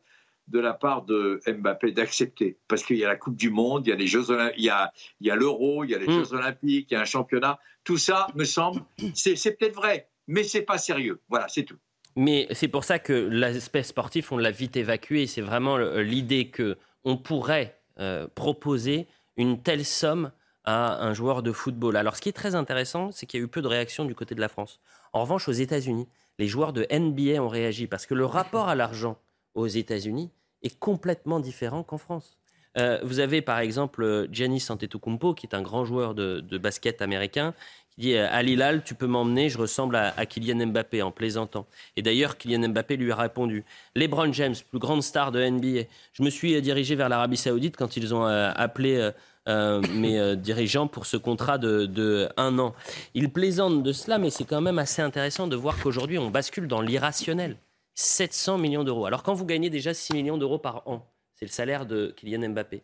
de 0.49 0.59
la 0.59 0.75
part 0.75 1.03
de 1.03 1.41
Mbappé 1.47 1.93
d'accepter. 1.93 2.59
Parce 2.69 2.83
qu'il 2.83 2.97
y 2.97 3.05
a 3.05 3.09
la 3.09 3.17
Coupe 3.17 3.37
du 3.37 3.51
Monde, 3.51 3.87
il 3.87 3.91
y 3.91 3.93
a 3.93 3.97
les 3.97 4.07
Jeux 4.07 4.25
il 4.57 4.65
y 4.65 4.71
a, 4.71 4.93
il 5.21 5.27
y 5.27 5.31
a 5.31 5.37
l'Euro, 5.37 5.85
il 5.85 5.91
y 5.91 5.95
a 5.95 5.99
les 5.99 6.07
Mm. 6.07 6.25
Jeux 6.25 6.35
Olympiques, 6.35 6.89
il 6.91 6.95
y 6.95 6.97
a 6.97 7.01
un 7.01 7.07
championnat. 7.07 7.59
Tout 7.85 7.99
ça, 7.99 8.27
me 8.35 8.45
semble, 8.45 8.83
c'est 9.15 9.57
peut-être 9.57 9.75
vrai, 9.75 10.09
mais 10.27 10.45
c'est 10.45 10.63
pas 10.63 10.79
sérieux. 10.79 11.21
Voilà, 11.29 11.49
c'est 11.49 11.65
tout. 11.65 11.79
Mais 12.17 12.47
c'est 12.51 12.69
pour 12.69 12.85
ça 12.85 12.99
que 12.99 13.13
l'aspect 13.13 13.83
sportif, 13.83 14.33
on 14.33 14.37
l'a 14.37 14.51
vite 14.51 14.77
évacué. 14.77 15.27
C'est 15.27 15.41
vraiment 15.41 15.79
l'idée 15.79 16.49
que 16.49 16.77
on 17.05 17.17
pourrait 17.17 17.81
euh, 17.99 18.29
proposer 18.35 19.07
une 19.37 19.63
telle 19.63 19.85
somme 19.85 20.31
à 20.65 21.05
un 21.05 21.15
joueur 21.15 21.43
de 21.43 21.53
football. 21.53 21.97
Alors, 21.97 22.17
ce 22.17 22.21
qui 22.21 22.29
est 22.29 22.35
très 22.35 22.55
intéressant, 22.55 23.11
c'est 23.13 23.27
qu'il 23.27 23.41
y 23.41 23.43
a 23.43 23.45
eu 23.45 23.49
peu 23.49 23.63
de 23.63 23.67
réactions 23.67 24.05
du 24.05 24.15
côté 24.15 24.35
de 24.35 24.41
la 24.41 24.49
France. 24.49 24.81
En 25.13 25.23
revanche, 25.23 25.49
aux 25.49 25.53
États-Unis, 25.53 26.07
les 26.39 26.47
joueurs 26.47 26.73
de 26.73 26.87
NBA 26.91 27.43
ont 27.43 27.49
réagi 27.49 27.87
parce 27.87 28.07
que 28.07 28.15
le 28.15 28.27
rapport 28.27 28.69
à 28.69 28.75
l'argent 28.75 29.19
aux 29.55 29.67
États-Unis 29.67 30.31
est 30.63 30.79
complètement 30.79 31.41
différent 31.41 31.83
qu'en 31.83 31.99
France. 31.99 32.39
Euh, 32.79 33.01
vous 33.03 33.21
avez 33.21 33.43
par 33.43 33.59
exemple 33.59 34.29
Giannis 34.31 34.65
Antetokounmpo, 34.71 35.35
qui 35.35 35.47
est 35.47 35.55
un 35.55 35.61
grand 35.61 35.85
joueur 35.85 36.15
de 36.15 36.59
basket 36.59 37.03
américain, 37.03 37.55
qui 37.95 38.03
dit 38.03 38.15
euh, 38.15 38.29
à 38.31 38.43
Hilal, 38.43 38.83
tu 38.85 38.95
peux 38.95 39.07
m'emmener, 39.07 39.49
je 39.49 39.59
ressemble 39.59 39.97
à, 39.97 40.15
à 40.17 40.27
Kylian 40.27 40.67
Mbappé 40.67 41.03
en 41.03 41.11
plaisantant. 41.11 41.67
Et 41.97 42.03
d'ailleurs, 42.03 42.37
Kylian 42.37 42.69
Mbappé 42.69 42.97
lui 42.97 43.13
a 43.13 43.17
répondu. 43.17 43.65
LeBron 43.95 44.33
James, 44.33 44.55
plus 44.71 44.79
grande 44.79 45.03
star 45.03 45.33
de 45.33 45.43
NBA, 45.45 45.83
je 46.13 46.23
me 46.23 46.31
suis 46.31 46.55
euh, 46.55 46.61
dirigé 46.61 46.95
vers 46.95 47.09
l'Arabie 47.09 47.37
Saoudite 47.37 47.77
quand 47.77 47.97
ils 47.97 48.15
ont 48.15 48.27
euh, 48.27 48.51
appelé 48.55 48.97
euh, 48.97 49.11
euh, 49.49 49.81
mes 49.95 50.21
euh, 50.21 50.37
dirigeants 50.37 50.87
pour 50.87 51.05
ce 51.05 51.17
contrat 51.17 51.59
de, 51.59 51.87
de 51.87 52.29
un 52.37 52.61
an. 52.61 52.75
Il 53.15 53.29
plaisante 53.33 53.83
de 53.83 53.93
cela, 53.93 54.19
mais 54.19 54.31
c'est 54.31 54.45
quand 54.45 54.61
même 54.61 54.79
assez 54.79 55.03
intéressant 55.03 55.49
de 55.49 55.57
voir 55.57 55.77
qu'aujourd'hui, 55.83 56.17
on 56.19 56.31
bascule 56.31 56.69
dans 56.69 56.81
l'irrationnel. 56.81 57.57
700 57.95 58.59
millions 58.59 58.85
d'euros. 58.85 59.05
Alors 59.05 59.25
quand 59.25 59.35
vous 59.35 59.45
gagnez 59.45 59.69
déjà 59.69 59.95
6 59.95 60.15
millions 60.15 60.39
d'euros 60.39 60.59
par 60.59 60.87
an, 60.87 61.05
c'est 61.35 61.45
le 61.45 61.51
salaire 61.51 61.87
de 61.87 62.15
Kylian 62.17 62.51
Mbappé, 62.51 62.83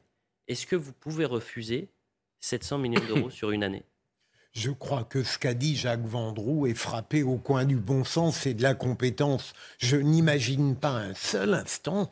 est-ce 0.49 0.67
que 0.67 0.75
vous 0.75 0.93
pouvez 0.93 1.25
refuser 1.25 1.89
700 2.41 2.79
millions 2.79 3.05
d'euros 3.07 3.31
sur 3.31 3.53
une 3.53 3.63
année? 3.63 3.85
Je 4.59 4.73
crois 4.73 5.05
que 5.09 5.23
ce 5.23 5.39
qu'a 5.39 5.55
dit 5.55 5.77
Jacques 5.77 6.05
Vendroux 6.05 6.67
est 6.67 6.75
frappé 6.75 7.23
au 7.23 7.37
coin 7.37 7.65
du 7.65 7.77
bon 7.77 8.03
sens 8.03 8.45
et 8.45 8.55
de 8.55 8.63
la 8.65 8.75
compétence. 8.75 9.53
Je 9.79 9.95
n'imagine 9.97 10.75
pas 10.75 10.91
un 10.91 11.15
seul 11.15 11.55
instant 11.55 12.11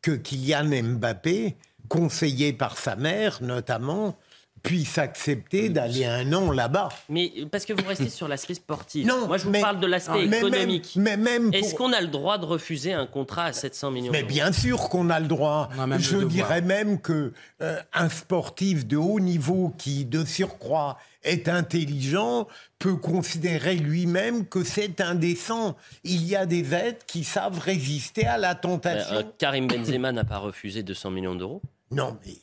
que 0.00 0.12
Kylian 0.12 0.70
Mbappé, 0.84 1.56
conseillé 1.88 2.52
par 2.52 2.78
sa 2.78 2.94
mère 2.94 3.38
notamment, 3.42 4.16
puisse 4.62 4.98
accepter 4.98 5.68
d'aller 5.68 6.04
un 6.04 6.32
an 6.32 6.52
là-bas. 6.52 6.90
Mais 7.08 7.32
parce 7.50 7.64
que 7.64 7.72
vous 7.72 7.88
restez 7.88 8.08
sur 8.08 8.28
l'aspect 8.28 8.54
sportif. 8.54 9.04
Non, 9.04 9.26
Moi, 9.26 9.38
je 9.38 9.44
vous 9.44 9.50
mais- 9.50 9.60
parle 9.60 9.80
de 9.80 9.86
l'aspect 9.88 10.26
économique. 10.26 10.92
mais 10.96 11.16
même 11.16 11.52
Est-ce 11.52 11.70
pour- 11.70 11.78
qu'on 11.88 11.92
a 11.92 12.00
le 12.00 12.06
droit 12.08 12.38
de 12.38 12.44
refuser 12.44 12.92
un 12.92 13.06
contrat 13.06 13.46
à 13.46 13.52
700 13.52 13.90
millions 13.90 14.12
Mais 14.12 14.22
bien 14.22 14.52
sûr 14.52 14.88
qu'on 14.90 15.10
a 15.10 15.18
le 15.18 15.26
droit. 15.26 15.70
Je 15.98 16.12
devoir. 16.12 16.28
dirais 16.28 16.60
même 16.60 17.00
que 17.00 17.32
euh, 17.62 17.80
un 17.94 18.08
sportif 18.10 18.86
de 18.86 18.96
haut 18.96 19.18
niveau 19.18 19.74
qui, 19.76 20.04
de 20.04 20.24
surcroît, 20.24 20.98
est 21.22 21.48
intelligent, 21.48 22.46
peut 22.78 22.96
considérer 22.96 23.76
lui-même 23.76 24.46
que 24.46 24.64
c'est 24.64 25.00
indécent. 25.00 25.76
Il 26.04 26.26
y 26.26 26.36
a 26.36 26.46
des 26.46 26.74
êtres 26.74 27.04
qui 27.06 27.24
savent 27.24 27.58
résister 27.58 28.26
à 28.26 28.38
la 28.38 28.54
tentation. 28.54 29.16
Euh, 29.16 29.22
Karim 29.38 29.66
Benzema 29.66 30.12
n'a 30.12 30.24
pas 30.24 30.38
refusé 30.38 30.82
200 30.82 31.10
millions 31.10 31.34
d'euros? 31.34 31.62
Non, 31.90 32.16
mais 32.24 32.34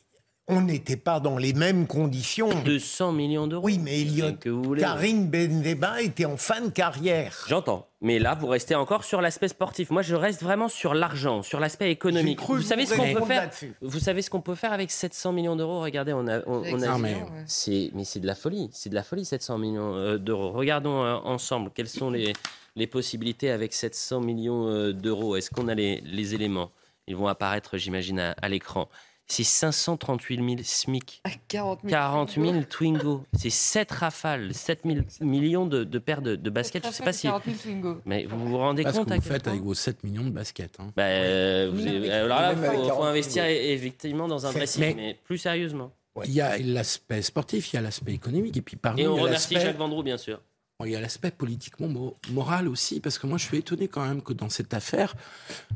on 0.48 0.62
n'était 0.62 0.96
pas 0.96 1.20
dans 1.20 1.36
les 1.36 1.52
mêmes 1.52 1.86
conditions. 1.86 2.48
200 2.64 3.12
millions 3.12 3.46
d'euros. 3.46 3.64
Oui, 3.64 3.78
mais 3.78 4.00
il 4.00 4.18
y 4.18 4.22
a 4.22 4.32
que 4.32 4.48
vous 4.48 4.62
voulez. 4.62 4.80
Karim 4.80 5.26
Benzema 5.28 6.00
était 6.02 6.24
en 6.24 6.36
fin 6.36 6.60
de 6.62 6.70
carrière. 6.70 7.44
J'entends. 7.48 7.86
Mais 8.00 8.18
là, 8.18 8.34
vous 8.34 8.46
restez 8.46 8.74
encore 8.74 9.04
sur 9.04 9.20
l'aspect 9.20 9.48
sportif. 9.48 9.90
Moi, 9.90 10.02
je 10.02 10.14
reste 10.14 10.42
vraiment 10.42 10.68
sur 10.68 10.94
l'argent, 10.94 11.42
sur 11.42 11.58
l'aspect 11.60 11.90
économique. 11.90 12.40
Vous 12.40 12.62
savez 12.62 12.86
ce 12.86 12.94
qu'on 12.94 13.12
peut 13.12 13.24
faire. 13.26 13.50
Vous 13.82 13.98
savez 13.98 14.22
ce 14.22 14.30
qu'on 14.30 14.40
peut 14.40 14.54
faire 14.54 14.72
avec 14.72 14.90
700 14.90 15.32
millions 15.32 15.56
d'euros? 15.56 15.80
Regardez, 15.80 16.12
on 16.12 16.26
a, 16.28 16.38
on, 16.46 16.62
on 16.64 16.82
a- 16.82 16.86
Non, 16.86 16.98
mais- 16.98 17.16
c'est, 17.46 17.90
mais 17.94 18.04
c'est 18.04 18.20
de 18.20 18.26
la 18.26 18.34
folie. 18.34 18.70
C'est 18.72 18.88
de 18.90 18.94
la 18.94 19.02
folie, 19.02 19.24
700 19.24 19.58
millions 19.58 19.94
euh, 19.96 20.16
d'euros. 20.18 20.52
Regardons 20.52 21.02
euh, 21.04 21.14
ensemble 21.24 21.70
quelles 21.74 21.88
sont 21.88 22.10
les, 22.10 22.32
les 22.76 22.86
possibilités 22.86 23.50
avec 23.50 23.72
700 23.74 24.20
millions 24.20 24.68
euh, 24.68 24.92
d'euros. 24.92 25.36
Est-ce 25.36 25.50
qu'on 25.50 25.68
a 25.68 25.74
les, 25.74 26.00
les 26.06 26.34
éléments? 26.34 26.70
Ils 27.08 27.16
vont 27.16 27.26
apparaître, 27.26 27.78
j'imagine, 27.78 28.20
à, 28.20 28.32
à 28.32 28.48
l'écran. 28.48 28.88
C'est 29.30 29.44
538 29.44 30.36
000 30.36 30.56
SMIC. 30.64 31.22
40 31.48 31.80
000. 31.82 31.90
40 31.90 32.30
000 32.30 32.62
Twingo. 32.68 33.24
C'est 33.34 33.50
7 33.50 33.90
rafales, 33.92 34.54
7 34.54 34.80
000 34.86 35.00
millions 35.20 35.66
de, 35.66 35.84
de 35.84 35.98
paires 35.98 36.22
de, 36.22 36.34
de 36.34 36.50
baskets. 36.50 36.86
Je 36.86 36.90
sais 36.92 37.02
pas 37.04 37.12
si. 37.12 37.26
40 37.26 37.44
000 37.44 37.56
Twingo. 37.62 38.00
Mais 38.06 38.24
vous 38.24 38.38
vous 38.48 38.56
rendez 38.56 38.82
Pas 38.84 38.92
ce 38.92 38.98
compte 38.98 39.08
que 39.08 39.12
à 39.12 39.16
vous 39.16 39.22
quel 39.22 39.32
faites 39.32 39.42
point 39.42 39.52
avec 39.52 39.64
vos 39.64 39.74
7 39.74 40.02
millions 40.04 40.24
de 40.24 40.30
baskets. 40.30 40.76
hein. 40.80 40.90
Bah, 40.96 41.02
euh, 41.04 41.70
vous 41.72 41.86
avez- 41.86 42.10
alors 42.10 42.40
là, 42.40 42.52
il 42.52 42.58
faut, 42.58 42.72
40 42.86 42.96
faut 42.96 43.02
investir 43.04 43.44
effectivement 43.44 44.28
dans 44.28 44.46
un 44.46 44.52
dressing, 44.52 44.80
mais- 44.80 44.94
mais... 44.94 45.18
plus 45.24 45.38
sérieusement. 45.38 45.92
Il 46.24 46.32
y 46.32 46.40
a 46.40 46.58
l'aspect 46.58 47.22
sportif, 47.22 47.72
il 47.72 47.76
y 47.76 47.78
a 47.78 47.82
l'aspect 47.82 48.12
économique, 48.12 48.56
et 48.56 48.62
puis 48.62 48.74
pardon, 48.76 49.00
Et 49.00 49.06
on 49.06 49.14
remercie 49.14 49.54
Jacques 49.54 49.76
Vendroux, 49.76 50.02
bien 50.02 50.16
sûr. 50.16 50.40
Il 50.84 50.92
y 50.92 50.94
a 50.94 51.00
l'aspect 51.00 51.32
politiquement 51.32 51.88
mo- 51.88 52.16
moral 52.30 52.68
aussi, 52.68 53.00
parce 53.00 53.18
que 53.18 53.26
moi 53.26 53.36
je 53.36 53.42
suis 53.42 53.56
étonné 53.56 53.88
quand 53.88 54.06
même 54.06 54.22
que 54.22 54.32
dans 54.32 54.48
cette 54.48 54.72
affaire, 54.74 55.16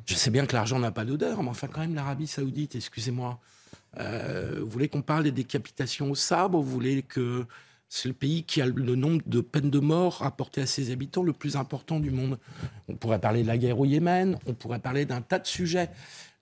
je 0.06 0.14
sais 0.14 0.30
bien 0.30 0.46
que 0.46 0.52
l'argent 0.52 0.78
n'a 0.78 0.92
pas 0.92 1.04
d'odeur, 1.04 1.42
mais 1.42 1.48
enfin 1.48 1.66
quand 1.66 1.80
même 1.80 1.96
l'Arabie 1.96 2.28
Saoudite, 2.28 2.76
excusez-moi, 2.76 3.40
euh, 3.98 4.60
vous 4.60 4.70
voulez 4.70 4.86
qu'on 4.86 5.02
parle 5.02 5.24
des 5.24 5.32
décapitations 5.32 6.08
au 6.08 6.14
sabre, 6.14 6.60
vous 6.60 6.70
voulez 6.70 7.02
que 7.02 7.46
c'est 7.88 8.06
le 8.06 8.14
pays 8.14 8.44
qui 8.44 8.62
a 8.62 8.66
le 8.66 8.94
nombre 8.94 9.22
de 9.26 9.40
peines 9.40 9.70
de 9.70 9.80
mort 9.80 10.18
rapportées 10.18 10.60
à 10.60 10.66
ses 10.66 10.92
habitants 10.92 11.24
le 11.24 11.32
plus 11.32 11.56
important 11.56 11.98
du 11.98 12.12
monde? 12.12 12.38
On 12.86 12.94
pourrait 12.94 13.18
parler 13.18 13.42
de 13.42 13.48
la 13.48 13.58
guerre 13.58 13.80
au 13.80 13.84
Yémen, 13.84 14.38
on 14.46 14.54
pourrait 14.54 14.78
parler 14.78 15.04
d'un 15.04 15.20
tas 15.20 15.40
de 15.40 15.48
sujets. 15.48 15.90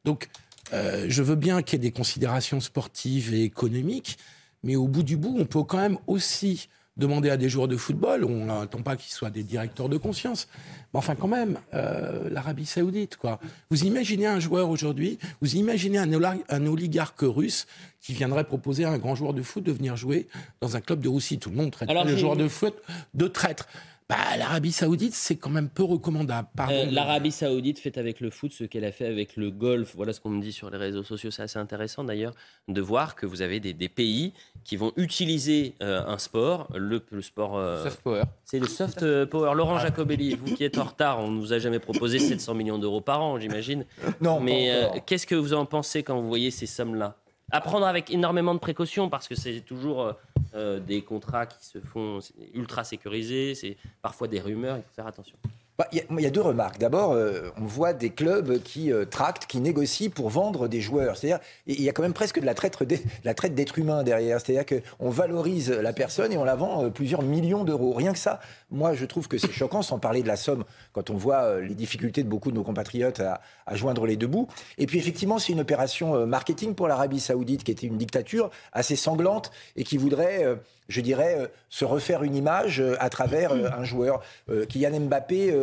Donc 0.05 0.29
euh, 0.75 1.07
je 1.09 1.23
veux 1.23 1.35
bien 1.35 1.63
qu'il 1.63 1.79
y 1.79 1.81
ait 1.81 1.89
des 1.89 1.93
considérations 1.93 2.61
sportives 2.61 3.33
et 3.33 3.43
économiques, 3.43 4.19
mais 4.63 4.77
au 4.77 4.87
bout 4.87 5.03
du 5.03 5.17
bout, 5.17 5.35
on 5.39 5.47
peut 5.47 5.63
quand 5.63 5.79
même 5.79 5.97
aussi 6.07 6.69
demander 7.01 7.31
à 7.31 7.37
des 7.37 7.49
joueurs 7.49 7.67
de 7.67 7.77
football, 7.77 8.25
on 8.25 8.47
n'attend 8.47 8.83
pas 8.83 8.95
qu'ils 8.95 9.13
soient 9.13 9.31
des 9.31 9.43
directeurs 9.43 9.89
de 9.89 9.97
conscience, 9.97 10.49
mais 10.93 10.99
enfin 10.99 11.17
quand 11.17 11.27
même, 11.27 11.59
euh, 11.75 12.29
l'Arabie 12.31 12.67
saoudite, 12.67 13.17
quoi. 13.17 13.41
Vous 13.71 13.85
imaginez 13.85 14.27
un 14.27 14.39
joueur 14.39 14.69
aujourd'hui, 14.69 15.19
vous 15.41 15.57
imaginez 15.57 15.99
un, 15.99 16.67
oligarque 16.67 17.23
russe 17.23 17.67
qui 18.01 18.13
viendrait 18.13 18.45
proposer 18.45 18.85
à 18.85 18.91
un 18.91 18.99
grand 18.99 19.15
joueur 19.15 19.35
de 19.35 19.43
foot 19.43 19.65
de 19.65 19.73
venir 19.73 19.97
jouer 19.97 20.29
dans 20.61 20.77
un 20.77 20.81
club 20.81 21.01
de 21.01 21.09
Russie. 21.09 21.39
Tout 21.39 21.51
le 21.51 21.57
monde 21.57 21.73
traite 21.73 21.91
Alors, 21.91 22.05
les 22.05 22.17
joueurs 22.17 22.37
de 22.37 22.49
foot 22.49 22.75
de 23.15 23.27
traîtres. 23.27 23.67
Bah, 24.11 24.37
L'Arabie 24.37 24.73
saoudite, 24.73 25.15
c'est 25.15 25.37
quand 25.37 25.51
même 25.51 25.69
peu 25.69 25.85
recommandable. 25.85 26.49
Euh, 26.69 26.87
L'Arabie 26.91 27.31
Saoudite 27.31 27.79
fait 27.79 27.97
avec 27.97 28.21
le 28.21 28.29
foot 28.31 28.53
ce 28.53 28.65
qu'elle 28.65 28.85
a 28.85 28.91
fait 28.93 29.07
avec 29.07 29.37
le 29.37 29.51
golf. 29.51 29.95
Voilà 29.95 30.13
ce 30.13 30.21
qu'on 30.21 30.31
me 30.31 30.43
dit 30.43 30.53
sur 30.53 30.69
les 30.69 30.77
réseaux 30.79 31.05
sociaux. 31.05 31.31
C'est 31.31 31.43
assez 31.43 31.59
intéressant 31.61 32.03
d'ailleurs 32.03 32.35
de 32.69 32.81
voir 32.81 33.15
que 33.15 33.25
vous 33.25 33.41
avez 33.41 33.61
des, 33.61 33.73
des 33.73 33.89
pays 33.89 34.33
qui 34.65 34.77
vont 34.77 34.93
utiliser 34.97 35.75
euh, 35.83 36.03
un 36.07 36.19
sport, 36.19 36.69
le, 36.75 37.01
le 37.11 37.23
sport. 37.23 37.57
euh, 37.57 37.85
Soft 37.85 38.01
power. 38.03 38.23
C'est 38.45 38.59
le 38.59 38.67
soft 38.67 39.03
euh, 39.05 39.27
power. 39.27 39.55
Laurent 39.55 39.79
Jacobelli, 39.79 40.35
vous 40.35 40.57
qui 40.57 40.65
êtes 40.65 40.79
en 40.79 40.85
retard, 40.85 41.21
on 41.21 41.31
ne 41.31 41.37
nous 41.37 41.53
a 41.53 41.59
jamais 41.61 41.79
proposé 41.79 42.19
700 42.19 42.55
millions 42.55 42.79
d'euros 42.79 43.01
par 43.01 43.23
an, 43.23 43.39
j'imagine. 43.39 43.85
Non, 44.21 44.41
Mais 44.41 44.71
euh, 44.73 44.89
qu'est-ce 45.07 45.27
que 45.27 45.37
vous 45.37 45.55
en 45.55 45.67
pensez 45.67 46.03
quand 46.03 46.21
vous 46.21 46.29
voyez 46.29 46.51
ces 46.51 46.67
sommes-là? 46.67 47.17
À 47.53 47.61
prendre 47.61 47.87
avec 47.87 48.11
énormément 48.11 48.55
de 48.55 48.61
précautions 48.61 49.09
parce 49.09 49.27
que 49.29 49.35
c'est 49.35 49.61
toujours 49.61 50.03
euh, 50.03 50.13
euh, 50.55 50.81
des 50.81 51.03
contrats 51.03 51.47
qui 51.47 51.65
se 51.67 51.79
font 51.81 52.21
ultra 52.55 52.85
sécurisés, 52.85 53.55
c'est 53.55 53.77
parfois 54.03 54.29
des 54.29 54.41
rumeurs, 54.41 54.77
il 54.77 54.83
faut 54.83 54.95
faire 54.95 55.07
attention. 55.07 55.37
Bah, 55.79 55.87
Il 55.93 56.21
y, 56.21 56.27
a- 56.27 56.31
deux 56.31 56.43
remarques. 56.43 56.79
D'abord, 56.79 57.13
euh, 57.13 57.49
on 57.57 57.65
voit 57.65 57.95
des 57.95 58.11
clubs 58.11 58.63
qui 58.63 58.93
tractent, 59.11 59.47
qui 59.47 59.61
négocient 59.61 60.11
pour 60.11 60.29
vendre 60.29 60.69
des 60.69 60.81
joueurs. 60.83 61.17
C'est-à-dire, 61.17 61.43
il 61.67 61.81
y 61.81 61.89
a 61.89 61.93
quand 61.93 62.03
même 62.03 62.13
presque 62.13 62.39
de 62.39 62.45
la 62.45 62.53
traite, 62.55 63.55
d'êtres 63.55 63.79
humains 63.79 64.03
derrière. 64.03 64.41
C'est-à-dire 64.41 64.67
qu'on 64.99 65.09
valorise 65.09 65.71
la 65.71 65.95
personne 65.95 66.33
et 66.33 66.37
on 66.37 66.45
la 66.45 66.55
vend 66.55 66.91
plusieurs 66.91 67.23
millions 67.23 67.65
d'euros. 67.65 67.95
Rien 67.95 68.13
que 68.13 68.19
ça, 68.19 68.41
moi, 68.71 68.95
je 68.95 69.05
trouve 69.05 69.29
que 69.29 69.39
c'est 69.39 69.53
choquant, 69.53 69.83
sans 69.83 69.99
parler 69.99 70.23
de 70.23 70.29
la 70.29 70.37
somme, 70.37 70.65
quand 70.93 71.11
on 71.11 71.17
voit 71.17 71.43
euh, 71.43 71.61
les 71.61 71.75
difficultés 71.75 72.23
de 72.23 72.29
beaucoup 72.29 72.51
de 72.51 72.57
nos 72.57 72.63
compatriotes 72.63 73.21
à, 73.21 73.41
joindre 73.73 74.07
les 74.07 74.17
deux 74.17 74.27
bouts. 74.27 74.49
Et 74.79 74.87
puis, 74.87 74.99
effectivement, 74.99 75.39
c'est 75.39 75.53
une 75.53 75.61
opération 75.61 76.15
euh, 76.15 76.27
marketing 76.27 76.75
pour 76.75 76.89
l'Arabie 76.89 77.21
Saoudite, 77.21 77.65
qui 77.65 77.71
était 77.71 77.87
une 77.87 77.99
dictature 77.99 78.51
assez 78.73 78.97
sanglante 78.97 79.51
et 79.77 79.85
qui 79.85 79.97
voudrait, 79.97 80.45
euh, 80.45 80.57
je 80.89 81.01
dirais, 81.01 81.51
se 81.69 81.85
refaire 81.85 82.25
une 82.25 82.35
image 82.35 82.83
à 82.99 83.11
travers 83.11 83.53
un 83.53 83.85
joueur. 83.85 84.23
Kylian 84.69 84.99
Mbappé 85.03 85.55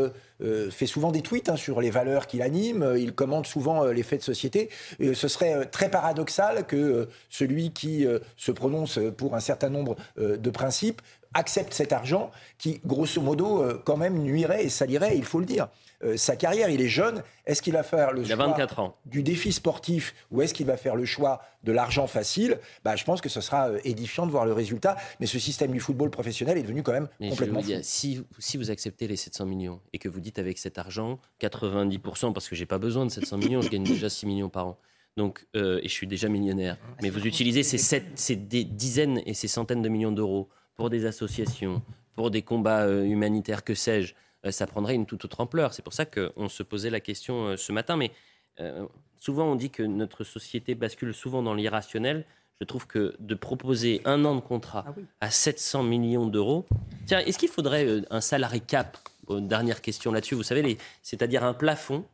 fait 0.72 0.86
souvent 0.86 1.12
des 1.12 1.22
tweets 1.22 1.50
hein, 1.50 1.58
sur 1.58 1.82
les 1.82 1.90
valeurs 1.90 2.28
qu'il 2.28 2.42
anime, 2.42 2.94
il 2.98 3.12
commente 3.12 3.46
souvent 3.46 3.84
les 3.84 4.04
faits 4.04 4.20
de 4.20 4.24
société. 4.24 4.70
Ce 5.02 5.28
serait 5.28 5.66
très 5.66 5.92
paradoxal 5.92 6.66
que 6.66 7.10
celui 7.30 7.72
qui 7.72 8.08
se 8.38 8.52
prononce 8.54 9.00
pour 9.18 9.36
un 9.36 9.42
certain 9.42 9.70
nombre 9.70 9.98
de 10.18 10.50
principes 10.50 11.02
accepte 11.34 11.74
cet 11.74 11.94
argent 11.94 12.32
qui, 12.58 12.80
grosso 12.86 13.22
modo, 13.22 13.62
euh, 13.64 13.82
quand 13.86 13.98
même 13.98 14.18
nuirait 14.20 14.64
et 14.66 14.70
salirait, 14.70 15.18
il 15.18 15.24
faut 15.26 15.40
le 15.40 15.46
dire. 15.46 15.68
Euh, 16.04 16.16
sa 16.16 16.36
carrière, 16.36 16.70
il 16.70 16.80
est 16.80 16.88
jeune. 16.88 17.24
Est-ce 17.48 17.62
qu'il 17.62 17.74
va 17.74 17.82
faire 17.84 18.12
le 18.14 18.22
Il 18.22 18.28
choix 18.28 18.36
24 18.36 18.80
ans. 18.80 18.96
du 19.06 19.24
défi 19.24 19.52
sportif 19.52 20.14
ou 20.30 20.42
est-ce 20.44 20.54
qu'il 20.54 20.68
va 20.68 20.78
faire 20.78 20.96
le 20.96 21.06
choix 21.06 21.42
de 21.64 21.72
l'argent 21.72 22.06
facile? 22.06 22.60
Bah, 22.84 22.96
Je 22.96 23.04
pense 23.04 23.20
que 23.20 23.30
ce 23.30 23.42
sera 23.42 23.70
euh, 23.70 23.80
édifiant 23.84 24.28
de 24.28 24.32
voir 24.32 24.46
le 24.46 24.54
résultat. 24.54 24.96
Mais 25.20 25.26
ce 25.26 25.40
système 25.40 25.72
du 25.72 25.80
football 25.80 26.12
professionnel 26.12 26.58
est 26.58 26.62
devenu 26.64 26.84
quand 26.84 26.92
même 26.92 27.08
Mais 27.20 27.28
je 27.28 27.32
vais 27.32 27.38
complètement 27.38 27.62
vous 27.62 27.66
dire, 27.68 27.80
si, 27.82 28.24
si 28.38 28.58
vous 28.58 28.70
acceptez 28.70 29.08
les 29.08 29.16
700 29.16 29.46
millions 29.48 29.80
et 29.92 29.98
que 29.98 30.08
vous 30.08 30.20
dites 30.20 30.38
avec 30.38 30.60
cet 30.60 30.78
argent, 30.78 31.18
90%, 31.42 32.32
parce 32.34 32.48
que 32.48 32.56
j'ai 32.56 32.66
pas 32.68 32.78
besoin 32.78 33.06
de 33.06 33.12
700 33.12 33.38
millions, 33.38 33.62
je 33.62 33.70
gagne 33.70 33.84
déjà 33.86 34.10
6 34.10 34.26
millions 34.28 34.50
par 34.50 34.68
an. 34.68 34.78
Donc, 35.18 35.48
et 35.56 35.80
je 35.84 35.90
suis 35.90 36.06
déjà 36.06 36.30
millionnaire. 36.30 36.78
Mais 37.02 37.10
vous 37.10 37.26
utilisez 37.26 37.64
ces, 37.64 37.80
sept- 37.80 38.06
ces 38.20 38.36
dizaines 38.36 39.20
et 39.26 39.34
ces 39.34 39.48
centaines 39.48 39.82
de 39.82 39.90
millions 39.90 40.12
d'euros 40.12 40.48
pour 40.78 40.90
des 40.90 41.06
associations, 41.06 41.82
pour 42.16 42.32
des 42.32 42.44
combats 42.44 42.84
euh, 42.86 43.04
humanitaires, 43.04 43.64
que 43.64 43.74
sais-je, 43.76 44.14
euh, 44.46 44.52
ça 44.52 44.68
prendrait 44.68 44.96
une 44.96 45.06
toute 45.08 45.26
autre 45.26 45.42
ampleur. 45.42 45.74
C'est 45.74 45.82
pour 45.82 45.94
ça 45.94 46.06
qu'on 46.06 46.48
se 46.48 46.64
posait 46.64 46.92
la 46.92 47.00
question 47.00 47.48
euh, 47.48 47.58
ce 47.58 47.72
matin. 47.72 47.98
Mais 47.98 48.12
euh, 48.60 48.86
souvent, 49.20 49.46
on 49.52 49.56
dit 49.56 49.72
que 49.72 49.84
notre 49.84 50.24
société 50.24 50.76
bascule 50.76 51.14
souvent 51.14 51.42
dans 51.42 51.56
l'irrationnel. 51.56 52.24
Je 52.62 52.66
trouve 52.66 52.88
que 52.88 53.16
de 53.20 53.36
proposer 53.36 54.02
un 54.06 54.24
an 54.26 54.36
de 54.36 54.40
contrat 54.42 54.86
à 55.20 55.30
700 55.30 55.84
millions 55.84 56.26
d'euros. 56.28 56.66
Tiens, 57.06 57.20
est-ce 57.20 57.38
qu'il 57.38 57.50
faudrait 57.50 58.02
un 58.10 58.22
salarié 58.22 58.60
cap? 58.62 58.98
Dernière 59.30 59.82
question 59.82 60.12
là-dessus. 60.12 60.36
Vous 60.36 60.44
savez, 60.44 60.62
les- 60.62 60.78
c'est-à-dire 61.04 61.44
un 61.44 61.54
plafond 61.54 62.06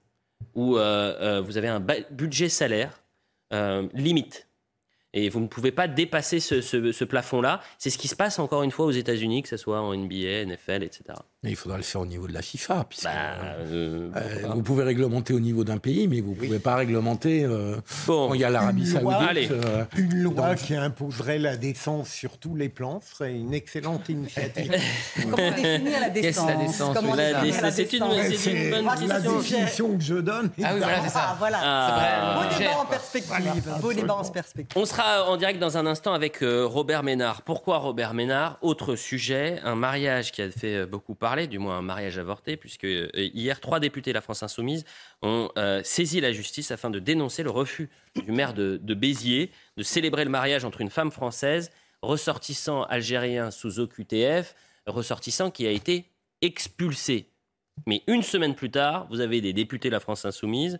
où 0.55 0.75
euh, 0.77 0.81
euh, 1.21 1.41
vous 1.41 1.57
avez 1.57 1.67
un 1.69 1.79
budget 2.11 2.49
salaire 2.49 2.99
limite. 3.93 4.47
Et 5.13 5.29
vous 5.29 5.39
ne 5.39 5.47
pouvez 5.47 5.71
pas 5.71 5.87
dépasser 5.87 6.39
ce, 6.39 7.03
plafond-là. 7.03 7.61
C'est 7.77 7.89
ce 7.89 7.97
qui 7.97 8.07
se 8.07 8.15
passe 8.15 8.39
encore 8.39 8.63
une 8.63 8.71
fois 8.71 8.85
aux 8.85 8.91
États-Unis, 8.91 9.43
que 9.43 9.49
ce 9.49 9.57
soit 9.57 9.79
en 9.79 9.95
NBA, 9.95 10.45
NFL, 10.45 10.83
etc. 10.83 11.19
Mais 11.43 11.49
il 11.49 11.55
faudra 11.57 11.75
le 11.77 11.83
faire 11.83 11.99
au 12.01 12.05
niveau 12.05 12.25
de 12.27 12.33
la 12.33 12.41
FIFA. 12.41 12.85
puisque, 12.89 13.05
euh, 13.05 14.09
euh, 14.15 14.47
vous 14.53 14.61
pouvez 14.63 14.83
réglementer 14.83 15.33
au 15.33 15.39
niveau 15.41 15.63
d'un 15.65 15.77
pays, 15.77 16.07
mais 16.07 16.21
vous 16.21 16.31
ne 16.31 16.35
pouvez 16.35 16.59
pas 16.59 16.75
réglementer 16.75 17.43
euh, 17.43 17.75
quand 18.07 18.33
il 18.33 18.39
y 18.41 18.43
a 18.45 18.49
l'Arabie 18.49 18.85
Saoudite. 18.87 19.51
euh, 19.51 19.83
Une 19.97 20.15
loi 20.23 20.49
dans- 20.49 20.55
qui 20.55 20.73
imposerait 20.75 21.39
la 21.39 21.57
décence 21.57 22.09
sur 22.09 22.37
tous 22.37 22.55
les 22.55 22.69
plans 22.69 23.01
serait 23.01 23.33
une 23.33 23.53
excellente 23.53 24.07
initiative. 24.07 24.71
Comment 25.21 25.35
définir 25.51 25.99
la 25.99 26.09
décence 26.09 26.49
c'est 27.71 27.93
une- 27.93 28.03
une 28.03 28.69
bonne 28.71 28.85
La 29.07 29.19
sujet. 29.21 29.37
définition 29.37 29.97
que 29.97 30.03
je 30.03 30.15
donne. 30.15 30.49
Ah 30.63 30.71
oui, 30.73 30.79
voilà, 30.79 31.01
c'est 31.03 31.09
ça. 31.09 31.21
Ah, 31.31 31.35
voilà. 31.37 31.57
Ah. 31.61 32.35
Beau 32.41 32.57
débat 32.57 32.71
en 32.71 32.73
Voilà. 32.75 32.89
perspective. 32.89 33.69
Beau 33.81 33.93
débat 33.93 34.15
en 34.15 34.23
perspective. 34.29 34.81
On 34.81 34.85
sera 34.85 35.29
en 35.29 35.35
direct 35.37 35.59
dans 35.59 35.77
un 35.77 35.85
instant 35.85 36.13
avec 36.13 36.41
euh, 36.41 36.65
Robert 36.65 37.03
Ménard. 37.03 37.41
Pourquoi 37.41 37.79
Robert 37.79 38.13
Ménard? 38.13 38.57
Autre 38.61 38.95
sujet, 38.95 39.59
un 39.65 39.75
mariage 39.75 40.31
qui 40.31 40.41
a 40.41 40.49
fait 40.49 40.75
euh, 40.77 40.85
beaucoup 40.85 41.15
parler, 41.15 41.32
du 41.47 41.59
moins 41.59 41.77
un 41.77 41.81
mariage 41.81 42.17
avorté, 42.17 42.57
puisque 42.57 42.85
euh, 42.85 43.09
hier, 43.15 43.59
trois 43.59 43.79
députés 43.79 44.11
de 44.11 44.15
la 44.15 44.21
France 44.21 44.43
Insoumise 44.43 44.85
ont 45.21 45.49
euh, 45.57 45.81
saisi 45.83 46.21
la 46.21 46.31
justice 46.31 46.71
afin 46.71 46.89
de 46.89 46.99
dénoncer 46.99 47.43
le 47.43 47.49
refus 47.49 47.89
du 48.15 48.31
maire 48.31 48.53
de, 48.53 48.77
Béziers 48.93 49.51
de 49.77 49.83
célébrer 49.83 50.23
le 50.23 50.29
mariage 50.29 50.65
entre 50.65 50.81
une 50.81 50.89
femme 50.89 51.11
française, 51.11 51.71
ressortissant 52.01 52.83
algérien 52.83 53.51
sous 53.51 53.79
OQTF, 53.79 54.55
ressortissant 54.85 55.51
qui 55.51 55.65
a 55.67 55.71
été 55.71 56.05
expulsé. 56.41 57.29
Mais 57.87 58.03
une 58.07 58.21
semaine 58.21 58.55
plus 58.55 58.69
tard, 58.69 59.07
vous 59.09 59.19
avez 59.19 59.41
des 59.41 59.53
députés 59.53 59.89
de 59.89 59.93
la 59.93 59.99
France 59.99 60.25
Insoumise 60.25 60.79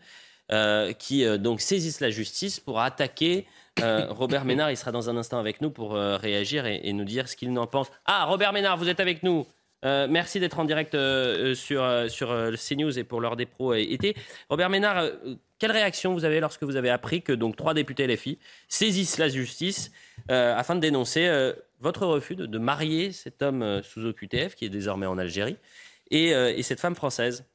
qui 1.00 1.26
donc 1.40 1.62
saisissent 1.62 2.02
la 2.02 2.12
justice 2.12 2.60
pour 2.60 2.80
attaquer 2.82 3.48
Robert 3.82 4.46
Ménard. 4.46 4.70
Il 4.70 4.78
sera 4.78 4.92
dans 4.92 5.10
un 5.10 5.18
instant 5.18 5.40
avec 5.40 5.62
nous 5.62 5.72
pour 5.72 5.94
réagir 5.94 6.68
et, 6.68 6.94
nous 6.94 7.06
dire 7.06 7.28
ce 7.28 7.36
qu'il 7.36 7.58
en 7.58 7.66
pense. 7.66 7.90
Ah, 8.06 8.26
Robert 8.26 8.54
Ménard, 8.54 8.78
vous 8.78 8.90
êtes 8.90 9.00
avec 9.00 9.24
nous. 9.24 9.48
Merci 9.84 10.40
d'être 10.40 10.60
en 10.60 10.66
direct 10.66 10.96
sur, 11.56 12.10
sur 12.10 12.52
CNews 12.58 12.98
et 12.98 13.04
pour 13.04 13.22
l'heure 13.22 13.36
des 13.36 13.46
pros 13.46 13.74
été. 13.74 14.16
Robert 14.50 14.70
Ménard, 14.70 15.06
quelle 15.60 15.72
réaction 15.72 16.14
vous 16.14 16.26
avez 16.26 16.40
lorsque 16.40 16.64
vous 16.64 16.76
avez 16.76 16.90
appris 16.90 17.22
que 17.22 17.34
donc 17.34 17.56
trois 17.56 17.74
députés 17.74 18.08
LFI 18.08 18.40
saisissent 18.68 19.18
la 19.18 19.30
justice 19.30 19.92
afin 20.30 20.76
de 20.76 20.80
dénoncer 20.80 21.30
votre 21.80 22.06
refus 22.06 22.36
de, 22.36 22.58
marier 22.58 23.12
cet 23.12 23.42
homme 23.42 23.82
sous 23.84 24.06
OQTF 24.06 24.56
qui 24.56 24.66
est 24.66 24.70
désormais 24.70 25.06
en 25.06 25.18
Algérie 25.18 25.58
et 26.12 26.64
cette 26.64 26.80
femme 26.80 26.96
française? 26.96 27.46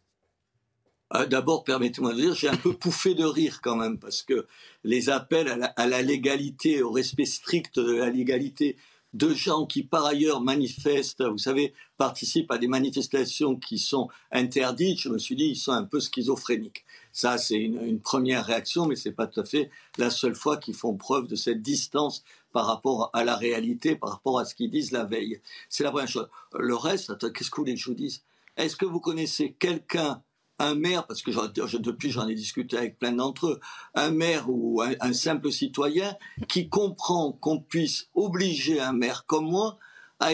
Euh, 1.15 1.27
d'abord, 1.27 1.65
permettez-moi 1.65 2.13
de 2.13 2.21
dire, 2.21 2.35
j'ai 2.35 2.49
un 2.49 2.57
peu 2.57 2.75
pouffé 2.75 3.15
de 3.15 3.25
rire 3.25 3.61
quand 3.63 3.77
même, 3.77 3.99
parce 3.99 4.23
que 4.23 4.47
les 4.85 5.09
appels 5.09 5.49
à 5.77 5.87
la, 5.87 6.03
légalité, 6.03 6.83
au 6.83 6.91
respect 6.91 7.25
strict 7.25 7.79
de 7.79 7.97
la 7.97 8.11
légalité 8.11 8.77
de 9.15 9.33
gens 9.33 9.67
qui, 9.67 9.83
par 9.83 10.05
ailleurs, 10.05 10.41
manifestent, 10.41 11.23
vous 11.23 11.39
savez, 11.39 11.73
participent 11.97 12.51
à 12.51 12.59
des 12.59 12.69
manifestations 12.69 13.57
qui 13.57 13.79
sont 13.79 14.09
interdites, 14.31 15.01
je 15.01 15.09
me 15.09 15.19
suis 15.19 15.35
dit, 15.35 15.47
ils 15.47 15.57
sont 15.57 15.73
un 15.73 15.85
peu 15.85 16.01
schizophréniques. 16.01 16.85
Ça, 17.13 17.39
c'est 17.39 17.57
une, 17.57 18.01
première 18.01 18.45
réaction, 18.45 18.87
mais 18.87 18.97
c'est 18.97 19.13
pas 19.13 19.27
tout 19.27 19.41
à 19.41 19.45
fait 19.45 19.71
la 19.97 20.11
seule 20.11 20.35
fois 20.35 20.57
qu'ils 20.57 20.75
font 20.75 20.95
preuve 20.95 21.27
de 21.27 21.37
cette 21.37 21.63
distance 21.63 22.23
par 22.53 22.67
rapport 22.67 23.11
à 23.13 23.25
la 23.25 23.37
réalité, 23.37 23.97
par 23.97 24.11
rapport 24.11 24.39
à 24.39 24.45
ce 24.45 24.55
qu'ils 24.55 24.71
disent 24.71 24.93
la 24.93 25.05
veille. 25.05 25.41
C'est 25.69 25.85
la 25.85 25.91
première 25.91 26.09
chose. 26.09 26.29
Le 26.59 26.77
reste, 26.77 27.33
qu'est-ce 27.33 27.51
que 27.51 27.57
vous 27.57 27.63
voulez 27.63 27.75
que 27.75 27.81
je 27.81 27.89
vous 27.89 27.95
dise? 27.95 28.23
Est-ce 28.57 28.77
que 28.77 28.87
vous 28.87 29.01
connaissez 29.01 29.53
quelqu'un 29.59 30.23
un 30.59 30.75
maire, 30.75 31.07
parce 31.07 31.23
que 31.23 31.31
depuis 31.79 32.11
j'en 32.11 32.29
ai 32.29 32.35
discuté 32.35 32.77
avec 32.77 32.99
plein 32.99 33.13
d'entre 33.13 33.47
eux, 33.47 33.61
un 33.95 34.11
maire 34.11 34.47
ou 34.49 34.83
un, 34.83 35.13
simple 35.13 35.51
citoyen 35.53 36.17
qui 36.49 36.69
comprend 36.69 37.33
qu'on 37.33 37.61
puisse 37.61 38.09
obliger 38.15 38.81
un 38.81 38.93
maire 38.93 39.25
comme 39.27 39.47
moi 39.47 39.79
à, 40.21 40.33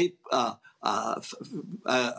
à, 0.82 1.20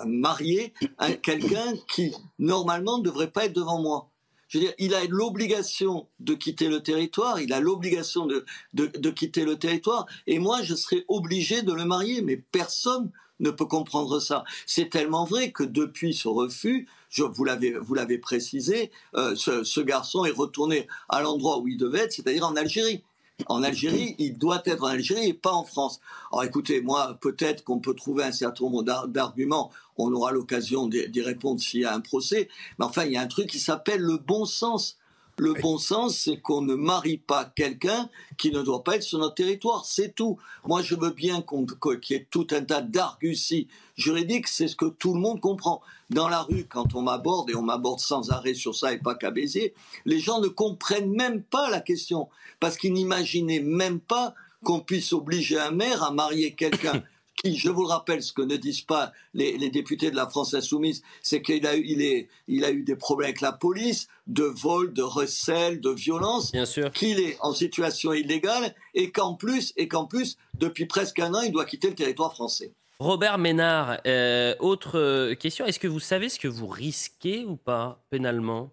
marier 0.06 0.74
quelqu'un 1.22 1.74
qui 1.94 2.14
normalement 2.40 3.00
ne 3.00 3.04
devrait 3.04 3.32
pas 3.32 3.46
être 3.46 3.54
devant 3.56 3.82
moi. 3.82 4.10
Je 4.48 4.60
veux 4.60 4.66
dire, 4.66 4.74
il 4.78 4.94
a 4.94 5.04
l'obligation 5.06 6.08
de 6.20 6.36
quitter 6.36 6.70
le 6.70 6.82
territoire, 6.82 7.42
il 7.42 7.52
a 7.52 7.60
l'obligation 7.60 8.28
de, 8.28 8.46
de, 8.74 8.86
de, 8.86 9.10
quitter 9.10 9.44
le 9.44 9.58
territoire, 9.58 10.06
et 10.28 10.38
moi 10.38 10.62
je 10.62 10.76
serais 10.76 11.04
obligé 11.08 11.64
de 11.64 11.74
le 11.74 11.84
marier, 11.84 12.22
mais 12.22 12.38
personne 12.38 13.12
ne 13.40 13.50
peut 13.50 13.66
comprendre 13.66 14.20
ça. 14.20 14.44
C'est 14.66 14.90
tellement 14.90 15.26
vrai 15.26 15.52
que 15.52 15.64
depuis 15.64 16.14
ce 16.14 16.28
refus, 16.28 16.88
vous 17.24 17.44
l'avez 17.46 18.18
précisé, 18.18 18.92
euh, 19.16 19.36
ce, 19.36 19.82
garçon 19.82 20.26
est 20.26 20.32
retourné 20.32 20.88
à 21.10 21.22
l'endroit 21.22 21.60
où 21.60 21.68
il 21.68 21.78
devait 21.78 22.00
être, 22.00 22.14
c'est-à-dire 22.14 22.46
en 22.46 22.56
Algérie. 22.56 23.04
En 23.48 23.64
Algérie, 23.64 24.16
il 24.18 24.38
doit 24.38 24.62
être 24.66 24.84
en 24.84 24.88
Algérie 24.88 25.28
et 25.28 25.34
pas 25.34 25.52
en 25.52 25.66
France. 25.66 26.00
Alors 26.32 26.46
écoutez, 26.46 26.82
moi, 26.82 27.18
peut-être 27.20 27.66
qu'on 27.66 27.80
peut 27.80 27.94
trouver 27.94 28.24
un 28.24 28.32
certain 28.32 28.64
nombre 28.64 28.84
d'arguments. 29.08 29.72
On 29.98 30.12
aura 30.14 30.32
l'occasion 30.32 30.88
d'y 30.88 31.22
répondre 31.22 31.60
s'il 31.60 31.82
y 31.82 31.86
a 31.86 31.94
un 31.94 32.00
procès. 32.00 32.48
Mais 32.80 32.86
enfin, 32.86 33.04
il 33.04 33.12
y 33.12 33.18
a 33.18 33.22
un 33.22 33.28
truc 33.28 33.48
qui 33.48 33.60
s'appelle 33.60 34.02
le 34.02 34.18
bon 34.18 34.46
sens. 34.46 34.98
Le 35.38 35.54
bon 35.54 35.78
sens, 35.78 36.18
c'est 36.18 36.40
qu'on 36.40 36.62
ne 36.62 36.76
marie 36.76 37.18
pas 37.18 37.44
quelqu'un 37.44 38.10
qui 38.38 38.52
ne 38.52 38.62
doit 38.62 38.86
pas 38.86 38.96
être 38.96 39.04
sur 39.04 39.20
notre 39.20 39.36
territoire. 39.36 39.84
C'est 39.86 40.16
tout. 40.16 40.38
Moi, 40.66 40.82
je 40.82 40.96
veux 40.96 41.10
bien 41.10 41.42
qu'il 41.42 42.16
y 42.16 42.20
ait 42.20 42.28
tout 42.32 42.48
un 42.52 42.62
tas 42.62 42.82
d'arguties 42.82 43.68
juridiques. 43.98 44.48
C'est 44.48 44.70
ce 44.70 44.78
que 44.78 44.86
tout 44.86 45.14
le 45.14 45.20
monde 45.20 45.42
comprend. 45.42 45.82
Dans 46.10 46.30
la 46.30 46.42
rue, 46.42 46.66
quand 46.70 46.96
on 46.96 47.02
m'aborde, 47.02 47.50
et 47.50 47.56
on 47.56 47.64
m'aborde 47.64 48.00
sans 48.00 48.32
arrêt 48.32 48.54
sur 48.54 48.76
ça 48.76 48.94
et 48.94 48.98
pas 48.98 49.16
qu'à 49.16 49.30
baiser, 49.30 49.74
les 50.06 50.20
gens 50.20 50.40
ne 50.40 50.48
comprennent 50.48 51.12
même 51.12 51.42
pas 51.42 51.70
la 51.70 51.82
question. 51.82 52.30
Parce 52.62 52.78
qu'ils 52.78 52.94
n'imaginaient 52.94 53.60
même 53.60 54.00
pas 54.00 54.36
qu'on 54.64 54.80
puisse 54.80 55.12
obliger 55.12 55.60
un 55.60 55.72
maire 55.72 56.02
à 56.04 56.12
marier 56.12 56.54
quelqu'un 56.54 57.04
qui, 57.46 57.58
je 57.58 57.70
vous 57.70 57.84
le 57.84 57.90
rappelle, 57.90 58.24
ce 58.24 58.34
que 58.34 58.42
ne 58.42 58.56
disent 58.56 58.82
pas 58.82 59.12
les, 59.34 59.70
députés 59.70 60.10
de 60.10 60.16
la 60.16 60.28
France 60.28 60.54
insoumise, 60.54 61.04
c'est 61.22 61.42
qu'il 61.42 61.68
a, 61.68 61.76
eu, 61.76 61.84
il 61.86 62.28
il 62.48 62.66
a 62.66 62.72
eu 62.72 62.84
des 62.84 62.96
problèmes 62.96 63.28
avec 63.28 63.42
la 63.42 63.52
police, 63.52 64.08
de 64.28 64.44
vol, 64.44 64.94
de 64.94 65.04
recel, 65.04 65.80
de 65.80 65.92
violence, 65.92 66.52
qu'il 66.94 67.20
est 67.20 67.38
en 67.42 67.54
situation 67.54 68.14
illégale 68.14 68.74
et 68.94 69.12
qu'en 69.12 69.36
plus, 69.36 69.74
et 69.78 69.88
qu'en 69.88 70.06
plus, 70.06 70.38
depuis 70.58 70.86
presque 70.86 71.20
un 71.20 71.34
an, 71.34 71.42
il 71.42 71.52
doit 71.52 71.66
quitter 71.66 71.90
le 71.90 71.96
territoire 71.96 72.34
français. 72.34 72.74
Robert 73.00 73.38
Ménard, 73.38 74.00
euh, 74.08 74.56
autre 74.60 74.98
euh, 74.98 75.36
question, 75.36 75.66
est-ce 75.66 75.80
que 75.80 75.88
vous 75.88 76.00
savez 76.00 76.30
ce 76.30 76.40
que 76.40 76.48
vous 76.48 76.68
risquez 76.68 77.46
ou 77.46 77.58
pas 77.58 78.04
pénalement? 78.10 78.72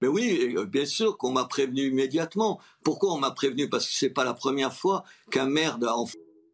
Mais 0.00 0.08
oui, 0.08 0.54
euh, 0.56 0.64
bien 0.64 0.86
sûr 0.86 1.18
qu'on 1.18 1.30
m'a 1.30 1.44
prévenu 1.44 1.88
immédiatement. 1.88 2.58
Pourquoi 2.82 3.12
on 3.12 3.18
m'a 3.18 3.30
prévenu? 3.30 3.68
Parce 3.68 3.86
que 3.86 3.94
c'est 3.94 4.10
pas 4.10 4.24
la 4.24 4.34
première 4.34 4.72
fois 4.72 5.04
qu'un 5.30 5.46
maire 5.46 5.78
de... 5.78 5.86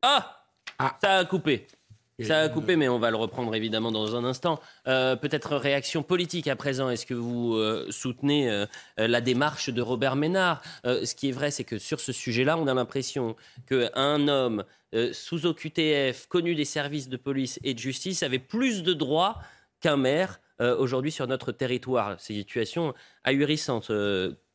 Ah 0.03 0.40
ah. 0.83 0.97
Ça 1.01 1.19
a 1.19 1.25
coupé. 1.27 1.67
Ça 2.25 2.41
a 2.41 2.49
coupé, 2.49 2.77
mais 2.77 2.89
on 2.89 2.99
va 2.99 3.11
le 3.11 3.17
reprendre 3.17 3.55
évidemment 3.55 3.93
dans 3.93 4.17
un 4.17 4.25
instant. 4.25 4.61
Euh, 4.87 5.17
peut-être 5.17 5.57
réaction 5.57 6.03
politique 6.03 6.49
à 6.49 6.57
présent. 6.57 6.91
Est-ce 6.91 7.07
que 7.07 7.15
vous 7.15 7.55
euh, 7.55 7.87
soutenez 7.91 8.51
euh, 8.51 8.67
la 8.97 9.21
démarche 9.21 9.71
de 9.71 9.83
Robert 9.83 10.17
Ménard? 10.17 10.63
Ce 10.85 11.15
qui 11.15 11.29
est 11.29 11.33
vrai, 11.33 11.51
c'est 11.51 11.65
que 11.65 11.79
sur 11.79 12.01
ce 12.01 12.13
sujet-là, 12.13 12.57
on 12.59 12.67
a 12.67 12.75
l'impression 12.75 13.37
qu'un 13.67 14.29
homme 14.29 14.65
sous 15.13 15.47
OQTF, 15.47 16.27
connu 16.27 16.55
des 16.55 16.65
services 16.65 17.09
de 17.09 17.17
police 17.17 17.61
et 17.63 17.75
de 17.75 17.79
justice, 17.79 18.23
avait 18.23 18.39
plus 18.39 18.83
de 18.83 18.93
droits 18.93 19.39
qu'un 19.81 19.97
maire 19.97 20.41
aujourd'hui 20.59 21.13
sur 21.13 21.27
notre 21.27 21.53
territoire. 21.53 22.21
Situation 22.21 22.95
ahurissante, 23.25 23.93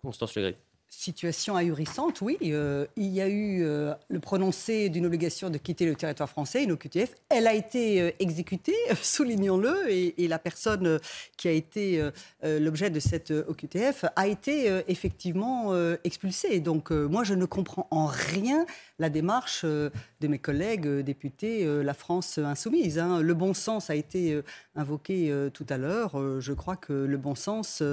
Constance 0.02 0.36
Legris 0.36 0.58
situation 0.98 1.56
ahurissante, 1.56 2.22
oui. 2.22 2.38
Euh, 2.44 2.86
il 2.96 3.08
y 3.08 3.22
a 3.22 3.28
eu 3.28 3.64
euh, 3.64 3.94
le 4.10 4.20
prononcé 4.20 4.90
d'une 4.90 5.06
obligation 5.06 5.50
de 5.50 5.58
quitter 5.58 5.86
le 5.86 5.96
territoire 5.96 6.30
français, 6.30 6.64
une 6.64 6.72
OQTF. 6.72 7.14
Elle 7.30 7.48
a 7.48 7.54
été 7.54 8.02
euh, 8.02 8.12
exécutée, 8.20 8.76
soulignons-le, 9.02 9.92
et, 9.92 10.28
la 10.28 10.40
personne 10.40 11.00
qui 11.38 11.48
a 11.48 11.52
été 11.52 12.02
l'objet 12.44 12.90
de 12.90 13.00
cette 13.00 13.30
OQTF 13.30 14.06
a 14.16 14.28
été 14.28 14.82
effectivement 14.88 15.72
expulsée. 16.04 16.60
Donc 16.60 16.90
moi, 16.90 17.24
je 17.24 17.36
ne 17.36 17.46
comprends 17.46 17.88
en 17.92 18.08
rien 18.08 18.66
la 18.98 19.12
démarche 19.12 19.64
de 19.64 19.92
mes 20.28 20.40
collègues 20.40 20.88
députés 21.02 21.64
La 21.84 21.94
France 21.94 22.40
insoumise. 22.40 22.98
Hein. 22.98 23.22
Le 23.22 23.34
bon 23.36 23.54
sens 23.54 23.92
a 23.92 23.96
été 23.96 24.42
invoqué 24.76 25.32
tout 25.54 25.68
à 25.70 25.78
l'heure. 25.78 26.42
je 26.42 26.54
crois 26.54 26.76
que 26.76 26.94
le 26.94 27.18
bon 27.18 27.36
sens 27.36 27.84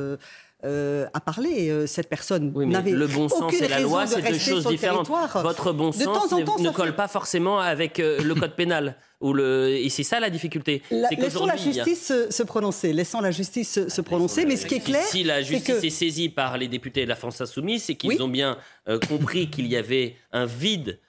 euh, 0.64 1.06
à 1.12 1.20
parler. 1.20 1.70
Euh, 1.70 1.88
cette 1.88 2.08
personne 2.08 2.52
oui, 2.54 2.66
n'avait 2.66 2.92
le 2.92 3.08
bon 3.08 3.28
sens 3.28 3.52
et 3.60 3.66
la 3.66 3.80
loi, 3.80 4.06
c'est 4.06 4.22
deux 4.22 4.38
choses 4.38 4.64
différentes. 4.64 5.08
Votre 5.08 5.72
bon 5.72 5.90
sens 5.90 6.30
ne, 6.30 6.70
colle 6.70 6.94
pas 6.94 7.08
forcément 7.08 7.58
avec 7.58 7.98
euh, 7.98 8.22
le 8.22 8.34
code 8.36 8.54
pénal. 8.54 8.94
Ou 9.20 9.32
le... 9.32 9.70
Et 9.70 9.88
c'est 9.88 10.04
ça 10.04 10.20
la 10.20 10.30
difficulté. 10.30 10.82
laissons 11.18 11.46
la 11.46 11.56
justice 11.56 12.12
se, 12.30 12.42
prononcer. 12.44 12.92
Laissons 12.92 13.20
la 13.20 13.32
justice 13.32 13.88
se, 13.88 14.00
prononcer. 14.00 14.46
Mais 14.46 14.56
ce 14.56 14.66
qui 14.66 14.76
est 14.76 14.84
clair. 14.84 15.04
Si 15.04 15.24
la 15.24 15.42
justice 15.42 15.82
est, 15.82 15.90
saisie 15.90 16.28
par 16.28 16.56
les 16.56 16.68
députés 16.68 17.02
de 17.02 17.08
la 17.08 17.16
France 17.16 17.40
Insoumise, 17.40 17.82
c'est 17.84 17.96
qu'ils 17.96 18.22
ont 18.22 18.28
bien 18.28 18.56
compris 19.08 19.50
qu'il 19.50 19.66
y 19.66 19.76
avait 19.76 20.14
un 20.30 20.46
vide 20.46 21.00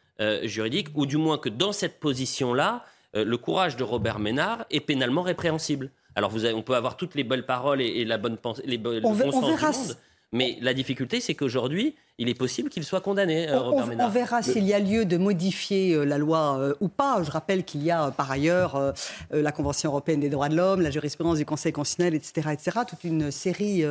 juridique, 0.44 0.88
ou 0.96 1.06
du 1.06 1.18
moins 1.18 1.38
que 1.38 1.50
dans 1.50 1.74
cette 1.74 2.00
position-là, 2.00 2.86
le 3.14 3.38
courage 3.38 3.78
de 3.78 3.84
Robert 3.84 4.18
Ménard 4.18 4.66
est 4.72 4.80
pénalement 4.80 5.22
répréhensible. 5.22 5.92
Alors, 6.16 6.30
vous 6.30 6.46
on 6.46 6.62
peut 6.62 6.76
avoir 6.76 6.98
toutes 6.98 7.16
les 7.16 7.24
belles 7.24 7.46
paroles 7.46 7.82
et, 7.82 8.06
la 8.06 8.18
bonne 8.18 8.38
pensée, 8.38 8.64
les, 8.66 8.78
le 8.78 9.00
bon 9.00 9.32
sens 9.32 9.46
du 9.46 9.64
monde. 9.64 9.98
Mais 10.34 10.58
la 10.62 10.74
difficulté, 10.74 11.22
c'est 11.22 11.36
qu'aujourd'hui, 11.36 11.96
il 12.20 12.30
est 12.30 12.36
possible 12.36 12.70
qu'il 12.70 12.84
soit 12.84 13.02
condamné, 13.02 13.50
euh, 13.50 13.60
Robert 13.60 13.88
on, 14.00 14.04
on, 14.04 14.10
verra 14.10 14.44
s'il 14.44 14.66
y 14.66 14.74
a 14.74 14.80
lieu 14.80 15.04
de 15.06 15.18
modifier 15.18 15.94
euh, 15.94 16.04
la 16.04 16.20
loi 16.20 16.58
euh, 16.60 16.74
ou 16.80 16.88
pas. 16.88 17.22
Je 17.24 17.32
rappelle 17.32 17.64
qu'il 17.64 17.82
y 17.84 17.90
a 17.90 18.12
par 18.12 18.30
ailleurs 18.30 18.94
la 19.32 19.52
Convention 19.52 19.90
européenne 19.90 20.20
des 20.20 20.30
droits 20.30 20.50
de 20.50 20.56
l'homme, 20.56 20.82
la 20.82 20.92
jurisprudence 20.92 21.38
du 21.38 21.46
Conseil 21.46 21.72
constitutionnel, 21.72 22.16
etc., 22.16 22.50
etc. 22.54 22.80
Toute 22.88 23.04
une 23.04 23.32
série 23.32 23.84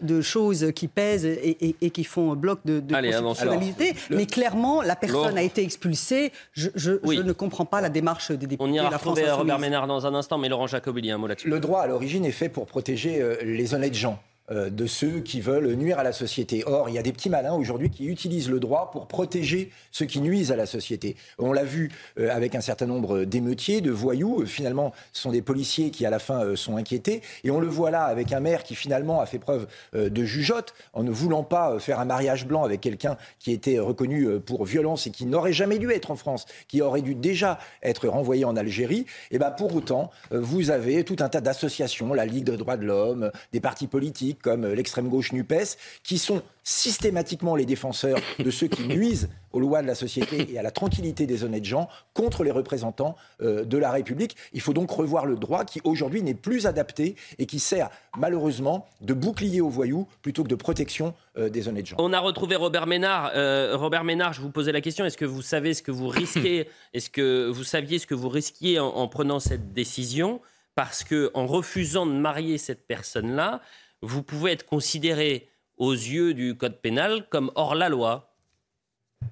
de 0.00 0.20
choses 0.20 0.72
qui 0.74 0.88
pèsent 0.88 1.24
et, 1.24 1.90
qui 1.90 2.04
font 2.04 2.34
bloc 2.34 2.60
de, 2.64 2.80
de 2.80 2.94
constitutionnalité. 2.94 3.94
Mais 4.10 4.26
clairement, 4.26 4.82
la 4.82 4.96
personne 4.96 5.36
a 5.36 5.42
été 5.42 5.62
expulsée. 5.62 6.32
Je, 6.52 6.68
je, 6.74 6.92
ne 6.92 7.32
comprends 7.32 7.66
pas 7.66 7.80
la 7.80 7.88
démarche 7.88 8.30
des 8.30 8.46
députés. 8.46 8.62
On 8.62 8.72
ira 8.72 8.90
la 8.90 8.96
retrouver 8.96 9.30
Robert 9.30 9.58
Ménard 9.58 9.86
dans 9.86 10.06
un 10.06 10.14
instant, 10.14 10.38
mais 10.38 10.48
Laurent 10.48 10.66
Jacobelli, 10.66 11.10
un 11.10 11.18
mot 11.18 11.26
là-dessus. 11.26 11.48
Le 11.48 11.60
droit, 11.60 11.80
à 11.80 11.86
l'origine, 11.86 12.24
est 12.24 12.30
fait 12.30 12.48
pour 12.48 12.66
protéger 12.66 13.22
les 13.42 13.74
honnêtes 13.74 13.94
gens. 13.94 14.18
Euh, 14.52 14.68
de 14.68 14.86
ceux 14.86 15.20
qui 15.20 15.40
veulent 15.40 15.74
nuire 15.74 16.00
à 16.00 16.02
la 16.02 16.12
société. 16.12 16.64
Or, 16.66 16.88
il 16.88 16.94
y 16.94 16.98
a 16.98 17.02
des 17.02 17.12
petits 17.12 17.30
malins 17.30 17.54
aujourd'hui 17.54 17.88
qui 17.88 18.06
utilisent 18.06 18.50
le 18.50 18.58
droit 18.58 18.90
pour 18.90 19.06
protéger 19.06 19.70
ceux 19.92 20.06
qui 20.06 20.20
nuisent 20.20 20.50
à 20.50 20.56
la 20.56 20.66
société. 20.66 21.16
On 21.38 21.52
l'a 21.52 21.62
vu 21.62 21.90
euh, 22.18 22.34
avec 22.34 22.56
un 22.56 22.60
certain 22.60 22.86
nombre 22.86 23.24
d'émeutiers, 23.24 23.80
de 23.80 23.92
voyous. 23.92 24.42
Euh, 24.42 24.46
finalement, 24.46 24.92
ce 25.12 25.22
sont 25.22 25.30
des 25.30 25.42
policiers 25.42 25.90
qui, 25.90 26.04
à 26.04 26.10
la 26.10 26.18
fin, 26.18 26.56
sont 26.56 26.76
inquiétés. 26.76 27.22
Et 27.44 27.50
on 27.52 27.60
le 27.60 27.68
voit 27.68 27.92
là 27.92 28.04
avec 28.04 28.32
un 28.32 28.40
maire 28.40 28.64
qui, 28.64 28.74
finalement, 28.74 29.20
a 29.20 29.26
fait 29.26 29.38
preuve 29.38 29.66
de 29.92 30.24
jugeote 30.24 30.74
en 30.92 31.02
ne 31.02 31.10
voulant 31.10 31.44
pas 31.44 31.78
faire 31.78 32.00
un 32.00 32.04
mariage 32.04 32.46
blanc 32.46 32.64
avec 32.64 32.80
quelqu'un 32.80 33.16
qui 33.38 33.52
était 33.52 33.78
reconnu 33.78 34.40
pour 34.40 34.64
violence 34.64 35.06
et 35.06 35.10
qui 35.10 35.26
n'aurait 35.26 35.52
jamais 35.52 35.78
dû 35.78 35.90
être 35.92 36.10
en 36.10 36.16
France, 36.16 36.46
qui 36.68 36.82
aurait 36.82 37.02
dû 37.02 37.14
déjà 37.14 37.58
être 37.82 38.08
renvoyé 38.08 38.44
en 38.44 38.56
Algérie. 38.56 39.06
Et 39.30 39.38
bien, 39.38 39.50
pour 39.50 39.74
autant, 39.74 40.10
vous 40.30 40.70
avez 40.70 41.04
tout 41.04 41.16
un 41.20 41.28
tas 41.28 41.40
d'associations, 41.40 42.14
la 42.14 42.26
Ligue 42.26 42.44
des 42.44 42.56
droits 42.56 42.76
de 42.76 42.84
l'homme, 42.84 43.30
des 43.52 43.60
partis 43.60 43.86
politiques 43.86 44.39
comme 44.42 44.64
euh, 44.64 44.74
l'extrême 44.74 45.08
gauche 45.08 45.32
NUPES, 45.32 45.76
qui 46.02 46.18
sont 46.18 46.42
systématiquement 46.62 47.56
les 47.56 47.66
défenseurs 47.66 48.18
de 48.38 48.50
ceux 48.50 48.68
qui 48.68 48.86
nuisent 48.86 49.28
aux 49.52 49.60
lois 49.60 49.82
de 49.82 49.86
la 49.86 49.94
société 49.94 50.52
et 50.52 50.58
à 50.58 50.62
la 50.62 50.70
tranquillité 50.70 51.26
des 51.26 51.42
honnêtes 51.42 51.64
gens 51.64 51.88
contre 52.14 52.44
les 52.44 52.50
représentants 52.50 53.16
euh, 53.40 53.64
de 53.64 53.78
la 53.78 53.90
République. 53.90 54.36
Il 54.52 54.60
faut 54.60 54.72
donc 54.72 54.90
revoir 54.90 55.26
le 55.26 55.36
droit 55.36 55.64
qui 55.64 55.80
aujourd'hui 55.84 56.22
n'est 56.22 56.34
plus 56.34 56.66
adapté 56.66 57.16
et 57.38 57.46
qui 57.46 57.58
sert 57.58 57.90
malheureusement 58.16 58.86
de 59.00 59.14
bouclier 59.14 59.60
aux 59.60 59.68
voyous 59.68 60.06
plutôt 60.22 60.44
que 60.44 60.48
de 60.48 60.54
protection 60.54 61.14
euh, 61.36 61.48
des 61.48 61.68
honnêtes 61.68 61.86
gens. 61.86 61.96
On 61.98 62.12
a 62.12 62.20
retrouvé 62.20 62.56
Robert 62.56 62.86
Ménard. 62.86 63.32
Euh, 63.34 63.76
Robert 63.76 64.04
Ménard, 64.04 64.32
je 64.32 64.40
vous 64.40 64.50
posais 64.50 64.72
la 64.72 64.80
question 64.80 65.04
est-ce 65.04 65.18
que 65.18 65.24
vous 65.24 65.42
savez 65.42 65.74
ce 65.74 65.82
que 65.82 65.90
vous 65.90 66.08
risquez 66.08 66.68
Est-ce 66.94 67.10
que 67.10 67.48
vous 67.48 67.64
saviez 67.64 67.98
ce 67.98 68.06
que 68.06 68.14
vous 68.14 68.28
risquiez 68.28 68.78
en, 68.78 68.88
en 68.88 69.08
prenant 69.08 69.40
cette 69.40 69.72
décision? 69.72 70.40
Parce 70.76 71.02
que 71.02 71.30
en 71.34 71.46
refusant 71.46 72.06
de 72.06 72.12
marier 72.12 72.56
cette 72.56 72.86
personne-là, 72.86 73.60
vous 74.02 74.22
pouvez 74.22 74.52
être 74.52 74.66
considéré 74.66 75.48
aux 75.76 75.92
yeux 75.92 76.34
du 76.34 76.56
code 76.56 76.80
pénal 76.80 77.28
comme 77.30 77.50
hors 77.54 77.74
la 77.74 77.88
loi. 77.88 78.29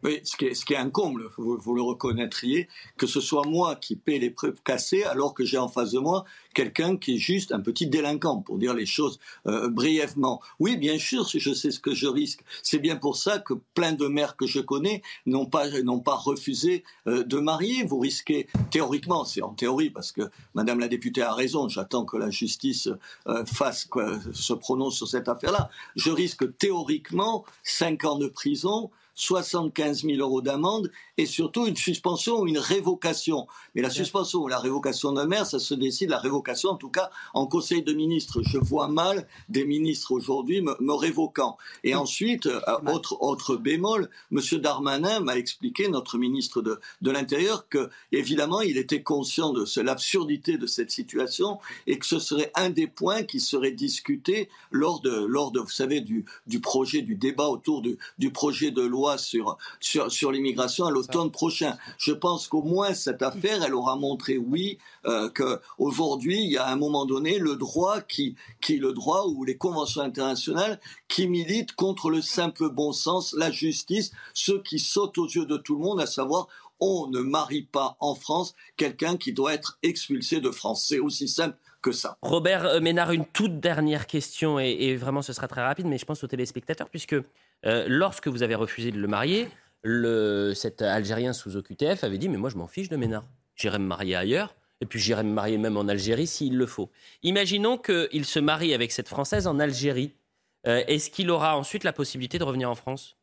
Oui, 0.05 0.20
ce 0.23 0.36
qui 0.36 0.44
est, 0.44 0.55
ce 0.55 0.74
un 0.74 0.90
comble, 0.90 1.28
vous, 1.39 1.74
le 1.74 1.82
reconnaîtriez, 1.82 2.69
que 2.97 3.06
ce 3.06 3.20
soit 3.20 3.44
moi 3.47 3.74
qui 3.74 3.97
paie 3.97 4.19
les 4.19 4.31
preuves 4.31 4.60
cassées 4.62 5.02
alors 5.02 5.35
que 5.35 5.44
j'ai 5.44 5.59
en 5.59 5.66
face 5.66 5.90
de 5.90 5.98
moi 5.98 6.24
quelqu'un 6.55 6.97
qui 6.97 7.15
est 7.15 7.19
juste 7.19 7.52
un 7.52 7.60
petit 7.60 7.86
délinquant, 7.86 8.40
pour 8.40 8.59
dire 8.59 8.74
les 8.74 8.86
choses 8.86 9.19
euh, 9.47 9.69
brièvement. 9.69 10.40
Oui, 10.60 10.77
bien 10.77 10.98
sûr, 10.98 11.27
je 11.28 11.52
sais 11.52 11.70
ce 11.70 11.81
que 11.81 11.94
je 11.94 12.06
risque. 12.06 12.40
C'est 12.62 12.78
bien 12.78 12.97
pour 12.97 13.16
ça 13.16 13.39
que 13.39 13.55
plein 13.74 13.93
de 13.93 14.06
maires 14.06 14.36
que 14.36 14.47
je 14.47 14.60
connais 14.60 15.02
n'ont 15.27 15.47
pas, 15.47 15.66
pas 16.05 16.15
refusé 16.15 16.85
euh, 17.06 17.24
de 17.24 17.39
marier. 17.39 17.85
Vous 17.85 17.98
risquez, 17.98 18.48
théoriquement, 18.70 19.24
c'est 19.24 19.43
en 19.43 19.55
théorie, 19.55 19.90
parce 19.90 20.12
que 20.12 20.23
Madame 20.55 20.81
la 20.81 20.89
députée 20.89 21.23
a 21.23 21.32
raison, 21.32 21.69
j'attends 21.69 22.05
que 22.05 22.16
la 22.16 22.31
justice 22.31 22.89
euh, 23.27 23.44
fasse, 23.44 23.89
se 24.32 24.52
prononce 24.52 24.97
sur 24.97 25.09
cette 25.09 25.28
affaire-là. 25.28 25.70
Je 25.97 26.10
risque 26.10 26.56
théoriquement 26.59 27.44
5 27.65 28.05
ans 28.05 28.19
de 28.19 28.28
prison, 28.28 28.90
75 29.19 30.05
000 30.05 30.19
euros 30.19 30.40
d'amende 30.40 30.93
et 31.16 31.27
surtout 31.27 31.66
une 31.66 31.77
suspension 31.77 32.40
ou 32.40 32.47
une 32.47 32.59
révocation. 32.59 33.49
Mais 33.74 33.82
la 33.82 33.90
suspension 33.90 34.40
ou 34.40 34.49
la 34.49 34.61
révocation 34.61 35.12
d'un 35.12 35.27
maire, 35.27 35.45
ça 35.45 35.59
se 35.59 35.74
décide, 35.74 36.11
la 36.11 36.19
révocation 36.19 36.70
en 36.70 36.77
tout 36.77 36.89
cas 36.89 37.11
en 37.35 37.47
Conseil 37.47 37.82
de 37.82 37.93
ministres. 37.93 38.43
Je 38.43 38.59
vois 38.59 38.86
mal 38.86 39.27
des 39.49 39.65
ministres 39.65 40.12
aujourd'hui 40.12 40.61
me, 40.62 40.77
me 40.78 40.95
révoquant. 40.95 41.59
Et 41.82 41.97
ensuite, 41.97 42.47
euh, 42.47 42.61
autre, 42.86 43.20
autre 43.20 43.57
bémol, 43.57 44.09
M. 44.31 44.40
Darmanin 44.61 45.19
m'a 45.19 45.36
expliqué, 45.36 45.89
notre 45.89 46.16
ministre 46.16 46.62
de, 46.62 46.78
de 47.03 47.11
l'Intérieur, 47.11 47.69
que 47.69 47.90
évidemment 48.12 48.61
il 48.61 48.78
était 48.78 49.03
conscient 49.03 49.53
de 49.53 49.65
l'absurdité 49.81 50.59
de 50.59 50.66
cette 50.66 50.93
situation 50.93 51.59
et 51.89 51.99
que 51.99 52.07
ce 52.07 52.20
serait 52.20 52.53
un 52.55 52.70
des 52.70 52.86
points 52.86 53.24
qui 53.24 53.40
serait 53.40 53.73
discuté 53.73 54.49
lors 54.70 55.01
de, 55.01 55.11
lors 55.11 55.51
de 55.51 55.59
vous 55.59 55.69
savez, 55.69 56.01
du, 56.01 56.24
du 56.47 56.61
projet, 56.61 57.03
du 57.03 57.16
débat 57.16 57.49
autour 57.49 57.82
du, 57.82 57.99
du 58.19 58.31
projet 58.31 58.70
de 58.70 58.82
loi 58.82 59.07
sur, 59.16 59.56
sur, 59.80 60.12
sur 60.12 60.32
l'immigration 60.32 60.85
à 60.85 60.90
l'automne 60.90 61.30
prochain. 61.30 61.78
Je 61.97 62.12
pense 62.12 62.48
qu'au 62.48 62.62
moins 62.62 62.93
cette 62.93 63.22
affaire, 63.22 63.62
elle 63.62 63.74
aura 63.74 63.97
montré, 63.97 64.36
oui, 64.36 64.78
euh, 65.06 65.30
qu'aujourd'hui, 65.30 66.43
il 66.43 66.51
y 66.51 66.59
a 66.59 66.64
à 66.64 66.72
un 66.72 66.76
moment 66.76 67.06
donné 67.06 67.39
le 67.39 67.56
droit 67.56 68.01
qui, 68.01 68.35
qui 68.60 68.76
le 68.76 68.93
droit 68.93 69.24
ou 69.28 69.44
les 69.44 69.56
conventions 69.56 70.02
internationales 70.02 70.80
qui 71.06 71.28
militent 71.28 71.74
contre 71.74 72.10
le 72.10 72.20
simple 72.20 72.68
bon 72.68 72.93
sens, 72.93 73.35
la 73.39 73.51
justice, 73.51 74.10
ceux 74.35 74.60
qui 74.62 74.78
sautent 74.78 75.18
aux 75.18 75.28
yeux 75.28 75.47
de 75.47 75.56
tout 75.56 75.76
le 75.76 75.82
monde, 75.82 76.01
à 76.01 76.06
savoir 76.06 76.48
on 76.80 77.09
ne 77.09 77.20
marie 77.20 77.62
pas 77.62 77.97
en 78.01 78.14
France 78.14 78.55
quelqu'un 78.76 79.16
qui 79.16 79.32
doit 79.32 79.55
être 79.55 79.78
expulsé 79.82 80.40
de 80.40 80.51
France. 80.51 80.85
C'est 80.86 80.98
aussi 80.98 81.28
simple 81.28 81.56
que 81.82 81.93
ça. 81.93 82.16
Robert 82.22 82.66
euh, 82.66 82.80
Ménard, 82.80 83.12
une 83.12 83.24
toute 83.24 83.60
dernière 83.60 84.06
question, 84.06 84.59
et, 84.59 84.70
et 84.70 84.97
vraiment 84.97 85.22
ce 85.22 85.32
sera 85.32 85.48
très 85.48 85.62
rapide, 85.62 85.86
mais 85.86 85.98
je 85.98 86.05
pense 86.05 86.22
aux 86.24 86.26
téléspectateurs, 86.26 86.89
puisque 86.89 87.16
euh, 87.66 87.85
lorsque 87.89 88.28
vous 88.28 88.43
avez 88.43 88.55
refusé 88.55 88.90
de 88.90 88.98
le 88.98 89.09
marier, 89.09 89.48
le, 89.82 90.52
cet 90.55 90.82
Algérien 90.82 91.32
sous 91.32 91.56
OQTF 91.56 92.05
avait 92.05 92.18
dit 92.18 92.28
Mais 92.28 92.36
moi, 92.39 92.51
je 92.51 92.56
m'en 92.56 92.66
fiche 92.66 92.89
de 92.89 92.97
Ménard. 92.97 93.24
J'irai 93.56 93.78
me 93.78 93.86
marier 93.86 94.14
ailleurs, 94.16 94.55
et 94.80 94.86
puis 94.86 95.01
j'irai 95.01 95.22
me 95.24 95.32
marier 95.32 95.59
même 95.59 95.76
en 95.76 95.89
Algérie 95.89 96.26
s'il 96.26 96.56
le 96.56 96.66
faut. 96.66 96.90
Imaginons 97.22 97.78
qu'il 97.78 98.24
se 98.24 98.39
marie 98.39 98.74
avec 98.74 98.93
cette 98.93 99.09
Française 99.09 99.47
en 99.47 99.59
Algérie. 99.59 100.12
Euh, 100.66 100.82
Est-ce 100.86 101.10
qu'il 101.10 101.30
aura 101.30 101.56
ensuite 101.56 101.85
la 101.85 101.93
possibilité 101.93 102.39
de 102.39 102.44
revenir 102.44 102.70
en 102.70 102.74
France? 102.74 103.16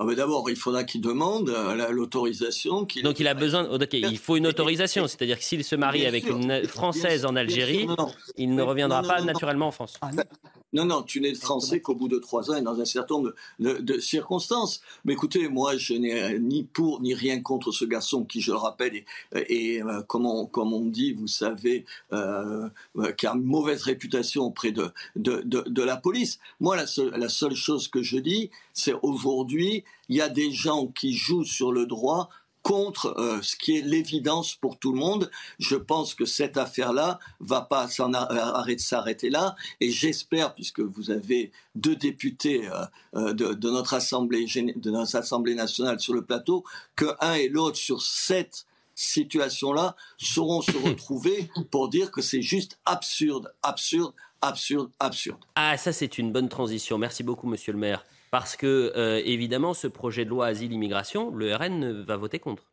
Ah, 0.00 0.04
mais 0.06 0.14
D'abord, 0.14 0.48
il 0.48 0.56
faudra 0.56 0.84
qu'il 0.84 1.00
demande 1.00 1.48
euh, 1.50 1.74
la- 1.74 1.90
l'autorisation. 1.90 2.86
Donc 3.02 3.18
il 3.18 3.26
a 3.26 3.34
besoin. 3.34 3.64
ok, 3.64 3.88
il 3.94 4.18
faut 4.18 4.36
une 4.36 4.46
autorisation, 4.46 5.08
c'est-à-dire 5.08 5.38
que 5.38 5.44
s'il 5.44 5.64
se 5.64 5.74
marie 5.74 6.00
Bien 6.00 6.08
avec 6.08 6.24
sûr, 6.24 6.36
une 6.36 6.64
Française 6.68 7.22
sûr, 7.22 7.30
en 7.30 7.36
Algérie, 7.36 7.86
sûr, 7.86 8.14
il 8.36 8.54
ne 8.54 8.62
reviendra 8.62 9.02
non, 9.02 9.08
pas 9.08 9.14
non, 9.18 9.26
non. 9.26 9.32
naturellement 9.32 9.66
en 9.68 9.72
France. 9.72 9.98
Non, 10.74 10.84
non, 10.84 11.02
tu 11.02 11.20
n'es 11.22 11.34
français 11.34 11.80
qu'au 11.80 11.94
bout 11.94 12.08
de 12.08 12.18
trois 12.18 12.50
ans 12.50 12.56
et 12.56 12.60
dans 12.62 12.78
un 12.78 12.84
certain 12.84 13.14
nombre 13.14 13.32
de, 13.58 13.72
de- 13.72 13.78
de 13.80 13.98
circonstances. 13.98 14.82
Mais 15.04 15.14
écoutez, 15.14 15.48
moi, 15.48 15.76
je 15.78 15.94
n'ai 15.94 16.38
ni 16.38 16.62
pour 16.62 17.00
ni 17.00 17.14
rien 17.14 17.40
contre 17.40 17.72
ce 17.72 17.86
garçon 17.86 18.24
qui, 18.24 18.40
je 18.42 18.50
le 18.50 18.58
rappelle, 18.58 18.94
est, 18.96 19.06
est, 19.34 19.82
euh, 19.82 20.02
comme, 20.02 20.26
on, 20.26 20.44
comme 20.44 20.74
on 20.74 20.84
dit, 20.84 21.12
vous 21.14 21.26
savez, 21.26 21.86
euh, 22.12 22.68
euh, 22.98 23.12
qui 23.12 23.26
a 23.26 23.32
une 23.34 23.44
mauvaise 23.44 23.82
réputation 23.82 24.44
auprès 24.44 24.72
de, 24.72 24.90
de, 25.16 25.40
de, 25.44 25.62
de 25.66 25.82
la 25.82 25.96
police. 25.96 26.38
Moi, 26.60 26.76
la 26.76 26.86
seule, 26.86 27.10
la 27.16 27.28
seule 27.30 27.54
chose 27.54 27.88
que 27.88 28.02
je 28.02 28.18
dis, 28.18 28.50
c'est 28.74 28.94
aujourd'hui, 29.02 29.84
il 30.10 30.16
y 30.16 30.20
a 30.20 30.28
des 30.28 30.50
gens 30.52 30.86
qui 30.88 31.14
jouent 31.14 31.44
sur 31.44 31.72
le 31.72 31.86
droit 31.86 32.28
contre 32.68 33.14
euh, 33.16 33.40
ce 33.40 33.56
qui 33.56 33.78
est 33.78 33.80
l'évidence 33.80 34.54
pour 34.54 34.78
tout 34.78 34.92
le 34.92 34.98
monde. 34.98 35.30
Je 35.58 35.74
pense 35.74 36.12
que 36.12 36.26
cette 36.26 36.58
affaire-là 36.58 37.18
va 37.40 37.62
pas 37.62 37.88
s'en 37.88 38.12
arrêter 38.12 38.82
s'arrêter 38.82 39.30
là, 39.30 39.56
et 39.80 39.90
j'espère, 39.90 40.54
puisque 40.54 40.80
vous 40.80 41.10
avez 41.10 41.50
deux 41.74 41.96
députés 41.96 42.68
euh, 42.68 42.84
euh, 43.14 43.32
de, 43.32 43.54
de 43.54 43.70
notre 43.70 43.94
assemblée 43.94 44.44
de 44.44 44.90
notre 44.90 45.16
assemblée 45.16 45.54
nationale 45.54 45.98
sur 45.98 46.12
le 46.12 46.22
plateau, 46.22 46.62
que 46.94 47.06
un 47.20 47.36
et 47.36 47.48
l'autre 47.48 47.78
sur 47.78 48.02
cette 48.02 48.66
situation-là 48.94 49.96
sauront 50.18 50.60
se 50.60 50.76
retrouver 50.86 51.50
pour 51.70 51.88
dire 51.88 52.10
que 52.10 52.20
c'est 52.20 52.42
juste 52.42 52.78
absurde, 52.84 53.50
absurde, 53.62 54.12
absurde, 54.42 54.90
absurde. 55.00 55.40
Ah, 55.54 55.78
ça 55.78 55.94
c'est 55.94 56.18
une 56.18 56.32
bonne 56.32 56.50
transition. 56.50 56.98
Merci 56.98 57.22
beaucoup, 57.22 57.46
Monsieur 57.46 57.72
le 57.72 57.78
Maire. 57.78 58.04
Parce 58.30 58.56
que, 58.56 58.92
euh, 58.96 59.22
évidemment, 59.24 59.74
ce 59.74 59.86
projet 59.86 60.24
de 60.24 60.30
loi 60.30 60.46
asile-immigration, 60.46 61.30
le 61.34 61.54
RN 61.54 62.02
va 62.02 62.16
voter 62.16 62.38
contre. 62.38 62.64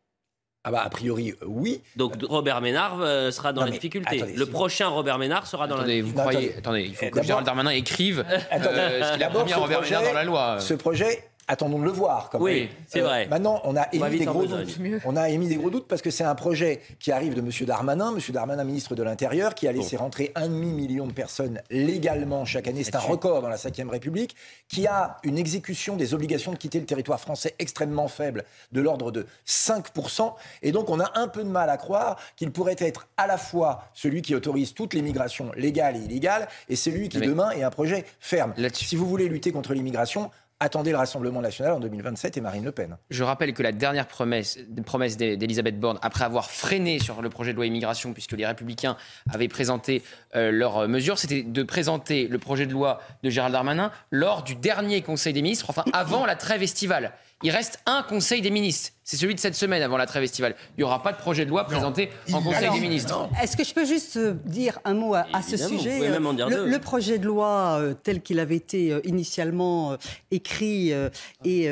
Ah 0.64 0.72
bah, 0.72 0.82
a 0.84 0.90
priori, 0.90 1.32
oui. 1.46 1.80
Donc 1.94 2.14
Robert 2.28 2.60
Ménard 2.60 3.00
euh, 3.00 3.30
sera 3.30 3.52
dans 3.52 3.60
Non, 3.60 3.66
la 3.66 3.72
difficulté. 3.72 4.16
attendez, 4.16 4.32
le 4.34 4.44
si- 4.44 4.50
prochain 4.50 4.88
Robert 4.88 5.16
Ménard 5.18 5.46
sera 5.46 5.68
dans 5.68 5.76
Attendez, 5.76 5.98
la 5.98 6.02
vous 6.02 6.08
difficulté. 6.12 6.30
croyez. 6.34 6.56
Attendez, 6.58 6.82
il 6.82 6.94
faut 6.96 7.08
que 7.08 7.22
Gérald 7.22 7.46
Darmanin 7.46 7.70
écrive 7.70 8.24
Attendez, 8.50 8.78
euh, 8.78 9.02
ce 9.04 9.12
qu'il 9.14 9.22
a 9.22 9.28
promis 9.30 9.52
à 9.52 9.56
Robert 9.58 9.80
Ménard 9.82 10.02
dans 10.02 10.12
la 10.12 10.24
loi. 10.24 10.58
Ce 10.58 10.74
projet, 10.74 11.22
attendons 11.48 11.78
de 11.78 11.84
le 11.84 11.90
voir. 11.90 12.30
Quand 12.30 12.40
Oui, 12.40 12.60
même. 12.60 12.68
c'est 12.88 13.00
vrai. 13.00 13.26
Maintenant, 13.28 13.60
on 13.64 13.76
a 13.76 13.86
émis 13.92 14.18
des 14.18 14.24
gros 14.24 14.46
doutes. 14.46 14.78
On 15.04 15.16
a 15.16 15.28
émis 15.28 15.48
des 15.48 15.56
gros 15.56 15.70
doutes 15.70 15.86
parce 15.88 16.02
que 16.02 16.10
c'est 16.10 16.24
un 16.24 16.34
projet 16.34 16.80
qui 16.98 17.12
arrive 17.12 17.34
de 17.34 17.40
M. 17.40 17.50
Darmanin, 17.66 18.14
M. 18.14 18.20
Darmanin, 18.30 18.64
ministre 18.64 18.94
de 18.94 19.02
l'Intérieur, 19.02 19.54
qui 19.54 19.68
a 19.68 19.72
laissé 19.72 19.96
rentrer 19.96 20.32
un 20.34 20.48
demi-million 20.48 21.06
de 21.06 21.12
personnes 21.12 21.60
légalement 21.70 22.44
chaque 22.44 22.66
année. 22.68 22.82
C'est 22.84 22.96
un 22.96 23.00
record 23.00 23.42
dans 23.42 23.48
la 23.48 23.56
Ve 23.56 23.88
République, 23.90 24.34
qui 24.68 24.86
a 24.86 25.18
une 25.22 25.38
exécution 25.38 25.96
des 25.96 26.14
obligations 26.14 26.52
de 26.52 26.56
quitter 26.58 26.80
le 26.80 26.86
territoire 26.86 27.20
français 27.20 27.54
extrêmement 27.58 28.08
faible, 28.08 28.44
de 28.72 28.80
l'ordre 28.80 29.10
de 29.12 29.26
5%. 29.46 30.34
Et 30.62 30.72
donc, 30.72 30.90
on 30.90 31.00
a 31.00 31.10
un 31.18 31.28
peu 31.28 31.44
de 31.44 31.48
mal 31.48 31.70
à 31.70 31.76
croire 31.76 32.18
qu'il 32.36 32.50
pourrait 32.50 32.76
être 32.78 33.06
à 33.16 33.26
la 33.26 33.38
fois 33.38 33.84
celui 33.94 34.22
qui 34.22 34.34
autorise 34.34 34.74
toute 34.74 34.94
l'immigration 34.94 35.50
légale 35.56 35.96
et 35.96 36.00
illégale, 36.00 36.48
et 36.68 36.76
celui 36.76 37.08
qui, 37.08 37.18
Mais- 37.18 37.26
demain, 37.26 37.50
est 37.50 37.62
un 37.62 37.70
projet 37.70 38.04
ferme. 38.20 38.52
Si 38.72 38.96
vous 38.96 39.06
voulez 39.06 39.28
lutter 39.28 39.52
contre 39.52 39.72
l'immigration, 39.74 40.30
attendez 40.60 40.90
le 40.90 40.96
Rassemblement 40.96 41.40
national 41.40 41.72
en 41.72 41.80
2027 41.80 42.36
et 42.36 42.40
Marine 42.40 42.64
Le 42.64 42.72
Pen. 42.72 42.96
Je 43.10 43.22
rappelle 43.24 43.52
que 43.52 43.62
la 43.62 43.72
dernière 43.72 44.06
promesse, 44.06 44.58
promesse 44.84 45.16
d'E- 45.16 45.36
d'Elisabeth 45.36 45.78
Borne, 45.78 45.98
après 46.02 46.24
avoir 46.24 46.50
freiné 46.50 46.98
sur 46.98 47.20
le 47.22 47.28
projet 47.28 47.52
de 47.52 47.56
loi 47.56 47.66
immigration, 47.66 48.12
puisque 48.12 48.32
les 48.32 48.46
Républicains 48.46 48.96
avaient 49.32 49.48
présenté 49.48 50.02
euh, 50.34 50.50
leurs 50.50 50.78
euh, 50.78 50.88
mesures, 50.88 51.18
c'était 51.18 51.42
de 51.42 51.62
présenter 51.62 52.26
le 52.28 52.38
projet 52.38 52.66
de 52.66 52.72
loi 52.72 53.00
de 53.22 53.30
Gérald 53.30 53.52
Darmanin 53.52 53.90
lors 54.10 54.42
du 54.42 54.54
dernier 54.54 55.02
Conseil 55.02 55.32
des 55.32 55.42
ministres, 55.42 55.66
enfin 55.68 55.84
avant 55.92 56.24
la 56.26 56.36
trêve 56.36 56.62
estivale. 56.62 57.12
Il 57.42 57.50
reste 57.50 57.80
un 57.86 58.02
Conseil 58.02 58.40
des 58.40 58.50
ministres. 58.50 58.92
C'est 59.08 59.16
celui 59.16 59.36
de 59.36 59.40
cette 59.40 59.54
semaine 59.54 59.82
avant 59.84 59.96
la 59.96 60.04
trêve 60.06 60.24
estivale. 60.24 60.56
Il 60.76 60.80
n'y 60.80 60.82
aura 60.84 61.00
pas 61.00 61.12
de 61.12 61.16
projet 61.16 61.44
de 61.44 61.50
loi 61.50 61.62
présenté 61.62 62.10
en 62.32 62.42
Conseil 62.42 62.64
Alors, 62.64 62.74
des 62.74 62.80
ministres. 62.80 63.28
Est-ce 63.40 63.56
que 63.56 63.62
je 63.62 63.72
peux 63.72 63.84
juste 63.84 64.16
euh, 64.16 64.34
dire 64.46 64.80
un 64.84 64.94
mot 64.94 65.14
à, 65.14 65.26
à 65.32 65.42
ce 65.42 65.56
sujet 65.56 65.98
pouvez 65.98 66.08
même 66.08 66.26
en 66.26 66.32
Euh, 66.32 66.34
dire 66.34 66.48
le, 66.48 66.56
deux. 66.56 66.66
le 66.66 66.78
projet 66.80 67.18
de 67.18 67.24
loi 67.24 67.78
euh, 67.78 67.94
tel 68.02 68.20
qu'il 68.20 68.40
avait 68.40 68.56
été 68.56 68.98
initialement 69.04 69.92
euh, 69.92 69.96
écrit 70.32 70.92
euh, 70.92 71.08
et, 71.44 71.70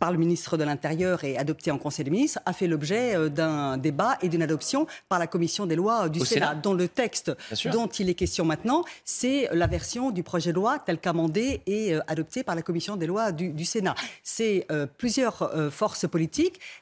par 0.00 0.10
le 0.10 0.18
ministre 0.18 0.56
de 0.56 0.64
l'Intérieur 0.64 1.22
et 1.22 1.38
adopté 1.38 1.70
en 1.70 1.78
Conseil 1.78 2.04
des 2.04 2.10
ministres 2.10 2.40
a 2.44 2.52
fait 2.52 2.66
l'objet 2.66 3.30
d'un 3.30 3.76
débat 3.76 4.18
et 4.20 4.28
d'une 4.28 4.42
adoption 4.42 4.88
par 5.08 5.20
la 5.20 5.28
Commission 5.28 5.66
des 5.66 5.76
lois 5.76 6.08
du 6.08 6.18
Au 6.20 6.24
Sénat, 6.24 6.48
Sénat. 6.48 6.60
dont 6.60 6.74
le 6.74 6.88
texte 6.88 7.30
dont 7.72 7.86
il 7.86 8.08
est 8.08 8.14
question 8.14 8.44
maintenant, 8.44 8.82
c'est 9.04 9.48
la 9.52 9.68
version 9.68 10.10
du 10.10 10.24
projet 10.24 10.50
de 10.50 10.56
loi 10.56 10.80
tel 10.84 10.98
qu'amendé 10.98 11.60
et 11.68 11.94
adopté 12.08 12.42
par 12.42 12.56
la 12.56 12.62
Commission 12.62 12.96
des 12.96 13.06
lois 13.06 13.30
du, 13.30 13.50
du 13.50 13.64
Sénat. 13.64 13.94
C'est 14.24 14.66
euh, 14.72 14.86
plusieurs 14.98 15.42
euh, 15.54 15.70
forces 15.70 16.08
politiques 16.08 16.39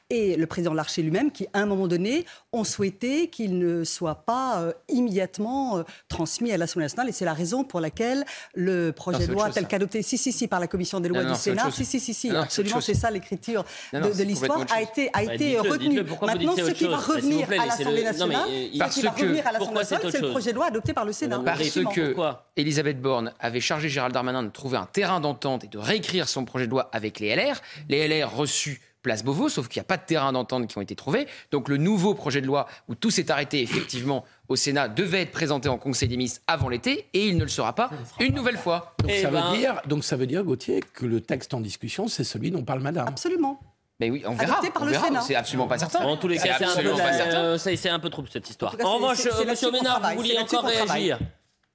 et 0.09 0.35
le 0.35 0.45
président 0.47 0.73
Larcher 0.73 1.01
lui-même 1.01 1.31
qui, 1.31 1.47
à 1.53 1.59
un 1.59 1.65
moment 1.65 1.87
donné, 1.87 2.25
ont 2.51 2.63
souhaité 2.63 3.27
qu'il 3.29 3.57
ne 3.59 3.83
soit 3.83 4.15
pas 4.25 4.61
euh, 4.61 4.73
immédiatement 4.89 5.77
euh, 5.79 5.83
transmis 6.07 6.51
à 6.51 6.57
l'Assemblée 6.57 6.85
nationale. 6.85 7.09
Et 7.09 7.11
c'est 7.11 7.25
la 7.25 7.33
raison 7.33 7.63
pour 7.63 7.79
laquelle 7.79 8.25
le 8.55 8.91
projet 8.91 9.19
Non, 9.19 9.27
de 9.27 9.31
loi 9.33 9.49
tel 9.49 9.67
qu'adopté, 9.67 10.01
si, 10.01 10.17
si, 10.17 10.31
si, 10.31 10.47
par 10.47 10.59
la 10.59 10.67
commission 10.67 10.99
des 10.99 11.09
lois 11.09 11.19
Non, 11.21 11.29
non, 11.29 11.33
du 11.35 11.39
Sénat, 11.39 11.69
si, 11.71 11.85
si, 11.85 11.99
si, 11.99 12.13
si, 12.13 12.31
absolument, 12.31 12.81
c'est 12.81 12.93
ça 12.95 13.11
l'écriture 13.11 13.63
de, 13.93 13.99
de 13.99 14.23
l'histoire, 14.23 14.65
a 14.73 14.81
été, 14.81 15.09
a 15.13 15.23
Bah, 15.25 15.33
été 15.35 15.51
dites-le, 15.51 15.69
retenu. 15.69 15.89
dites-le, 15.89 16.05
pourquoi 16.05 16.31
vous 16.31 16.37
Maintenant, 16.37 16.55
ce 16.65 16.71
qui 16.71 16.87
va 16.87 16.97
revenir 16.97 17.47
à 17.51 17.65
l'Assemblée 17.65 18.03
nationale, 18.03 18.47
ce 18.73 18.77
parce 18.79 18.95
qui 18.95 19.01
va 19.01 19.11
que- 19.11 19.21
revenir 19.21 19.47
à 19.47 19.51
l'Assemblée 19.51 19.65
pourquoi 19.65 19.83
c'est 19.83 19.95
nationale, 19.95 20.05
autre 20.07 20.11
c'est 20.11 20.17
le 20.21 20.27
chose 20.27 20.31
projet 20.33 20.49
de 20.51 20.55
loi 20.55 20.65
adopté 20.65 20.93
par 20.93 21.05
le 21.05 21.11
Sénat. 21.13 21.39
Parce 21.45 21.69
que 21.69 22.15
Elisabeth 22.55 23.01
Borne 23.01 23.33
avait 23.39 23.61
chargé 23.61 23.89
Gérald 23.89 24.13
Darmanin 24.13 24.43
de 24.43 24.49
trouver 24.49 24.77
un 24.77 24.85
terrain 24.85 25.19
d'entente 25.19 25.63
et 25.63 25.67
de 25.67 25.77
réécrire 25.77 26.27
son 26.27 26.45
projet 26.45 26.65
de 26.65 26.71
loi 26.71 26.89
avec 26.91 27.19
les 27.19 27.35
LR. 27.35 27.61
Les 27.87 28.07
LR 28.07 28.35
reçus 28.35 28.81
place 29.09 29.23
Beauvau, 29.23 29.49
sauf 29.49 29.67
qu'il 29.67 29.79
n'y 29.79 29.85
a 29.85 29.87
pas 29.87 29.97
de 29.97 30.03
terrain 30.05 30.31
d'entente 30.31 30.67
qui 30.67 30.77
ont 30.77 30.81
été 30.81 30.95
trouvés. 30.95 31.27
Donc 31.51 31.67
le 31.67 31.77
nouveau 31.77 32.13
projet 32.13 32.41
de 32.41 32.45
loi 32.45 32.67
où 32.87 32.93
tout 32.95 33.09
s'est 33.09 33.31
arrêté 33.31 33.61
effectivement 33.61 34.23
au 34.49 34.55
Sénat 34.55 34.87
devait 34.87 35.21
être 35.21 35.31
présenté 35.31 35.67
en 35.67 35.77
Conseil 35.79 36.07
des 36.09 36.17
ministres 36.17 36.41
avant 36.45 36.69
l'été 36.69 37.07
et 37.13 37.27
il 37.27 37.37
ne 37.37 37.43
le 37.43 37.49
sera 37.49 37.73
pas 37.73 37.89
une 38.19 38.35
nouvelle 38.35 38.57
fois. 38.57 38.93
Donc, 38.99 39.09
Eh 39.11 39.21
ça 39.23 39.31
ben- 39.31 39.51
veut 39.51 39.57
dire, 39.57 39.81
donc 39.87 40.03
ça 40.03 40.15
veut 40.15 40.27
dire, 40.27 40.43
Gauthier, 40.43 40.81
que 40.93 41.05
le 41.07 41.21
texte 41.21 41.53
en 41.55 41.59
discussion, 41.61 42.07
c'est 42.07 42.23
celui 42.23 42.51
dont 42.51 42.63
parle 42.63 42.81
Madame. 42.81 43.07
Absolument. 43.07 43.59
Mais 43.99 44.09
oui, 44.11 44.23
on 44.27 44.33
verra. 44.35 44.61
Par 44.61 44.83
on 44.83 44.85
le 44.85 44.91
verra. 44.91 45.07
Sénat. 45.07 45.21
C'est 45.21 45.35
absolument 45.35 45.67
pas 45.67 45.77
certain. 45.79 46.05
En 46.05 46.15
tous 46.17 46.27
les 46.27 46.37
C'est 46.37 46.47
cas, 46.49 46.55
c'est 46.59 46.63
un 46.65 46.67
peu, 46.67 46.71
absolument 46.73 46.97
pas 46.97 47.03
la- 47.11 47.17
certain. 47.57 47.89
euh, 47.89 47.93
un 47.95 47.99
peu 47.99 48.09
trop 48.09 48.23
cette 48.31 48.49
histoire. 48.49 48.71
En 48.73 48.77
tout 48.77 48.83
cas, 48.83 48.85
En 48.87 49.15
c'est- 49.15 49.29
revanche, 49.29 49.47
Monsieur 49.49 49.71
Ménard, 49.71 50.01
vous 50.11 50.15
vouliez 50.17 50.37
encore 50.37 50.65
réagir. 50.65 51.17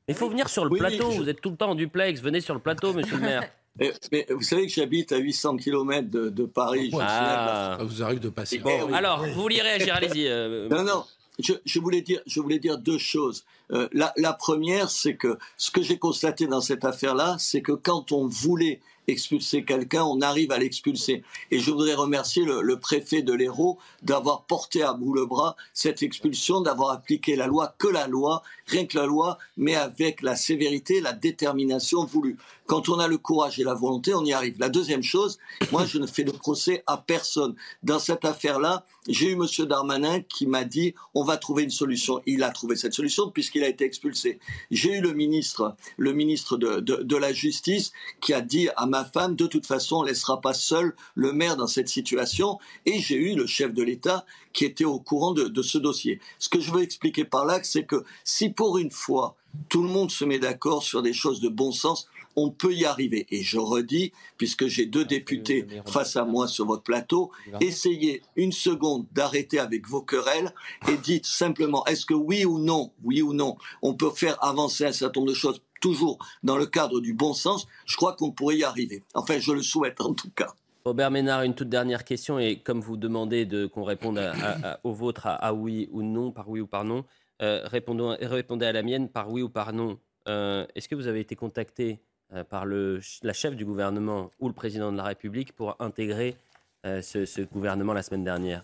Il 0.09 0.15
faut 0.15 0.28
venir 0.31 0.48
sur 0.48 0.65
le 0.65 0.70
oui, 0.70 0.78
plateau. 0.78 1.11
je- 1.11 1.16
Vous 1.19 1.28
êtes 1.28 1.40
tout 1.40 1.51
le 1.51 1.56
temps 1.56 1.70
en 1.70 1.74
duplex. 1.74 2.20
Venez 2.20 2.40
sur 2.40 2.55
le 2.55 2.61
plateau, 2.61 2.93
Monsieur 2.93 3.16
le 3.16 3.23
maire. 3.23 3.43
Eh, 3.81 3.93
Mais 4.13 4.27
vous 4.31 4.43
savez 4.43 4.67
que 4.67 4.73
j'habite 4.73 5.11
à 5.13 5.17
800 5.17 5.57
km 5.57 6.09
de, 6.09 6.29
de 6.29 6.45
Paris. 6.45 6.91
je 6.93 6.97
suis 6.97 6.99
Ah. 7.01 7.77
Ça 7.79 7.85
vous 7.85 8.03
arrive 8.03 8.21
de 8.21 8.29
passer. 8.29 8.57
Eh 8.57 8.59
Bon, 8.63 8.85
oui. 8.87 8.95
alors, 8.95 9.25
vous 9.27 9.43
vouliez 9.43 9.63
réagir 9.63 9.95
Allez-y. 9.97 10.27
euh, 10.29 10.69
Non, 10.71 10.85
non. 10.85 11.05
Je, 11.41 11.55
je 11.65 11.81
voulais 11.81 12.01
dire, 12.01 12.21
je 12.27 12.41
voulais 12.41 12.61
dire 12.61 12.79
deux 12.79 12.99
choses. 12.99 13.45
Euh, 13.73 13.89
la, 13.93 14.13
la 14.17 14.33
première, 14.33 14.89
c'est 14.91 15.17
que 15.17 15.37
ce 15.57 15.73
que 15.73 15.83
j'ai 15.83 15.99
constaté 15.99 16.47
dans 16.47 16.61
cette 16.61 16.85
affaire-là, 16.85 17.35
c'est 17.41 17.61
que 17.63 17.73
quand 17.73 18.13
on 18.13 18.29
voulait 18.29 18.81
expulser 19.09 19.65
quelqu'un, 19.65 20.05
on 20.05 20.21
arrive 20.21 20.53
à 20.53 20.59
l'expulser. 20.59 21.25
Et 21.51 21.59
je 21.59 21.71
voudrais 21.73 21.95
remercier 21.95 22.45
le, 22.45 22.63
le 22.63 22.79
préfet 22.79 23.23
de 23.23 23.33
l'Hérault 23.33 23.79
d'avoir 24.03 24.43
porté 24.45 24.83
à 24.85 24.93
bout 24.93 25.13
le 25.13 25.27
bras 25.27 25.57
cette 25.75 26.03
expulsion, 26.05 26.61
d'avoir 26.61 26.91
appliqué 26.91 27.35
la 27.35 27.49
loi, 27.49 27.75
que 27.79 27.89
la 27.89 28.07
loi, 28.07 28.43
rien 28.66 28.86
que 28.86 28.97
la 28.97 29.07
loi, 29.07 29.39
mais 29.57 29.74
avec 29.74 30.23
la 30.23 30.36
sévérité, 30.36 31.01
la 31.01 31.12
détermination 31.12 32.05
voulue. 32.05 32.36
Quand 32.66 32.89
on 32.89 32.99
a 32.99 33.09
le 33.09 33.19
courage 33.19 33.59
et 33.61 33.65
la 33.65 33.74
volonté, 33.74 34.15
on 34.15 34.24
y 34.24 34.32
arrive. 34.32 34.57
La 34.59 34.70
deuxième 34.70 35.03
chose, 35.03 35.39
moi, 35.70 35.85
je 35.85 35.99
ne 35.99 36.07
fais 36.07 36.24
de 36.24 36.31
procès 36.31 36.82
à 36.86 36.97
personne. 36.97 37.55
Dans 37.82 37.99
cette 37.99 38.24
affaire-là, 38.24 38.85
j'ai 39.07 39.32
eu 39.32 39.36
Monsieur 39.36 39.66
Darmanin 39.66 40.20
qui 40.20 40.47
m'a 40.47 40.65
dit 40.65 40.95
on 41.15 41.24
va 41.24 41.36
trouver 41.36 41.65
une 41.65 41.70
solution. 41.70 42.23
Il 42.27 42.43
a 42.43 42.51
trouvé 42.51 42.77
cette 42.77 42.95
solution 42.95 43.31
puisqu'il 43.31 43.62
a 43.62 43.69
été 43.69 43.85
expulsé. 43.85 44.39
J'ai 44.70 44.97
eu 44.97 45.01
le 45.03 45.12
ministre, 45.12 45.77
le 45.99 46.12
ministre 46.12 46.57
de, 46.57 46.81
de, 46.81 47.16
la 47.16 47.32
Justice 47.32 47.93
qui 48.20 48.32
a 48.32 48.41
dit 48.41 48.69
à 48.77 48.86
ma 48.86 49.05
femme 49.05 49.36
de 49.36 49.47
toute 49.47 49.66
façon 49.66 49.97
on 49.97 50.03
laissera 50.03 50.41
pas 50.41 50.55
seul 50.55 50.95
le 51.15 51.32
maire 51.32 51.57
dans 51.57 51.66
cette 51.66 51.89
situation. 51.89 52.59
Et 52.86 52.99
j'ai 52.99 53.16
eu 53.16 53.35
le 53.35 53.47
chef 53.47 53.74
de 53.74 53.82
l'État 53.82 54.24
qui 54.55 54.65
était 54.65 54.85
au 54.85 54.99
courant 54.99 55.33
de, 55.33 55.45
de 55.45 55.63
ce 55.63 55.77
dossier. 55.77 56.21
Ce 56.39 56.49
que 56.49 56.61
je 56.61 56.73
veux 56.73 56.83
expliquer 56.83 57.25
par 57.25 57.45
là, 57.45 57.61
c'est 57.63 57.85
que 57.85 58.05
si 58.25 58.49
pour 58.49 58.79
une 58.79 58.91
fois 58.91 59.37
tout 59.69 59.83
le 59.83 59.89
monde 59.89 60.11
se 60.11 60.25
met 60.25 60.39
d'accord 60.39 60.83
sur 60.83 61.03
des 61.03 61.13
choses 61.13 61.41
de 61.41 61.49
bon 61.49 61.71
sens, 61.71 62.09
on 62.37 62.51
peut 62.51 62.75
y 62.75 62.85
arriver. 62.85 63.27
Et 63.31 63.43
je 63.43 63.59
redis, 63.59 64.13
puisque 64.37 64.67
j'ai 64.67 64.87
deux 64.87 65.05
députés 65.05 65.67
face 65.87 66.17
à 66.17 66.25
moi 66.25 66.49
sur 66.49 66.67
votre 66.67 66.83
plateau, 66.83 67.31
essayez 67.61 68.23
une 68.37 68.53
seconde 68.53 69.07
d'arrêter 69.13 69.59
avec 69.59 69.89
vos 69.89 70.03
querelles 70.03 70.53
et 70.89 70.97
dites 70.97 71.27
simplement, 71.27 71.85
est-ce 71.87 72.07
que 72.07 72.15
oui 72.15 72.45
ou 72.45 72.59
non, 72.59 72.91
oui 73.05 73.23
ou 73.23 73.33
non, 73.33 73.57
on 73.83 73.95
peut 73.95 74.11
faire 74.11 74.43
avancer 74.43 74.85
un 74.85 74.93
certain 74.93 75.21
nombre 75.21 75.31
de 75.33 75.37
choses 75.37 75.61
toujours 75.81 76.19
dans 76.43 76.57
le 76.57 76.67
cadre 76.67 77.01
du 77.01 77.15
bon 77.15 77.35
sens? 77.35 77.67
Je 77.87 77.97
crois 77.97 78.15
qu'on 78.15 78.33
pourrait 78.33 78.57
y 78.57 78.65
arriver. 78.65 79.05
Enfin, 79.15 79.39
je 79.39 79.53
le 79.53 79.63
souhaite 79.63 80.01
en 80.01 80.15
tout 80.15 80.31
cas. 80.31 80.55
Robert 80.86 81.11
Ménard, 81.11 81.43
une 81.44 81.55
toute 81.55 81.70
dernière 81.70 82.05
question, 82.05 82.39
et 82.39 82.56
comme 82.59 82.81
vous 82.81 82.98
demandez 82.98 83.47
de, 83.47 83.65
qu'on 83.65 83.85
réponde 83.85 84.19
à, 84.19 84.32
à- 84.32 84.73
à- 84.73 84.81
au 84.85 84.93
vôtre 84.93 85.27
à, 85.27 85.55
oui 85.55 85.89
ou 85.93 86.02
non, 86.02 86.31
par 86.31 86.47
oui 86.51 86.61
ou 86.61 86.66
par 86.66 86.85
non, 86.85 87.06
euh, 87.40 87.62
répondons- 87.65 88.15
répondez 88.20 88.66
à 88.66 88.73
la 88.73 88.82
mienne 88.82 89.09
par 89.09 89.31
oui 89.31 89.40
ou 89.40 89.48
par 89.48 89.73
non. 89.73 89.98
Euh, 90.28 90.66
Est-ce 90.74 90.86
que 90.90 90.94
vous 90.94 91.06
avez 91.06 91.20
été 91.20 91.36
contacté 91.36 92.01
euh, 92.35 92.44
par 92.44 92.66
le, 92.66 93.01
la 93.23 93.32
chef 93.32 93.56
du 93.56 93.65
gouvernement 93.65 94.31
ou 94.40 94.48
le 94.48 94.52
président 94.55 94.93
de 94.93 94.98
la 94.98 95.05
République 95.05 95.52
pour 95.55 95.74
intégrer 95.81 96.36
ce, 96.85 97.24
ce 97.24 97.40
gouvernement 97.40 97.94
la 97.94 98.02
semaine 98.02 98.24
dernière? 98.24 98.62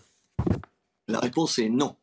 La 1.07 1.19
réponse 1.19 1.57
est 1.57 1.69
non. 1.69 1.95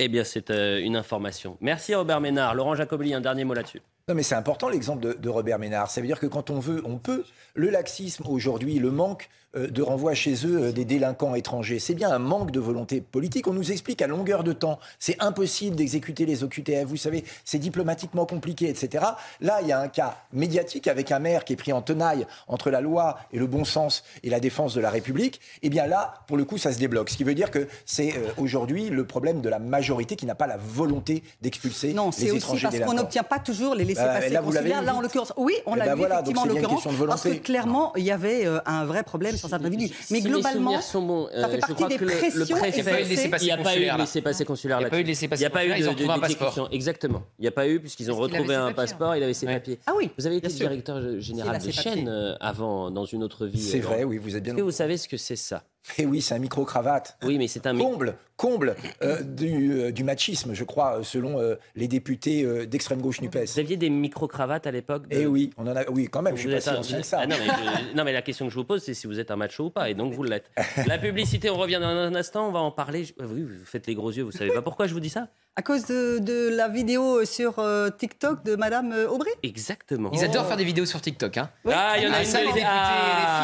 Eh 0.00 0.08
bien, 0.08 0.24
c'est 0.24 0.50
une 0.50 0.96
information. 0.96 1.56
Merci 1.60 1.94
Robert 1.94 2.20
Ménard. 2.20 2.56
Laurent 2.56 2.74
Jacobli, 2.74 3.14
un 3.14 3.20
dernier 3.20 3.44
mot 3.44 3.54
là-dessus. 3.54 3.80
Non, 4.12 4.16
mais 4.16 4.22
c'est 4.22 4.34
important 4.34 4.68
l'exemple 4.68 5.00
de, 5.00 5.14
de 5.14 5.28
Robert 5.30 5.58
Ménard. 5.58 5.90
Ça 5.90 6.02
veut 6.02 6.06
dire 6.06 6.20
que 6.20 6.26
quand 6.26 6.50
on 6.50 6.58
veut, 6.58 6.82
on 6.84 6.98
peut. 6.98 7.24
Le 7.54 7.70
laxisme 7.70 8.24
aujourd'hui, 8.26 8.78
le 8.78 8.90
manque 8.90 9.30
euh, 9.54 9.68
de 9.68 9.82
renvoi 9.82 10.14
chez 10.14 10.32
eux 10.46 10.64
euh, 10.64 10.72
des 10.72 10.86
délinquants 10.86 11.34
étrangers, 11.34 11.78
c'est 11.78 11.92
bien 11.92 12.10
un 12.10 12.18
manque 12.18 12.50
de 12.50 12.60
volonté 12.60 13.02
politique. 13.02 13.46
On 13.46 13.52
nous 13.52 13.70
explique 13.70 14.00
à 14.00 14.06
longueur 14.06 14.44
de 14.44 14.54
temps, 14.54 14.78
c'est 14.98 15.16
impossible 15.20 15.76
d'exécuter 15.76 16.24
les 16.24 16.42
OQTF. 16.42 16.84
Vous 16.86 16.96
savez, 16.96 17.24
c'est 17.44 17.58
diplomatiquement 17.58 18.24
compliqué, 18.24 18.70
etc. 18.70 19.04
Là, 19.42 19.58
il 19.60 19.68
y 19.68 19.72
a 19.72 19.78
un 19.78 19.88
cas 19.88 20.16
médiatique 20.32 20.88
avec 20.88 21.12
un 21.12 21.18
maire 21.18 21.44
qui 21.44 21.52
est 21.52 21.56
pris 21.56 21.74
en 21.74 21.82
tenaille 21.82 22.26
entre 22.48 22.70
la 22.70 22.80
loi 22.80 23.18
et 23.30 23.38
le 23.38 23.46
bon 23.46 23.64
sens 23.64 24.04
et 24.22 24.30
la 24.30 24.40
défense 24.40 24.72
de 24.74 24.80
la 24.80 24.88
République. 24.88 25.40
Eh 25.60 25.68
bien 25.68 25.86
là, 25.86 26.14
pour 26.28 26.38
le 26.38 26.46
coup, 26.46 26.56
ça 26.56 26.72
se 26.72 26.78
débloque. 26.78 27.10
Ce 27.10 27.18
qui 27.18 27.24
veut 27.24 27.34
dire 27.34 27.50
que 27.50 27.68
c'est 27.84 28.16
euh, 28.16 28.32
aujourd'hui 28.38 28.88
le 28.88 29.06
problème 29.06 29.42
de 29.42 29.50
la 29.50 29.58
majorité 29.58 30.16
qui 30.16 30.24
n'a 30.24 30.34
pas 30.34 30.46
la 30.46 30.56
volonté 30.56 31.22
d'expulser 31.42 31.92
Non, 31.92 32.06
les 32.06 32.12
c'est 32.12 32.30
aussi 32.30 32.38
étrangers 32.38 32.68
parce 32.70 32.84
qu'on 32.84 32.94
n'obtient 32.94 33.22
pas 33.22 33.38
toujours 33.38 33.74
les 33.74 33.84
Bah, 34.04 34.20
laissés-passer 34.20 34.30
là, 34.30 34.40
vous 34.40 34.52
l'avez 34.52 34.68
Là, 34.70 34.94
en 34.94 35.00
l'occurrence, 35.00 35.32
oui, 35.36 35.54
on 35.66 35.74
Eh 35.74 35.78
l'a 35.78 35.84
ben 35.86 35.92
vu 35.94 35.98
voilà, 36.00 36.14
effectivement 36.16 36.42
en 36.42 36.46
l'occurrence, 36.46 36.86
parce 37.06 37.22
que 37.22 37.34
clairement, 37.34 37.92
il 37.96 38.04
y 38.04 38.10
avait 38.10 38.46
euh, 38.46 38.58
un 38.66 38.84
vrai 38.84 39.02
problème 39.02 39.36
sur 39.36 39.48
cet 39.48 39.64
individu. 39.64 39.94
Mais 40.10 40.20
globalement, 40.20 40.72
bons, 40.94 41.28
ça 41.28 41.36
euh, 41.36 41.48
fait 41.48 41.58
partie 41.58 41.86
des 41.86 41.98
pressions 41.98 42.56
exercées. 42.64 43.28
Il 43.40 43.44
n'y 43.44 43.50
a 43.52 43.56
pas 43.58 43.76
eu 43.76 43.90
de 43.90 43.98
laissez-passer 43.98 44.44
consulaire 44.44 44.80
Il 44.80 44.84
y 44.84 44.86
a 44.86 44.90
pas 44.90 44.98
eu 44.98 45.02
de 45.04 45.08
là-dessus. 45.08 45.28
Il 45.36 45.38
n'y 45.38 45.44
a 45.44 45.50
pas 45.50 45.64
eu 45.64 45.68
consulaire, 45.70 45.78
ils 45.78 45.88
ont 45.88 46.14
de, 46.14 46.20
passeport. 46.20 46.68
Exactement. 46.72 47.22
Il 47.38 47.42
n'y 47.42 47.48
a 47.48 47.52
pas 47.52 47.68
eu 47.68 47.80
puisqu'ils 47.80 48.10
ont 48.10 48.16
retrouvé 48.16 48.54
un 48.54 48.72
passeport, 48.72 49.16
il 49.16 49.22
avait 49.22 49.34
ses 49.34 49.46
Ouais. 49.46 49.54
papiers. 49.54 49.78
Ah 49.86 49.92
oui, 49.96 50.10
Vous 50.18 50.26
avez 50.26 50.36
été 50.36 50.48
directeur 50.48 51.20
général 51.20 51.60
de 51.60 51.70
chaîne 51.70 52.08
euh, 52.08 52.34
avant, 52.40 52.90
dans 52.90 53.04
une 53.04 53.22
autre 53.22 53.46
vie. 53.46 53.60
C'est 53.60 53.80
euh, 53.80 53.82
vrai, 53.82 54.04
oui, 54.04 54.18
vous 54.18 54.36
êtes 54.36 54.42
bien. 54.42 54.52
Est-ce 54.54 54.58
que 54.58 54.64
vous 54.64 54.70
savez 54.70 54.96
ce 54.96 55.08
que 55.08 55.16
c'est 55.16 55.36
ça? 55.36 55.64
Et 55.98 56.06
oui, 56.06 56.20
c'est 56.22 56.34
un 56.34 56.38
micro-cravate. 56.38 57.16
Oui, 57.24 57.38
mais 57.38 57.48
c'est 57.48 57.66
un 57.66 57.76
Comble, 57.76 58.16
comble 58.36 58.76
euh, 59.02 59.20
du, 59.22 59.72
euh, 59.72 59.90
du 59.92 60.04
machisme, 60.04 60.54
je 60.54 60.64
crois, 60.64 60.98
euh, 60.98 61.02
selon 61.02 61.40
euh, 61.40 61.56
les 61.74 61.88
députés 61.88 62.66
d'extrême 62.66 63.00
gauche 63.00 63.20
NUPES. 63.20 63.46
Vous 63.54 63.58
aviez 63.58 63.76
des 63.76 63.90
micro-cravates 63.90 64.66
à 64.66 64.70
l'époque 64.70 65.08
de- 65.08 65.16
Eh 65.16 65.26
oui, 65.26 65.50
on 65.58 65.66
en 65.66 65.74
a. 65.76 65.84
Oui, 65.90 66.08
quand 66.10 66.22
même, 66.22 66.34
Donc 66.34 66.42
je 66.42 66.48
vous 66.48 66.54
suis 66.60 66.64
pas 66.70 66.70
si 66.72 66.76
un- 66.76 66.80
ancien 66.80 67.00
que 67.00 67.06
ça. 67.06 67.18
Ah 67.22 67.26
non, 67.26 67.36
mais 67.38 67.46
je- 67.46 67.96
non, 67.96 68.04
mais 68.04 68.12
la 68.12 68.22
question 68.22 68.46
que 68.46 68.52
je 68.52 68.56
vous 68.58 68.64
pose, 68.64 68.82
c'est 68.82 68.94
si 68.94 69.06
vous 69.06 69.18
êtes 69.18 69.30
un 69.30 69.36
macho 69.36 69.64
ou 69.66 69.70
pas, 69.70 69.90
et 69.90 69.94
donc 69.94 70.12
vous 70.12 70.22
l'êtes. 70.22 70.50
La 70.86 70.98
publicité, 70.98 71.50
on 71.50 71.56
revient 71.56 71.78
dans 71.80 71.88
un 71.88 72.14
instant, 72.14 72.48
on 72.48 72.52
va 72.52 72.60
en 72.60 72.70
parler. 72.70 73.04
Je- 73.04 73.12
Oui, 73.24 73.42
vous 73.42 73.64
faites 73.64 73.86
les 73.86 73.94
gros 73.94 74.10
yeux, 74.12 74.22
vous 74.22 74.32
savez 74.32 74.50
pas 74.52 74.62
pourquoi 74.62 74.86
je 74.86 74.94
vous 74.94 75.00
dis 75.00 75.10
ça? 75.10 75.28
À 75.54 75.60
cause 75.60 75.84
de, 75.84 76.18
de 76.18 76.48
la 76.48 76.66
vidéo 76.68 77.26
sur 77.26 77.58
euh, 77.58 77.90
TikTok 77.90 78.42
de 78.42 78.56
Madame 78.56 78.90
euh, 78.92 79.06
Aubry? 79.10 79.28
Exactement. 79.42 80.08
Ils 80.14 80.24
adorent 80.24 80.46
faire 80.46 80.56
des 80.56 80.64
vidéos 80.64 80.86
sur 80.86 80.98
TikTok. 81.02 81.36
Hein. 81.36 81.50
Ah, 81.70 81.92
il 81.98 82.04
y 82.04 82.06
en 82.06 82.10
a 82.12 82.16
Ah, 82.16 82.20
une 82.20 82.26
ça, 82.26 82.38
les 82.40 82.46
députés 82.46 82.62
Ah, 82.64 82.70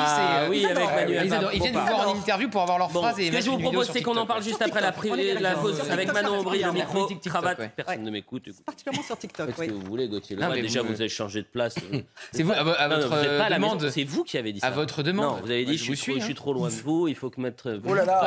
RFI, 0.06 0.14
c'est, 0.16 0.46
euh, 0.46 0.48
oui, 0.48 0.58
ils 0.62 0.66
avec. 0.66 0.84
Manuel 0.96 1.26
Ils, 1.26 1.34
adorent. 1.34 1.52
Ils 1.52 1.60
viennent 1.60 1.74
nous 1.74 1.80
voir 1.80 2.08
en 2.08 2.14
interview 2.14 2.48
pour 2.48 2.62
avoir 2.62 2.78
leur 2.78 2.88
Bon, 2.88 3.00
phrase 3.02 3.16
ce 3.16 3.20
et 3.20 3.28
que 3.28 3.38
je 3.42 3.50
vous 3.50 3.58
propose, 3.58 3.90
c'est 3.92 4.00
qu'on 4.00 4.16
en 4.16 4.24
parle 4.24 4.42
juste 4.42 4.62
après 4.62 4.80
la, 4.80 4.90
TikTok, 4.92 5.04
pri- 5.04 5.08
prenez 5.10 5.34
la 5.34 5.52
pause 5.56 5.82
avec 5.90 6.10
Manon 6.14 6.38
Aubry, 6.38 6.60
le 6.60 6.64
particulièrement. 6.64 7.08
micro, 7.08 7.20
cravate, 7.28 7.70
personne 7.76 8.02
ne 8.02 8.10
m'écoute. 8.10 8.44
particulièrement 8.64 9.06
sur 9.06 9.18
TikTok. 9.18 9.46
Faites 9.48 9.56
ce 9.56 9.60
oui. 9.60 9.66
que 9.68 9.72
vous 9.74 9.82
voulez, 9.82 10.08
Gauthier. 10.08 10.36
Déjà, 10.36 10.80
vous- 10.80 10.92
avez 10.94 11.08
changé 11.10 11.42
de 11.42 11.46
place. 11.46 11.74
C'est 12.32 12.42
vous, 12.42 12.52
à 12.52 12.88
votre 12.88 13.50
demande. 13.50 13.90
C'est 13.90 14.04
vous 14.04 14.24
qui 14.24 14.38
avez 14.38 14.54
dit 14.54 14.60
ça. 14.60 14.68
À 14.68 14.70
votre 14.70 15.02
demande. 15.02 15.26
Non, 15.36 15.40
vous 15.44 15.50
avez 15.50 15.66
dit 15.66 15.76
je 15.76 15.92
suis 15.92 15.94
trop, 16.14 16.16
hein. 16.18 16.24
suis 16.24 16.34
trop 16.34 16.52
loin 16.54 16.68
de 16.70 16.74
vous, 16.74 17.06
il 17.06 17.14
faut 17.14 17.28
que 17.28 17.38
mettre. 17.38 17.78
Oh 17.86 17.92
là 17.92 18.06
là, 18.06 18.18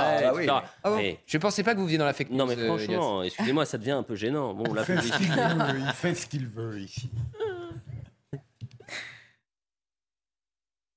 ah. 0.51 0.63
Ah 0.83 0.91
Je 1.25 1.37
pensais 1.39 1.63
pas 1.63 1.73
que 1.73 1.79
vous 1.79 1.85
veniez 1.87 1.97
dans 1.97 2.05
la 2.05 2.13
fake 2.13 2.29
news. 2.29 2.37
Non, 2.37 2.45
mais 2.45 2.59
euh, 2.59 2.67
franchement, 2.67 3.23
excusez-moi, 3.23 3.65
ça 3.71 3.77
devient 3.77 3.91
un 3.91 4.03
peu 4.03 4.15
gênant. 4.15 4.53
Bon, 4.53 4.73
la 4.73 4.81
Il 4.81 4.85
fait 4.85 4.97
ce 4.97 5.01
publicité. 5.11 5.33
qu'il 5.33 5.43
veut, 5.57 5.79
il 5.79 5.91
fait 5.93 6.15
ce 6.15 6.27
qu'il 6.27 6.47
veut 6.47 6.79
ici. 6.79 7.09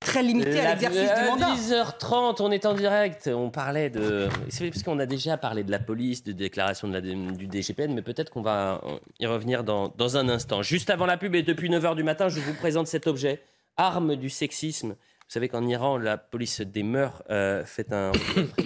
Très 0.00 0.22
limité 0.22 0.60
à 0.60 0.64
La- 0.64 0.70
l'exercice 0.74 1.08
à 1.10 1.22
du 1.24 1.30
mandat. 1.30 1.54
10h30, 1.54 2.42
on 2.42 2.50
est 2.52 2.66
en 2.66 2.74
direct. 2.74 3.30
On 3.32 3.50
parlait 3.50 3.88
de. 3.88 4.28
C'est 4.50 4.68
parce 4.70 4.82
qu'on 4.82 4.98
a 4.98 5.06
déjà 5.06 5.38
parlé 5.38 5.64
de 5.64 5.70
la 5.70 5.78
police, 5.78 6.22
de 6.22 6.32
déclaration 6.32 6.88
de 6.88 6.92
la, 6.92 7.00
du 7.00 7.46
DGPN, 7.50 7.94
mais 7.94 8.02
peut-être 8.02 8.30
qu'on 8.30 8.42
va 8.42 8.82
y 9.18 9.26
revenir 9.26 9.64
dans, 9.64 9.88
dans 9.88 10.16
un 10.18 10.28
instant. 10.28 10.60
Juste 10.62 10.90
avant 10.90 11.06
la 11.06 11.16
pub 11.16 11.34
et 11.34 11.42
depuis 11.42 11.70
9h 11.70 11.96
du 11.96 12.02
matin, 12.02 12.28
je 12.28 12.38
vous 12.38 12.52
présente 12.54 12.86
cet 12.86 13.06
objet, 13.06 13.40
arme 13.78 14.14
du 14.16 14.28
sexisme. 14.28 14.90
Vous 14.90 15.30
savez 15.30 15.48
qu'en 15.48 15.66
Iran, 15.66 15.96
la 15.96 16.18
police 16.18 16.60
des 16.60 16.82
mœurs 16.82 17.22
euh, 17.30 17.64
fait 17.64 17.90
un. 17.92 18.12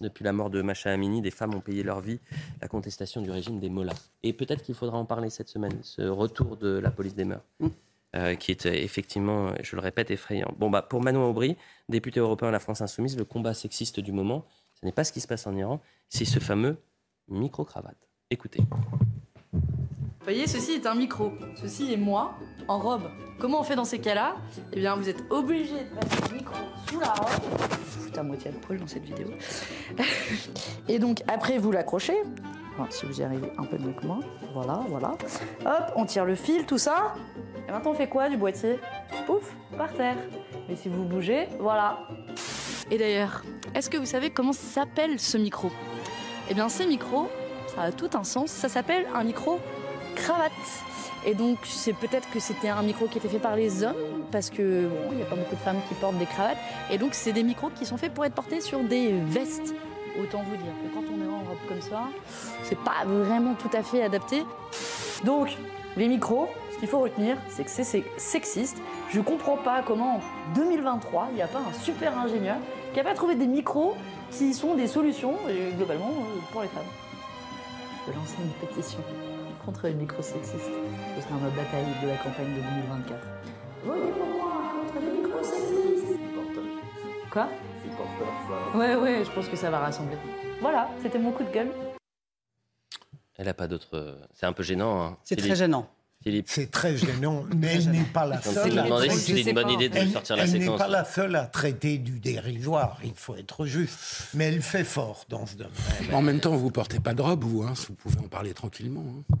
Depuis 0.00 0.24
la 0.24 0.32
mort 0.32 0.50
de 0.50 0.62
Masha 0.62 0.90
Amini, 0.90 1.20
des 1.20 1.30
femmes 1.30 1.54
ont 1.54 1.60
payé 1.60 1.82
leur 1.82 2.00
vie, 2.00 2.20
la 2.62 2.68
contestation 2.68 3.20
du 3.20 3.30
régime 3.30 3.60
des 3.60 3.68
mollahs. 3.68 4.10
Et 4.22 4.32
peut-être 4.32 4.62
qu'il 4.62 4.74
faudra 4.74 4.96
en 4.96 5.04
parler 5.04 5.30
cette 5.30 5.48
semaine, 5.48 5.78
ce 5.82 6.02
retour 6.02 6.56
de 6.56 6.78
la 6.78 6.90
police 6.90 7.14
des 7.14 7.24
mœurs. 7.24 7.44
euh, 8.16 8.34
qui 8.34 8.50
est 8.50 8.66
euh, 8.66 8.72
effectivement, 8.72 9.52
je 9.62 9.76
le 9.76 9.82
répète, 9.82 10.10
effrayant. 10.10 10.52
Bon, 10.58 10.70
bah, 10.70 10.82
pour 10.82 11.02
Manon 11.02 11.28
Aubry, 11.28 11.56
député 11.88 12.20
européen 12.20 12.48
à 12.48 12.50
la 12.50 12.58
France 12.58 12.80
Insoumise, 12.80 13.16
le 13.16 13.24
combat 13.24 13.54
sexiste 13.54 14.00
du 14.00 14.12
moment, 14.12 14.44
ce 14.74 14.86
n'est 14.86 14.92
pas 14.92 15.04
ce 15.04 15.12
qui 15.12 15.20
se 15.20 15.28
passe 15.28 15.46
en 15.46 15.56
Iran, 15.56 15.80
c'est 16.08 16.24
ce 16.24 16.38
fameux 16.40 16.76
micro-cravate. 17.28 18.08
Écoutez. 18.30 18.60
Vous 20.20 20.26
voyez, 20.26 20.46
ceci 20.46 20.72
est 20.72 20.86
un 20.86 20.94
micro. 20.94 21.32
Ceci 21.54 21.94
est 21.94 21.96
moi, 21.96 22.34
en 22.68 22.78
robe. 22.78 23.04
Comment 23.38 23.60
on 23.60 23.62
fait 23.62 23.74
dans 23.74 23.86
ces 23.86 24.00
cas-là? 24.00 24.34
Eh 24.70 24.80
bien, 24.80 24.94
vous 24.94 25.08
êtes 25.08 25.24
obligé 25.30 25.72
de 25.72 25.98
passer 25.98 26.22
le 26.28 26.36
micro 26.36 26.56
sous 26.90 27.00
la 27.00 27.06
robe. 27.06 27.40
Je 27.58 28.00
fous 28.00 28.18
à 28.18 28.22
moitié 28.22 28.50
à 28.50 28.52
poil 28.52 28.78
dans 28.78 28.86
cette 28.86 29.04
vidéo. 29.04 29.28
Et 30.88 30.98
donc, 30.98 31.22
après, 31.26 31.56
vous 31.56 31.72
l'accrochez. 31.72 32.18
Si 32.90 33.06
vous 33.06 33.18
y 33.18 33.24
arrivez 33.24 33.50
un 33.56 33.64
peu 33.64 33.78
mieux 33.78 33.92
que 33.92 34.06
moi. 34.06 34.20
Voilà, 34.52 34.82
voilà. 34.88 35.16
Hop, 35.64 35.92
on 35.96 36.04
tire 36.04 36.26
le 36.26 36.34
fil, 36.34 36.66
tout 36.66 36.78
ça. 36.78 37.14
Et 37.66 37.72
maintenant, 37.72 37.92
on 37.92 37.94
fait 37.94 38.08
quoi 38.08 38.28
du 38.28 38.36
boîtier? 38.36 38.78
Pouf, 39.24 39.54
par 39.78 39.90
terre. 39.94 40.16
Mais 40.68 40.76
si 40.76 40.90
vous 40.90 41.04
bougez, 41.04 41.48
voilà. 41.60 41.98
Et 42.90 42.98
d'ailleurs, 42.98 43.42
est-ce 43.74 43.88
que 43.88 43.96
vous 43.96 44.04
savez 44.04 44.28
comment 44.28 44.52
s'appelle 44.52 45.18
ce 45.18 45.38
micro? 45.38 45.70
Eh 46.50 46.54
bien, 46.54 46.68
ces 46.68 46.86
micros, 46.86 47.28
ça 47.74 47.82
a 47.82 47.92
tout 47.92 48.10
un 48.12 48.24
sens. 48.24 48.50
Ça 48.50 48.68
s'appelle 48.68 49.06
un 49.14 49.24
micro 49.24 49.58
cravate. 50.14 50.52
Et 51.26 51.34
donc, 51.34 51.58
c'est 51.64 51.92
peut-être 51.92 52.30
que 52.30 52.40
c'était 52.40 52.68
un 52.68 52.82
micro 52.82 53.06
qui 53.06 53.18
était 53.18 53.28
fait 53.28 53.38
par 53.38 53.54
les 53.54 53.84
hommes, 53.84 53.94
parce 54.30 54.48
que 54.48 54.86
bon, 54.86 55.10
il 55.12 55.18
n'y 55.18 55.22
a 55.22 55.26
pas 55.26 55.36
beaucoup 55.36 55.54
de 55.54 55.60
femmes 55.60 55.80
qui 55.88 55.94
portent 55.94 56.18
des 56.18 56.26
cravates. 56.26 56.56
Et 56.90 56.98
donc, 56.98 57.14
c'est 57.14 57.32
des 57.32 57.42
micros 57.42 57.70
qui 57.70 57.84
sont 57.84 57.96
faits 57.96 58.14
pour 58.14 58.24
être 58.24 58.34
portés 58.34 58.60
sur 58.60 58.82
des 58.82 59.12
vestes. 59.12 59.74
Autant 60.18 60.42
vous 60.42 60.56
dire 60.56 60.72
que 60.82 60.94
quand 60.94 61.04
on 61.12 61.24
est 61.24 61.28
en 61.28 61.38
robe 61.38 61.58
comme 61.68 61.80
ça, 61.80 62.08
c'est 62.62 62.78
pas 62.78 63.04
vraiment 63.06 63.54
tout 63.54 63.70
à 63.76 63.82
fait 63.82 64.02
adapté. 64.02 64.44
Donc, 65.24 65.56
les 65.96 66.08
micros, 66.08 66.48
ce 66.72 66.78
qu'il 66.78 66.88
faut 66.88 67.00
retenir, 67.00 67.36
c'est 67.48 67.64
que 67.64 67.70
c'est 67.70 68.04
sexiste. 68.16 68.78
Je 69.10 69.20
comprends 69.20 69.56
pas 69.56 69.82
comment 69.82 70.16
en 70.16 70.20
2023, 70.54 71.28
il 71.30 71.36
n'y 71.36 71.42
a 71.42 71.48
pas 71.48 71.58
un 71.58 71.72
super 71.72 72.16
ingénieur 72.18 72.56
qui 72.92 73.00
a 73.00 73.04
pas 73.04 73.14
trouvé 73.14 73.34
des 73.34 73.46
micros 73.46 73.94
qui 74.30 74.54
sont 74.54 74.74
des 74.74 74.86
solutions, 74.86 75.34
euh, 75.48 75.70
globalement, 75.76 76.10
euh, 76.10 76.40
pour 76.52 76.62
les 76.62 76.68
femmes. 76.68 76.82
Je 78.06 78.12
vais 78.12 78.18
lancer 78.18 78.36
une 78.40 78.66
pétition 78.66 78.98
contre 79.64 79.86
les 79.88 79.94
micros 79.94 80.22
sexistes. 80.22 80.54
Ce 81.16 81.22
sera 81.22 81.34
notre 81.40 81.56
bataille 81.56 81.86
de 82.02 82.08
la 82.08 82.16
campagne 82.16 82.54
de 82.54 82.60
2024. 82.60 83.20
Votez 83.84 84.12
pour 84.12 84.26
moi 84.26 84.72
contre 84.82 85.00
les 85.04 85.22
micros 85.22 85.42
sexistes 85.42 86.20
Quoi? 87.30 87.48
Ouais, 88.74 88.96
ouais, 88.96 89.22
je 89.24 89.30
pense 89.30 89.48
que 89.48 89.56
ça 89.56 89.70
va 89.70 89.78
rassembler. 89.78 90.16
Voilà, 90.60 90.88
c'était 91.02 91.18
mon 91.18 91.30
coup 91.32 91.44
de 91.44 91.50
gueule. 91.50 91.70
Elle 93.36 93.46
n'a 93.46 93.54
pas 93.54 93.68
d'autre. 93.68 94.18
C'est 94.34 94.46
un 94.46 94.52
peu 94.52 94.62
gênant. 94.62 95.00
hein. 95.02 95.16
C'est 95.24 95.36
très 95.36 95.44
Philippe. 95.44 95.58
gênant. 95.58 95.88
Philippe. 96.22 96.46
C'est 96.48 96.70
très 96.70 96.96
gênant, 96.96 97.44
mais 97.56 97.76
elle 97.76 97.90
n'est 97.92 98.02
pas 98.02 98.26
la 98.26 98.38
On 98.38 98.42
seule. 98.42 98.72
s'est 98.72 98.78
à 98.78 98.82
demandé 98.82 99.08
si 99.08 99.16
traiter- 99.16 99.36
c'était 99.38 99.50
une 99.50 99.54
bonne 99.54 99.70
idée 99.70 99.88
de 99.88 99.96
Elle- 99.96 100.10
sortir 100.10 100.36
la 100.36 100.42
Elle 100.44 100.52
n'est 100.52 100.60
séquence. 100.60 100.78
pas 100.78 100.88
la 100.88 101.04
seule 101.04 101.36
à 101.36 101.46
traiter 101.46 101.96
du 101.98 102.18
dérisoire, 102.20 102.98
il 103.04 103.14
faut 103.14 103.36
être 103.36 103.64
juste. 103.64 103.98
Mais 104.34 104.46
elle 104.48 104.60
fait 104.60 104.84
fort 104.84 105.24
dans 105.30 105.46
ce 105.46 105.54
domaine. 105.56 105.72
En 106.12 106.20
même 106.20 106.40
temps, 106.40 106.54
vous 106.56 106.70
portez 106.70 107.00
pas 107.00 107.14
de 107.14 107.22
robe, 107.22 107.44
vous, 107.44 107.62
hein, 107.62 107.72
vous 107.88 107.94
pouvez 107.94 108.18
en 108.18 108.28
parler 108.28 108.52
tranquillement. 108.52 109.04
hein. 109.32 109.36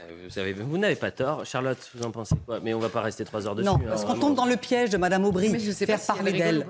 Euh, 0.00 0.04
Vous, 0.24 0.30
savez, 0.30 0.52
vous 0.52 0.78
n'avez 0.78 0.96
pas 0.96 1.10
tort. 1.10 1.44
Charlotte, 1.44 1.78
vous 1.94 2.04
en 2.04 2.10
pensez 2.10 2.36
quoi? 2.46 2.60
Mais 2.60 2.74
on 2.74 2.78
va 2.78 2.88
pas 2.88 3.00
rester 3.02 3.24
trois 3.24 3.46
heures 3.46 3.54
dessus. 3.54 3.66
Non, 3.68 3.76
hein, 3.76 3.88
parce 3.88 4.04
qu'on 4.04 4.18
tombe 4.18 4.34
dans 4.34 4.46
le 4.46 4.56
piège 4.56 4.90
de 4.90 4.96
Madame 4.96 5.24
Aubry, 5.24 5.48
Mais 5.50 5.58
je 5.58 5.70
sais 5.72 5.86
pas 5.86 5.96
faire 5.96 6.00
si 6.00 6.06
parler 6.06 6.32
d'elle. 6.32 6.66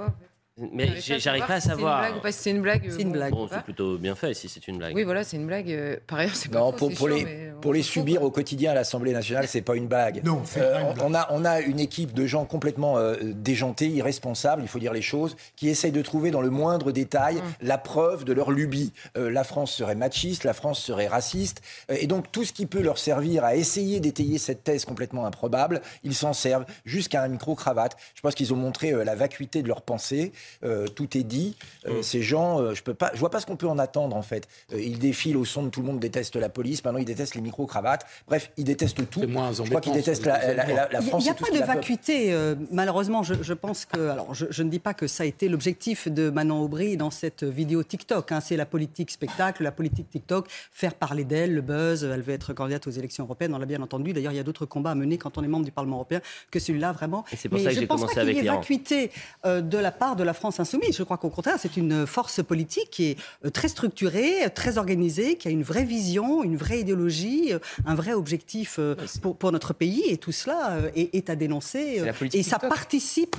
Mais 0.72 0.88
j'arrive 1.00 1.46
pas 1.46 1.54
à 1.54 1.60
savoir. 1.60 2.02
C'est 2.02 2.08
une 2.08 2.10
blague 2.12 2.16
ou 2.16 2.20
pas 2.22 2.32
c'est 2.32 2.50
une 2.50 2.62
blague. 2.62 2.82
C'est 2.90 3.02
une 3.02 3.08
bon, 3.08 3.12
blague. 3.14 3.32
Bon, 3.32 3.48
c'est 3.50 3.62
plutôt 3.62 3.98
bien 3.98 4.14
fait 4.14 4.34
si 4.34 4.48
c'est 4.48 4.66
une 4.68 4.78
blague. 4.78 4.94
Oui, 4.94 5.04
voilà, 5.04 5.24
c'est 5.24 5.36
une 5.36 5.46
blague. 5.46 5.70
euh, 5.70 5.96
Par 6.06 6.18
ailleurs, 6.18 6.34
c'est 6.34 6.50
pas 6.50 6.58
Non, 6.58 6.72
faux, 6.72 6.88
pour, 6.88 6.94
pour 6.94 7.08
chiant, 7.08 7.16
les, 7.16 7.24
mais 7.24 7.52
pour 7.60 7.74
subir 7.76 8.22
au 8.22 8.30
quotidien 8.30 8.72
à 8.72 8.74
l'Assemblée 8.74 9.12
nationale, 9.12 9.46
c'est 9.48 9.62
pas 9.62 9.74
une 9.76 9.86
blague. 9.88 10.22
Non, 10.24 10.42
c'est 10.44 10.60
Euh, 10.60 10.72
pas 10.74 10.80
une 10.80 11.00
on- 11.02 11.06
on, 11.10 11.14
a, 11.14 11.26
on 11.30 11.44
a 11.44 11.60
une 11.60 11.80
équipe 11.80 12.12
de 12.12 12.26
gens 12.26 12.44
complètement 12.44 12.98
euh, 12.98 13.16
déjantés, 13.22 13.88
irresponsables, 13.88 14.62
il 14.62 14.68
faut 14.68 14.78
dire 14.78 14.92
les 14.92 15.02
choses, 15.02 15.36
qui 15.56 15.68
essayent 15.68 15.92
de 15.92 16.02
trouver 16.02 16.30
dans 16.30 16.40
le 16.40 16.50
moindre 16.50 16.92
détail 16.92 17.36
Mm. 17.36 17.42
la 17.62 17.78
preuve 17.78 18.24
de 18.24 18.32
leur 18.32 18.50
lubie. 18.50 18.92
Euh, 19.16 19.30
la 19.30 19.44
France 19.44 19.72
serait 19.72 19.94
machiste, 19.94 20.44
la 20.44 20.54
France 20.54 20.80
serait 20.80 21.06
raciste, 21.08 21.62
Euh, 21.90 21.96
et 22.00 22.06
donc 22.06 22.30
tout 22.32 22.44
ce 22.44 22.52
qui 22.52 22.66
peut 22.66 22.80
leur 22.82 22.98
servir 22.98 23.44
à 23.44 23.54
essayer 23.56 24.00
d'étayer 24.00 24.38
cette 24.38 24.64
thèse 24.64 24.84
complètement 24.84 25.26
improbable, 25.26 25.80
ils 26.04 26.14
s'en 26.14 26.32
servent 26.32 26.64
jusqu'à 26.84 27.22
un 27.22 27.28
micro-cravate. 27.28 27.96
Je 28.14 28.20
pense 28.20 28.34
qu'ils 28.34 28.52
ont 28.52 28.56
montré 28.56 28.92
euh, 28.92 29.04
la 29.04 29.14
vacuité 29.14 29.62
de 29.62 29.68
leur 29.68 29.82
pensée, 29.82 30.32
Euh, 30.64 30.86
tout 30.88 31.16
est 31.16 31.22
dit. 31.22 31.56
Euh, 31.86 32.02
Ces 32.02 32.22
gens, 32.22 32.60
euh, 32.60 32.74
je 32.74 32.82
peux 32.82 32.94
pas, 32.94 33.10
je 33.14 33.18
vois 33.20 33.30
pas 33.30 33.40
ce 33.40 33.46
qu'on 33.46 33.56
peut 33.56 33.68
en 33.68 33.78
attendre 33.78 34.16
en 34.16 34.22
fait. 34.22 34.48
Euh, 34.72 34.80
ils 34.80 34.98
défilent 34.98 35.36
au 35.36 35.44
son 35.44 35.62
de 35.64 35.68
tout 35.68 35.80
le 35.80 35.86
monde 35.86 36.00
déteste 36.00 36.36
la 36.36 36.48
police, 36.48 36.84
maintenant 36.84 36.98
ils 37.00 37.04
détestent 37.04 37.34
les 37.34 37.40
micro-cravates, 37.40 38.04
bref, 38.26 38.50
ils 38.56 38.64
détestent 38.64 39.08
tout. 39.10 39.26
moins 39.28 39.52
je 39.52 39.62
crois 39.62 39.80
qu'ils 39.80 39.92
détestent 39.92 40.26
la, 40.26 40.38
la- 40.54 40.62
deuxièmes 40.64 40.76
la- 40.76 40.88
la 40.88 41.00
Il 41.00 41.06
France. 41.08 41.24
n'y 41.24 41.30
a 41.30 41.34
pas 41.34 41.50
de 41.50 41.58
vacuité. 41.58 42.32
euh, 42.32 42.54
malheureusement, 42.70 43.22
je, 43.22 43.34
je 43.42 43.52
pense 43.54 43.84
que. 43.84 44.08
Alors, 44.08 44.34
je, 44.34 44.46
je 44.50 44.62
ne 44.62 44.70
dis 44.70 44.78
pas 44.78 44.94
que 44.94 45.06
ça 45.06 45.22
a 45.22 45.26
été 45.26 45.48
l'objectif 45.48 46.08
de 46.08 46.30
Manon 46.30 46.60
Aubry 46.62 46.96
dans 46.96 47.10
cette 47.10 47.44
vidéo 47.44 47.82
TikTok. 47.82 48.32
hein. 48.32 48.40
C'est 48.40 48.56
la 48.56 48.66
politique 48.66 49.10
spectacle, 49.10 49.62
la 49.62 49.72
politique 49.72 50.08
TikTok, 50.10 50.46
faire 50.72 50.94
parler 50.94 51.24
d'elle, 51.24 51.54
le 51.54 51.60
buzz. 51.60 52.04
Elle 52.04 52.22
veut 52.22 52.34
être 52.34 52.52
candidate 52.52 52.86
aux 52.86 52.90
élections 52.90 53.24
européennes, 53.24 53.54
on 53.54 53.58
l'a 53.58 53.66
bien 53.66 53.82
entendu. 53.82 54.12
D'ailleurs, 54.12 54.32
il 54.32 54.36
y 54.36 54.40
a 54.40 54.44
d'autres 54.44 54.66
combats 54.66 54.90
à 54.90 54.94
mener 54.94 55.18
quand 55.18 55.38
on 55.38 55.42
est 55.44 55.48
membre 55.48 55.64
du 55.64 55.72
Parlement 55.72 55.96
européen 55.96 56.20
que 56.50 56.58
celui-là, 56.58 56.92
vraiment. 56.92 57.24
Et 57.32 57.36
c'est 57.36 57.48
pour 57.48 57.58
Mais 57.58 57.64
ça 57.64 57.70
que 57.70 57.74
je 57.76 57.80
j'ai 57.80 57.86
pense 57.86 58.00
commencé 58.00 58.14
pas 58.16 58.24
qu'il 58.26 58.36
y 58.36 58.46
ait 58.46 58.50
vacuité 58.50 59.10
euh, 59.46 59.60
de 59.60 59.78
la 59.78 59.90
part 59.92 60.16
de 60.16 60.22
la 60.24 60.34
France 60.38 60.58
insoumise. 60.60 60.96
Je 60.96 61.02
crois 61.02 61.18
qu'au 61.18 61.28
contraire, 61.28 61.56
c'est 61.58 61.76
une 61.76 62.06
force 62.06 62.42
politique 62.42 62.88
qui 62.90 63.04
est 63.10 63.16
euh, 63.44 63.50
très 63.50 63.68
structurée, 63.68 64.48
très 64.54 64.78
organisée, 64.78 65.36
qui 65.36 65.46
a 65.48 65.50
une 65.50 65.62
vraie 65.72 65.84
vision, 65.84 66.42
une 66.42 66.56
vraie 66.56 66.80
idéologie, 66.80 67.52
euh, 67.52 67.58
un 67.84 67.94
vrai 67.94 68.14
objectif 68.14 68.76
euh, 68.78 68.94
pour, 69.22 69.36
pour 69.36 69.52
notre 69.52 69.72
pays. 69.74 70.02
Et 70.08 70.16
tout 70.16 70.32
cela 70.32 70.78
est, 70.96 71.14
est 71.14 71.28
à 71.30 71.36
dénoncer. 71.36 72.02
Et 72.32 72.42
ça 72.42 72.56
TikTok. 72.56 72.68
participe, 72.70 73.36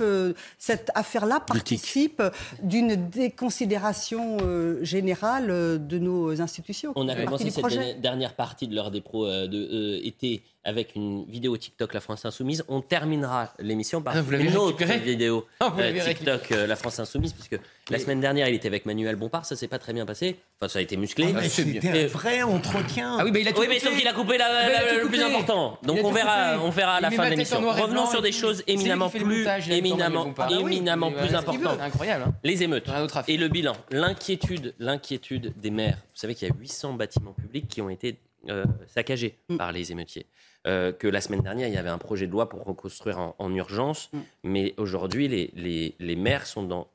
cette 0.58 0.90
affaire-là 0.94 1.40
participe 1.40 2.22
d'une 2.62 3.08
déconsidération 3.10 4.38
générale 4.82 5.46
de 5.86 5.98
nos 5.98 6.40
institutions. 6.40 6.92
On 6.96 7.08
a 7.08 7.14
commencé 7.16 7.50
cette 7.50 7.60
projet. 7.62 7.94
dernière- 7.94 8.34
partie 8.34 8.68
de 8.68 8.74
l'heure 8.76 8.90
des 8.90 9.00
pros 9.00 9.26
de 9.26 9.58
euh, 9.72 10.00
été 10.04 10.42
avec 10.62 10.94
une 10.94 11.24
vidéo 11.24 11.56
TikTok 11.56 11.94
La 11.94 12.00
France 12.00 12.24
Insoumise. 12.26 12.64
On 12.68 12.80
terminera 12.82 13.52
l'émission 13.58 14.02
par 14.02 14.14
Ah, 14.16 14.20
une 14.36 14.56
autre 14.56 14.76
récupéré 14.78 14.98
vidéo 14.98 15.46
Ah, 15.58 15.72
euh, 15.78 16.04
TikTok 16.04 16.52
euh, 16.52 16.66
La 16.66 16.76
France 16.76 16.89
Insoumise, 16.98 17.32
puisque 17.32 17.58
la 17.90 17.98
semaine 17.98 18.20
dernière 18.20 18.48
il 18.48 18.54
était 18.54 18.68
avec 18.68 18.86
Manuel 18.86 19.16
Bompard, 19.16 19.44
ça 19.44 19.54
s'est 19.56 19.68
pas 19.68 19.78
très 19.78 19.92
bien 19.92 20.06
passé. 20.06 20.36
Enfin, 20.58 20.68
ça 20.68 20.78
a 20.78 20.82
été 20.82 20.96
musclé. 20.96 21.26
Ah, 21.28 21.40
mais 21.40 21.48
c'était 21.48 22.04
un 22.04 22.06
vrai 22.06 22.42
entretien. 22.42 23.16
Ah 23.18 23.24
oui, 23.24 23.30
bah, 23.30 23.38
il 23.38 23.48
a 23.48 23.52
tout 23.52 23.60
oui, 23.60 23.66
mais 23.68 23.76
coupé. 23.78 23.88
sauf 23.88 23.98
qu'il 23.98 24.08
a 24.08 24.12
coupé 24.12 24.38
la- 24.38 24.66
Mais 24.68 24.74
a 24.74 24.94
le 25.02 25.06
plus 25.08 25.22
important. 25.22 25.78
Donc 25.84 25.98
on 26.02 26.10
verra, 26.10 26.54
coupé. 26.54 26.66
on 26.66 26.70
verra 26.70 26.94
à 26.96 27.00
la 27.00 27.10
fin 27.10 27.24
de 27.26 27.30
l'émission. 27.30 27.60
Revenons 27.60 28.06
sur 28.06 28.22
des 28.22 28.32
choses 28.32 28.62
éminemment 28.66 29.08
plus, 29.10 29.46
éminemment. 29.70 30.34
Ah 30.38 30.48
oui, 30.62 30.76
éminemment 30.76 31.12
plus 31.12 31.34
importantes. 31.34 31.80
incroyable, 31.80 32.24
hein. 32.28 32.34
Les 32.42 32.62
émeutes 32.62 32.88
et 33.28 33.36
le 33.36 33.48
bilan, 33.48 33.76
l'inquiétude, 33.90 34.74
l'inquiétude 34.78 35.52
des 35.56 35.70
maires. 35.70 35.98
Vous 36.14 36.20
savez 36.20 36.34
qu'il 36.34 36.48
y 36.48 36.50
a 36.50 36.54
800 36.58 36.94
bâtiments 36.94 37.32
publics 37.32 37.68
qui 37.68 37.80
ont 37.80 37.90
été 37.90 38.16
euh, 38.48 38.64
saccagés 38.86 39.36
par 39.58 39.70
les 39.72 39.92
émeutiers. 39.92 40.26
Euh, 40.66 40.92
que 40.92 41.08
la 41.08 41.22
semaine 41.22 41.40
dernière, 41.40 41.68
il 41.68 41.74
y 41.74 41.78
avait 41.78 41.88
un 41.88 41.98
projet 41.98 42.26
de 42.26 42.32
loi 42.32 42.48
pour 42.50 42.64
reconstruire 42.64 43.18
en, 43.18 43.34
en 43.38 43.54
urgence, 43.54 44.10
mais 44.42 44.74
aujourd'hui, 44.76 45.26
les, 45.26 45.50
les, 45.54 45.94
les 45.98 46.16
maires 46.16 46.46
sont 46.46 46.62
dans 46.62 46.90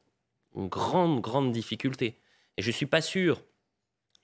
une 0.56 0.68
grande, 0.68 1.20
grande 1.20 1.52
difficulté. 1.52 2.20
Et 2.58 2.62
je 2.62 2.68
ne 2.68 2.74
suis 2.74 2.86
pas 2.86 3.02
sûr 3.02 3.42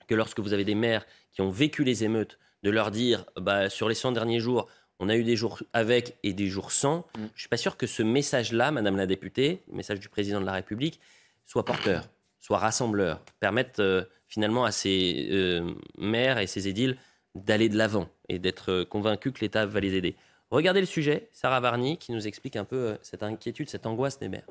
que 0.06 0.14
lorsque 0.14 0.38
vous 0.38 0.52
avez 0.52 0.64
des 0.64 0.76
maires 0.76 1.04
qui 1.32 1.40
ont 1.40 1.50
vécu 1.50 1.82
les 1.82 2.04
émeutes, 2.04 2.38
de 2.62 2.70
leur 2.70 2.90
dire, 2.90 3.24
bah, 3.36 3.68
sur 3.68 3.88
les 3.88 3.94
100 3.94 4.12
derniers 4.12 4.38
jours, 4.38 4.68
on 4.98 5.08
a 5.08 5.16
eu 5.16 5.24
des 5.24 5.34
jours 5.34 5.60
avec 5.72 6.16
et 6.22 6.32
des 6.32 6.46
jours 6.46 6.70
sans, 6.70 7.06
je 7.16 7.22
ne 7.22 7.28
suis 7.34 7.48
pas 7.48 7.56
sûr 7.56 7.76
que 7.76 7.88
ce 7.88 8.04
message-là, 8.04 8.70
Madame 8.70 8.96
la 8.96 9.06
députée, 9.06 9.62
le 9.68 9.74
message 9.74 9.98
du 9.98 10.08
président 10.08 10.40
de 10.40 10.46
la 10.46 10.52
République, 10.52 11.00
soit 11.44 11.64
porteur, 11.64 12.08
soit 12.38 12.58
rassembleur, 12.58 13.20
permette 13.40 13.80
euh, 13.80 14.04
finalement 14.28 14.64
à 14.64 14.70
ces 14.70 15.28
euh, 15.32 15.74
maires 15.98 16.38
et 16.38 16.46
ces 16.46 16.68
édiles 16.68 16.96
d'aller 17.34 17.68
de 17.68 17.76
l'avant 17.76 18.08
et 18.28 18.38
d'être 18.38 18.84
convaincus 18.84 19.32
que 19.32 19.40
l'État 19.40 19.66
va 19.66 19.80
les 19.80 19.94
aider. 19.94 20.16
Regardez 20.50 20.80
le 20.80 20.86
sujet, 20.86 21.28
Sarah 21.32 21.60
Varny 21.60 21.96
qui 21.96 22.12
nous 22.12 22.26
explique 22.26 22.56
un 22.56 22.64
peu 22.64 22.76
euh, 22.76 22.96
cette 23.00 23.22
inquiétude, 23.22 23.70
cette 23.70 23.86
angoisse 23.86 24.18
des 24.18 24.28
maires. 24.28 24.46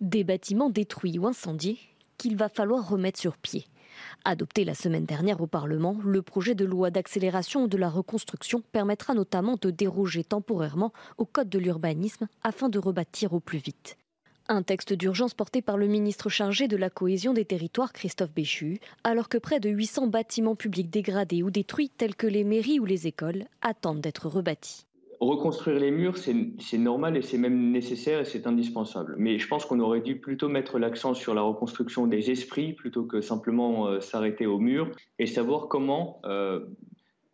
Des 0.00 0.22
bâtiments 0.22 0.70
détruits 0.70 1.18
ou 1.18 1.26
incendiés 1.26 1.78
qu'il 2.18 2.36
va 2.36 2.48
falloir 2.48 2.88
remettre 2.88 3.18
sur 3.18 3.36
pied. 3.36 3.66
Adopté 4.24 4.64
la 4.64 4.74
semaine 4.74 5.06
dernière 5.06 5.40
au 5.40 5.48
Parlement, 5.48 5.96
le 6.04 6.22
projet 6.22 6.54
de 6.54 6.64
loi 6.64 6.90
d'accélération 6.90 7.66
de 7.66 7.76
la 7.76 7.88
reconstruction 7.88 8.62
permettra 8.72 9.14
notamment 9.14 9.56
de 9.60 9.70
déroger 9.70 10.22
temporairement 10.22 10.92
au 11.16 11.24
Code 11.24 11.48
de 11.48 11.58
l'urbanisme 11.58 12.28
afin 12.44 12.68
de 12.68 12.78
rebâtir 12.78 13.32
au 13.32 13.40
plus 13.40 13.58
vite. 13.58 13.96
Un 14.50 14.62
texte 14.62 14.94
d'urgence 14.94 15.34
porté 15.34 15.60
par 15.60 15.76
le 15.76 15.86
ministre 15.86 16.30
chargé 16.30 16.68
de 16.68 16.76
la 16.78 16.88
cohésion 16.88 17.34
des 17.34 17.44
territoires, 17.44 17.92
Christophe 17.92 18.32
Béchu, 18.32 18.80
alors 19.04 19.28
que 19.28 19.36
près 19.36 19.60
de 19.60 19.68
800 19.68 20.06
bâtiments 20.06 20.56
publics 20.56 20.88
dégradés 20.88 21.42
ou 21.42 21.50
détruits, 21.50 21.90
tels 21.90 22.16
que 22.16 22.26
les 22.26 22.44
mairies 22.44 22.80
ou 22.80 22.86
les 22.86 23.06
écoles, 23.06 23.44
attendent 23.60 24.00
d'être 24.00 24.26
rebâtis. 24.26 24.86
Reconstruire 25.20 25.78
les 25.78 25.90
murs, 25.90 26.16
c'est 26.16 26.78
normal 26.78 27.18
et 27.18 27.22
c'est 27.22 27.36
même 27.36 27.72
nécessaire 27.72 28.20
et 28.20 28.24
c'est 28.24 28.46
indispensable. 28.46 29.16
Mais 29.18 29.38
je 29.38 29.46
pense 29.48 29.66
qu'on 29.66 29.80
aurait 29.80 30.00
dû 30.00 30.18
plutôt 30.18 30.48
mettre 30.48 30.78
l'accent 30.78 31.12
sur 31.12 31.34
la 31.34 31.42
reconstruction 31.42 32.06
des 32.06 32.30
esprits 32.30 32.72
plutôt 32.72 33.04
que 33.04 33.20
simplement 33.20 33.88
euh, 33.88 34.00
s'arrêter 34.00 34.46
aux 34.46 34.60
murs 34.60 34.90
et 35.18 35.26
savoir 35.26 35.68
comment 35.68 36.22
euh, 36.24 36.60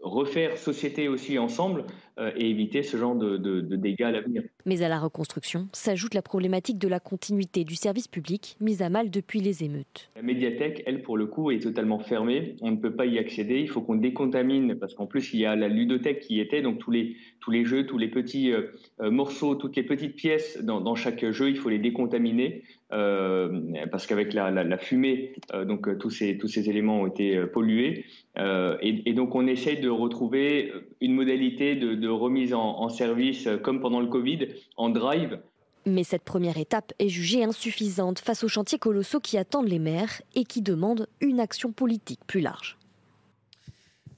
refaire 0.05 0.59
société 0.59 1.09
aussi 1.09 1.39
ensemble 1.39 1.85
euh, 2.19 2.31
et 2.37 2.51
éviter 2.51 2.83
ce 2.83 2.97
genre 2.97 3.17
de, 3.17 3.39
de- 3.39 3.61
de 3.63 3.77
dégâts 3.77 4.03
à 4.03 4.11
l'avenir. 4.11 4.43
Mais 4.67 4.83
à 4.83 4.89
la 4.89 4.99
reconstruction 5.01 5.67
s'ajoute 5.73 6.15
la 6.15 6.23
problématique 6.23 6.79
de 6.79 6.87
la 6.89 7.01
continuité 7.01 7.65
du 7.65 7.75
service 7.75 8.07
public 8.07 8.57
mise 8.61 8.83
à 8.83 8.91
mal 8.91 9.11
depuis 9.11 9.41
les 9.41 9.65
émeutes. 9.65 10.11
La 10.15 10.23
médiathèque, 10.23 10.83
elle, 10.87 11.03
pour 11.03 11.17
le 11.17 11.27
coup, 11.27 11.51
est 11.51 11.59
totalement 11.61 11.99
fermée. 11.99 12.55
On 12.61 12.71
ne 12.71 12.77
peut 12.77 12.95
pas 12.95 13.07
y 13.07 13.19
accéder. 13.19 13.61
Il 13.61 13.69
faut 13.69 13.81
qu'on 13.81 13.97
décontamine, 13.97 14.77
parce 14.77 14.95
qu'en 14.95 15.07
plus, 15.07 15.33
il 15.33 15.41
y 15.41 15.47
a 15.47 15.57
la 15.57 15.69
ludothèque 15.69 16.21
qui 16.21 16.35
y 16.37 16.41
était, 16.41 16.61
donc 16.63 16.79
tous 16.79 16.91
les, 16.91 17.17
tous 17.41 17.51
les 17.51 17.65
jeux, 17.65 17.87
tous 17.87 17.99
les 17.99 18.09
petits 18.09 18.53
euh, 18.53 18.69
euh, 19.01 19.11
morceaux, 19.11 19.55
toutes 19.55 19.75
les 19.77 19.83
petites 19.83 20.15
pièces 20.15 20.63
dans, 20.63 20.81
dans 20.81 20.95
chaque 20.95 21.29
jeu, 21.33 21.49
il 21.49 21.57
faut 21.57 21.71
les 21.71 21.79
décontaminer, 21.79 22.63
euh, 22.93 23.61
parce 23.91 24.07
qu'avec 24.07 24.35
la, 24.35 24.51
la, 24.51 24.63
la 24.65 24.79
fumée, 24.79 25.33
donc 25.67 25.99
tous 25.99 26.11
ces, 26.11 26.37
tous 26.39 26.49
ces 26.49 26.69
éléments 26.69 27.01
ont 27.01 27.07
été 27.07 27.45
pollués. 27.47 28.05
Euh, 28.37 28.77
et, 28.81 29.09
et 29.09 29.15
donc, 29.15 29.35
on 29.35 29.47
essaye 29.47 29.81
de 29.81 29.89
retrouver 29.89 30.73
une 31.01 31.15
modalité 31.15 31.77
de, 31.77 31.95
de 31.95 32.09
remise 32.09 32.53
en, 32.53 32.81
en 32.81 32.89
service, 32.89 33.47
euh, 33.47 33.59
comme 33.59 33.81
pendant 33.81 34.01
le 34.01 34.09
Covid, 34.09 34.49
en 34.77 34.89
drive, 34.89 35.39
Mais 35.87 36.03
cette 36.03 36.23
première 36.23 36.57
étape 36.57 36.93
est 36.99 37.11
jugée 37.11 37.45
insuffisante 37.45 38.19
face 38.19 38.43
aux 38.43 38.49
chantiers 38.49 38.79
colossaux 38.79 39.21
qui 39.21 39.37
attendent 39.37 39.69
les 39.69 39.79
maires 39.79 40.23
et 40.35 40.45
qui 40.45 40.63
demandent 40.63 41.09
une 41.21 41.41
action 41.41 41.73
politique 41.73 42.21
plus 42.27 42.41
large. 42.41 42.79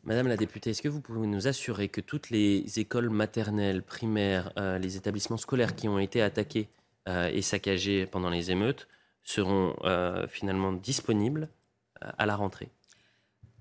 Madame 0.04 0.28
la 0.28 0.36
députée, 0.36 0.70
est-ce 0.70 0.82
que 0.82 0.88
vous 0.88 1.00
pouvez 1.00 1.26
nous 1.26 1.48
assurer 1.48 1.88
que 1.88 2.00
toutes 2.00 2.30
les 2.30 2.78
écoles 2.78 3.10
maternelles, 3.10 3.82
primaires, 3.82 4.52
euh, 4.56 4.78
les 4.78 4.96
établissements 4.96 5.36
scolaires 5.36 5.74
qui 5.74 5.88
ont 5.88 5.98
été 5.98 6.22
attaqués 6.22 6.68
euh, 7.08 7.28
et 7.32 7.42
saccagés 7.42 8.06
pendant 8.06 8.30
les 8.30 8.52
émeutes 8.52 8.86
seront 9.24 9.74
euh, 9.82 10.28
finalement 10.28 10.72
disponibles 10.72 11.48
euh, 12.04 12.10
à 12.16 12.26
la 12.26 12.36
rentrée? 12.36 12.68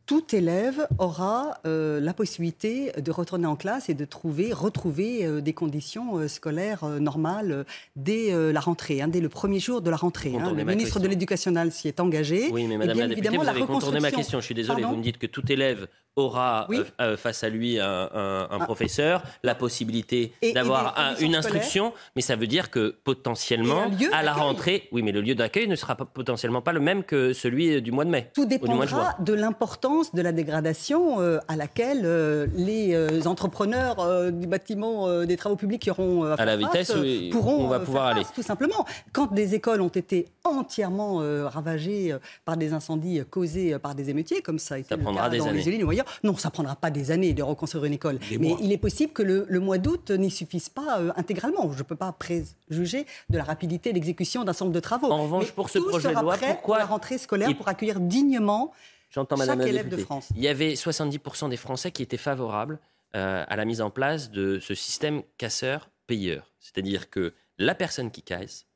Tout 0.05 0.35
élève 0.35 0.87
aura 0.99 1.57
euh, 1.65 1.99
la 1.99 2.13
possibilité 2.13 2.91
de 3.01 3.11
retourner 3.11 3.47
en 3.47 3.55
classe 3.55 3.89
et 3.89 3.93
de 3.93 4.05
trouver, 4.05 4.53
retrouver 4.53 5.25
euh, 5.25 5.41
des 5.41 5.53
conditions 5.53 6.17
euh, 6.17 6.27
scolaires 6.27 6.85
normales 6.85 7.65
dès 7.95 8.31
la 8.53 8.59
rentrée, 8.59 9.01
hein, 9.01 9.07
dès 9.07 9.19
le 9.21 9.29
premier 9.29 9.59
jour 9.59 9.81
de 9.81 9.89
la 9.89 9.95
rentrée. 9.97 10.33
hein. 10.39 10.51
Le 10.55 10.63
ma 10.63 10.73
ministre 10.75 10.99
de 10.99 11.07
l'Éducation 11.07 11.51
nationale 11.51 11.71
s'y 11.71 11.87
est 11.87 11.99
engagé. 11.99 12.49
Oui, 12.51 12.65
mais 12.67 12.75
Et 12.75 12.77
Madame 12.77 12.93
bien 12.97 13.03
la 13.03 13.09
députée, 13.09 13.27
évidemment, 13.27 13.39
vous 13.39 13.45
la 13.45 13.51
avez 13.51 13.59
contourné 13.61 13.99
ma 13.99 14.07
reconstruction- 14.09 14.17
question. 14.17 14.39
Je 14.39 14.45
suis 14.45 14.55
désolé, 14.55 14.81
Pardon 14.81 14.95
vous 14.95 14.99
me 14.99 15.03
dites 15.03 15.17
que 15.17 15.27
tout 15.27 15.49
élève 15.51 15.87
aura 16.17 16.65
Oui. 16.69 16.79
euh, 17.01 17.17
face 17.17 17.43
à 17.43 17.49
lui 17.49 17.77
un, 17.79 17.85
un- 18.13 18.47
un 18.49 18.57
Ah. 18.61 18.63
professeur, 18.63 19.21
la 19.43 19.53
possibilité 19.53 20.31
d'avoir 20.53 20.97
un- 20.97 21.15
une 21.17 21.35
instruction, 21.35 21.93
mais 22.15 22.21
ça 22.21 22.35
veut 22.37 22.47
dire 22.47 22.69
que 22.71 22.95
potentiellement, 23.03 23.91
à 24.13 24.23
la 24.23 24.33
rentrée, 24.33 24.87
oui, 24.93 25.01
mais 25.01 25.11
le 25.11 25.19
lieu 25.21 25.35
d'accueil 25.35 25.67
ne 25.67 25.75
sera 25.75 25.95
pas, 25.95 26.05
potentiellement 26.05 26.61
pas 26.61 26.71
le 26.73 26.79
même 26.79 27.03
que 27.03 27.33
celui 27.33 27.81
du 27.81 27.91
mois 27.91 28.05
de 28.05 28.11
mai. 28.11 28.31
Tout 28.33 28.43
ou 28.43 28.45
du 28.45 28.57
mois 28.73 28.85
de 28.85 28.89
juin. 28.89 28.99
dépendra 28.99 29.15
de 29.23 29.33
l'importance 29.33 29.94
de 30.13 30.21
la 30.21 30.31
dégradation 30.31 31.19
euh, 31.21 31.39
à 31.47 31.55
laquelle 31.55 32.01
euh, 32.05 32.47
les 32.55 32.93
euh, 32.93 33.21
entrepreneurs 33.25 34.31
du 34.31 34.47
bâtiment 34.47 35.23
des 35.25 35.37
travaux 35.37 35.55
publics 35.55 35.81
qui 35.81 35.91
auront 35.91 36.23
euh, 36.25 36.35
À 36.37 36.45
la 36.45 36.57
vitesse 36.57 36.91
face, 36.91 37.01
où 37.01 37.29
pourront 37.31 37.65
on 37.65 37.67
va 37.67 37.79
pouvoir 37.79 38.05
aller. 38.07 38.21
tout 38.33 38.41
simplement. 38.43 38.85
Quand 39.13 39.31
des 39.33 39.55
écoles 39.55 39.81
ont 39.81 39.87
été 39.89 40.27
entièrement 40.43 41.17
ravagées 41.47 42.15
par 42.45 42.57
des 42.57 42.73
incendies 42.73 43.21
causés 43.29 43.77
par 43.79 43.95
des 43.95 44.09
émeutiers, 44.09 44.41
comme 44.41 44.59
ça 44.59 44.75
a 44.75 44.77
été 44.79 44.89
Ça 44.89 44.95
le 44.97 45.03
cas 45.15 45.29
des 45.29 45.37
dans 45.39 45.45
années. 45.47 45.61
les 45.63 45.83
ou 45.83 45.89
ailleurs, 45.89 46.05
non, 46.23 46.35
ça 46.37 46.49
prendra 46.51 46.75
pas 46.75 46.91
des 46.91 47.11
années 47.11 47.33
de 47.33 47.43
reconstruire 47.43 47.85
une 47.85 47.93
école. 47.93 48.19
Mais 48.39 48.49
mois. 48.49 48.57
il 48.61 48.71
est 48.71 48.77
possible 48.77 49.11
que 49.13 49.23
le, 49.23 49.45
le 49.47 49.59
mois 49.59 49.77
d'août 49.77 50.11
n'y 50.11 50.29
suffise 50.31 50.69
pas 50.69 50.99
intégralement. 51.15 51.71
Je 51.71 51.79
ne 51.79 51.83
peux 51.83 51.95
pas 51.95 52.11
préjuger 52.11 53.05
de 53.29 53.37
la 53.37 53.43
rapidité 53.43 53.93
d'exécution 53.93 54.43
d'un 54.43 54.53
certain 54.53 54.65
nombre 54.65 54.75
de 54.75 54.79
travaux. 54.79 55.11
En 55.11 55.23
revanche, 55.23 55.45
Mais 55.45 55.51
pour 55.51 55.69
ce 55.69 55.79
projet 55.79 56.09
de 56.09 56.13
loi, 56.13 56.35
pourquoi 56.37 56.55
pour 56.61 56.75
la 56.77 56.85
rentrée 56.85 57.17
scolaire 57.17 57.49
il- 57.49 57.57
pour 57.57 57.67
accueillir 57.67 57.99
dignement 57.99 58.71
J'entends 59.15 59.37
Madame 59.37 59.59
chaque 59.59 59.67
la 59.67 59.71
élève 59.71 59.85
de 59.85 59.91
députée. 59.91 60.03
France. 60.03 60.27
Il 60.35 60.43
y 60.43 60.49
avait 60.49 60.73
70% 60.73 61.47
des 61.47 61.55
Français 61.55 61.89
qui 61.89 62.03
étaient 62.03 62.17
favorables 62.17 62.81
euh, 63.15 63.45
à 63.47 63.55
la 63.55 63.63
mise 63.63 63.79
en 63.79 63.89
place 63.89 64.29
de 64.29 64.59
ce 64.59 64.75
système 64.75 65.23
casseur-payeur. 65.37 66.51
C'est-à-dire 66.59 67.09
que 67.09 67.33
la 67.57 67.75
personne 67.75 68.11
qui 68.11 68.21
casse, 68.21 68.67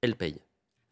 elle 0.00 0.16
paye. 0.16 0.40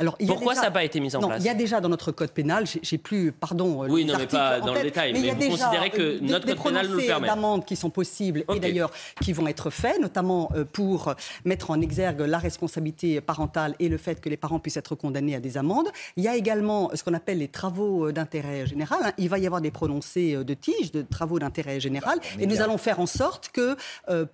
Alors, 0.00 0.16
il 0.18 0.26
y 0.26 0.28
a 0.28 0.32
Pourquoi 0.32 0.54
déjà- 0.54 0.62
ça 0.62 0.66
n'a 0.68 0.72
pas 0.72 0.82
été 0.82 0.98
mis 0.98 1.14
en 1.14 1.20
non, 1.20 1.28
place 1.28 1.40
Il 1.42 1.46
y 1.46 1.48
a 1.48 1.54
déjà 1.54 1.80
dans 1.80 1.88
notre 1.88 2.10
code 2.10 2.32
pénal, 2.32 2.64
j'ai- 2.82 2.98
plus, 2.98 3.30
pardon. 3.30 3.84
euh, 3.84 3.86
Oui, 3.88 4.02
les 4.02 4.12
non, 4.12 4.18
mais 4.18 4.26
pas 4.26 4.58
dans 4.58 4.74
le 4.74 4.82
détail, 4.82 5.12
il 5.14 5.18
y 5.18 5.22
mais 5.22 5.30
a 5.30 5.34
vous 5.34 5.38
déjà, 5.38 5.50
considérez 5.66 5.90
que 5.90 6.02
euh, 6.02 6.18
des- 6.18 6.26
notre 6.26 6.46
des 6.46 6.54
code 6.56 6.64
pénal 6.64 6.88
nous 6.88 6.96
le 6.96 7.06
permet. 7.06 7.28
d'amendes 7.28 7.64
qui 7.64 7.76
sont 7.76 7.90
possibles 7.90 8.42
et 8.52 8.58
d'ailleurs 8.58 8.90
qui 9.22 9.32
vont 9.32 9.46
être 9.46 9.70
faits, 9.70 10.00
notamment 10.00 10.50
euh, 10.56 10.64
pour 10.64 11.14
mettre 11.44 11.70
en 11.70 11.80
exergue 11.80 12.20
la 12.22 12.38
responsabilité 12.38 13.20
parentale 13.20 13.76
et 13.78 13.88
le 13.88 13.96
fait 13.96 14.20
que 14.20 14.28
les 14.28 14.36
parents 14.36 14.58
puissent 14.58 14.78
être 14.78 14.96
condamnés 14.96 15.36
à 15.36 15.40
des 15.40 15.56
amendes. 15.56 15.86
Il 16.16 16.24
y 16.24 16.28
a 16.28 16.34
également 16.34 16.90
ce 16.94 17.04
qu'on 17.04 17.14
appelle 17.14 17.38
les 17.38 17.46
travaux 17.48 18.10
d'intérêt 18.10 18.66
général. 18.66 18.98
hein. 19.04 19.12
Il 19.18 19.28
va 19.28 19.38
y 19.38 19.46
avoir 19.46 19.60
des 19.60 19.70
prononcés 19.70 20.34
de 20.42 20.54
tige, 20.54 20.90
de 20.90 21.02
travaux 21.02 21.38
d'intérêt 21.38 21.78
général, 21.78 22.18
est 22.38 22.42
et 22.42 22.46
nous 22.46 22.54
bien. 22.56 22.64
allons 22.64 22.78
faire 22.78 22.98
en 22.98 23.06
sorte 23.06 23.50
que 23.52 23.76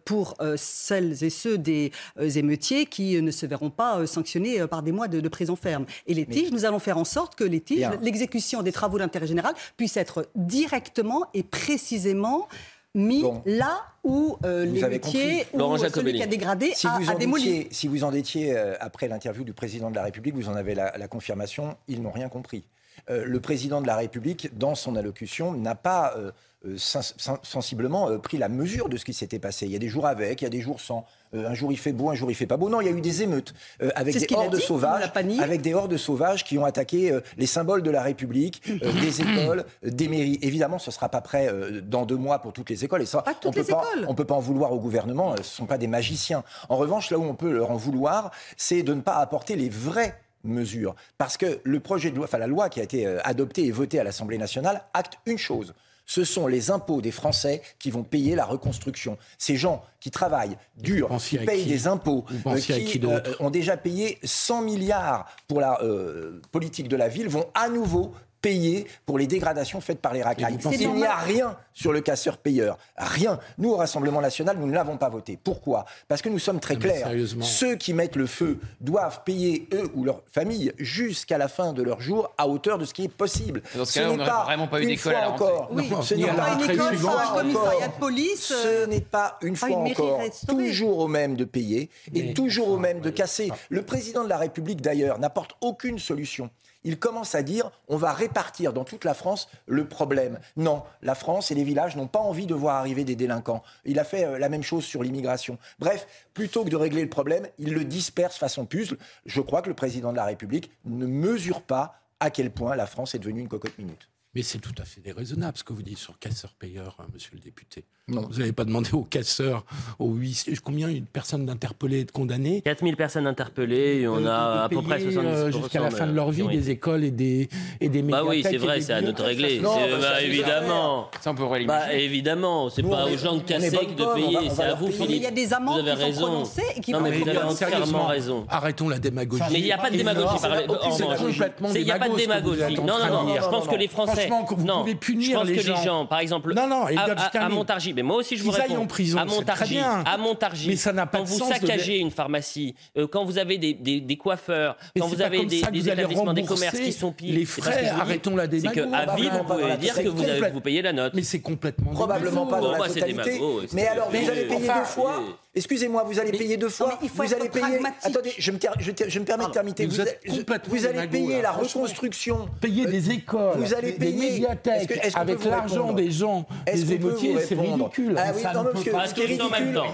pour 0.06 0.36
celles 0.56 1.22
et 1.22 1.28
ceux 1.28 1.58
des 1.58 1.92
émeutiers 2.18 2.86
qui 2.86 3.20
ne 3.20 3.30
se 3.30 3.44
verront 3.44 3.68
pas 3.70 4.06
sanctionnés 4.06 4.66
par 4.66 4.82
des 4.82 4.92
mois 4.92 5.08
de, 5.08 5.20
de 5.20 5.28
prison 5.28 5.49
ferme. 5.56 5.86
Et 6.06 6.14
les 6.14 6.26
tiges, 6.26 6.50
nous 6.52 6.64
allons 6.64 6.78
faire 6.78 6.98
en 6.98 7.04
sorte 7.04 7.34
que 7.34 7.44
les 7.44 7.60
tiges, 7.60 7.88
l'exécution 8.02 8.62
des 8.62 8.72
travaux 8.72 8.98
d'intérêt 8.98 9.26
général 9.26 9.54
puisse 9.76 9.96
être 9.96 10.28
directement 10.34 11.24
et 11.34 11.42
précisément 11.42 12.48
mis 12.94 13.22
Bon. 13.22 13.40
là 13.46 13.82
où 14.02 14.36
euh, 14.44 14.64
les 14.64 14.82
métiers 14.88 15.46
ou 15.52 15.58
Laurent 15.58 15.74
euh, 15.74 15.78
celui 15.78 15.90
Jacobelli. 15.90 16.18
qui 16.18 16.22
a 16.24 16.26
dégradé 16.26 16.72
Si 16.74 16.88
a, 16.88 16.98
vous, 16.98 17.08
a 17.08 17.14
démoli. 17.14 17.68
si 17.70 17.86
vous 17.86 18.02
en 18.02 18.10
détiez 18.10 18.56
euh, 18.56 18.74
après 18.80 19.06
l'interview 19.06 19.44
du 19.44 19.52
président 19.52 19.90
de 19.90 19.94
la 19.94 20.02
République, 20.02 20.34
vous 20.34 20.48
en 20.48 20.54
avez 20.54 20.74
la, 20.74 20.96
la 20.98 21.06
confirmation, 21.06 21.76
ils 21.86 22.02
n'ont 22.02 22.10
rien 22.10 22.28
compris. 22.28 22.64
Euh, 23.08 23.24
le 23.24 23.40
président 23.40 23.80
de 23.80 23.86
la 23.86 23.96
République, 23.96 24.56
dans 24.58 24.74
son 24.74 24.96
allocution, 24.96 25.52
n'a 25.52 25.74
pas 25.74 26.14
euh, 26.16 26.32
euh, 26.66 26.76
sens- 26.76 27.14
sen- 27.16 27.38
sensiblement 27.42 28.18
pris 28.18 28.36
la 28.36 28.48
mesure 28.48 28.88
de 28.88 28.96
ce 28.96 29.04
qui 29.04 29.14
s'était 29.14 29.38
passé. 29.38 29.64
Il 29.66 29.72
y 29.72 29.76
a 29.76 29.78
des 29.78 29.88
jours 29.88 30.06
avec, 30.06 30.42
il 30.42 30.44
y 30.44 30.46
a 30.46 30.50
des 30.50 30.60
jours 30.60 30.80
sans. 30.80 31.06
Un 31.32 31.54
jour 31.54 31.70
il 31.70 31.76
fait 31.78 31.92
beau, 31.92 32.10
un 32.10 32.14
jour 32.16 32.28
il 32.28 32.34
fait 32.34 32.46
pas 32.48 32.56
beau. 32.56 32.68
Non, 32.68 32.80
il 32.80 32.86
y 32.86 32.88
a 32.88 32.92
eu 32.92 33.00
des 33.00 33.22
émeutes 33.22 33.54
avec 33.94 34.16
des 34.16 34.34
hordes 34.34 34.50
dit, 34.50 34.56
ne 34.56 34.60
sauvages, 34.60 35.12
avec 35.40 35.62
des 35.62 35.74
hordes 35.74 35.96
sauvages 35.96 36.42
qui 36.42 36.58
ont 36.58 36.64
attaqué 36.64 37.16
les 37.38 37.46
symboles 37.46 37.84
de 37.84 37.90
la 37.92 38.02
République, 38.02 38.60
des 39.00 39.20
écoles, 39.22 39.64
des 39.84 40.08
mairies. 40.08 40.40
Évidemment, 40.42 40.80
ce 40.80 40.90
sera 40.90 41.08
pas 41.08 41.20
prêt 41.20 41.48
dans 41.84 42.04
deux 42.04 42.16
mois 42.16 42.40
pour 42.40 42.52
toutes 42.52 42.68
les 42.68 42.84
écoles. 42.84 43.02
Et 43.02 43.06
ça, 43.06 43.22
Pas 43.22 43.34
toutes 43.34 43.46
on 43.46 43.52
peut 43.52 43.60
les 43.60 43.66
pas, 43.72 43.84
écoles. 43.92 44.06
on 44.08 44.14
peut 44.16 44.24
pas 44.24 44.34
en 44.34 44.40
vouloir 44.40 44.72
au 44.72 44.80
gouvernement. 44.80 45.36
Ce 45.36 45.44
sont 45.44 45.66
pas 45.66 45.78
des 45.78 45.86
magiciens. 45.86 46.42
En 46.68 46.76
revanche, 46.76 47.10
là 47.12 47.18
où 47.18 47.22
on 47.22 47.36
peut 47.36 47.52
leur 47.52 47.70
en 47.70 47.76
vouloir, 47.76 48.32
c'est 48.56 48.82
de 48.82 48.92
ne 48.92 49.00
pas 49.00 49.14
apporter 49.18 49.54
les 49.54 49.68
vraies 49.68 50.18
mesures. 50.44 50.94
Parce 51.18 51.36
que 51.36 51.60
le 51.64 51.80
projet 51.80 52.10
de 52.10 52.16
loi, 52.16 52.24
enfin 52.24 52.38
la 52.38 52.46
loi 52.46 52.68
qui 52.68 52.80
a 52.80 52.82
été 52.82 53.06
euh, 53.06 53.18
adoptée 53.24 53.66
et 53.66 53.70
votée 53.70 53.98
à 53.98 54.04
l'Assemblée 54.04 54.38
nationale 54.38 54.82
acte 54.94 55.18
une 55.26 55.38
chose. 55.38 55.74
Ce 56.06 56.24
sont 56.24 56.48
les 56.48 56.72
impôts 56.72 57.00
des 57.00 57.12
Français 57.12 57.62
qui 57.78 57.92
vont 57.92 58.02
payer 58.02 58.34
la 58.34 58.44
reconstruction. 58.44 59.16
Ces 59.38 59.56
gens 59.56 59.84
qui 60.00 60.10
travaillent 60.10 60.56
dur, 60.76 61.08
qui 61.20 61.38
payent 61.38 61.62
qui 61.62 61.68
des 61.68 61.86
impôts, 61.86 62.24
euh, 62.46 62.58
qui 62.58 62.98
d'autre 62.98 63.36
ont 63.38 63.50
déjà 63.50 63.76
payé 63.76 64.18
100 64.24 64.62
milliards 64.62 65.26
pour 65.46 65.60
la 65.60 65.80
euh, 65.82 66.40
politique 66.50 66.88
de 66.88 66.96
la 66.96 67.06
ville, 67.06 67.28
vont 67.28 67.46
à 67.54 67.68
nouveau 67.68 68.12
payer 68.40 68.86
pour 69.06 69.18
les 69.18 69.26
dégradations 69.26 69.80
faites 69.80 70.00
par 70.00 70.12
les 70.12 70.22
racailles. 70.22 70.58
Il 70.72 70.92
n'y 70.94 71.04
a 71.04 71.16
rien 71.16 71.56
sur 71.72 71.92
le 71.92 72.00
casseur-payeur. 72.00 72.78
Rien. 72.96 73.38
Nous, 73.58 73.70
au 73.70 73.76
Rassemblement 73.76 74.20
national, 74.20 74.56
nous 74.58 74.66
ne 74.66 74.72
l'avons 74.74 74.96
pas 74.96 75.08
voté. 75.08 75.38
Pourquoi? 75.42 75.84
Parce 76.08 76.20
que 76.22 76.28
nous 76.28 76.38
sommes 76.38 76.60
très 76.60 76.74
Non, 76.74 76.80
clairs. 76.80 77.08
Ceux 77.42 77.76
qui 77.76 77.92
mettent 77.94 78.16
le 78.16 78.26
feu 78.26 78.58
doivent 78.80 79.22
payer, 79.24 79.68
eux 79.72 79.90
ou 79.94 80.04
leur 80.04 80.22
famille, 80.30 80.72
jusqu'à 80.78 81.38
la 81.38 81.48
fin 81.48 81.72
de 81.72 81.82
leur 81.82 82.00
jour, 82.00 82.30
à 82.38 82.48
hauteur 82.48 82.78
de 82.78 82.84
ce 82.84 82.92
qui 82.94 83.04
est 83.04 83.08
possible. 83.08 83.62
Dans 83.74 83.84
ce 83.84 83.92
Ce 83.94 84.00
n'est 84.00 84.16
n'aurait 84.16 84.30
vraiment 84.44 84.66
pas 84.68 84.80
eu 84.80 84.82
une 84.84 84.88
d'école 84.90 85.14
à 85.14 85.18
fois 85.18 85.22
la 85.22 85.28
rentrée. 85.28 85.52
encore. 85.54 85.68
Oui, 85.72 85.90
ce 86.02 86.14
ni 86.14 86.22
n'est 86.24 86.28
à 86.30 86.34
la 86.34 86.42
pas 86.44 86.52
une 86.64 86.70
école, 86.70 86.96
fois 86.96 87.12
pas 87.16 87.22
un 87.30 87.34
commissariat 87.38 87.78
encore. 87.86 87.94
de 87.94 88.00
police, 88.00 88.44
Ce 88.46 88.54
euh, 88.66 88.86
n'est 88.86 89.00
pas 89.00 89.38
une 89.42 89.52
pas 89.54 89.58
fois 89.58 89.68
une 89.68 89.92
encore. 89.92 90.20
Toujours 90.48 90.98
au 90.98 91.08
même 91.08 91.36
de 91.36 91.44
payer 91.44 91.90
et 92.14 92.22
Mais- 92.22 92.34
toujours 92.34 92.68
au 92.68 92.78
même 92.78 93.00
de 93.00 93.10
casser. 93.10 93.50
Le 93.68 93.82
président 93.82 94.24
de 94.24 94.28
la 94.28 94.38
République, 94.38 94.80
d'ailleurs, 94.80 95.18
n'apporte 95.18 95.52
aucune 95.60 95.98
solution. 95.98 96.50
Il 96.84 96.98
commence 96.98 97.34
à 97.34 97.42
dire 97.42 97.70
on 97.88 97.96
va 97.96 98.12
répartir 98.12 98.72
dans 98.72 98.84
toute 98.84 99.04
la 99.04 99.14
France 99.14 99.48
le 99.66 99.86
problème. 99.86 100.38
Non, 100.56 100.82
la 101.02 101.14
France 101.14 101.50
et 101.50 101.54
les 101.54 101.64
villages 101.64 101.96
n'ont 101.96 102.06
pas 102.06 102.20
envie 102.20 102.46
de 102.46 102.54
voir 102.54 102.76
arriver 102.76 103.04
des 103.04 103.16
délinquants. 103.16 103.62
Il 103.84 103.98
a 103.98 104.04
fait 104.04 104.24
euh, 104.24 104.38
la 104.38 104.48
même 104.48 104.62
chose 104.62 104.84
sur 104.84 105.02
l'immigration. 105.02 105.58
Bref, 105.78 106.06
plutôt 106.34 106.64
que 106.64 106.70
de 106.70 106.76
régler 106.76 107.02
le 107.02 107.10
problème, 107.10 107.46
il 107.58 107.74
le 107.74 107.84
disperse 107.84 108.38
façon 108.38 108.64
puzzle. 108.64 108.98
Je 109.26 109.40
crois 109.40 109.62
que 109.62 109.68
le 109.68 109.74
président 109.74 110.12
de 110.12 110.16
la 110.16 110.24
République 110.24 110.70
ne 110.84 111.06
mesure 111.06 111.62
pas 111.62 112.00
à 112.20 112.30
quel 112.30 112.50
point 112.50 112.76
la 112.76 112.86
France 112.86 113.14
est 113.14 113.18
devenue 113.18 113.40
une 113.40 113.48
cocotte 113.48 113.78
minute. 113.78 114.08
Mais 114.34 114.42
c'est 114.42 114.58
tout 114.58 114.74
à 114.78 114.84
fait 114.84 115.00
déraisonnable 115.00 115.58
ce 115.58 115.64
que 115.64 115.72
vous 115.72 115.82
dites 115.82 115.98
sur 115.98 116.16
casseur-payeur, 116.20 116.94
hein, 117.00 117.06
monsieur 117.12 117.32
le 117.34 117.40
député. 117.40 117.84
Non. 118.06 118.26
Vous 118.30 118.38
n'avez 118.38 118.52
pas 118.52 118.64
demandé 118.64 118.90
aux 118.92 119.02
casseurs, 119.04 119.64
aux 119.98 120.12
huissiers, 120.14 120.54
combien 120.64 120.88
une 120.88 121.04
personne 121.06 121.46
d'interpellés 121.46 122.00
et 122.00 122.04
de 122.04 122.10
condamnés 122.12 122.60
4000 122.62 122.96
personnes 122.96 123.26
interpellées, 123.26 124.00
et 124.02 124.08
on 124.08 124.20
de- 124.20 124.26
a 124.26 124.54
de 124.54 124.64
à 124.64 124.68
peu 124.68 124.82
près 124.82 124.98
payer, 124.98 125.10
70% 125.10 125.24
euh, 125.26 125.50
jusqu'à 125.52 125.80
la 125.80 125.90
fin 125.90 126.06
de 126.06 126.12
leur 126.12 126.30
vie 126.30 126.46
des 126.46 126.70
écoles 126.70 127.02
et 127.04 127.10
des 127.10 127.48
et 127.80 127.88
des 127.88 128.02
Bah 128.02 128.22
oui, 128.24 128.42
c'est 128.44 128.56
vrai, 128.56 128.80
c'est 128.80 128.92
à 128.92 129.00
nous 129.00 129.08
de 129.08 129.12
bibliothèques. 129.12 129.36
régler. 129.40 129.60
Non, 129.60 129.74
bah, 129.74 129.96
bah, 130.00 130.22
évidemment. 130.22 131.10
Ça, 131.20 131.30
on 131.30 131.34
pourrait 131.34 131.64
Bah 131.64 131.92
évidemment, 131.92 132.68
c'est 132.70 132.82
pas 132.84 133.06
aux 133.06 133.16
gens 133.16 133.36
de 133.36 133.42
casser 133.42 133.70
de 133.70 134.14
payer, 134.14 134.50
c'est 134.50 134.62
à 134.62 134.74
vous. 134.74 134.86
Mais 134.88 134.92
il 134.94 135.00
y 135.00 135.06
Philippe. 135.06 135.26
a 135.26 135.30
des 135.32 135.52
amendes 135.52 135.82
Vous 135.82 135.88
avez 135.88 135.90
qui 135.96 136.00
sont 136.00 136.06
raison. 136.06 136.26
prononcées 136.26 136.62
et 136.76 136.80
qui 136.80 136.92
vous 136.92 136.98
avez 137.04 137.38
entièrement 137.38 138.06
raison. 138.06 138.46
Arrêtons 138.48 138.88
la 138.88 138.98
démagogie. 139.00 139.42
Mais 139.52 139.58
il 139.58 139.64
n'y 139.64 139.72
a 139.72 139.78
pas 139.78 139.90
de 139.90 139.96
démagogie. 139.96 140.26
C'est 140.40 141.04
complètement 141.16 141.68
C'est- 141.68 141.80
Il 141.80 141.84
n'y 141.84 141.90
a 141.90 141.98
pas 141.98 142.08
de 142.08 142.16
démagogie. 142.16 142.74
Non, 142.76 142.84
non, 142.86 143.24
de 143.24 143.28
non. 143.28 143.34
Je 143.40 143.48
pense 143.48 143.66
que 143.68 143.74
les 143.76 143.88
Français 143.88 144.19
franchement, 144.26 144.46
vous 144.56 144.64
non, 144.66 144.80
pouvez 144.80 144.94
punir 144.94 145.30
je 145.30 145.34
pense 145.36 145.46
les 145.48 145.56
que 145.56 145.62
gens. 145.62 145.78
les 145.78 145.84
gens, 145.84 146.06
par 146.06 146.20
exemple, 146.20 146.54
Non, 146.54 146.66
non, 146.66 146.86
à. 146.86 147.48
Montargis, 147.48 147.92
mais 147.94 148.02
moi 148.02 148.16
aussi 148.16 148.36
je 148.36 148.42
vous 148.42 148.50
Qu'ils 148.52 148.60
aillent 148.60 148.68
réponds. 148.70 148.82
en 148.82 148.86
prison, 148.86 149.18
à 149.18 149.22
c'est 149.22 149.26
très 149.28 149.36
Montargis, 149.36 149.74
bien. 149.74 150.04
à 150.06 150.16
Montargis, 150.18 150.68
Mais 150.68 150.76
ça 150.76 150.92
n'a 150.92 151.06
pas 151.06 151.18
quand 151.18 151.24
de 151.24 151.28
vous 151.28 151.38
sens 151.38 151.48
de- 151.48 151.54
saccagez 151.54 151.98
une 151.98 152.10
pharmacie, 152.10 152.74
euh, 152.96 153.06
quand 153.06 153.24
vous 153.24 153.38
avez 153.38 153.58
des, 153.58 153.74
des- 153.74 154.00
des 154.00 154.16
coiffeurs, 154.16 154.76
Mais 154.94 155.00
quand 155.00 155.08
c'est 155.08 155.16
vous 155.16 155.22
avez 155.22 155.38
des, 155.44 155.60
des 155.62 155.80
vous 155.80 155.88
établissements, 155.88 156.32
des 156.32 156.44
commerces 156.44 156.78
qui 156.78 156.92
sont 156.92 157.12
pillés. 157.12 157.32
les 157.32 157.44
C'est 157.46 157.60
frais, 157.62 157.88
arrêtons 157.88 158.36
la 158.36 158.44
C'est 158.44 158.48
démago. 158.48 158.74
qu'à 158.74 158.82
vie, 158.86 158.90
Probablement 159.28 159.38
vous 159.44 159.44
pouvez 159.54 159.76
dire 159.76 159.94
que 159.94 160.08
vous, 160.08 160.22
avez- 160.24 160.60
payez 160.60 160.82
la 160.82 160.92
note. 160.92 161.12
Mais 161.14 161.22
c'est 161.22 161.40
complètement 161.40 161.92
Probablement 161.92 162.46
pas 162.46 162.60
dans 162.60 162.72
la 162.72 162.88
c'est 162.88 163.00
totalité. 163.00 163.40
Mais 163.72 163.82
c'est- 163.82 163.88
alors, 163.88 164.06
vous 164.06 164.12
payer 164.12 164.48
enfin, 164.54 164.78
deux 164.80 164.84
fois 164.84 165.22
Excusez-moi, 165.52 166.04
vous 166.04 166.20
allez 166.20 166.30
payer 166.30 166.56
deux 166.56 166.68
fois 166.68 166.90
mais 167.00 167.08
il 167.08 167.08
faut 167.08 167.24
Vous 167.24 167.34
être 167.34 167.40
allez 167.40 167.48
payer. 167.48 167.80
Attendez, 168.02 168.32
je 168.38 168.52
me, 168.52 168.58
ter- 168.58 168.72
je, 168.78 168.92
ter- 168.92 169.10
je 169.10 169.18
me 169.18 169.24
permets 169.24 169.46
de 169.46 169.50
terminer. 169.50 169.74
Mais 169.80 169.86
vous 169.86 170.00
êtes 170.00 170.20
complètement 170.28 170.74
vous 170.76 170.86
allez 170.86 171.08
payer 171.08 171.36
là, 171.36 171.42
la 171.42 171.52
franchement. 171.54 171.82
reconstruction. 171.82 172.48
Payer 172.60 172.86
des 172.86 173.10
écoles, 173.10 173.58
Vous 173.58 173.74
allez 173.74 173.92
des 173.92 173.98
payer. 173.98 174.30
médiathèques, 174.30 174.90
Est-ce 174.92 175.12
que- 175.14 175.18
avec 175.18 175.38
vous 175.40 175.48
l'argent 175.50 175.92
des 175.92 176.10
gens, 176.12 176.46
Est-ce 176.66 176.84
des 176.84 176.98
vous 176.98 177.08
émeutiers, 177.08 177.36
c'est 177.40 177.54
ridicule. 177.56 178.14
Ah 178.16 178.32
oui, 178.34 178.42
non, 178.54 178.62
non, 178.62 178.70
parce 178.72 178.84
que 178.84 178.90
pas 178.90 179.08
ce 179.08 179.14
qui 179.14 179.22
est 179.22 179.36
tous 179.36 179.44
en 179.44 179.50
même 179.50 179.76
ridicule, 179.76 179.92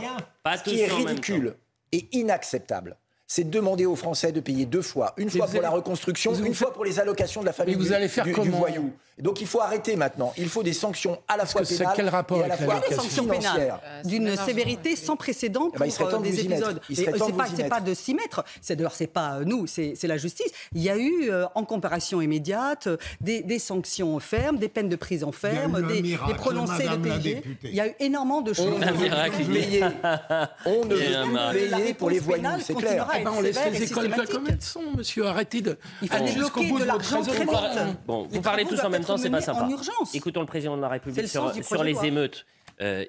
ce 0.58 0.62
qui 0.62 0.80
est 0.80 0.86
ridicule 0.92 1.54
et 1.92 2.06
inacceptable, 2.12 2.96
c'est 3.26 3.44
de 3.44 3.50
demander 3.50 3.86
aux 3.86 3.96
Français 3.96 4.32
de 4.32 4.40
payer 4.40 4.66
deux 4.66 4.82
fois. 4.82 5.14
Une 5.16 5.24
Mais 5.24 5.30
fois 5.30 5.46
vous 5.46 5.52
pour 5.54 5.62
la 5.62 5.70
reconstruction, 5.70 6.32
vous 6.32 6.44
une 6.44 6.54
fois 6.54 6.72
pour 6.74 6.84
les 6.84 7.00
allocations 7.00 7.40
de 7.40 7.46
la 7.46 7.52
famille 7.54 7.74
Mais 7.76 7.80
vous 7.82 7.88
du- 7.88 7.94
allez 7.94 8.08
faire 8.08 8.24
du, 8.24 8.30
du 8.30 8.36
comment 8.36 8.66
voyou. 9.18 9.22
Donc 9.22 9.40
il 9.40 9.46
faut 9.46 9.60
arrêter 9.60 9.96
maintenant. 9.96 10.32
Il 10.36 10.48
faut 10.48 10.62
des 10.62 10.72
sanctions 10.72 11.18
à 11.28 11.36
la 11.36 11.46
fois 11.46 11.62
que 11.62 11.68
pénales 11.68 11.92
quel 11.94 12.08
rapport 12.08 12.38
et 12.38 12.44
à 12.44 12.48
la 12.48 12.56
fois 12.56 12.74
l'allocation 12.74 13.02
sanctions 13.02 13.22
financières. 13.24 13.80
pénales 13.80 14.04
d'une 14.04 14.36
sévérité 14.36 14.94
sans 14.96 15.16
précédent 15.16 15.68
Eh 15.68 15.70
pour 15.70 15.80
ben, 15.80 15.86
il 15.86 15.92
serait 15.92 16.10
temps 16.10 16.18
euh, 16.18 16.24
de 16.24 16.24
des 16.30 16.40
épisodes. 16.40 16.80
Et, 16.90 16.94
temps 16.94 17.26
c'est 17.26 17.32
de 17.32 17.36
pas, 17.36 17.46
c'est 17.54 17.68
pas 17.68 17.80
de 17.80 17.94
s'y 17.94 18.14
mettre. 18.14 18.44
C'est 18.60 18.76
d'ailleurs 18.76 18.94
c'est 18.94 19.06
pas 19.06 19.36
euh, 19.36 19.44
nous, 19.44 19.66
c'est 19.66 19.96
la 20.04 20.18
justice. 20.18 20.50
Il 20.74 20.82
y 20.82 20.90
a 20.90 20.96
eu 20.96 21.30
euh, 21.30 21.46
en 21.54 21.64
comparaison 21.64 22.20
immédiate 22.20 22.88
euh, 22.88 22.96
des, 23.20 23.42
des 23.42 23.58
sanctions 23.58 24.18
fermes, 24.20 24.58
des 24.58 24.68
peines 24.68 24.88
de 24.88 24.96
prison 24.96 25.32
ferme, 25.32 25.76
eu 25.76 25.84
un 25.84 25.86
des, 25.86 26.02
miracle, 26.02 26.32
des 26.32 26.38
prononcés 26.38 26.82
de 26.82 27.08
la 27.08 27.18
députée. 27.18 27.68
Il 27.68 27.74
y 27.74 27.80
a 27.80 27.88
eu 27.88 27.94
énormément 28.00 28.42
de 28.42 28.52
choses. 28.52 28.66
Payer. 29.46 29.84
On 30.66 30.84
ne 30.84 30.96
a 30.96 31.20
un 31.20 31.52
veut 31.52 31.58
payer 31.58 31.94
pour 31.94 32.10
les 32.10 32.18
voyous, 32.18 32.44
c'est 32.60 32.74
clair. 32.74 33.08
Eh 33.18 33.24
ben, 33.24 33.30
être 33.30 33.34
on 33.34 33.40
laisse 33.40 33.58
les 33.70 33.82
et 33.82 33.84
écoles 33.84 34.10
pas 34.10 34.16
systématique. 34.16 34.34
comme 34.34 34.46
elles 34.48 34.62
sont, 34.62 34.82
monsieur. 34.96 35.26
Arrêtez 35.26 35.62
de. 35.62 35.78
Il 36.02 36.08
faut 36.08 36.14
Allez 36.14 36.32
débloquer 36.32 36.60
jusqu'au 36.60 36.74
bout 36.74 36.78
de 36.78 36.84
de 36.84 36.84
l'argent 36.84 37.22
très 37.22 37.44
vite. 37.44 37.96
Bon, 38.06 38.28
vous 38.30 38.40
parlez 38.40 38.64
tous 38.64 38.80
en 38.80 38.90
même 38.90 39.04
être 39.05 39.05
temps, 39.06 39.16
c'est 39.16 39.30
pas 39.30 39.40
sympa. 39.40 39.62
en 39.62 39.70
urgence. 39.70 40.14
Écoutons 40.14 40.40
le 40.40 40.46
président 40.46 40.76
de 40.76 40.82
la 40.82 40.88
République 40.88 41.22
le 41.22 41.62
sur, 41.62 41.84
les 41.84 42.04
émeutes. 42.04 42.46
Euh, 42.80 43.04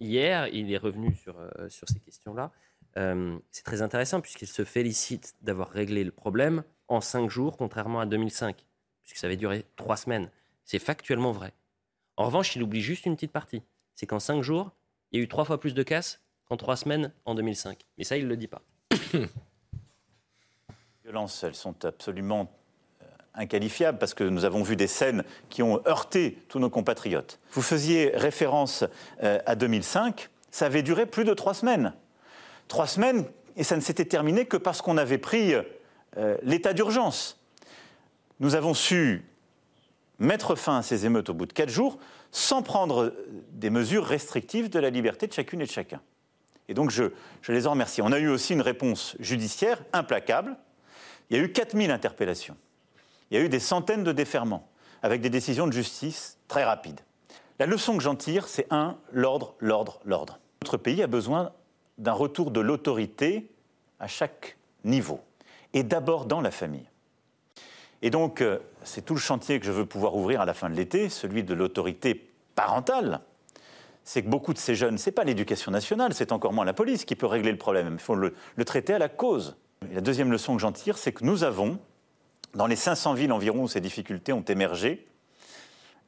hier, 0.00 0.48
il 0.48 0.72
est 0.72 0.76
revenu 0.76 1.14
sur, 1.14 1.38
euh, 1.38 1.68
sur 1.68 1.88
ces 1.88 2.00
questions-là. 2.00 2.50
Euh, 2.96 3.38
c'est 3.50 3.64
très 3.64 3.82
intéressant 3.82 4.20
puisqu'il 4.20 4.48
se 4.48 4.64
félicite 4.64 5.34
d'avoir 5.42 5.68
réglé 5.70 6.02
le 6.04 6.10
problème 6.10 6.62
en 6.88 7.00
cinq 7.00 7.30
jours, 7.30 7.56
contrairement 7.56 8.00
à 8.00 8.06
2005, 8.06 8.64
puisque 9.02 9.18
ça 9.18 9.26
avait 9.26 9.36
duré 9.36 9.64
trois 9.76 9.96
semaines. 9.96 10.30
C'est 10.64 10.78
factuellement 10.78 11.32
vrai. 11.32 11.52
En 12.16 12.24
revanche, 12.24 12.56
il 12.56 12.62
oublie 12.62 12.80
juste 12.80 13.06
une 13.06 13.14
petite 13.14 13.32
partie. 13.32 13.62
C'est 13.94 14.06
qu'en 14.06 14.20
cinq 14.20 14.42
jours, 14.42 14.72
il 15.12 15.18
y 15.18 15.20
a 15.20 15.24
eu 15.24 15.28
trois 15.28 15.44
fois 15.44 15.60
plus 15.60 15.74
de 15.74 15.82
casses 15.82 16.20
qu'en 16.48 16.56
trois 16.56 16.76
semaines 16.76 17.12
en 17.24 17.34
2005. 17.34 17.84
Mais 17.98 18.04
ça, 18.04 18.16
il 18.16 18.24
ne 18.24 18.28
le 18.28 18.36
dit 18.36 18.48
pas. 18.48 18.62
violences, 21.04 21.44
elles 21.44 21.54
sont 21.54 21.84
absolument 21.84 22.50
inqualifiables 23.36 23.98
parce 23.98 24.14
que 24.14 24.24
nous 24.24 24.44
avons 24.44 24.62
vu 24.62 24.76
des 24.76 24.86
scènes 24.86 25.24
qui 25.48 25.62
ont 25.62 25.80
heurté 25.86 26.38
tous 26.48 26.58
nos 26.58 26.70
compatriotes. 26.70 27.38
Vous 27.52 27.62
faisiez 27.62 28.12
référence 28.14 28.84
euh, 29.22 29.38
à 29.46 29.54
2005, 29.54 30.30
ça 30.50 30.66
avait 30.66 30.82
duré 30.82 31.06
plus 31.06 31.24
de 31.24 31.34
trois 31.34 31.54
semaines. 31.54 31.92
Trois 32.68 32.86
semaines, 32.86 33.26
et 33.56 33.62
ça 33.64 33.76
ne 33.76 33.80
s'était 33.80 34.04
terminé 34.04 34.46
que 34.46 34.56
parce 34.56 34.82
qu'on 34.82 34.96
avait 34.96 35.18
pris 35.18 35.54
euh, 35.54 36.36
l'état 36.42 36.72
d'urgence. 36.72 37.40
Nous 38.40 38.54
avons 38.54 38.74
su 38.74 39.24
mettre 40.18 40.54
fin 40.54 40.78
à 40.78 40.82
ces 40.82 41.06
émeutes 41.06 41.28
au 41.28 41.34
bout 41.34 41.46
de 41.46 41.52
quatre 41.52 41.70
jours 41.70 41.98
sans 42.32 42.62
prendre 42.62 43.04
euh, 43.04 43.26
des 43.52 43.70
mesures 43.70 44.04
restrictives 44.04 44.70
de 44.70 44.78
la 44.78 44.90
liberté 44.90 45.26
de 45.26 45.32
chacune 45.32 45.60
et 45.60 45.66
de 45.66 45.70
chacun. 45.70 46.00
Et 46.68 46.74
donc 46.74 46.90
je 46.90 47.12
les 47.48 47.66
en 47.66 47.72
remercie. 47.72 48.02
On 48.02 48.10
a 48.10 48.18
eu 48.18 48.28
aussi 48.28 48.52
une 48.52 48.60
réponse 48.60 49.14
judiciaire 49.20 49.84
implacable. 49.92 50.56
Il 51.30 51.36
y 51.36 51.40
a 51.40 51.42
eu 51.42 51.52
4000 51.52 51.90
interpellations. 51.90 52.56
Il 53.30 53.38
y 53.38 53.40
a 53.40 53.44
eu 53.44 53.48
des 53.48 53.60
centaines 53.60 54.04
de 54.04 54.12
déferments, 54.12 54.68
avec 55.02 55.20
des 55.20 55.30
décisions 55.30 55.66
de 55.66 55.72
justice 55.72 56.38
très 56.48 56.64
rapides. 56.64 57.00
La 57.58 57.66
leçon 57.66 57.96
que 57.96 58.02
j'en 58.02 58.16
tire, 58.16 58.48
c'est 58.48 58.66
un, 58.70 58.96
l'ordre, 59.12 59.54
l'ordre, 59.60 60.00
l'ordre. 60.04 60.38
Notre 60.62 60.76
pays 60.76 61.02
a 61.02 61.06
besoin 61.06 61.52
d'un 61.98 62.12
retour 62.12 62.50
de 62.50 62.60
l'autorité 62.60 63.50
à 63.98 64.06
chaque 64.06 64.56
niveau, 64.84 65.20
et 65.72 65.82
d'abord 65.82 66.26
dans 66.26 66.40
la 66.40 66.50
famille. 66.50 66.88
Et 68.02 68.10
donc, 68.10 68.40
euh, 68.40 68.58
c'est 68.84 69.04
tout 69.04 69.14
le 69.14 69.20
chantier 69.20 69.58
que 69.58 69.66
je 69.66 69.72
veux 69.72 69.86
pouvoir 69.86 70.14
ouvrir 70.14 70.40
à 70.40 70.44
la 70.44 70.54
fin 70.54 70.68
de 70.68 70.74
l'été, 70.74 71.08
celui 71.08 71.42
de 71.42 71.54
l'autorité 71.54 72.30
parentale. 72.54 73.20
C'est 74.04 74.22
que 74.22 74.28
beaucoup 74.28 74.52
de 74.52 74.58
ces 74.58 74.74
jeunes, 74.74 74.98
ce 74.98 75.08
n'est 75.08 75.14
pas 75.14 75.24
l'éducation 75.24 75.72
nationale, 75.72 76.14
c'est 76.14 76.30
encore 76.30 76.52
moins 76.52 76.64
la 76.64 76.74
police 76.74 77.04
qui 77.04 77.16
peut 77.16 77.26
régler 77.26 77.50
le 77.50 77.58
problème. 77.58 77.88
Il 77.94 77.98
faut 77.98 78.14
le, 78.14 78.34
traiter 78.64 78.94
à 78.94 78.98
la 78.98 79.08
cause. 79.08 79.56
La 79.92 80.00
deuxième 80.00 80.30
leçon 80.30 80.54
que 80.54 80.62
j'en 80.62 80.72
tire, 80.72 80.98
c'est 80.98 81.12
que 81.12 81.24
nous 81.24 81.42
avons, 81.42 81.78
dans 82.56 82.66
les 82.66 82.76
500 82.76 83.14
villes 83.14 83.32
environ 83.32 83.62
où 83.62 83.68
ces 83.68 83.80
difficultés 83.80 84.32
ont 84.32 84.42
émergé, 84.42 85.06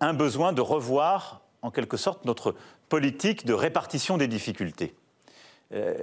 un 0.00 0.14
besoin 0.14 0.52
de 0.52 0.60
revoir, 0.60 1.42
en 1.62 1.70
quelque 1.70 1.96
sorte, 1.96 2.24
notre 2.24 2.54
politique 2.88 3.46
de 3.46 3.52
répartition 3.52 4.16
des 4.16 4.28
difficultés. 4.28 4.94
Euh, 5.74 5.94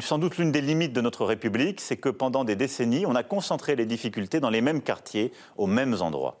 sans 0.00 0.18
doute 0.18 0.38
l'une 0.38 0.50
des 0.50 0.60
limites 0.60 0.92
de 0.92 1.00
notre 1.00 1.24
République, 1.24 1.80
c'est 1.80 1.96
que 1.96 2.08
pendant 2.08 2.44
des 2.44 2.56
décennies, 2.56 3.06
on 3.06 3.14
a 3.14 3.22
concentré 3.22 3.76
les 3.76 3.86
difficultés 3.86 4.40
dans 4.40 4.50
les 4.50 4.60
mêmes 4.60 4.82
quartiers, 4.82 5.32
aux 5.56 5.68
mêmes 5.68 5.96
endroits. 6.00 6.40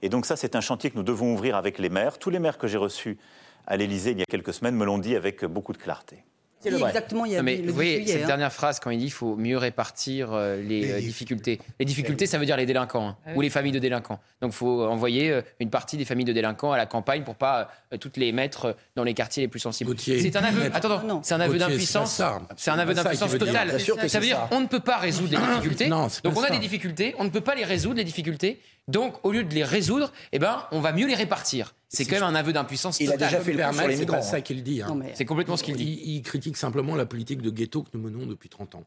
Et 0.00 0.08
donc 0.08 0.24
ça, 0.24 0.36
c'est 0.36 0.56
un 0.56 0.60
chantier 0.60 0.90
que 0.90 0.96
nous 0.96 1.02
devons 1.02 1.34
ouvrir 1.34 1.56
avec 1.56 1.78
les 1.78 1.90
maires. 1.90 2.18
Tous 2.18 2.30
les 2.30 2.38
maires 2.38 2.58
que 2.58 2.66
j'ai 2.66 2.78
reçus 2.78 3.18
à 3.66 3.76
l'Élysée 3.76 4.12
il 4.12 4.18
y 4.18 4.22
a 4.22 4.26
quelques 4.26 4.54
semaines 4.54 4.76
me 4.76 4.84
l'ont 4.84 4.98
dit 4.98 5.16
avec 5.16 5.44
beaucoup 5.44 5.72
de 5.72 5.78
clarté. 5.78 6.24
Oui, 6.64 6.82
exactement, 6.82 7.24
il 7.24 7.32
y 7.32 7.34
a 7.34 7.38
Non, 7.38 7.44
mais 7.44 7.56
le 7.56 7.68
vous 7.68 7.74
voyez, 7.74 7.96
juillet, 7.96 8.12
cette 8.14 8.24
hein. 8.24 8.26
dernière 8.26 8.52
phrase, 8.52 8.80
quand 8.80 8.90
il 8.90 8.98
dit 8.98 9.04
qu'il 9.04 9.12
faut 9.12 9.36
mieux 9.36 9.58
répartir 9.58 10.32
euh, 10.32 10.60
les, 10.60 10.90
euh, 10.90 11.00
difficultés. 11.00 11.60
Les 11.78 11.84
difficultés, 11.84 12.26
ça 12.26 12.38
veut 12.38 12.46
dire 12.46 12.56
les 12.56 12.66
délinquants 12.66 13.08
hein, 13.08 13.16
Ah 13.26 13.30
ou 13.36 13.40
les 13.40 13.50
familles 13.50 13.72
de 13.72 13.78
délinquants. 13.78 14.18
Donc 14.40 14.52
il 14.52 14.56
faut 14.56 14.84
envoyer 14.84 15.30
euh, 15.30 15.42
une 15.60 15.70
partie 15.70 15.96
des 15.96 16.04
familles 16.04 16.24
de 16.24 16.32
délinquants 16.32 16.72
à 16.72 16.76
la 16.76 16.86
campagne 16.86 17.22
pour 17.22 17.36
pas 17.36 17.70
euh, 17.92 17.98
toutes 17.98 18.16
les 18.16 18.32
mettre 18.32 18.76
dans 18.96 19.04
les 19.04 19.14
quartiers 19.14 19.42
les 19.42 19.48
plus 19.48 19.60
sensibles. 19.60 19.94
C'est 19.98 20.34
un 20.36 20.44
aveu. 20.44 20.62
Attends, 20.72 20.90
attends, 20.90 21.20
c'est 21.22 21.34
un 21.34 21.40
aveu 21.40 21.58
d'impuissance. 21.58 22.10
c'est 22.12 22.22
pas 22.22 22.38
ça. 22.38 22.54
C'est 22.56 22.70
un 22.70 22.74
C'est 22.74 22.80
aveu 22.80 22.94
pas 22.94 23.02
d'impuissance 23.02 23.38
totale. 23.38 23.80
Ça 23.80 24.08
c'est 24.08 24.18
veut 24.18 24.26
dire 24.26 24.48
on 24.50 24.60
ne 24.60 24.66
peut 24.66 24.80
pas 24.80 24.96
résoudre 24.96 25.30
les 25.32 25.38
difficultés. 25.38 25.88
Non, 25.96 26.08
c'est 26.08 26.24
Donc 26.24 26.34
pas 26.34 26.40
on 26.40 26.44
a 26.44 26.48
ça. 26.48 26.54
des 26.54 26.58
difficultés, 26.58 27.14
on 27.18 27.24
ne 27.24 27.30
peut 27.30 27.40
pas 27.40 27.54
les 27.54 27.64
résoudre 27.64 27.96
les 27.96 28.04
difficultés. 28.04 28.60
Donc 28.88 29.24
au 29.24 29.32
lieu 29.32 29.44
de 29.44 29.54
les 29.54 29.64
résoudre, 29.64 30.12
eh 30.32 30.38
ben 30.38 30.64
on 30.72 30.80
va 30.80 30.92
mieux 30.92 31.06
les 31.06 31.14
répartir. 31.14 31.74
C'est 31.88 32.04
quand 32.04 32.16
même 32.16 32.24
un 32.24 32.34
aveu 32.34 32.52
d'impuissance 32.52 33.00
Il 33.00 33.12
a 33.12 33.16
déjà 33.16 33.40
fait 33.40 33.52
le 33.52 33.62
coup 33.64 33.74
sur 33.74 33.88
les 33.88 33.96
migrants. 33.96 34.16
C'est 34.16 34.20
pas 34.20 34.26
hein. 34.26 34.30
ça 34.30 34.40
qu'il 34.40 34.62
dit. 34.62 34.82
hein. 34.82 34.94
Mais- 34.96 35.12
C'est 35.14 35.24
complètement 35.24 35.56
ce 35.56 35.62
qu'il 35.62 35.76
dit. 35.76 36.00
Il, 36.04 36.16
il 36.16 36.22
critique 36.22 36.56
simplement 36.56 36.94
la 36.96 37.06
politique 37.06 37.42
de 37.42 37.50
ghetto 37.50 37.82
que 37.82 37.90
nous 37.94 38.00
menons 38.00 38.26
depuis 38.26 38.48
30 38.48 38.74
ans. 38.74 38.84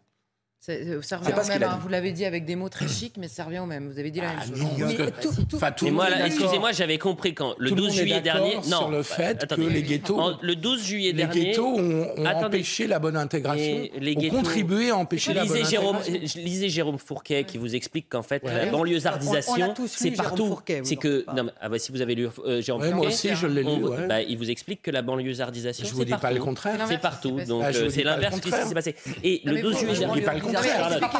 Euh, 0.67 1.01
Ça 1.01 1.07
C'est 1.07 1.15
revient 1.15 1.31
pas 1.35 1.41
au 1.41 1.43
ce 1.45 1.51
qu'il 1.51 1.59
même. 1.61 1.69
a 1.69 1.73
hein. 1.73 1.79
Vous 1.81 1.87
l'avez 1.87 2.11
dit 2.11 2.25
avec 2.25 2.43
des 2.45 2.55
mots 2.57 2.67
très 2.67 2.87
chics, 2.87 3.15
mais 3.17 3.29
ça 3.29 3.45
revient 3.45 3.59
au 3.59 3.65
même. 3.65 3.89
Vous 3.89 3.97
avez 3.97 4.11
dit 4.11 4.19
la 4.19 4.27
même 4.33 4.39
chose. 4.41 4.59
non, 4.61 4.67
parce 4.77 4.93
que- 4.93 5.01
Mais 5.03 5.11
tout- 5.11 5.45
tout- 5.49 5.55
Enfin, 5.55 5.71
tout 5.71 5.85
Mais 5.85 5.89
le 5.91 5.95
moi, 5.95 6.09
monde 6.09 6.13
là, 6.19 6.23
est 6.25 6.27
excusez-moi, 6.27 6.71
j'avais 6.73 6.97
compris 6.97 7.33
quand 7.33 7.55
le 7.57 7.69
Tout 7.69 7.75
le 7.75 7.81
12 7.81 7.87
monde 7.91 7.95
est 7.95 8.01
juillet 8.01 8.21
dernier. 8.21 8.61
sur 8.61 8.81
Non, 8.81 8.89
le 8.89 9.01
fait 9.03 9.41
attendez. 9.43 9.63
que 9.65 9.69
les 9.69 9.83
ghettos- 9.83 10.19
En- 10.19 10.37
le 10.41 10.55
12 10.57 10.83
juillet 10.85 11.11
Les 11.13 11.17
dernier. 11.23 11.45
ghettos 11.51 11.65
ont, 11.65 12.07
ont 12.17 12.25
Attendez. 12.25 12.45
empêché 12.45 12.87
la 12.87 12.99
bonne 12.99 13.15
intégration, 13.15 13.83
ont 13.83 14.29
contribué 14.29 14.89
à 14.89 14.97
empêcher 14.97 15.33
la 15.33 15.45
bonne 15.45 15.55
lisez 15.57 15.69
Jérôme, 15.69 15.95
intégration. 15.95 16.41
lisez 16.43 16.69
Jérôme 16.69 16.97
Fourquet 16.97 17.45
qui 17.45 17.57
vous 17.57 17.73
explique 17.73 18.09
qu'en 18.09 18.21
fait 18.21 18.43
Ouais. 18.43 18.53
la 18.53 18.65
On- 18.65 18.67
on 18.67 18.77
banlieusardisation 18.79 19.73
c'est 19.87 20.11
partout. 20.11 20.59
C'est 20.83 20.97
que 20.97 21.23
non, 21.35 21.45
mais- 21.45 21.51
ah 21.61 21.69
bah, 21.69 21.79
si 21.79 21.91
vous 21.93 22.01
avez 22.01 22.15
lu 22.15 22.27
euh, 22.45 22.61
Jérôme 22.61 22.81
Ouais, 22.81 22.89
Fourquet, 22.89 23.01
moi 23.01 23.07
aussi, 23.07 23.29
je 23.33 23.47
l'ai 23.47 23.63
lu, 23.63 23.81
bah, 24.09 24.21
il 24.21 24.37
vous 24.37 24.51
explique 24.51 24.81
que 24.81 24.91
la 24.91 25.01
banlieusardisation 25.03 25.85
Je 25.85 25.89
c'est 25.89 25.95
vous 25.95 26.03
dis 26.03 26.11
pas 26.11 26.17
partout. 26.17 26.35
le 26.37 26.43
contraire. 26.43 26.85
C'est 26.89 26.97
partout. 26.99 27.39
Donc 27.47 27.63
Ah, 27.65 27.71
je 27.71 27.85
euh, 27.85 27.89
c'est 27.89 28.03
l'inverse 28.03 28.39
qui 28.41 28.51
s'est 28.51 28.73
passé. 28.73 28.95
Et 29.23 29.41
le 29.45 29.53
mais 29.53 29.61
12 29.61 29.73
faut- 29.73 29.79
juillet 29.79 29.95
je 29.95 29.99
dernier. 30.01 30.48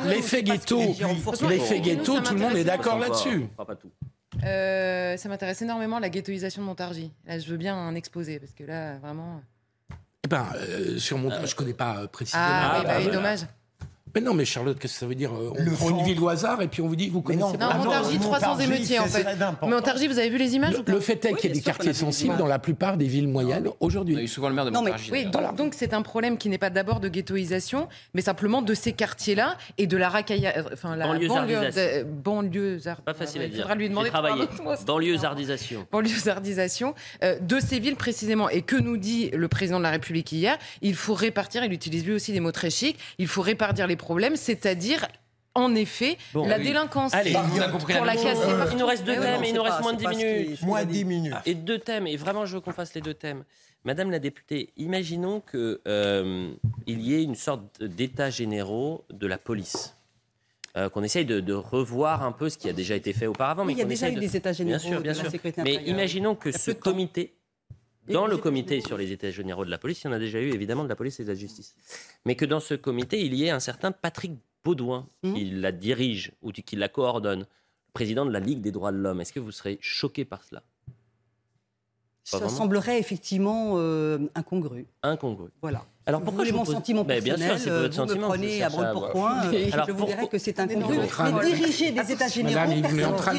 L'effet 0.05 0.43
ghetto, 0.43 0.79
l'effet 1.47 1.79
ghetto, 1.81 2.19
tout 2.19 2.33
le 2.33 2.39
monde 2.39 2.55
est 2.55 2.63
d'accord 2.63 2.99
là-dessus. 2.99 3.47
Euh, 4.43 5.17
ça 5.17 5.27
m'intéresse 5.29 5.61
énormément 5.61 5.99
la 5.99 6.09
ghettoisation 6.09 6.61
de 6.61 6.67
Montargis. 6.67 7.11
Là, 7.25 7.39
je 7.39 7.49
veux 7.49 7.57
bien 7.57 7.75
un 7.75 7.95
exposé 7.95 8.39
parce 8.39 8.53
que 8.53 8.63
là, 8.63 8.97
vraiment. 8.99 9.41
Eh 10.23 10.27
ben, 10.27 10.45
euh, 10.55 10.97
sur 10.99 11.17
mon, 11.17 11.31
je 11.45 11.55
connais 11.55 11.73
pas 11.73 11.97
euh, 12.01 12.07
précisément. 12.07 12.43
Ah, 12.45 12.77
oui, 12.79 12.85
bah 12.85 12.93
oui, 12.99 13.05
mais- 13.07 13.11
dommage. 13.11 13.39
Mais 14.15 14.21
non, 14.21 14.33
mais 14.33 14.45
Charlotte, 14.45 14.77
qu'est-ce 14.79 14.93
que 14.93 14.99
ça 14.99 15.05
veut 15.05 15.15
dire 15.15 15.31
euh, 15.33 15.53
On 15.57 15.63
Le 15.63 15.71
prend 15.71 15.89
une 15.89 16.03
ville 16.03 16.19
au 16.19 16.29
hasard 16.29 16.61
et 16.61 16.67
puis 16.67 16.81
on 16.81 16.87
vous 16.87 16.95
dit, 16.95 17.09
vous 17.09 17.21
connaissez 17.21 17.53
non, 17.53 17.57
pas. 17.57 17.77
Non, 17.77 17.83
Montargis, 17.85 18.19
300 18.19 18.59
émeutiers 18.59 18.99
en 18.99 19.05
fait. 19.05 19.25
Mais 19.61 19.67
Montargis, 19.67 20.07
vous 20.07 20.17
avez 20.19 20.29
vu 20.29 20.37
les 20.37 20.55
images 20.55 20.77
ou 20.79 20.83
pas 20.83 20.91
Le 20.91 20.99
fait 20.99 21.23
est 21.25 21.33
qu'il 21.35 21.49
y 21.49 21.51
a 21.51 21.55
des 21.55 21.61
quartiers 21.61 21.93
sensibles 21.93 22.37
dans 22.37 22.47
la 22.47 22.59
plupart 22.59 22.97
des 22.97 23.05
villes 23.05 23.27
moyennes 23.27 23.69
aujourd'hui. 23.79 24.15
On 24.15 24.19
a 24.19 24.23
eu 24.23 24.27
souvent 24.27 24.49
le 24.49 24.55
maire 24.55 24.65
de 24.65 24.71
Non, 24.71 24.81
mais, 24.81 24.91
Montargis. 24.91 25.11
oui, 25.11 25.25
donc 25.25 25.55
donc 25.55 25.73
c'est 25.75 25.93
un 25.93 26.01
problème 26.01 26.37
qui 26.37 26.49
n'est 26.49 26.57
pas 26.57 26.69
d'abord 26.69 26.99
de 26.99 27.07
ghettoisation, 27.09 27.87
mais 28.13 28.21
simplement 28.21 28.61
de 28.61 28.73
ces 28.73 28.93
quartiers-là 28.93 29.57
et 29.77 29.87
de 29.87 29.97
la 29.97 30.09
racailla, 30.09 30.53
euh, 30.57 30.63
enfin 30.73 30.95
la 30.95 31.07
Banlieusardisation. 31.07 32.07
banlieue, 32.23 32.79
Pas 33.05 33.13
facile 33.13 33.41
à 33.41 33.45
Il 33.45 33.51
dire. 33.51 33.61
faudra 33.61 33.75
lui 33.75 33.89
demander 33.89 34.09
de 34.09 34.15
c'est 34.77 34.85
Banlieusardisation. 34.85 35.85
banlieusardisation 35.91 36.95
euh, 37.23 37.39
de 37.39 37.59
ces 37.59 37.79
villes 37.79 37.95
précisément. 37.95 38.49
Et 38.49 38.61
que 38.61 38.75
nous 38.75 38.97
dit 38.97 39.29
le 39.31 39.47
président 39.47 39.77
de 39.77 39.83
la 39.83 39.91
République 39.91 40.31
hier? 40.31 40.57
Il 40.81 40.95
faut 40.95 41.13
répartir, 41.13 41.63
il 41.63 41.73
utilise 41.73 42.05
lui 42.05 42.13
aussi 42.13 42.31
des 42.31 42.39
mots 42.39 42.51
très 42.51 42.69
chics, 42.69 42.97
il 43.17 43.27
faut 43.27 43.41
répartir 43.41 43.87
les 43.87 43.95
problèmes, 43.99 44.35
c'est-à-dire 44.35 45.07
en 45.55 45.75
effet, 45.75 46.17
Bon. 46.33 46.47
la 46.47 46.57
oui. 46.57 46.63
délinquance 46.63 47.13
Allez, 47.13 47.31
pour 47.33 47.41
on 47.55 47.59
a 47.61 47.69
compris 47.69 47.93
la 47.93 48.05
la 48.05 48.15
casser. 48.15 48.47
Il 48.71 48.77
nous 48.77 48.85
reste 48.85 49.03
deux 49.03 49.13
thèmes 49.15 49.37
non, 49.41 49.43
et 49.43 49.49
il 49.49 49.53
nous 49.55 49.63
pas- 49.63 49.69
reste 49.69 49.81
moins 49.81 49.93
de 49.93 49.99
c'est 49.99 50.07
10 50.09 50.13
pas 50.15 50.19
ce 50.19 50.25
minutes. 50.25 50.61
Moins 50.63 50.79
a 50.79 50.85
dit. 50.85 50.93
10 50.93 51.05
minutes. 51.05 51.33
Et 51.45 51.53
deux 51.55 51.79
thèmes, 51.79 52.07
et 52.07 52.15
vraiment 52.17 52.45
je 52.45 52.55
veux 52.55 52.61
qu'on 52.61 52.71
fasse 52.71 52.93
les 52.93 53.01
deux 53.01 53.13
thèmes. 53.13 53.43
Madame 53.85 54.11
la 54.11 54.19
députée, 54.19 54.71
imaginons 54.77 55.41
qu'il 55.41 55.79
il 56.87 57.01
y 57.01 57.15
ait 57.15 57.23
une 57.23 57.35
sorte 57.35 57.81
d'état 57.83 58.29
généraux 58.29 59.05
de 59.11 59.27
la 59.27 59.37
police. 59.37 59.95
Euh, 60.77 60.87
qu'on 60.87 61.01
essaye 61.03 61.25
de, 61.25 61.39
de 61.39 61.53
revoir 61.53 62.21
un 62.23 62.31
peu 62.31 62.47
ce 62.47 62.57
qui 62.57 62.69
a 62.69 62.73
déjà 62.73 62.95
été 62.95 63.11
fait 63.11 63.25
auparavant. 63.25 63.63
Oui, 63.63 63.69
mais 63.69 63.73
il 63.73 63.79
y 63.79 63.81
a 63.81 63.85
déjà 63.85 64.09
eu 64.09 64.13
de- 64.13 64.19
des 64.19 64.37
états 64.37 64.53
généraux 64.53 64.79
bien 64.79 64.87
sûr, 64.89 64.97
de 64.99 65.03
bien 65.03 65.13
la 65.13 65.19
sûr. 65.19 65.31
sécurité 65.31 65.61
Mais 65.63 65.73
imaginons 65.87 66.35
que 66.35 66.51
ce 66.51 66.69
comité, 66.69 67.33
dans 68.09 68.27
le 68.27 68.37
comité 68.37 68.81
sur 68.81 68.97
les 68.97 69.11
états 69.11 69.31
généraux 69.31 69.65
de 69.65 69.69
la 69.69 69.77
police, 69.77 70.01
il 70.01 70.07
y 70.07 70.09
en 70.09 70.13
a 70.13 70.19
déjà 70.19 70.39
eu 70.39 70.51
évidemment 70.51 70.83
de 70.83 70.89
la 70.89 70.95
police 70.95 71.19
et 71.19 71.23
de 71.23 71.29
la 71.29 71.35
justice, 71.35 71.75
mais 72.25 72.35
que 72.35 72.45
dans 72.45 72.59
ce 72.59 72.73
comité, 72.73 73.21
il 73.25 73.33
y 73.35 73.45
ait 73.45 73.49
un 73.51 73.59
certain 73.59 73.91
Patrick 73.91 74.33
Baudouin 74.63 75.07
Mmh. 75.23 75.33
qui 75.33 75.45
la 75.45 75.71
dirige 75.71 76.33
ou 76.41 76.51
qui 76.51 76.75
la 76.75 76.89
coordonne, 76.89 77.45
président 77.93 78.25
de 78.25 78.31
la 78.31 78.39
Ligue 78.39 78.61
des 78.61 78.71
droits 78.71 78.91
de 78.91 78.97
l'homme. 78.97 79.21
Est-ce 79.21 79.33
que 79.33 79.39
vous 79.39 79.51
serez 79.51 79.77
choqué 79.81 80.25
par 80.25 80.43
cela? 80.43 80.63
Ça 82.29 82.37
vraiment 82.37 82.55
semblerait 82.57 82.99
effectivement 82.99 83.73
euh, 83.77 84.19
incongru. 84.35 84.85
Incongru. 85.03 85.49
Voilà. 85.61 85.83
Alors 86.05 86.21
Vous 86.21 86.25
pourquoi 86.25 86.43
je 86.45 86.51
vous 86.51 86.57
mon 86.57 86.63
pose- 86.65 86.73
sentiment 86.73 87.03
Mais 87.07 87.21
bien 87.21 87.35
personnel 87.35 87.59
sûr, 87.59 87.63
c'est 87.65 87.69
votre 87.69 87.83
euh, 87.83 87.87
vous 87.87 87.93
sentiment, 87.93 88.27
me 88.27 88.33
prenez 88.33 88.63
à 88.63 88.69
brûle 88.69 88.87
pour 88.93 89.05
euh, 89.05 89.09
Alors, 89.73 89.85
je 89.87 89.91
vous 89.91 90.05
dirais 90.05 90.27
que 90.27 90.37
c'est 90.39 90.59
On 90.59 90.63
est 90.67 90.75
incongru. 90.75 90.97
de- 90.97 91.01
Mais 91.49 91.55
diriger 91.55 91.91
des 91.91 92.11
états 92.11 92.27
généraux, 92.27 92.55
personne 92.81 92.81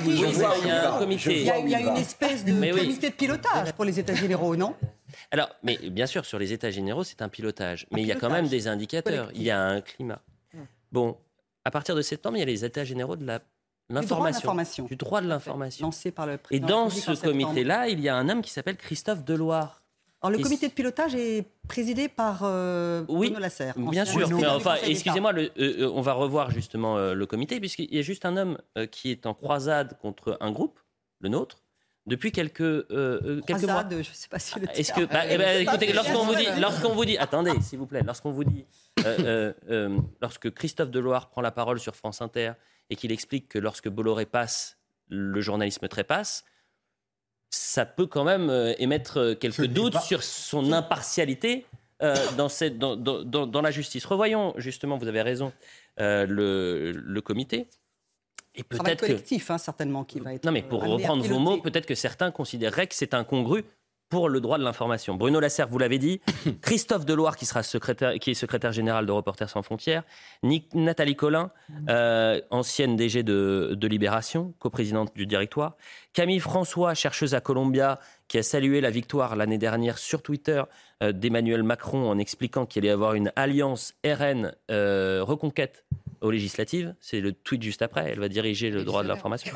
dirige. 0.00 0.22
vous- 0.34 0.42
il 0.62 0.68
y 0.68 0.70
a 0.70 0.94
un 0.94 0.98
comité. 0.98 1.40
Il 1.40 1.46
y 1.46 1.50
a, 1.50 1.58
il 1.58 1.68
y 1.70 1.74
a 1.74 1.80
une 1.80 1.96
espèce 1.96 2.44
de 2.44 2.52
Mais 2.52 2.72
oui. 2.72 2.80
comité 2.80 3.10
de 3.10 3.14
pilotage 3.14 3.72
pour 3.72 3.84
les 3.84 3.98
états 3.98 4.14
généraux, 4.14 4.54
non? 4.56 4.74
Alors, 5.32 5.48
mais 5.64 5.78
bien 5.90 6.06
sûr, 6.06 6.24
sur 6.24 6.38
les 6.38 6.52
états 6.52 6.70
généraux, 6.70 7.02
c'est 7.04 7.22
un 7.22 7.28
pilotage. 7.28 7.86
Mais 7.90 8.02
il 8.02 8.06
y 8.08 8.12
a 8.12 8.16
quand 8.16 8.30
même 8.30 8.46
des 8.48 8.68
indicateurs. 8.68 9.30
Il 9.34 9.42
y 9.42 9.50
a 9.50 9.60
un 9.60 9.80
climat. 9.80 10.20
Bon, 10.92 11.16
à 11.64 11.70
partir 11.70 11.94
de 11.94 12.02
septembre, 12.02 12.36
il 12.36 12.40
y 12.40 12.42
a 12.42 12.46
les 12.46 12.64
états 12.64 12.84
généraux 12.84 13.16
de 13.16 13.24
la 13.26 13.40
l'information. 13.90 14.84
Du 14.84 14.96
droit 14.96 15.20
de 15.20 15.28
l'information. 15.28 15.86
Lancé 15.86 16.10
par 16.10 16.26
le 16.26 16.34
Et 16.34 16.38
président 16.38 16.66
de 16.86 16.90
la 16.90 17.06
dans 17.06 17.14
ce 17.14 17.22
comité-là, 17.22 17.88
il 17.88 18.00
y 18.00 18.08
a 18.08 18.16
un 18.16 18.28
homme 18.28 18.42
qui 18.42 18.50
s'appelle 18.50 18.76
Christophe 18.76 19.24
Deloire. 19.24 19.82
Alors, 20.22 20.32
le 20.32 20.40
Et 20.40 20.42
comité 20.42 20.68
de 20.68 20.72
pilotage 20.74 21.14
est 21.14 21.46
présidé 21.66 22.08
par 22.08 22.40
euh, 22.42 23.04
Oui, 23.08 23.28
Bruno 23.28 23.40
Lasserre. 23.40 23.74
Bien 23.78 24.04
sûr, 24.04 24.28
mais 24.28 24.46
enfin, 24.46 24.74
excusez-moi, 24.82 25.32
euh, 25.34 25.48
euh, 25.58 25.90
on 25.94 26.02
va 26.02 26.12
revoir 26.12 26.50
justement 26.50 26.98
euh, 26.98 27.14
le 27.14 27.26
comité, 27.26 27.58
puisqu'il 27.58 27.94
y 27.94 27.98
a 27.98 28.02
juste 28.02 28.26
un 28.26 28.36
homme 28.36 28.58
qui 28.90 29.10
est 29.10 29.24
en 29.24 29.32
croisade 29.34 29.96
contre 30.02 30.36
un 30.40 30.50
groupe, 30.50 30.78
le 31.20 31.30
nôtre, 31.30 31.62
depuis 32.06 32.32
quelques, 32.32 32.60
euh, 32.60 33.40
quelques 33.46 33.62
mois. 33.62 33.82
Croisade, 33.82 33.92
je 33.92 34.10
ne 34.10 34.14
sais 34.14 34.28
pas 34.28 34.38
si 34.38 34.58
le 34.58 34.68
Est-ce 34.70 34.92
que, 34.92 35.04
bah, 35.04 35.22
eh 35.28 35.38
ben, 35.38 35.62
écoutez, 35.62 35.92
lorsqu'on 35.92 36.24
vous 36.24 36.34
dit, 36.34 36.46
lorsqu'on 36.58 36.94
vous 36.94 37.04
dit, 37.04 37.18
attendez, 37.18 37.52
s'il 37.62 37.78
vous 37.78 37.86
plaît, 37.86 38.02
lorsqu'on 38.04 38.32
vous 38.32 38.44
dit, 38.44 38.66
euh, 39.04 39.16
euh, 39.20 39.52
euh, 39.70 39.98
lorsque 40.20 40.50
Christophe 40.52 40.90
Deloire 40.90 41.28
prend 41.28 41.40
la 41.40 41.50
parole 41.50 41.78
sur 41.78 41.96
France 41.96 42.20
Inter 42.20 42.52
et 42.90 42.96
qu'il 42.96 43.12
explique 43.12 43.48
que 43.48 43.58
lorsque 43.58 43.88
Bolloré 43.88 44.26
passe, 44.26 44.76
le 45.08 45.40
journalisme 45.40 45.88
trépasse, 45.88 46.44
ça 47.50 47.84
peut 47.86 48.06
quand 48.06 48.24
même 48.24 48.48
euh, 48.50 48.74
émettre 48.78 49.18
euh, 49.18 49.34
quelques 49.34 49.66
doutes 49.66 49.98
sur 50.00 50.22
son 50.22 50.72
impartialité 50.72 51.66
euh, 52.02 52.14
dans, 52.36 52.48
cette, 52.48 52.78
dans, 52.78 52.96
dans- 52.96 53.22
dans- 53.24 53.46
dans 53.46 53.60
la 53.62 53.70
justice. 53.70 54.04
Revoyons 54.06 54.54
justement, 54.56 54.98
vous 54.98 55.08
avez 55.08 55.22
raison, 55.22 55.52
euh, 56.00 56.26
le, 56.26 56.92
le 56.92 57.20
comité. 57.20 57.66
Et 58.54 58.62
peut-être 58.64 59.00
que 59.02 59.06
collectif, 59.06 59.50
hein, 59.50 59.58
certainement, 59.58 60.04
qui 60.04 60.18
va 60.20 60.34
être. 60.34 60.44
non, 60.44 60.52
mais 60.52 60.62
pour 60.62 60.82
reprendre 60.84 61.24
vos 61.24 61.38
mots, 61.38 61.58
peut-être 61.58 61.86
que 61.86 61.94
certains 61.94 62.30
considéreraient 62.30 62.86
que 62.88 62.94
c'est 62.94 63.14
incongru 63.14 63.64
pour 64.10 64.28
le 64.28 64.40
droit 64.40 64.58
de 64.58 64.64
l'information. 64.64 65.14
Bruno 65.14 65.40
Lasserre, 65.40 65.68
vous 65.68 65.78
l'avez 65.78 65.98
dit, 65.98 66.20
Christophe 66.60 67.06
Deloire, 67.06 67.36
qui, 67.36 67.46
sera 67.46 67.62
secrétaire, 67.62 68.14
qui 68.14 68.32
est 68.32 68.34
secrétaire 68.34 68.72
général 68.72 69.06
de 69.06 69.12
Reporters 69.12 69.48
sans 69.48 69.62
frontières, 69.62 70.02
Nathalie 70.74 71.14
Collin, 71.16 71.50
euh, 71.88 72.40
ancienne 72.50 72.96
DG 72.96 73.22
de, 73.22 73.74
de 73.74 73.88
Libération, 73.88 74.52
coprésidente 74.58 75.14
du 75.14 75.26
directoire, 75.26 75.76
Camille 76.12 76.40
François, 76.40 76.92
chercheuse 76.94 77.34
à 77.34 77.40
Columbia, 77.40 78.00
qui 78.26 78.38
a 78.38 78.42
salué 78.42 78.80
la 78.80 78.90
victoire 78.90 79.36
l'année 79.36 79.58
dernière 79.58 79.96
sur 79.96 80.22
Twitter 80.22 80.62
euh, 81.02 81.12
d'Emmanuel 81.12 81.62
Macron 81.62 82.10
en 82.10 82.18
expliquant 82.18 82.66
qu'il 82.66 82.80
allait 82.80 82.88
y 82.88 82.92
avoir 82.92 83.14
une 83.14 83.32
alliance 83.36 83.94
RN 84.04 84.52
euh, 84.70 85.20
reconquête 85.22 85.84
aux 86.20 86.30
législatives. 86.30 86.94
C'est 87.00 87.20
le 87.20 87.32
tweet 87.32 87.62
juste 87.62 87.82
après. 87.82 88.10
Elle 88.10 88.20
va 88.20 88.28
diriger 88.28 88.70
le 88.70 88.84
droit 88.84 89.02
de 89.02 89.08
l'information. 89.08 89.54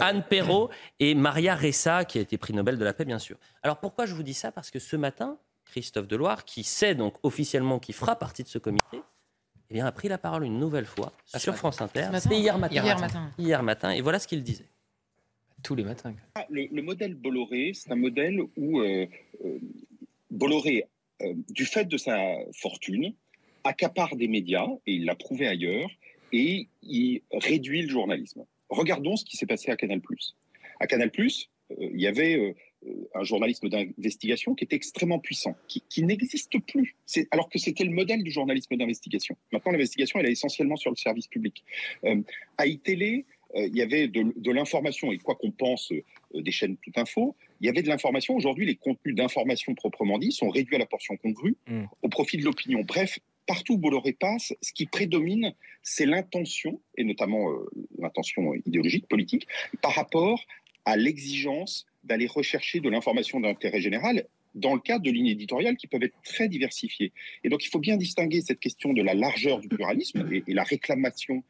Anne 0.00 0.24
Perrault 0.28 0.70
et 1.00 1.14
Maria 1.14 1.54
Ressa, 1.54 2.04
qui 2.04 2.18
a 2.18 2.20
été 2.20 2.38
prix 2.38 2.52
Nobel 2.54 2.78
de 2.78 2.84
la 2.84 2.92
paix, 2.94 3.04
bien 3.04 3.18
sûr. 3.18 3.36
Alors 3.62 3.78
pourquoi 3.78 4.06
je 4.06 4.14
vous 4.14 4.22
dis 4.22 4.34
ça? 4.34 4.52
Parce 4.52 4.70
que 4.70 4.78
ce 4.78 4.96
matin, 4.96 5.38
Christophe 5.66 6.08
Deloire, 6.08 6.44
qui 6.44 6.62
sait 6.64 6.94
donc 6.94 7.14
officiellement 7.22 7.78
qu'il 7.78 7.94
fera 7.94 8.16
partie 8.16 8.42
de 8.42 8.48
ce 8.48 8.58
comité, 8.58 9.00
eh 9.70 9.74
bien, 9.74 9.84
a 9.86 9.92
pris 9.92 10.08
la 10.08 10.18
parole 10.18 10.44
une 10.44 10.58
nouvelle 10.58 10.86
fois 10.86 11.12
Ah, 11.32 11.38
ce 11.38 11.40
sur 11.40 11.52
matin. 11.52 11.58
France 11.58 11.80
Inter. 11.82 12.08
C'était 12.20 12.38
hier 12.38 12.56
matin. 12.58 12.82
Hier 12.82 12.98
matin. 13.00 13.30
Hier 13.38 13.62
matin. 13.62 13.90
Et 13.90 14.00
voilà 14.00 14.18
ce 14.18 14.28
qu'il 14.28 14.42
disait. 14.42 14.68
Tous 15.62 15.74
les 15.74 15.82
matins. 15.84 16.14
Ah, 16.36 16.44
Le, 16.48 16.66
le 16.70 16.82
modèle 16.82 17.14
Bolloré, 17.14 17.72
c'est 17.74 17.90
un 17.90 17.96
modèle 17.96 18.38
où 18.56 18.80
euh, 18.80 19.06
euh, 19.44 19.58
Bolloré, 20.30 20.84
euh, 21.22 21.32
du 21.48 21.64
fait 21.64 21.86
de 21.86 21.96
sa 21.96 22.16
fortune, 22.60 23.14
accapare 23.66 24.16
des 24.16 24.28
médias, 24.28 24.68
et 24.86 24.94
il 24.94 25.04
l'a 25.04 25.14
prouvé 25.14 25.46
ailleurs, 25.46 25.90
et 26.32 26.68
il 26.82 27.22
réduit 27.32 27.82
le 27.82 27.88
journalisme. 27.88 28.44
Regardons 28.68 29.16
ce 29.16 29.24
qui 29.24 29.36
s'est 29.36 29.46
passé 29.46 29.70
à 29.70 29.76
Canal+. 29.76 30.00
À 30.80 30.86
Canal+, 30.86 31.10
euh, 31.16 31.74
il 31.80 32.00
y 32.00 32.06
avait 32.06 32.36
euh, 32.36 32.54
un 33.14 33.24
journalisme 33.24 33.68
d'investigation 33.68 34.54
qui 34.54 34.64
était 34.64 34.76
extrêmement 34.76 35.18
puissant, 35.18 35.56
qui, 35.68 35.82
qui 35.88 36.02
n'existe 36.02 36.58
plus, 36.60 36.96
alors 37.30 37.48
que 37.48 37.58
c'était 37.58 37.84
le 37.84 37.90
modèle 37.90 38.22
du 38.22 38.30
journalisme 38.30 38.76
d'investigation. 38.76 39.36
Maintenant, 39.52 39.72
l'investigation, 39.72 40.20
elle 40.20 40.26
est 40.26 40.32
essentiellement 40.32 40.76
sur 40.76 40.90
le 40.90 40.96
service 40.96 41.26
public. 41.26 41.64
Euh, 42.04 42.20
à 42.58 42.66
iTélé, 42.66 43.24
euh, 43.54 43.66
il 43.66 43.76
y 43.76 43.82
avait 43.82 44.08
de, 44.08 44.32
de 44.36 44.50
l'information, 44.50 45.12
et 45.12 45.18
quoi 45.18 45.34
qu'on 45.36 45.50
pense 45.50 45.92
euh, 45.92 46.02
des 46.34 46.50
chaînes 46.50 46.76
tout 46.78 46.92
info, 46.96 47.36
il 47.60 47.66
y 47.66 47.68
avait 47.70 47.82
de 47.82 47.88
l'information. 47.88 48.34
Aujourd'hui, 48.34 48.66
les 48.66 48.76
contenus 48.76 49.14
d'information 49.14 49.74
proprement 49.74 50.18
dit 50.18 50.32
sont 50.32 50.50
réduits 50.50 50.76
à 50.76 50.78
la 50.78 50.86
portion 50.86 51.16
congrue 51.16 51.56
au 52.02 52.08
profit 52.08 52.36
de 52.36 52.44
l'opinion. 52.44 52.82
Bref, 52.82 53.18
partout 53.46 53.74
où 53.74 53.78
Bolloré 53.78 54.12
passe, 54.12 54.52
ce 54.60 54.72
qui 54.72 54.86
prédomine, 54.86 55.54
c'est 55.82 56.06
l'intention, 56.06 56.80
et 56.96 57.04
notamment 57.04 57.50
euh, 57.50 57.70
l'intention 57.98 58.54
idéologique, 58.66 59.08
politique, 59.08 59.46
par 59.82 59.94
rapport 59.94 60.44
à 60.84 60.96
l'exigence 60.96 61.86
d'aller 62.04 62.26
rechercher 62.26 62.80
de 62.80 62.88
l'information 62.88 63.40
d'intérêt 63.40 63.80
général 63.80 64.26
dans 64.54 64.74
le 64.74 64.80
cadre 64.80 65.04
de 65.04 65.10
lignes 65.10 65.26
éditoriales 65.26 65.76
qui 65.76 65.86
peuvent 65.86 66.02
être 66.02 66.16
très 66.24 66.48
diversifiées. 66.48 67.12
Et 67.44 67.48
donc, 67.48 67.64
il 67.64 67.68
faut 67.68 67.78
bien 67.78 67.96
distinguer 67.96 68.40
cette 68.40 68.58
question 68.58 68.92
de 68.92 69.02
la 69.02 69.14
largeur 69.14 69.60
du 69.60 69.68
pluralisme 69.68 70.28
et, 70.32 70.54
la 70.54 70.62
réclamation, 70.62 71.44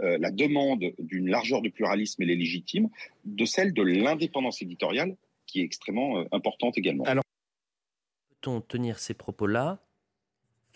euh, 0.00 0.18
la 0.18 0.30
demande 0.30 0.92
d'une 0.98 1.30
largeur 1.30 1.62
de 1.62 1.68
pluralisme, 1.68 2.22
elle 2.22 2.30
est 2.30 2.36
légitime, 2.36 2.88
de 3.24 3.44
celle 3.44 3.72
de 3.72 3.82
l'indépendance 3.82 4.60
éditoriale 4.60 5.16
qui 5.46 5.60
est 5.60 5.64
extrêmement 5.64 6.18
euh, 6.18 6.24
importante 6.32 6.76
également. 6.76 7.04
Peut-on 7.04 8.60
tenir 8.60 8.98
ces 8.98 9.14
propos-là, 9.14 9.80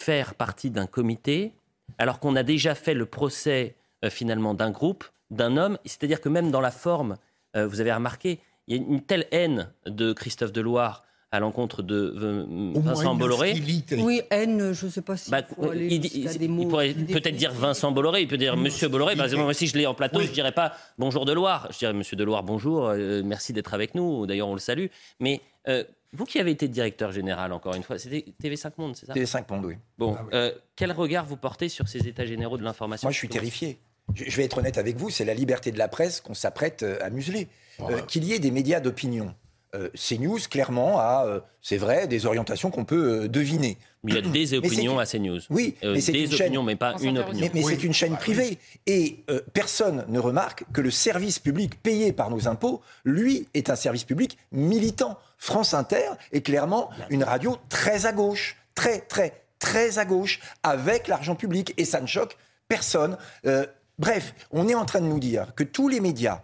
faire 0.03 0.35
partie 0.35 0.71
d'un 0.71 0.87
comité, 0.87 1.53
alors 1.99 2.19
qu'on 2.21 2.35
a 2.37 2.43
déjà 2.43 2.75
fait 2.75 2.95
le 2.95 3.07
procès 3.07 3.77
euh, 4.05 4.11
finalement 4.11 4.55
d'un 4.55 4.71
groupe, 4.71 5.05
d'un 5.31 5.57
homme 5.57 5.79
C'est-à-dire 5.85 6.21
que 6.21 6.29
même 6.29 6.51
dans 6.51 6.61
la 6.61 6.71
forme, 6.73 7.17
euh, 7.57 7.67
vous 7.67 7.81
avez 7.81 7.93
remarqué, 7.93 8.41
il 8.67 8.77
y 8.77 8.79
a 8.79 8.83
une 8.83 9.01
telle 9.03 9.27
haine 9.31 9.71
de 9.87 10.13
Christophe 10.13 10.53
Deloire 10.53 11.05
à 11.35 11.41
l'encontre 11.41 11.83
de 11.83 12.15
euh, 12.19 12.73
Vincent 12.77 13.15
Bolloré. 13.15 13.55
Oui, 13.99 14.21
haine, 14.31 14.73
je 14.75 14.85
ne 14.87 14.91
sais 14.91 15.01
pas 15.01 15.17
si. 15.17 15.31
Bah, 15.31 15.43
faut 15.43 15.71
aller 15.71 15.87
il, 15.87 16.05
il- 16.05 16.39
des 16.39 16.45
il 16.45 16.69
pourrait 16.69 16.93
peut-être 16.93 17.37
dire 17.37 17.53
Vincent 17.53 17.91
Bolloré, 17.91 18.21
il 18.23 18.29
peut 18.29 18.37
dire 18.37 18.55
Monsieur 18.57 18.89
Bolloré. 18.89 19.17
Par 19.17 19.25
exemple, 19.25 19.45
moi, 19.45 19.55
si 19.55 19.67
je 19.67 19.77
l'ai 19.79 19.87
en 19.87 19.95
plateau, 19.95 20.21
je 20.21 20.31
dirais 20.31 20.53
pas 20.53 20.75
Bonjour 20.99 21.25
Deloire. 21.25 21.69
Je 21.73 21.79
dirais 21.79 21.95
Monsieur 21.95 22.17
Deloire, 22.17 22.43
bonjour, 22.43 22.89
euh, 22.89 23.23
merci 23.25 23.53
d'être 23.55 23.73
avec 23.73 23.95
nous. 23.95 24.27
D'ailleurs, 24.27 24.49
on 24.49 24.55
le 24.55 24.61
salue. 24.61 24.87
Mais 25.21 25.41
euh, 25.69 25.85
vous 26.13 26.27
qui 26.27 26.39
avez 26.39 26.51
été 26.51 26.69
directeur 26.69 27.11
général, 27.11 27.53
encore 27.53 27.75
une 27.75 27.83
fois, 27.83 27.99
c'était 27.99 28.25
TV5 28.43 28.73
Monde, 28.77 28.97
c'est 28.97 29.07
ça? 29.07 29.15
TV5 29.15 29.51
Monde, 29.51 29.65
oui. 29.65 29.77
Bon, 29.97 30.17
euh, 30.33 30.53
quel 30.77 30.93
regard 30.93 31.25
vous 31.25 31.39
portez 31.39 31.69
sur 31.69 31.89
ces 31.89 32.07
états 32.07 32.27
généraux 32.27 32.59
de 32.59 32.63
l'information? 32.63 33.07
Moi, 33.07 33.13
je 33.13 33.19
suis 33.19 33.29
terrifié. 33.29 33.79
Je 34.15 34.25
je 34.29 34.37
vais 34.37 34.45
être 34.45 34.59
honnête 34.59 34.79
avec 34.79 34.97
vous, 34.97 35.11
c'est 35.11 35.25
la 35.25 35.33
liberté 35.33 35.73
de 35.73 35.79
la 35.79 35.89
presse 35.89 36.21
qu'on 36.21 36.35
s'apprête 36.35 36.83
euh, 36.83 36.99
à 37.01 37.09
museler. 37.09 37.49
Euh, 37.81 38.01
Qu'il 38.03 38.25
y 38.25 38.35
ait 38.35 38.39
des 38.39 38.51
médias 38.51 38.81
d'opinion. 38.81 39.35
Euh, 39.75 39.89
CNews, 39.95 40.39
clairement, 40.51 40.99
a, 40.99 41.25
euh, 41.27 41.41
c'est 41.63 41.79
vrai, 41.79 42.07
des 42.07 42.27
orientations 42.27 42.71
qu'on 42.71 42.85
peut 42.85 43.23
euh, 43.23 43.29
deviner. 43.29 43.79
Il 44.07 44.15
y 44.15 44.19
a 44.19 44.21
des 44.21 44.55
opinions 44.59 44.99
à 44.99 45.07
CNews. 45.07 45.41
Oui, 45.49 45.77
Euh, 45.83 45.95
mais 45.95 46.01
c'est 46.03 46.13
des 46.13 46.25
une 46.25 46.31
chaîne. 46.31 46.41
opinions, 46.49 46.63
mais 46.63 46.77
pas 46.77 46.95
une 47.01 47.19
opinion. 47.19 47.41
Mais, 47.41 47.51
mais 47.55 47.63
c'est 47.63 47.83
une 47.83 47.95
chaîne 47.95 48.17
privée. 48.19 48.59
Et 48.87 49.25
euh, 49.31 49.41
personne 49.55 50.05
ne 50.09 50.19
remarque 50.19 50.65
que 50.75 50.83
le 50.83 50.91
service 50.91 51.39
public 51.39 51.83
payé 51.83 52.13
par 52.13 52.29
nos 52.31 52.49
impôts, 52.49 52.83
lui, 53.05 53.49
est 53.55 53.71
un 53.71 53.77
service 53.77 54.05
public 54.05 54.37
militant. 54.51 55.19
France 55.39 55.73
Inter 55.73 56.11
est 56.33 56.43
clairement 56.43 56.91
une 57.09 57.25
radio 57.25 57.57
très 57.71 58.05
à 58.05 58.13
gauche. 58.13 58.57
Très, 58.75 59.01
très, 59.01 59.43
très 59.59 59.99
à 59.99 60.05
gauche, 60.05 60.41
avec 60.63 61.09
l'argent 61.09 61.35
public. 61.35 61.73
Et 61.79 61.85
ça 61.87 62.01
ne 62.01 62.07
choque 62.07 62.37
personne. 62.69 63.17
Euh, 63.47 63.65
bref, 63.99 64.35
on 64.51 64.69
est 64.69 64.75
en 64.75 64.85
train 64.85 65.01
de 65.01 65.07
nous 65.07 65.19
dire 65.21 65.55
que 65.55 65.65
tous 65.65 65.89
les 65.89 66.01
médias 66.01 66.43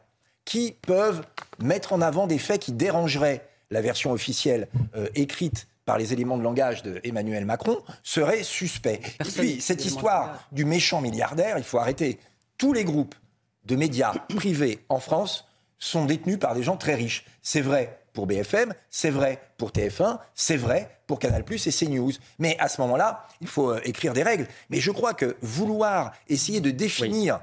qui 0.48 0.74
peuvent 0.80 1.26
mettre 1.58 1.92
en 1.92 2.00
avant 2.00 2.26
des 2.26 2.38
faits 2.38 2.62
qui 2.62 2.72
dérangeraient 2.72 3.46
la 3.70 3.82
version 3.82 4.12
officielle 4.12 4.68
euh, 4.96 5.06
écrite 5.14 5.68
par 5.84 5.98
les 5.98 6.14
éléments 6.14 6.38
de 6.38 6.42
langage 6.42 6.82
de 6.82 7.02
Emmanuel 7.04 7.44
Macron 7.44 7.76
seraient 8.02 8.42
suspects. 8.42 8.98
Et 9.20 9.30
puis, 9.30 9.60
cette 9.60 9.84
histoire 9.84 10.42
du 10.50 10.64
méchant 10.64 11.02
milliardaire, 11.02 11.58
il 11.58 11.64
faut 11.64 11.76
arrêter. 11.76 12.18
tous 12.56 12.72
les 12.72 12.84
groupes 12.84 13.14
de 13.66 13.76
médias 13.76 14.12
privés 14.36 14.78
en 14.88 15.00
France 15.00 15.46
sont 15.78 16.06
détenus 16.06 16.38
par 16.38 16.54
des 16.54 16.62
gens 16.62 16.78
très 16.78 16.94
riches. 16.94 17.26
C'est 17.42 17.60
vrai 17.60 18.00
pour 18.14 18.26
BFM, 18.26 18.72
c'est 18.88 19.10
vrai 19.10 19.42
pour 19.58 19.70
TF1, 19.70 20.18
c'est 20.34 20.56
vrai 20.56 20.98
pour 21.06 21.18
Canal+ 21.18 21.44
et 21.50 21.70
CNews. 21.70 22.12
Mais 22.38 22.56
à 22.58 22.68
ce 22.68 22.80
moment-là, 22.80 23.26
il 23.42 23.48
faut 23.48 23.70
euh, 23.70 23.80
écrire 23.84 24.14
des 24.14 24.22
règles. 24.22 24.46
Mais 24.70 24.80
je 24.80 24.90
crois 24.92 25.12
que 25.12 25.36
vouloir 25.42 26.12
essayer 26.26 26.62
de 26.62 26.70
définir 26.70 27.40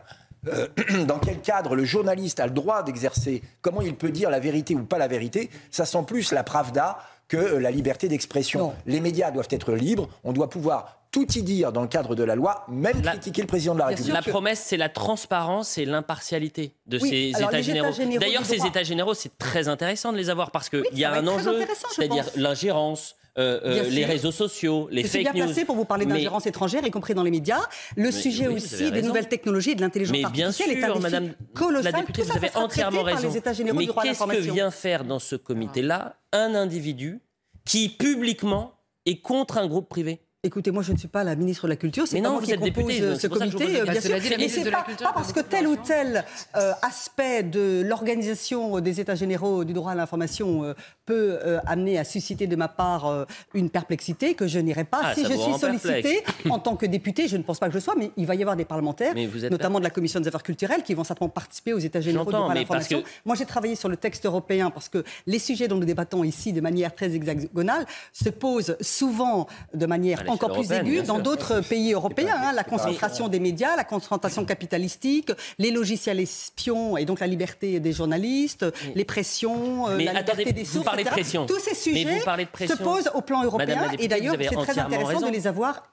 euh, 0.48 0.68
dans 1.06 1.20
quel 1.20 1.40
cadre 1.42 1.76
le 1.76 1.86
journaliste 1.86 2.40
a 2.40 2.46
le 2.48 2.54
droit 2.54 2.84
d'exercer, 2.84 3.42
comment 3.62 3.82
il 3.82 3.96
peut 3.96 4.10
dire 4.12 4.30
la 4.30 4.40
vérité 4.40 4.76
ou 4.76 4.84
pas 4.84 4.98
la 4.98 5.08
vérité, 5.08 5.50
ça 5.72 5.86
sent 5.86 6.04
plus 6.08 6.32
la 6.32 6.44
pravda 6.44 6.98
que 7.28 7.38
euh, 7.38 7.60
la 7.60 7.72
liberté 7.72 8.08
d'expression. 8.08 8.74
Les 8.86 9.00
médias 9.00 9.32
doivent 9.32 9.48
être 9.50 9.74
libres, 9.74 10.08
on 10.24 10.32
doit 10.34 10.50
pouvoir 10.50 11.00
tout 11.12 11.32
y 11.38 11.44
dire 11.44 11.72
dans 11.72 11.82
le 11.82 11.88
cadre 11.88 12.14
de 12.14 12.24
la 12.24 12.36
loi, 12.36 12.66
même 12.68 13.02
critiquer 13.02 13.42
le 13.42 13.48
président 13.48 13.74
de 13.74 13.80
la 13.80 13.86
République. 13.88 14.14
La 14.14 14.22
promesse, 14.22 14.60
c'est 14.60 14.76
la 14.76 14.90
transparence 14.90 15.78
et 15.78 15.86
l'impartialité 15.86 16.74
de 16.88 17.00
Oui, 17.00 17.10
ces 17.32 17.38
alors 17.38 17.50
États 17.52 17.62
généraux. 17.62 17.88
États 17.88 17.98
généraux 17.98 18.20
D'ailleurs, 18.20 18.46
ces 18.46 18.58
droit- 18.58 18.68
États 18.68 18.84
généraux, 18.84 19.14
c'est 19.14 19.38
très 19.38 19.70
intéressant 19.70 20.12
de 20.12 20.18
les 20.18 20.30
avoir 20.30 20.52
parce 20.52 20.68
qu'il 20.70 20.84
y 20.94 21.06
a 21.06 21.14
un 21.14 21.26
enjeu, 21.26 21.56
intéressant, 21.56 21.88
je 21.92 21.96
c'est-à-dire 21.96 22.26
l'ingérence, 22.36 23.16
les 23.38 24.00
sûr. 24.02 24.08
réseaux 24.08 24.32
sociaux, 24.32 24.88
les 24.92 25.04
Je 25.04 25.08
suis 25.08 25.24
fake 25.24 25.34
bien 25.34 25.44
news. 25.46 25.52
placé 25.52 25.66
pour 25.66 25.76
vous 25.76 25.86
parler 25.86 26.06
d'ingérence 26.06 26.46
étrangère, 26.46 26.86
y 26.86 26.92
compris 26.92 27.14
dans 27.14 27.24
les 27.24 27.32
médias. 27.32 27.60
Le 27.96 28.04
Mais 28.06 28.12
sujet 28.12 28.48
oui, 28.48 28.56
aussi 28.56 28.78
des 28.86 28.90
raison. 28.92 29.08
nouvelles 29.08 29.28
technologies 29.28 29.72
et 29.72 29.76
de 29.76 29.82
l'intelligence 29.82 30.14
Mais 30.16 30.24
bien 30.32 30.48
artificielle 30.48 30.78
est 30.78 30.84
un 30.84 30.92
sûr, 30.94 31.00
Madame 31.02 31.34
colossal. 31.54 31.92
la 31.94 32.00
députée, 32.00 32.22
Tout 32.22 32.28
ça, 32.28 32.34
vous 32.34 32.46
avez 32.46 32.56
entièrement 32.56 33.04
raison. 33.04 33.30
les 33.30 33.38
États 33.38 33.54
généraux 33.54 33.78
Mais 33.78 33.88
qu'est-ce 33.88 34.24
que 34.24 34.38
vient 34.52 34.72
faire 34.72 35.04
dans 35.04 35.20
ce 35.20 35.36
comité-là 35.36 36.16
un 36.32 36.56
individu 36.56 37.22
qui 37.66 37.90
publiquement 37.90 38.74
est 39.06 39.18
contre 39.22 39.58
un 39.58 39.68
groupe 39.68 39.90
privé? 39.90 40.22
Écoutez, 40.46 40.70
moi 40.70 40.84
je 40.84 40.92
ne 40.92 40.98
suis 40.98 41.08
pas 41.08 41.24
la 41.24 41.36
ministre 41.36 41.64
de 41.64 41.70
la 41.70 41.76
Culture, 41.76 42.06
c'est 42.08 42.18
Mais 42.18 42.22
pas 42.22 42.30
moi 42.30 42.40
qui 42.40 42.54
compose 42.54 42.86
députée, 42.86 43.16
ce 43.20 43.26
comité, 43.26 43.66
bien 43.82 44.00
sûr. 44.00 44.12
Bah, 44.12 44.38
ministre 44.38 44.60
c'est 44.64 44.70
pas, 44.70 44.84
pas 44.84 45.12
parce 45.14 45.34
que 45.34 45.40
tel 45.40 45.66
ou 45.66 45.76
tel 45.76 46.24
euh, 46.56 46.72
aspect 46.84 47.42
de 47.42 47.82
l'organisation 47.84 48.80
des 48.80 49.00
États 49.00 49.16
généraux 49.16 49.64
du 49.64 49.74
droit 49.74 49.94
à 49.94 49.96
l'information 49.96 50.64
euh, 50.64 50.74
peut 51.08 51.40
euh, 51.44 51.60
amener 51.66 51.98
à 51.98 52.04
susciter 52.04 52.46
de 52.46 52.56
ma 52.56 52.68
part 52.68 53.26
une 53.56 53.72
perplexité 53.72 54.36
que 54.36 54.46
je 54.46 54.60
n'irai 54.60 54.84
pas. 54.84 55.00
Ah, 55.02 55.16
si 55.16 55.26
je 55.26 55.34
suis 55.34 55.54
sollicitée 55.58 56.24
en 56.52 56.60
tant 56.60 56.76
que 56.76 56.86
député, 56.86 57.28
je 57.28 57.38
ne 57.38 57.44
pense 57.44 57.58
pas 57.58 57.66
que 57.66 57.72
je 57.72 57.78
le 57.78 57.82
sois, 57.82 57.96
mais 57.98 58.12
il 58.16 58.28
va 58.28 58.36
y 58.36 58.42
avoir 58.42 58.56
des 58.56 58.66
parlementaires, 58.66 59.14
Mais 59.16 59.28
notamment 59.50 59.80
de 59.80 59.84
la 59.84 59.90
Commission 59.90 60.20
des 60.20 60.28
affaires 60.28 60.44
culturelles, 60.44 60.84
qui 60.84 60.94
vont 60.94 61.04
certainement 61.04 61.30
participer 61.30 61.74
aux 61.74 61.80
États 61.80 62.02
généraux 62.02 62.26
du 62.26 62.32
droit 62.32 62.46
à 62.52 62.54
mais 62.54 62.60
l'information. 62.60 63.02
que- 63.02 63.08
Moi, 63.26 63.36
j'ai 63.36 63.46
travaillé 63.46 63.74
sur 63.76 63.90
le 63.90 63.98
texte 63.98 64.28
européen 64.28 64.70
parce 64.70 64.90
que 64.90 65.04
les 65.26 65.40
sujets 65.40 65.68
dont 65.68 65.78
nous 65.78 65.86
débattons 65.86 66.24
ici 66.24 66.54
de 66.54 66.62
manière 66.62 66.94
très 66.94 67.16
hexagonale 67.16 67.86
se 68.14 68.30
posent 68.30 68.78
souvent 68.80 69.48
de 69.74 69.86
manière 69.88 70.24
encore 70.36 70.52
plus 70.58 70.72
aiguë 70.72 71.02
dans 71.04 71.20
d'autres 71.20 71.62
pays 71.62 71.94
européens. 71.94 72.36
hein, 72.36 72.54
la 72.54 72.64
concentration 72.64 73.28
des 73.28 73.40
médias, 73.40 73.76
la 73.76 73.84
concentration 73.84 74.46
capitalistique, 74.46 75.32
les 75.58 75.72
logiciels 75.72 76.20
espions 76.20 76.98
et 76.98 77.06
donc 77.06 77.20
la 77.20 77.28
liberté 77.28 77.80
des 77.80 77.92
journalistes, 77.94 78.66
les 78.96 79.06
pressions, 79.06 79.88
euh, 79.90 79.98
Mais 79.98 80.06
la 80.06 80.12
attendez, 80.20 80.44
liberté 80.44 80.54
des 80.54 80.64
vous 80.64 80.72
sources, 80.74 80.86
parlez 80.86 81.04
de 81.04 81.10
pression. 81.10 81.46
Tous 81.46 81.60
ces 81.60 81.76
sujets 81.76 82.20
se 82.20 82.78
posent 82.84 83.10
au 83.14 83.22
plan 83.22 83.44
européen 83.44 83.84
députée, 83.90 84.04
et 84.06 84.08
d'ailleurs 84.08 84.36
c'est 84.40 84.56
très 84.56 84.80
intéressant 84.80 85.08
raison. 85.08 85.28
de 85.28 85.32
les 85.32 85.48
avoir 85.48 85.84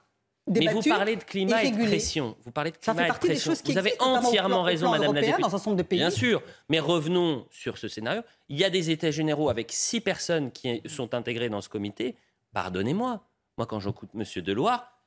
Mais 0.47 0.67
vous 0.67 0.81
parlez 0.81 1.15
de 1.15 1.23
climat 1.23 1.63
et, 1.63 1.71
de 1.71 1.85
pression. 1.85 2.35
Vous 2.43 2.51
parlez 2.51 2.71
de 2.71 2.77
Ça 2.81 2.93
climat 2.93 3.07
et 3.07 3.09
de 3.09 3.13
des 3.13 3.27
pression. 3.29 3.51
choses 3.51 3.61
qui 3.61 3.71
Vous 3.71 3.77
avez 3.77 3.93
entièrement 3.99 4.55
plan- 4.57 4.63
raison, 4.63 4.89
Madame 4.91 5.13
la 5.13 5.21
députée. 5.21 5.41
dans 5.41 5.55
un 5.69 5.73
de 5.73 5.83
pays. 5.83 5.99
Bien 5.99 6.09
sûr. 6.09 6.41
Mais 6.69 6.79
revenons 6.81 7.45
sur 7.49 7.77
ce 7.77 7.87
scénario. 7.87 8.21
Il 8.49 8.57
y 8.59 8.65
a 8.65 8.69
des 8.69 8.89
États 8.91 9.11
généraux 9.11 9.49
avec 9.49 9.71
six 9.71 10.01
personnes 10.01 10.51
qui 10.51 10.81
sont 10.85 11.13
intégrées 11.13 11.47
dans 11.49 11.61
ce 11.61 11.69
comité. 11.69 12.15
Pardonnez-moi. 12.53 13.23
Moi, 13.57 13.65
quand 13.67 13.79
j'écoute 13.79 14.09
Monsieur 14.13 14.41
Deloire, 14.41 14.99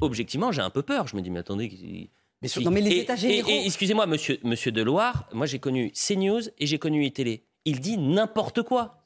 objectivement, 0.00 0.52
j'ai 0.52 0.62
un 0.62 0.70
peu 0.70 0.82
peur. 0.82 1.06
Je 1.08 1.16
me 1.16 1.22
dis, 1.22 1.30
mais 1.30 1.40
attendez. 1.40 2.10
Mais 2.42 2.48
sur- 2.48 2.62
non, 2.62 2.70
mais 2.70 2.80
les 2.80 2.90
et- 2.90 3.00
États 3.00 3.14
et- 3.14 3.18
généraux- 3.18 3.48
et 3.50 3.64
excusez-moi, 3.66 4.06
Monsieur, 4.06 4.38
Monsieur 4.42 4.70
Deloire, 4.70 5.28
moi 5.32 5.46
j'ai 5.46 5.58
connu 5.58 5.90
CNews 5.92 6.42
et 6.58 6.66
j'ai 6.66 6.78
connu 6.78 7.04
iTélé. 7.04 7.44
Il 7.64 7.80
dit 7.80 7.96
n'importe 7.96 8.62
quoi. 8.62 9.03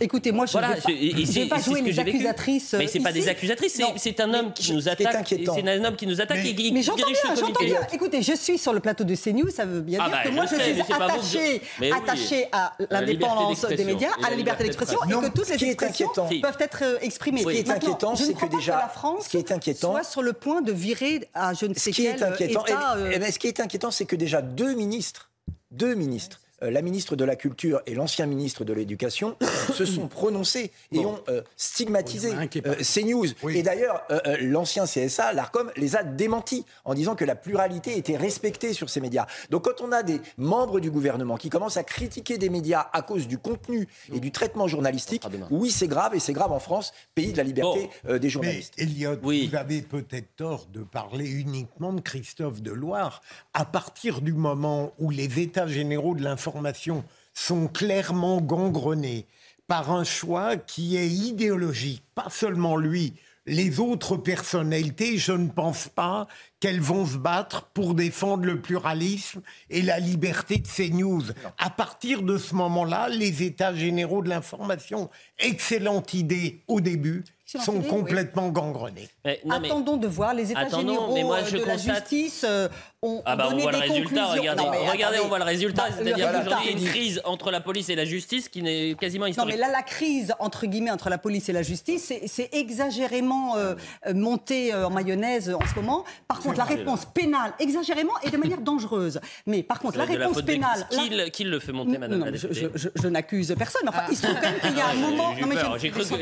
Écoutez, 0.00 0.32
moi, 0.32 0.46
je 0.46 0.52
Voilà, 0.52 0.68
ne 0.70 0.74
vais 0.76 1.46
pas, 1.46 1.58
jouer 1.58 1.82
vécu. 1.82 2.00
accusatrices. 2.00 2.74
Mais 2.78 2.86
c'est 2.86 3.00
pas 3.00 3.12
des 3.12 3.28
accusatrices, 3.28 3.80
c'est- 3.96 4.20
un 4.20 4.32
homme 4.32 4.52
qui 4.54 4.72
nous 4.72 4.88
attaque. 4.88 5.14
inquiétant. 5.14 5.54
C'est 5.56 5.68
un 5.68 5.84
homme 5.84 5.96
qui 5.96 6.06
nous 6.06 6.20
attaque 6.20 6.44
et 6.44 6.54
qui, 6.54 6.72
Mais 6.72 6.82
j'entends 6.82 7.06
bien, 7.06 7.34
j'entends 7.36 7.64
bien. 7.64 7.80
Écoutez, 7.92 8.22
je 8.22 8.32
suis 8.34 8.56
sur 8.56 8.72
le 8.72 8.80
plateau 8.80 9.04
de 9.04 9.14
CNews, 9.14 9.50
ça 9.50 9.66
veut 9.66 9.80
bien 9.82 9.98
Ah 10.02 10.08
dire 10.08 10.16
bah, 10.18 10.22
que 10.24 10.28
moi, 10.34 10.44
je, 10.46 10.54
suis 10.56 11.92
attachée, 11.92 12.48
à 12.52 12.72
l'indépendance 12.90 13.64
des 13.66 13.84
médias, 13.84 14.08
à 14.22 14.30
la 14.30 14.36
liberté 14.36 14.44
liberté 14.44 14.64
de 14.64 14.68
d'expression, 14.68 14.98
et 15.04 15.28
que 15.28 15.32
toutes 15.34 15.48
les 15.48 15.64
expressions 15.64 16.08
peuvent 16.42 16.56
être 16.60 16.78
euh, 16.82 16.98
exprimées. 17.02 17.42
Ce 17.42 17.48
qui 17.48 17.56
est 17.58 17.70
inquiétant, 17.70 18.16
c'est 18.16 18.34
que 18.34 18.46
déjà- 18.46 18.76
la 18.76 18.88
France 18.88 19.24
ce 19.24 19.28
qui 19.30 19.36
est 19.38 19.52
inquiétant- 19.52 19.90
soit 19.92 20.04
sur 20.04 20.22
le 20.22 20.32
point 20.32 20.62
de 20.62 20.72
virer 20.72 21.28
à 21.34 21.52
je 21.54 21.66
ne 21.66 21.74
Ce 21.74 21.80
sais 21.80 21.90
qui 21.92 22.06
est 22.06 22.14
quel 22.14 22.24
euh, 22.24 22.32
inquiétant, 22.32 22.64
État. 22.64 22.94
eh 22.96 23.00
euh, 23.00 23.10
eh 23.14 23.18
bien, 23.18 23.30
ce 23.30 23.38
qui 23.38 23.48
est 23.48 23.60
inquiétant, 23.60 23.90
c'est 23.90 24.04
que 24.06 24.16
déjà 24.16 24.40
deux 24.42 24.74
ministres, 24.74 25.30
deux 25.70 25.94
ministres, 25.94 26.40
euh, 26.40 26.43
la 26.70 26.82
ministre 26.82 27.16
de 27.16 27.24
la 27.24 27.36
Culture 27.36 27.80
et 27.86 27.94
l'ancien 27.94 28.26
ministre 28.26 28.64
de 28.64 28.72
l'Éducation, 28.72 29.36
se 29.72 29.84
sont 29.84 30.08
prononcés 30.08 30.70
et 30.92 30.98
ont 31.04 31.18
euh, 31.28 31.42
stigmatisé 31.56 32.32
Oui, 32.38 32.60
pas- 32.60 32.70
euh, 32.70 32.74
CNews. 32.82 33.26
Et 33.50 33.62
d'ailleurs, 33.62 34.02
euh, 34.10 34.20
euh, 34.26 34.36
l'ancien 34.40 34.84
CSA, 34.86 35.32
l'ARCOM, 35.32 35.70
les 35.76 35.96
a 35.96 36.02
démentis 36.02 36.64
en 36.84 36.94
disant 36.94 37.14
que 37.14 37.24
la 37.24 37.34
pluralité 37.34 37.96
était 37.98 38.16
respectée 38.16 38.72
sur 38.72 38.88
ces 38.90 39.00
médias. 39.00 39.26
Donc 39.50 39.64
quand 39.64 39.80
on 39.84 39.92
a 39.92 40.02
des 40.02 40.20
membres 40.38 40.80
du 40.80 40.90
gouvernement 40.90 41.36
qui 41.36 41.50
commencent 41.50 41.76
à 41.76 41.82
critiquer 41.84 42.38
des 42.38 42.48
médias 42.50 42.86
à 42.92 43.02
cause 43.02 43.26
du 43.28 43.38
contenu 43.38 43.88
et 44.12 44.20
du 44.20 44.30
traitement 44.30 44.68
journalistique, 44.68 45.22
oui, 45.50 45.70
c'est 45.70 45.88
grave 45.88 46.14
et 46.14 46.20
c'est 46.20 46.32
grave 46.32 46.52
en 46.52 46.60
France, 46.60 46.92
pays 47.14 47.32
de 47.32 47.36
la 47.36 47.42
liberté 47.44 47.90
euh, 48.08 48.18
des 48.18 48.26
Mais 48.26 48.30
journalistes. 48.30 48.74
Elliot, 48.78 49.16
vous 49.22 49.54
avez 49.56 49.82
peut-être 49.82 50.36
tort 50.36 50.66
de 50.72 50.80
parler 50.82 51.28
uniquement 51.28 51.92
de 51.92 52.00
Christophe 52.00 52.62
Deloire. 52.62 53.20
À 53.52 53.64
partir 53.64 54.20
du 54.20 54.32
moment 54.32 54.92
où 54.98 55.10
les 55.10 55.40
États 55.40 55.66
généraux 55.66 56.14
de 56.14 56.22
l'information 56.22 56.53
sont 57.34 57.66
clairement 57.68 58.40
gangrenés 58.40 59.26
par 59.66 59.90
un 59.90 60.04
choix 60.04 60.56
qui 60.56 60.96
est 60.96 61.08
idéologique, 61.08 62.02
pas 62.14 62.28
seulement 62.30 62.76
lui, 62.76 63.14
les 63.46 63.78
autres 63.78 64.16
personnalités, 64.16 65.18
je 65.18 65.32
ne 65.32 65.48
pense 65.48 65.88
pas 65.88 66.26
qu'elles 66.60 66.80
vont 66.80 67.04
se 67.04 67.18
battre 67.18 67.66
pour 67.74 67.94
défendre 67.94 68.44
le 68.46 68.60
pluralisme 68.60 69.42
et 69.68 69.82
la 69.82 69.98
liberté 69.98 70.56
de 70.58 70.66
ces 70.66 70.88
news. 70.88 71.22
À 71.58 71.68
partir 71.68 72.22
de 72.22 72.38
ce 72.38 72.54
moment-là, 72.54 73.10
les 73.10 73.42
États 73.42 73.74
généraux 73.74 74.22
de 74.22 74.30
l'information, 74.30 75.10
excellente 75.38 76.14
idée 76.14 76.62
au 76.68 76.80
début, 76.80 77.24
sont 77.44 77.80
idée, 77.80 77.88
complètement 77.88 78.48
gangrenés. 78.48 79.08
Mais- 79.24 79.40
non, 79.44 79.60
mais- 79.60 79.68
Attendons 79.68 79.96
de 79.98 80.08
voir. 80.08 80.32
Les 80.32 80.50
États 80.50 80.60
Attendons, 80.60 80.88
généraux 80.88 81.14
mais 81.14 81.22
moi, 81.22 81.38
euh, 81.40 81.46
je 81.46 81.56
de 81.58 81.64
la 81.64 81.76
justice 81.76 82.44
euh, 82.48 82.68
ont, 83.04 83.22
Ah 83.24 83.36
bah 83.36 83.48
on 83.52 83.56
voit 83.56 83.70
le 83.72 83.78
des 83.78 83.84
résultat, 83.84 84.00
conclusions. 84.22 84.40
regardez, 84.40 84.62
Non, 84.62 84.70
mais 84.70 84.78
regardez, 84.78 85.02
attendez. 85.04 85.20
on 85.24 85.28
voit 85.28 85.38
le 85.38 85.44
résultat, 85.44 85.82
Bah, 85.88 85.94
c'est-à-dire 85.96 86.32
qu'aujourd'hui 86.32 86.58
il 86.64 86.70
y 86.70 86.74
a 86.74 86.78
une 86.78 86.88
crise 86.88 87.20
entre 87.24 87.50
la 87.50 87.60
police 87.60 87.88
et 87.90 87.94
la 87.94 88.04
justice 88.04 88.48
qui 88.48 88.62
n'est 88.62 88.94
quasiment 88.98 89.24
Non, 89.26 89.30
historique. 89.30 89.54
mais 89.54 89.60
là, 89.60 89.70
la 89.70 89.82
crise, 89.82 90.32
entre 90.38 90.66
guillemets, 90.66 90.90
entre 90.90 91.10
la 91.10 91.18
police 91.18 91.48
et 91.48 91.52
la 91.52 91.62
justice, 91.62 92.04
c'est- 92.04 92.22
c'est 92.26 92.48
exagérément 92.52 93.56
euh, 93.56 93.74
euh, 94.06 94.14
monté 94.14 94.72
euh, 94.72 94.86
en 94.86 94.90
mayonnaise 94.90 95.50
en 95.54 95.66
ce 95.66 95.74
moment. 95.74 96.04
Par 96.28 96.40
contre, 96.40 96.58
la 96.58 96.64
réponse 96.64 97.04
pénale, 97.06 97.52
exagérément 97.58 98.12
et 98.22 98.30
de 98.30 98.36
manière 98.36 98.60
dangereuse. 98.60 99.20
Mais 99.46 99.62
par 99.62 99.78
contre, 99.80 99.98
la 99.98 100.04
réponse 100.04 100.36
des- 100.36 100.42
pénale... 100.54 100.86
Qui, 100.90 101.10
la- 101.10 101.24
le- 101.24 101.30
qui 101.30 101.44
le 101.44 101.58
fait 101.60 101.72
monter, 101.72 101.98
madame 101.98 102.18
Non, 102.18 102.26
la 102.26 102.32
je, 102.34 102.46
députée 102.46 102.68
je- 102.74 102.78
je- 102.78 102.88
je 103.02 103.08
n'accuse 103.08 103.54
personne. 103.58 103.82
mais 103.84 103.90
Enfin, 103.90 104.04
il 104.10 104.16
se 104.16 104.22
trouve 104.22 104.36
quand 104.36 104.50
même 104.50 104.60
qu'il 104.60 104.76
y 104.76 104.80
a 104.80 104.86
un 104.86 104.90
Ah, 104.90 104.94
moment. 104.94 105.34
j'ai 105.34 105.40
Non, 105.42 105.48
cru 105.48 105.56
que, 105.56 105.98
non, 105.98 106.14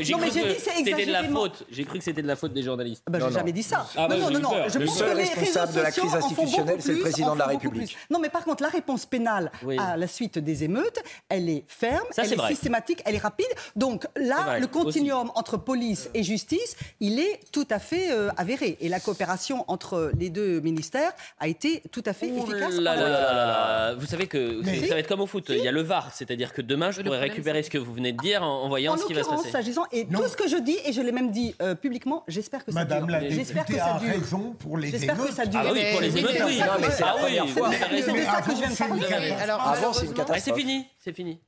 c'était 0.73 1.05
de 1.05 1.11
la 1.11 1.23
faute. 1.23 1.65
J'ai 1.71 1.83
cru 1.85 1.97
que 1.99 2.03
c'était 2.03 2.21
de 2.21 2.27
la 2.27 2.35
faute 2.35 2.53
des 2.53 2.63
journalistes. 2.63 3.03
Ah 3.07 3.11
bah, 3.11 3.19
Non, 3.19 3.25
j'ai 3.27 3.31
non. 3.33 3.37
jamais 3.39 3.51
dit 3.51 3.63
ça. 3.63 3.85
Ah 3.95 4.07
bah, 4.07 4.15
non, 4.17 4.29
non, 4.31 4.39
non. 4.39 4.49
Je 4.67 4.79
Le 4.79 4.85
pense 4.85 4.97
seul 4.97 5.11
que 5.11 5.17
les 5.17 5.23
responsable 5.23 5.67
réseaux 5.67 5.79
de 5.79 5.83
la 5.83 5.91
sociaux 5.91 6.03
crise 6.09 6.15
en 6.23 6.29
font 6.29 6.45
c'est 6.81 6.93
le 6.93 6.99
président 6.99 7.29
en 7.29 7.33
de 7.35 7.39
la 7.39 7.45
République. 7.47 7.95
plus. 7.95 7.97
Non, 8.09 8.19
mais 8.19 8.29
par 8.29 8.43
contre, 8.43 8.63
la 8.63 8.69
réponse 8.69 9.05
pénale 9.05 9.51
Oui. 9.63 9.77
à 9.79 9.97
la 9.97 10.07
suite 10.07 10.39
des 10.39 10.63
émeutes, 10.63 10.99
elle 11.29 11.49
est 11.49 11.63
ferme, 11.67 12.05
Ça, 12.11 12.23
elle 12.23 12.29
c'est 12.29 12.35
est 12.35 12.47
systématique, 12.47 13.01
elle 13.05 13.15
est 13.15 13.19
rapide. 13.19 13.45
Donc 13.75 14.05
là, 14.15 14.59
le 14.59 14.67
continuum 14.67 15.31
entre 15.35 15.57
police 15.57 16.09
et 16.13 16.23
justice, 16.23 16.75
il 16.99 17.19
est 17.19 17.39
tout 17.51 17.67
à 17.69 17.79
fait 17.79 18.11
euh, 18.11 18.29
avéré. 18.37 18.77
Et 18.81 18.89
la 18.89 18.99
coopération 18.99 19.65
entre 19.67 20.11
les 20.19 20.29
deux 20.29 20.59
ministères 20.61 21.11
a 21.39 21.47
été 21.47 21.81
tout 21.91 22.03
à 22.05 22.13
fait 22.13 22.27
efficace. 22.27 22.75
Là, 22.75 22.93
en 22.93 22.95
la 22.95 22.95
là, 22.95 23.09
là, 23.09 23.09
matière. 23.09 23.35
là, 23.35 23.89
là. 23.89 23.95
Vous 23.95 24.05
savez 24.05 24.27
que 24.27 24.61
Mais- 24.63 24.87
ça 24.87 24.93
va 24.93 24.99
être 24.99 25.07
comme 25.07 25.21
au 25.21 25.27
foot. 25.27 25.45
Il 25.49 25.57
y 25.63 25.67
a 25.67 25.71
le 25.71 25.81
VAR, 25.81 26.11
c'est-à-dire 26.13 26.53
que 26.53 26.61
demain, 26.61 26.91
je 26.91 26.97
Le 26.99 27.03
pourrais 27.05 27.17
problème, 27.17 27.31
récupérer 27.31 27.63
ce 27.63 27.69
que 27.69 27.77
vous 27.77 27.93
venez 27.93 28.11
de 28.13 28.17
dire 28.17 28.43
en, 28.43 28.63
en 28.63 28.67
voyant 28.69 28.93
En 28.93 28.97
ce 28.97 29.05
qui 29.05 29.13
va 29.13 29.19
se 29.21 29.25
l'occurrence, 29.25 29.41
passer. 29.43 29.51
s'agissant, 29.51 29.85
et 29.91 30.05
tout 30.05 30.27
ce 30.27 30.35
que 30.37 30.47
je 30.47 30.57
dis, 30.57 30.77
et 30.85 30.93
je 30.93 31.01
l'ai 31.01 31.11
même 31.11 31.31
dit 31.31 31.55
euh, 31.61 31.75
publiquement, 31.75 32.23
j'espère 32.27 32.63
que 32.65 32.71
ça 32.71 32.79
Madame 32.79 33.05
dure. 33.07 33.11
la 33.19 33.29
J'espère 33.29 33.63
que 33.65 33.73
députée 33.73 33.79
ça 33.87 33.95
a 33.95 33.99
dure. 33.99 34.09
raison 34.09 34.55
pour 34.59 34.77
les 34.77 34.89
J'espère 34.89 35.15
que 35.15 35.21
émeutes. 35.21 35.33
ça 35.33 35.45
dure. 35.45 35.61
Ah 35.63 35.71
oui, 35.71 35.81
pour 35.91 36.01
les 36.01 36.17
émeutes, 36.17 36.31
oui. 36.53 36.59
Non, 36.59 36.73
mais 36.79 36.91
c'est 36.91 37.03
la 37.05 37.13
première 37.13 37.49
fois. 37.49 37.69
C'est 37.71 37.79
de 38.13 38.25
ça 38.25 38.41
que 38.41 38.51
je 38.51 38.55
viens 38.57 38.69
de 38.69 38.73
Mais 38.73 39.07
parler. 39.09 39.31
avant, 39.31 39.93
c'est 39.93 40.05
une 40.05 40.13
catastrophe. 40.13 40.43
c'est 40.43 40.53
fini, 40.55 40.87
c'est 40.99 41.13
fini. 41.15 41.39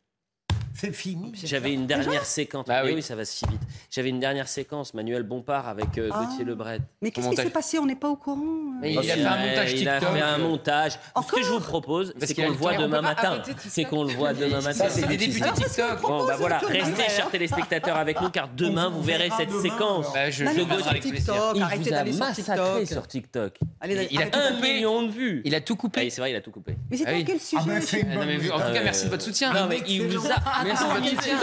C'est 0.78 0.92
fini. 0.94 1.32
J'avais 1.42 1.72
une 1.74 1.88
dernière 1.88 2.26
séquence. 2.26 2.66
Bah 2.68 2.82
oui. 2.84 2.92
oui. 2.96 3.02
ça 3.02 3.16
va 3.16 3.24
si 3.24 3.46
vite. 3.50 3.62
J'avais 3.90 4.10
une 4.10 4.20
dernière 4.20 4.48
séquence, 4.50 4.94
Manuel 4.94 5.24
Bompard 5.24 5.68
avec 5.70 5.98
euh, 5.98 6.10
Ah. 6.12 6.26
Gauthier 6.26 6.44
Lebret. 6.44 6.80
Mais 7.02 7.12
qu'est-ce 7.12 7.30
qui 7.30 7.36
s'est 7.38 7.50
passé 7.50 7.80
On 7.80 7.86
n'est 7.86 7.96
pas 7.96 8.10
au 8.10 8.18
courant. 8.18 8.42
hein. 8.42 8.78
Mais 8.82 8.92
il 8.94 9.00
a 9.00 9.02
fait 9.04 9.24
un 9.24 9.38
montage 9.38 9.72
Il 9.74 9.88
a 9.88 10.00
TikTok. 10.00 10.16
fait 10.18 10.22
un 10.22 10.38
montage. 10.38 11.00
Ce 11.26 11.32
que 11.32 11.42
je 11.44 11.50
vous 11.50 11.60
propose, 11.62 12.14
c'est 12.20 12.34
qu'on 12.36 12.42
le 12.44 12.48
le 12.50 12.54
voit 12.56 12.76
demain 12.76 13.02
matin. 13.02 13.40
TikTok. 13.40 13.66
C'est 13.70 13.86
qu'on 13.86 14.04
le 14.04 14.14
voit 14.14 14.34
demain 14.34 14.60
matin. 14.62 14.86
c'est 14.90 15.08
des 15.08 15.18
députés 15.18 15.50
TikTok. 15.54 16.02
Bon, 16.02 16.26
bah 16.28 16.36
voilà, 16.38 16.58
restez, 16.60 17.10
chers 17.10 17.30
téléspectateurs, 17.32 17.96
avec 17.98 18.20
nous, 18.22 18.30
car 18.30 18.50
demain, 18.50 18.90
vous 18.90 19.02
verrez 19.02 19.30
cette 19.38 19.52
séquence. 19.54 20.12
Bah, 20.14 20.30
je- 20.30 20.44
Gauthier. 20.46 21.00
TikTok, 21.00 21.54
Il 21.56 21.62
arrêtez 21.62 21.84
vous 21.84 21.88
a 21.88 21.92
d'aller 21.92 22.12
sur 22.12 22.20
massacré 22.26 22.56
TikTok. 22.80 22.88
sur 22.88 23.08
TikTok. 23.08 23.60
Il 23.88 24.22
a 24.22 24.26
Un 24.38 24.60
million 24.60 25.04
de 25.04 25.12
vues. 25.12 25.42
Il 25.46 25.56
a 25.56 25.62
tout 25.62 25.76
Ah 25.78 25.82
coupé. 25.82 26.10
c'est 26.10 26.22
vrai, 26.22 26.32
il 26.32 26.36
a 26.36 26.42
tout 26.42 26.52
coupé. 26.52 26.76
Mais 26.92 26.98
c'était 26.98 27.12
Ah 27.20 27.24
quel 27.26 27.40
sujet 27.40 27.62
Ah 27.62 27.66
Ah, 27.66 27.66
bonne 27.66 28.52
en 28.52 28.58
tout 28.58 28.74
cas, 28.74 28.80
Euh, 28.80 28.84
merci 28.84 29.06
de 29.06 29.10
votre 29.10 29.24
soutien. 29.24 29.54
Non, 29.54 29.68
mais 29.70 29.82
il 29.88 30.08
vous 30.08 30.26
a 30.28 30.65
Merci 30.66 30.84
de 30.84 30.90
votre 30.90 31.08
soutien. 31.08 31.38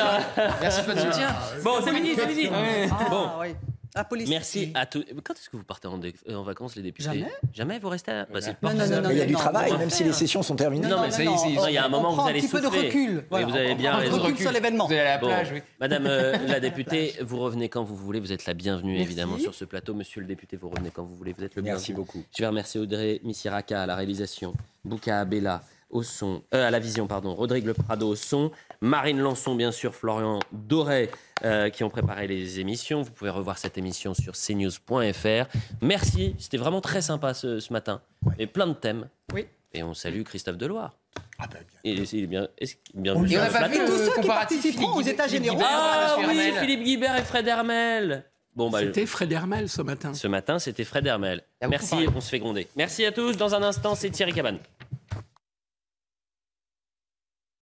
Merci 0.61 0.81
votre 0.87 1.01
soutien. 1.01 1.29
Bon, 1.65 1.71
c'est 1.85 1.93
fini, 1.95 2.11
c'est 2.15 2.29
fini. 2.29 2.47
Bon, 2.49 3.27
Ah, 3.29 3.39
oui. 3.41 3.49
La 3.95 4.05
police. 4.05 4.27
merci 4.31 4.73
à 4.75 4.87
tous. 4.87 5.05
Quand 5.23 5.35
est-ce 5.35 5.51
que 5.51 5.57
vous 5.59 5.65
partez 5.65 5.87
en, 5.87 5.99
dé- 5.99 6.15
euh, 6.31 6.37
en 6.37 6.43
vacances, 6.45 6.77
les 6.77 6.83
députés 6.83 7.05
Jamais. 7.11 7.27
Jamais 7.53 7.79
Vous 7.79 7.91
restez 7.91 8.11
à... 8.11 8.25
bah, 8.25 8.39
Non, 8.63 8.71
non, 8.73 8.87
non, 8.89 9.03
non, 9.03 9.11
il 9.11 9.19
y 9.19 9.21
a 9.21 9.27
du 9.27 9.35
travail, 9.35 9.71
même 9.77 9.91
si 9.91 10.03
les 10.03 10.15
sessions 10.15 10.43
sont 10.43 10.57
terminées. 10.57 10.89
Non, 10.89 10.97
Non, 10.97 11.03
mais 11.03 11.09
non, 11.09 11.13
ça 11.13 11.23
y 11.23 11.27
est, 11.27 11.29
non, 11.29 11.37
c'est- 11.37 11.59
on- 11.59 11.67
il 11.69 11.75
y 11.75 11.77
a 11.77 11.85
un 11.85 11.89
moment 11.91 12.13
où 12.13 12.15
vous 12.15 12.21
un 12.23 12.27
allez 12.29 12.41
petit 12.41 12.49
peu 12.49 12.61
de 12.63 12.65
souffler. 12.69 12.87
recul. 12.87 13.25
Voilà, 13.29 13.45
vous 13.47 13.55
avez 13.55 13.75
bien 13.75 13.91
prend 13.91 14.01
un 14.01 14.03
peu 14.05 14.09
de 14.09 14.13
raison. 14.15 14.25
recul 14.25 14.39
sur 14.41 14.53
l'événement. 14.53 14.87
Vous 14.87 14.93
allez 14.95 15.01
à 15.03 15.05
la 15.05 15.19
Bon, 15.19 15.27
plage, 15.27 15.51
oui. 15.53 15.61
Madame 15.79 16.07
euh, 16.07 16.39
la 16.49 16.59
députée, 16.61 17.15
vous 17.21 17.39
revenez 17.39 17.69
quand 17.69 17.85
vous 17.85 17.95
voulez. 17.97 18.19
Vous 18.21 18.33
êtes 18.33 18.47
la 18.47 18.55
bienvenue, 18.55 18.93
Merci. 18.93 19.05
évidemment, 19.05 19.39
sur 19.39 19.55
ce 19.55 19.67
plateau. 19.67 19.93
Monsieur 19.93 20.23
le 20.23 20.27
député, 20.27 20.57
vous 20.57 20.71
revenez 20.71 20.91
quand 20.91 21.03
vous 21.05 21.15
voulez. 21.15 21.35
Vous 21.37 21.45
êtes 21.45 21.55
le 21.57 21.61
Merci 21.61 21.93
bienvenu. 21.93 22.07
beaucoup. 22.07 22.25
Je 22.35 22.43
vais 22.43 22.47
remercier 22.49 22.81
Audrey 22.81 23.21
Missiraka 23.25 23.83
à 23.83 23.85
la 23.87 23.95
réalisation, 23.95 24.55
Bouka 24.87 25.21
Abella 25.21 25.61
au 25.91 26.03
son, 26.03 26.41
euh, 26.55 26.67
à 26.67 26.71
la 26.71 26.79
vision, 26.79 27.07
pardon, 27.07 27.35
Rodrigue 27.35 27.67
Le 27.67 27.75
Prado 27.75 28.09
au 28.09 28.17
son, 28.17 28.51
Marine 28.83 29.21
Lançon, 29.21 29.55
bien 29.55 29.71
sûr, 29.71 29.95
Florian 29.95 30.41
Doré, 30.51 31.09
euh, 31.45 31.71
qui 31.71 31.85
ont 31.85 31.89
préparé 31.89 32.27
les 32.27 32.59
émissions. 32.59 33.03
Vous 33.03 33.13
pouvez 33.13 33.31
revoir 33.31 33.57
cette 33.57 33.79
émission 33.79 34.13
sur 34.13 34.33
cnews.fr. 34.35 35.47
Merci, 35.81 36.35
c'était 36.39 36.57
vraiment 36.57 36.81
très 36.81 37.01
sympa 37.01 37.33
ce, 37.33 37.61
ce 37.61 37.73
matin. 37.73 38.03
Et 38.41 38.49
plein 38.49 38.67
de 38.67 38.73
thèmes. 38.75 39.09
Oui. 39.33 39.47
Et 39.73 39.85
on 39.85 39.95
salue 39.95 40.23
Christophe 40.25 40.57
Deloire. 40.59 40.97
Ah 41.39 41.47
ben, 41.47 41.61
bien. 41.61 41.93
Il 41.93 42.01
est, 42.01 42.13
il 42.13 42.25
est 42.25 42.27
bien, 42.27 42.49
bien 42.95 43.15
On 43.15 43.23
pas 43.23 43.49
plateau. 43.49 43.69
vu 43.71 43.87
Tous 43.87 43.99
ceux 43.99 44.21
qui 44.21 44.27
participeront 44.27 44.97
aux 44.97 45.01
États 45.03 45.29
généraux. 45.29 45.61
Ah 45.65 46.17
Monsieur 46.19 46.29
oui, 46.33 46.39
Hermel. 46.49 46.61
Philippe 46.61 46.83
Guibert 46.85 47.17
et 47.17 47.23
Fred 47.23 47.47
Hermel. 47.47 48.25
Bon, 48.57 48.69
bah, 48.69 48.81
C'était 48.81 49.07
Fred 49.07 49.31
Hermel 49.33 49.69
ce 49.69 49.81
matin. 49.81 50.13
ce 50.13 50.27
matin, 50.27 50.59
c'était 50.59 50.85
Fred 50.85 51.07
Hermel. 51.07 51.43
Merci, 51.69 51.95
on 52.15 52.21
se 52.21 52.29
fait 52.29 52.41
gronder. 52.41 52.67
Merci 52.77 53.07
à 53.07 53.13
tous. 53.13 53.37
Dans 53.37 53.55
un 53.55 53.63
instant, 53.63 53.95
c'est 53.95 54.11
Thierry 54.11 54.33
Cabane. 54.33 54.59